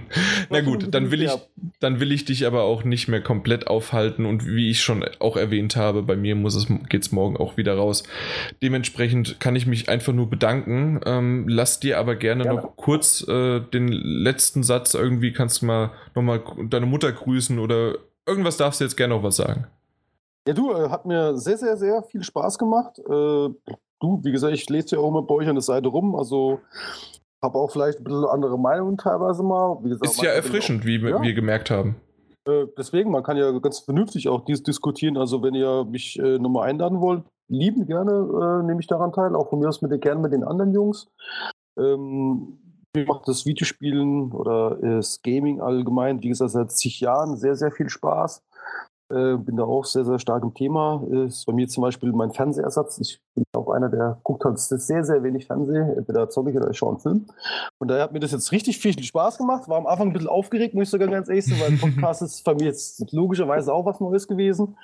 Na 0.49 0.61
gut, 0.61 0.93
dann 0.93 1.11
will, 1.11 1.23
ich, 1.23 1.31
dann 1.79 1.99
will 1.99 2.11
ich 2.11 2.25
dich 2.25 2.45
aber 2.45 2.63
auch 2.63 2.83
nicht 2.83 3.07
mehr 3.07 3.21
komplett 3.21 3.67
aufhalten 3.67 4.25
und 4.25 4.47
wie 4.47 4.69
ich 4.69 4.81
schon 4.81 5.05
auch 5.19 5.37
erwähnt 5.37 5.75
habe, 5.75 6.03
bei 6.03 6.15
mir 6.15 6.35
muss 6.35 6.55
es, 6.55 6.67
geht's 6.89 7.11
morgen 7.11 7.37
auch 7.37 7.57
wieder 7.57 7.75
raus. 7.75 8.03
Dementsprechend 8.61 9.39
kann 9.39 9.55
ich 9.55 9.65
mich 9.65 9.89
einfach 9.89 10.13
nur 10.13 10.29
bedanken. 10.29 11.01
Ähm, 11.05 11.47
lass 11.47 11.79
dir 11.79 11.99
aber 11.99 12.15
gerne, 12.15 12.43
gerne. 12.43 12.61
noch 12.61 12.75
kurz 12.75 13.25
äh, 13.27 13.59
den 13.59 13.89
letzten 13.89 14.63
Satz 14.63 14.93
irgendwie, 14.93 15.33
kannst 15.33 15.61
du 15.61 15.65
mal 15.65 15.91
nochmal 16.15 16.43
deine 16.69 16.85
Mutter 16.85 17.11
grüßen 17.11 17.59
oder 17.59 17.95
irgendwas 18.25 18.57
darfst 18.57 18.79
du 18.79 18.85
jetzt 18.85 18.95
gerne 18.95 19.15
noch 19.15 19.23
was 19.23 19.35
sagen. 19.35 19.67
Ja, 20.47 20.53
du, 20.53 20.71
äh, 20.71 20.89
hat 20.89 21.05
mir 21.05 21.37
sehr, 21.37 21.57
sehr, 21.57 21.77
sehr 21.77 22.03
viel 22.03 22.23
Spaß 22.23 22.57
gemacht. 22.57 22.99
Äh, 22.99 23.49
du, 24.03 24.19
wie 24.23 24.31
gesagt, 24.31 24.53
ich 24.53 24.69
lese 24.69 24.95
ja 24.95 25.01
auch 25.01 25.07
immer 25.07 25.21
bei 25.21 25.35
euch 25.35 25.47
an 25.47 25.55
der 25.55 25.61
Seite 25.61 25.87
rum, 25.87 26.15
also 26.15 26.59
habe 27.41 27.57
auch 27.57 27.71
vielleicht 27.71 27.99
ein 27.99 28.03
bisschen 28.03 28.25
andere 28.25 28.57
Meinungen 28.57 28.97
teilweise 28.97 29.43
mal. 29.43 29.77
Gesagt, 29.81 30.05
ist 30.05 30.21
ja 30.21 30.31
erfrischend, 30.31 30.81
auch, 30.81 30.85
wie 30.85 30.97
ja. 30.97 31.21
wir 31.21 31.33
gemerkt 31.33 31.69
haben. 31.69 31.95
Äh, 32.47 32.65
deswegen, 32.77 33.11
man 33.11 33.23
kann 33.23 33.37
ja 33.37 33.51
ganz 33.59 33.79
vernünftig 33.79 34.29
auch 34.29 34.45
dies 34.45 34.63
diskutieren. 34.63 35.17
Also 35.17 35.43
wenn 35.43 35.53
ihr 35.53 35.85
mich 35.85 36.19
äh, 36.19 36.39
nochmal 36.39 36.69
einladen 36.69 36.99
wollt, 37.01 37.23
lieben 37.49 37.85
gerne 37.85 38.11
äh, 38.11 38.65
nehme 38.65 38.79
ich 38.79 38.87
daran 38.87 39.11
teil. 39.11 39.35
Auch 39.35 39.49
von 39.49 39.59
mir 39.59 39.69
aus 39.69 39.81
mit, 39.81 40.01
gerne 40.01 40.21
mit 40.21 40.33
den 40.33 40.43
anderen 40.43 40.73
Jungs. 40.73 41.07
Ähm, 41.77 42.59
mir 42.95 43.05
macht 43.05 43.27
das 43.27 43.45
Videospielen 43.45 44.31
oder 44.31 44.77
das 44.81 45.21
Gaming 45.23 45.61
allgemein, 45.61 46.21
wie 46.21 46.29
gesagt, 46.29 46.51
seit 46.51 46.71
zig 46.71 46.99
Jahren 46.99 47.37
sehr, 47.37 47.55
sehr 47.55 47.71
viel 47.71 47.89
Spaß. 47.89 48.43
Äh, 49.13 49.37
bin 49.37 49.57
da 49.57 49.63
auch 49.63 49.85
sehr, 49.85 50.05
sehr 50.05 50.17
stark 50.17 50.43
im 50.43 50.53
Thema. 50.53 51.03
Ist 51.27 51.45
bei 51.45 51.53
mir 51.53 51.67
zum 51.67 51.83
Beispiel 51.83 52.11
mein 52.11 52.31
Fernsehersatz. 52.31 52.97
Ich 52.99 53.19
bin 53.35 53.43
auch 53.53 53.69
einer, 53.69 53.89
der 53.89 54.19
guckt 54.23 54.43
halt 54.43 54.57
sehr, 54.57 55.03
sehr 55.03 55.21
wenig 55.23 55.45
Fernsehen. 55.45 55.97
Entweder 55.97 56.29
zocke 56.29 56.49
ich 56.49 56.57
oder 56.57 56.71
ich 56.71 56.77
schaue 56.77 56.91
einen 56.91 56.99
Film. 56.99 57.25
Und 57.77 57.89
daher 57.89 58.03
hat 58.03 58.13
mir 58.13 58.19
das 58.19 58.31
jetzt 58.31 58.51
richtig 58.51 58.79
viel 58.79 58.97
Spaß 59.01 59.37
gemacht. 59.37 59.69
War 59.69 59.77
am 59.77 59.85
Anfang 59.85 60.07
ein 60.07 60.13
bisschen 60.13 60.29
aufgeregt, 60.29 60.73
muss 60.73 60.83
ich 60.83 60.89
sogar 60.89 61.07
ganz 61.09 61.29
ehrlich 61.29 61.45
sagen, 61.45 61.61
weil 61.61 61.77
Podcast 61.77 62.23
ist 62.23 62.43
bei 62.43 62.55
mir 62.55 62.65
jetzt 62.65 63.11
logischerweise 63.11 63.71
auch 63.71 63.85
was 63.85 63.99
Neues 63.99 64.27
gewesen. 64.27 64.75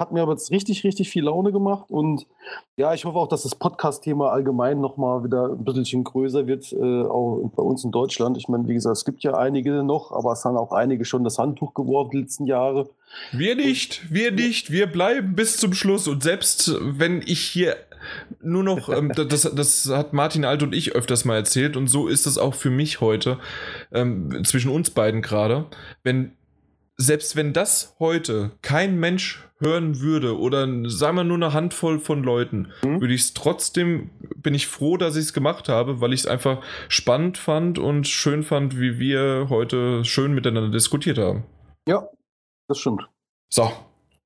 Hat 0.00 0.12
mir 0.12 0.22
aber 0.22 0.32
jetzt 0.32 0.50
richtig, 0.50 0.82
richtig 0.82 1.10
viel 1.10 1.24
Laune 1.24 1.52
gemacht. 1.52 1.90
Und 1.90 2.26
ja, 2.78 2.94
ich 2.94 3.04
hoffe 3.04 3.18
auch, 3.18 3.28
dass 3.28 3.42
das 3.42 3.54
Podcast-Thema 3.54 4.32
allgemein 4.32 4.80
nochmal 4.80 5.22
wieder 5.24 5.50
ein 5.50 5.62
bisschen 5.62 6.04
größer 6.04 6.46
wird, 6.46 6.72
äh, 6.72 7.02
auch 7.02 7.50
bei 7.54 7.62
uns 7.62 7.84
in 7.84 7.90
Deutschland. 7.90 8.38
Ich 8.38 8.48
meine, 8.48 8.66
wie 8.66 8.72
gesagt, 8.72 8.96
es 8.96 9.04
gibt 9.04 9.22
ja 9.22 9.36
einige 9.36 9.82
noch, 9.82 10.10
aber 10.10 10.32
es 10.32 10.42
haben 10.46 10.56
auch 10.56 10.72
einige 10.72 11.04
schon 11.04 11.22
das 11.22 11.38
Handtuch 11.38 11.74
geworfen 11.74 12.12
die 12.12 12.20
letzten 12.22 12.46
Jahre. 12.46 12.88
Wir 13.32 13.56
nicht, 13.56 14.10
wir 14.10 14.32
nicht, 14.32 14.70
wir 14.70 14.86
bleiben 14.86 15.34
bis 15.34 15.58
zum 15.58 15.74
Schluss. 15.74 16.08
Und 16.08 16.22
selbst 16.22 16.74
wenn 16.80 17.20
ich 17.20 17.40
hier 17.40 17.76
nur 18.40 18.62
noch, 18.62 18.88
ähm, 18.88 19.12
das, 19.28 19.42
das 19.54 19.90
hat 19.90 20.14
Martin 20.14 20.46
Alt 20.46 20.62
und 20.62 20.74
ich 20.74 20.92
öfters 20.94 21.26
mal 21.26 21.36
erzählt 21.36 21.76
und 21.76 21.88
so 21.88 22.08
ist 22.08 22.26
es 22.26 22.38
auch 22.38 22.54
für 22.54 22.70
mich 22.70 23.02
heute, 23.02 23.38
ähm, 23.92 24.44
zwischen 24.46 24.70
uns 24.70 24.88
beiden 24.88 25.20
gerade. 25.20 25.66
Wenn, 26.02 26.32
selbst 27.00 27.34
wenn 27.34 27.54
das 27.54 27.96
heute 27.98 28.50
kein 28.60 29.00
Mensch 29.00 29.42
hören 29.58 30.00
würde 30.00 30.38
oder 30.38 30.68
sagen 30.90 31.16
wir 31.16 31.24
nur 31.24 31.38
eine 31.38 31.54
Handvoll 31.54 31.98
von 31.98 32.22
Leuten, 32.22 32.72
mhm. 32.82 33.00
würde 33.00 33.14
ich 33.14 33.22
es 33.22 33.34
trotzdem, 33.34 34.10
bin 34.36 34.54
ich 34.54 34.66
froh, 34.66 34.98
dass 34.98 35.16
ich 35.16 35.24
es 35.24 35.32
gemacht 35.32 35.70
habe, 35.70 36.02
weil 36.02 36.12
ich 36.12 36.20
es 36.20 36.26
einfach 36.26 36.62
spannend 36.88 37.38
fand 37.38 37.78
und 37.78 38.06
schön 38.06 38.42
fand, 38.42 38.78
wie 38.78 38.98
wir 38.98 39.46
heute 39.48 40.04
schön 40.04 40.34
miteinander 40.34 40.70
diskutiert 40.70 41.16
haben. 41.16 41.44
Ja, 41.88 42.06
das 42.68 42.78
stimmt. 42.78 43.08
So, 43.48 43.72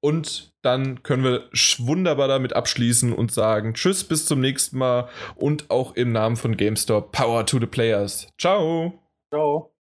und 0.00 0.52
dann 0.62 1.04
können 1.04 1.22
wir 1.22 1.48
wunderbar 1.78 2.26
damit 2.26 2.54
abschließen 2.54 3.12
und 3.12 3.32
sagen 3.32 3.74
Tschüss, 3.74 4.02
bis 4.02 4.26
zum 4.26 4.40
nächsten 4.40 4.78
Mal 4.78 5.08
und 5.36 5.70
auch 5.70 5.94
im 5.94 6.10
Namen 6.10 6.36
von 6.36 6.56
GameStop 6.56 7.12
Power 7.12 7.46
to 7.46 7.60
the 7.60 7.66
Players. 7.66 8.26
Ciao. 8.36 9.00
Ciao. 9.32 9.73